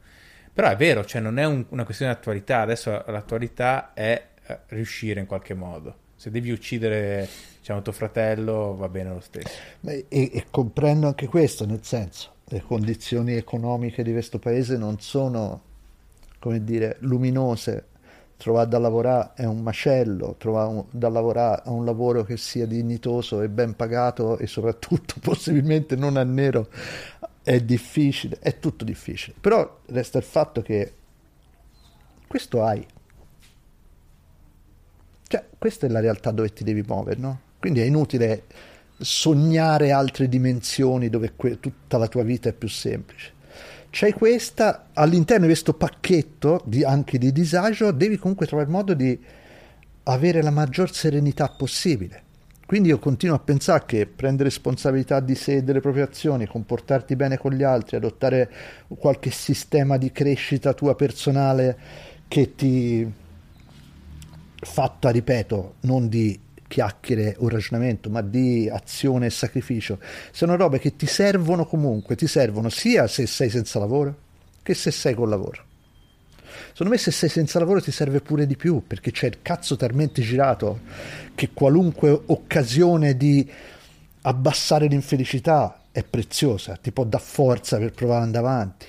Però 0.53 0.69
è 0.69 0.77
vero, 0.77 1.05
cioè 1.05 1.21
non 1.21 1.39
è 1.41 1.45
un, 1.45 1.65
una 1.71 1.85
questione 1.85 2.13
di 2.13 2.19
attualità, 2.19 2.61
adesso 2.61 2.91
l'attualità 3.05 3.93
è 3.93 4.29
eh, 4.47 4.59
riuscire 4.69 5.19
in 5.19 5.27
qualche 5.27 5.55
modo. 5.55 5.97
Se 6.15 6.31
devi 6.31 6.53
uccidere 6.53 7.29
diciamo, 7.59 7.83
tuo 7.83 7.93
fratello 7.93 8.77
va 8.77 8.89
bene 8.89 9.11
lo 9.11 9.21
stesso. 9.21 9.59
E, 9.81 10.07
e 10.09 10.47
comprendo 10.51 11.09
anche 11.09 11.27
questo, 11.27 11.67
nel 11.67 11.83
senso, 11.83 12.35
le 12.45 12.61
condizioni 12.61 13.35
economiche 13.35 14.05
di 14.05 14.13
questo 14.13 14.39
paese 14.39 14.77
non 14.77 15.01
sono 15.01 15.63
come 16.41 16.65
dire, 16.65 16.97
luminose, 17.01 17.87
trovare 18.39 18.69
da 18.69 18.79
lavorare 18.79 19.33
è 19.35 19.45
un 19.45 19.61
macello, 19.61 20.35
trovare 20.39 20.85
da 20.91 21.11
lavorare 21.11 21.63
a 21.67 21.71
un 21.71 21.85
lavoro 21.85 22.25
che 22.25 22.39
sia 22.39 22.67
dignitoso 22.67 23.43
e 23.43 23.51
ben 23.51 23.77
pagato 23.77 24.39
e 24.39 24.47
soprattutto 24.47 25.17
possibilmente 25.21 25.95
non 25.95 26.17
a 26.17 26.25
nero 26.25 26.69
è 27.43 27.61
difficile, 27.61 28.39
è 28.41 28.59
tutto 28.59 28.85
difficile. 28.85 29.37
Però 29.39 29.81
resta 29.87 30.19
il 30.19 30.25
fatto 30.25 30.63
che 30.63 30.95
questo 32.27 32.65
hai. 32.65 32.85
Cioè, 35.27 35.45
questa 35.59 35.87
è 35.87 35.91
la 35.91 36.01
realtà 36.01 36.31
dove 36.31 36.53
ti 36.53 36.65
devi 36.65 36.83
muovere, 36.87 37.21
no? 37.21 37.41
Quindi 37.59 37.81
è 37.81 37.85
inutile 37.85 38.45
sognare 38.97 39.93
altre 39.93 40.29
dimensioni 40.29 41.11
dove 41.11 41.35
que- 41.37 41.61
tutta 41.61 41.99
la 41.99 42.09
tua 42.09 42.23
vita 42.23 42.49
è 42.49 42.53
più 42.53 42.69
semplice 42.69 43.39
c'hai 43.91 44.13
questa, 44.13 44.89
all'interno 44.95 45.43
di 45.43 45.49
questo 45.49 45.75
pacchetto 45.75 46.63
di, 46.65 46.85
anche 46.85 47.19
di 47.19 47.33
disagio, 47.33 47.91
devi 47.91 48.17
comunque 48.17 48.47
trovare 48.47 48.69
il 48.69 48.75
modo 48.75 48.95
di 48.95 49.19
avere 50.05 50.43
la 50.43 50.51
maggior 50.51 50.93
serenità 50.93 51.49
possibile. 51.49 52.29
Quindi 52.67 52.91
io 52.91 53.01
continuo 53.01 53.35
a 53.35 53.41
pensare 53.41 53.83
che 53.85 54.07
prendere 54.07 54.49
responsabilità 54.49 55.19
di 55.19 55.35
sé 55.35 55.57
e 55.57 55.63
delle 55.65 55.81
proprie 55.81 56.05
azioni, 56.05 56.47
comportarti 56.47 57.17
bene 57.17 57.37
con 57.37 57.53
gli 57.53 57.65
altri, 57.65 57.97
adottare 57.97 58.49
qualche 58.87 59.31
sistema 59.31 59.97
di 59.97 60.13
crescita 60.13 60.73
tua 60.73 60.95
personale 60.95 61.77
che 62.29 62.55
ti 62.55 63.13
fatta, 64.61 65.11
ripeto, 65.11 65.75
non 65.81 66.09
di 66.09 66.39
chiacchiere 66.71 67.35
o 67.39 67.49
ragionamento, 67.49 68.09
ma 68.11 68.23
di 68.23 68.71
azione 68.73 69.27
e 69.27 69.31
sacrificio. 69.31 69.99
Sono 70.31 70.55
robe 70.55 70.79
che 70.79 70.95
ti 70.95 71.07
servono 71.07 71.67
comunque, 71.67 72.15
ti 72.15 72.29
servono 72.29 72.69
sia 72.69 73.09
se 73.09 73.27
sei 73.27 73.51
senza 73.51 73.81
lavoro 73.81 74.29
che 74.63 74.75
se 74.75 74.93
sei 74.93 75.15
col 75.15 75.29
lavoro. 75.29 75.65
Secondo 76.71 76.93
me 76.93 76.99
se 76.99 77.11
sei 77.11 77.29
senza 77.29 77.59
lavoro 77.59 77.81
ti 77.81 77.91
serve 77.91 78.21
pure 78.21 78.47
di 78.47 78.57
più, 78.57 78.85
perché 78.87 79.11
c'è 79.11 79.27
il 79.27 79.39
cazzo 79.43 79.75
talmente 79.75 80.23
girato 80.23 80.81
che 81.35 81.51
qualunque 81.53 82.11
occasione 82.27 83.17
di 83.17 83.51
abbassare 84.23 84.87
l'infelicità 84.87 85.87
è 85.91 86.05
preziosa, 86.05 86.77
ti 86.77 86.93
può 86.93 87.03
dar 87.03 87.21
forza 87.21 87.79
per 87.79 87.91
provare 87.91 88.21
ad 88.21 88.27
andare 88.27 88.47
avanti. 88.47 88.87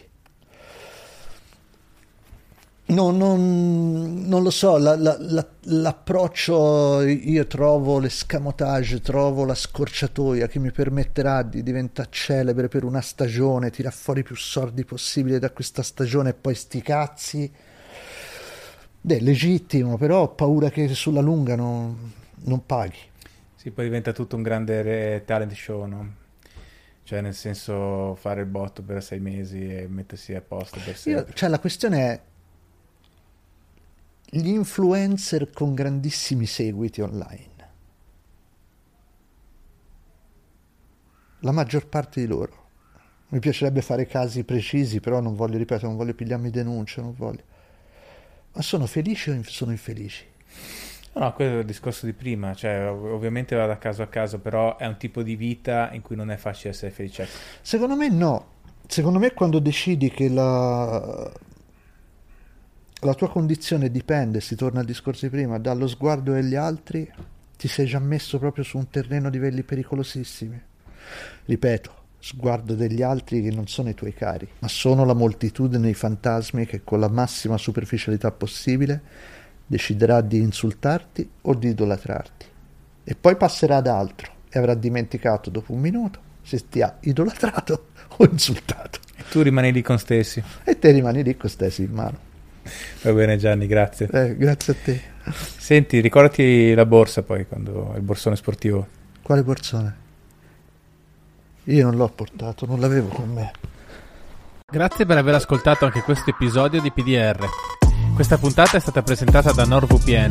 No, 2.91 3.09
non, 3.11 4.23
non, 4.25 4.43
lo 4.43 4.49
so, 4.49 4.77
la, 4.77 4.97
la, 4.97 5.15
la, 5.17 5.47
l'approccio 5.61 7.01
io 7.03 7.47
trovo 7.47 7.99
l'escamotage, 7.99 8.99
trovo 8.99 9.45
la 9.45 9.55
scorciatoia 9.55 10.47
che 10.47 10.59
mi 10.59 10.71
permetterà 10.71 11.41
di 11.41 11.63
diventare 11.63 12.09
celebre 12.11 12.67
per 12.67 12.83
una 12.83 12.99
stagione, 12.99 13.69
tirare 13.69 13.95
fuori 13.95 14.23
più 14.23 14.35
soldi 14.35 14.83
possibile 14.83 15.39
da 15.39 15.51
questa 15.51 15.83
stagione 15.83 16.31
e 16.31 16.33
poi 16.33 16.53
sti 16.53 16.81
cazzi. 16.81 17.51
Beh, 18.99 19.21
legittimo, 19.21 19.97
però 19.97 20.23
ho 20.23 20.29
paura 20.29 20.69
che 20.69 20.89
sulla 20.89 21.21
lunga 21.21 21.55
non, 21.55 22.11
non 22.43 22.65
paghi. 22.65 22.99
Sì, 23.55 23.71
poi 23.71 23.85
diventa 23.85 24.11
tutto 24.11 24.35
un 24.35 24.41
grande 24.41 25.23
talent 25.23 25.53
show, 25.53 25.85
no? 25.85 26.15
Cioè, 27.03 27.21
nel 27.21 27.35
senso, 27.35 28.15
fare 28.15 28.41
il 28.41 28.47
botto 28.47 28.83
per 28.83 29.01
sei 29.01 29.19
mesi 29.19 29.65
e 29.65 29.87
mettersi 29.87 30.33
a 30.33 30.41
posto 30.41 30.79
per 30.83 30.97
sempre. 30.97 31.33
cioè, 31.33 31.49
la 31.49 31.59
questione 31.59 31.99
è 31.99 32.21
gli 34.33 34.47
influencer 34.47 35.51
con 35.51 35.73
grandissimi 35.73 36.45
seguiti 36.45 37.01
online. 37.01 37.49
La 41.39 41.51
maggior 41.51 41.87
parte 41.87 42.21
di 42.21 42.27
loro. 42.27 42.59
Mi 43.29 43.39
piacerebbe 43.39 43.81
fare 43.81 44.05
casi 44.05 44.43
precisi, 44.43 45.01
però 45.01 45.19
non 45.19 45.35
voglio, 45.35 45.57
ripeto, 45.57 45.85
non 45.85 45.97
voglio 45.97 46.13
pigliarmi 46.13 46.49
denunce, 46.49 47.01
non 47.01 47.13
voglio. 47.13 47.43
Ma 48.53 48.61
sono 48.61 48.85
felici 48.85 49.31
o 49.31 49.41
sono 49.43 49.71
infelici? 49.71 50.25
No, 51.13 51.33
quello 51.33 51.57
è 51.57 51.59
il 51.59 51.65
discorso 51.65 52.05
di 52.05 52.13
prima, 52.13 52.53
cioè 52.53 52.87
ovviamente 52.89 53.53
va 53.55 53.65
da 53.65 53.77
caso 53.77 54.01
a 54.01 54.07
caso, 54.07 54.39
però 54.39 54.77
è 54.77 54.85
un 54.85 54.95
tipo 54.95 55.23
di 55.23 55.35
vita 55.35 55.89
in 55.91 56.01
cui 56.01 56.15
non 56.15 56.31
è 56.31 56.37
facile 56.37 56.69
essere 56.69 56.91
felice. 56.91 57.27
Secondo 57.61 57.97
me 57.97 58.09
no. 58.09 58.47
Secondo 58.87 59.19
me 59.19 59.33
quando 59.33 59.59
decidi 59.59 60.09
che 60.09 60.29
la, 60.29 61.31
la 63.03 63.13
tua 63.15 63.29
condizione 63.29 63.89
dipende, 63.89 64.41
si 64.41 64.55
torna 64.55 64.81
al 64.81 64.85
discorso 64.85 65.25
di 65.25 65.31
prima, 65.31 65.57
dallo 65.57 65.87
sguardo 65.87 66.33
degli 66.33 66.55
altri, 66.55 67.09
ti 67.57 67.67
sei 67.67 67.87
già 67.87 67.99
messo 67.99 68.37
proprio 68.37 68.63
su 68.63 68.77
un 68.77 68.89
terreno 68.89 69.29
di 69.29 69.37
livelli 69.37 69.63
pericolosissimi. 69.63 70.61
Ripeto, 71.45 71.93
sguardo 72.19 72.75
degli 72.75 73.01
altri 73.01 73.41
che 73.41 73.49
non 73.49 73.67
sono 73.67 73.89
i 73.89 73.95
tuoi 73.95 74.13
cari, 74.13 74.47
ma 74.59 74.67
sono 74.67 75.03
la 75.03 75.15
moltitudine 75.15 75.87
di 75.87 75.93
fantasmi 75.95 76.67
che 76.67 76.83
con 76.83 76.99
la 76.99 77.09
massima 77.09 77.57
superficialità 77.57 78.31
possibile 78.31 79.01
deciderà 79.65 80.21
di 80.21 80.37
insultarti 80.37 81.27
o 81.41 81.55
di 81.55 81.69
idolatrarti. 81.69 82.45
E 83.03 83.15
poi 83.15 83.35
passerà 83.35 83.77
ad 83.77 83.87
altro 83.87 84.31
e 84.47 84.59
avrà 84.59 84.75
dimenticato 84.75 85.49
dopo 85.49 85.73
un 85.73 85.79
minuto 85.79 86.29
se 86.43 86.67
ti 86.69 86.81
ha 86.81 86.97
idolatrato 86.99 87.87
o 88.17 88.27
insultato. 88.29 88.99
E 89.15 89.23
tu 89.29 89.41
rimani 89.41 89.71
lì 89.71 89.81
con 89.81 89.97
stessi. 89.97 90.43
E 90.63 90.77
te 90.77 90.91
rimani 90.91 91.23
lì 91.23 91.35
con 91.35 91.49
stessi 91.49 91.81
in 91.83 91.91
mano. 91.91 92.29
Va 93.01 93.13
bene 93.13 93.37
Gianni, 93.37 93.67
grazie. 93.67 94.07
Eh, 94.11 94.35
grazie 94.37 94.73
a 94.73 94.75
te. 94.83 95.01
Senti, 95.57 95.99
ricordati 95.99 96.73
la 96.73 96.85
borsa 96.85 97.23
poi, 97.23 97.45
quando 97.47 97.93
il 97.95 98.01
borsone 98.01 98.35
sportivo. 98.35 98.87
Quale 99.21 99.43
borsone? 99.43 99.95
Io 101.65 101.83
non 101.83 101.95
l'ho 101.95 102.09
portato, 102.09 102.65
non 102.65 102.79
l'avevo 102.79 103.07
con 103.09 103.29
me. 103.29 103.51
Grazie 104.69 105.05
per 105.05 105.17
aver 105.17 105.35
ascoltato 105.35 105.85
anche 105.85 106.01
questo 106.01 106.29
episodio 106.29 106.81
di 106.81 106.91
PDR. 106.91 107.45
Questa 108.21 108.37
puntata 108.37 108.77
è 108.77 108.79
stata 108.79 109.01
presentata 109.01 109.51
da 109.51 109.65
NordVPN. 109.65 110.29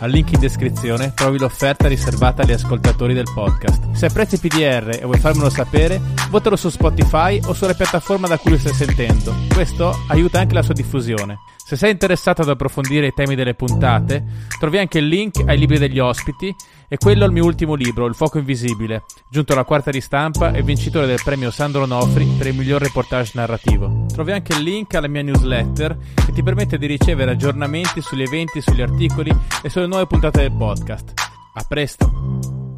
Al 0.00 0.10
link 0.10 0.30
in 0.32 0.40
descrizione 0.40 1.14
trovi 1.14 1.38
l'offerta 1.38 1.88
riservata 1.88 2.42
agli 2.42 2.52
ascoltatori 2.52 3.14
del 3.14 3.30
podcast. 3.32 3.92
Se 3.92 4.04
apprezzi 4.04 4.38
PDR 4.38 4.98
e 5.00 5.04
vuoi 5.04 5.18
farmelo 5.18 5.48
sapere, 5.48 5.98
votalo 6.28 6.54
su 6.54 6.68
Spotify 6.68 7.40
o 7.46 7.54
sulla 7.54 7.72
piattaforma 7.72 8.28
da 8.28 8.36
cui 8.36 8.50
lo 8.50 8.58
stai 8.58 8.74
sentendo. 8.74 9.34
Questo 9.54 10.04
aiuta 10.08 10.38
anche 10.38 10.52
la 10.52 10.60
sua 10.60 10.74
diffusione. 10.74 11.38
Se 11.56 11.76
sei 11.76 11.92
interessato 11.92 12.42
ad 12.42 12.50
approfondire 12.50 13.06
i 13.06 13.14
temi 13.14 13.34
delle 13.34 13.54
puntate, 13.54 14.22
trovi 14.58 14.76
anche 14.76 14.98
il 14.98 15.06
link 15.06 15.42
ai 15.46 15.56
libri 15.56 15.78
degli 15.78 15.98
ospiti 15.98 16.54
e 16.92 16.98
quello 16.98 17.24
al 17.24 17.30
mio 17.30 17.44
ultimo 17.44 17.74
libro, 17.74 18.06
Il 18.06 18.16
fuoco 18.16 18.38
invisibile, 18.38 19.04
giunto 19.28 19.52
alla 19.52 19.62
quarta 19.62 19.92
ristampa 19.92 20.50
e 20.50 20.64
vincitore 20.64 21.06
del 21.06 21.20
premio 21.22 21.52
Sandro 21.52 21.86
Nofri 21.86 22.26
per 22.36 22.48
il 22.48 22.56
miglior 22.56 22.82
reportage 22.82 23.30
narrativo. 23.34 24.06
Trovi 24.12 24.32
anche 24.32 24.54
il 24.54 24.62
link 24.62 24.92
alla 24.94 25.06
mia 25.06 25.22
newsletter 25.22 25.96
che 26.26 26.32
ti 26.32 26.42
permette 26.42 26.78
di 26.78 26.86
ricevere 26.86 27.30
aggiornamenti 27.30 28.00
sugli 28.00 28.22
eventi, 28.22 28.60
sugli 28.60 28.82
articoli 28.82 29.32
e 29.62 29.68
sulle 29.68 29.86
nuove 29.86 30.08
puntate 30.08 30.40
del 30.40 30.52
podcast. 30.52 31.12
A 31.54 31.64
presto! 31.68 32.69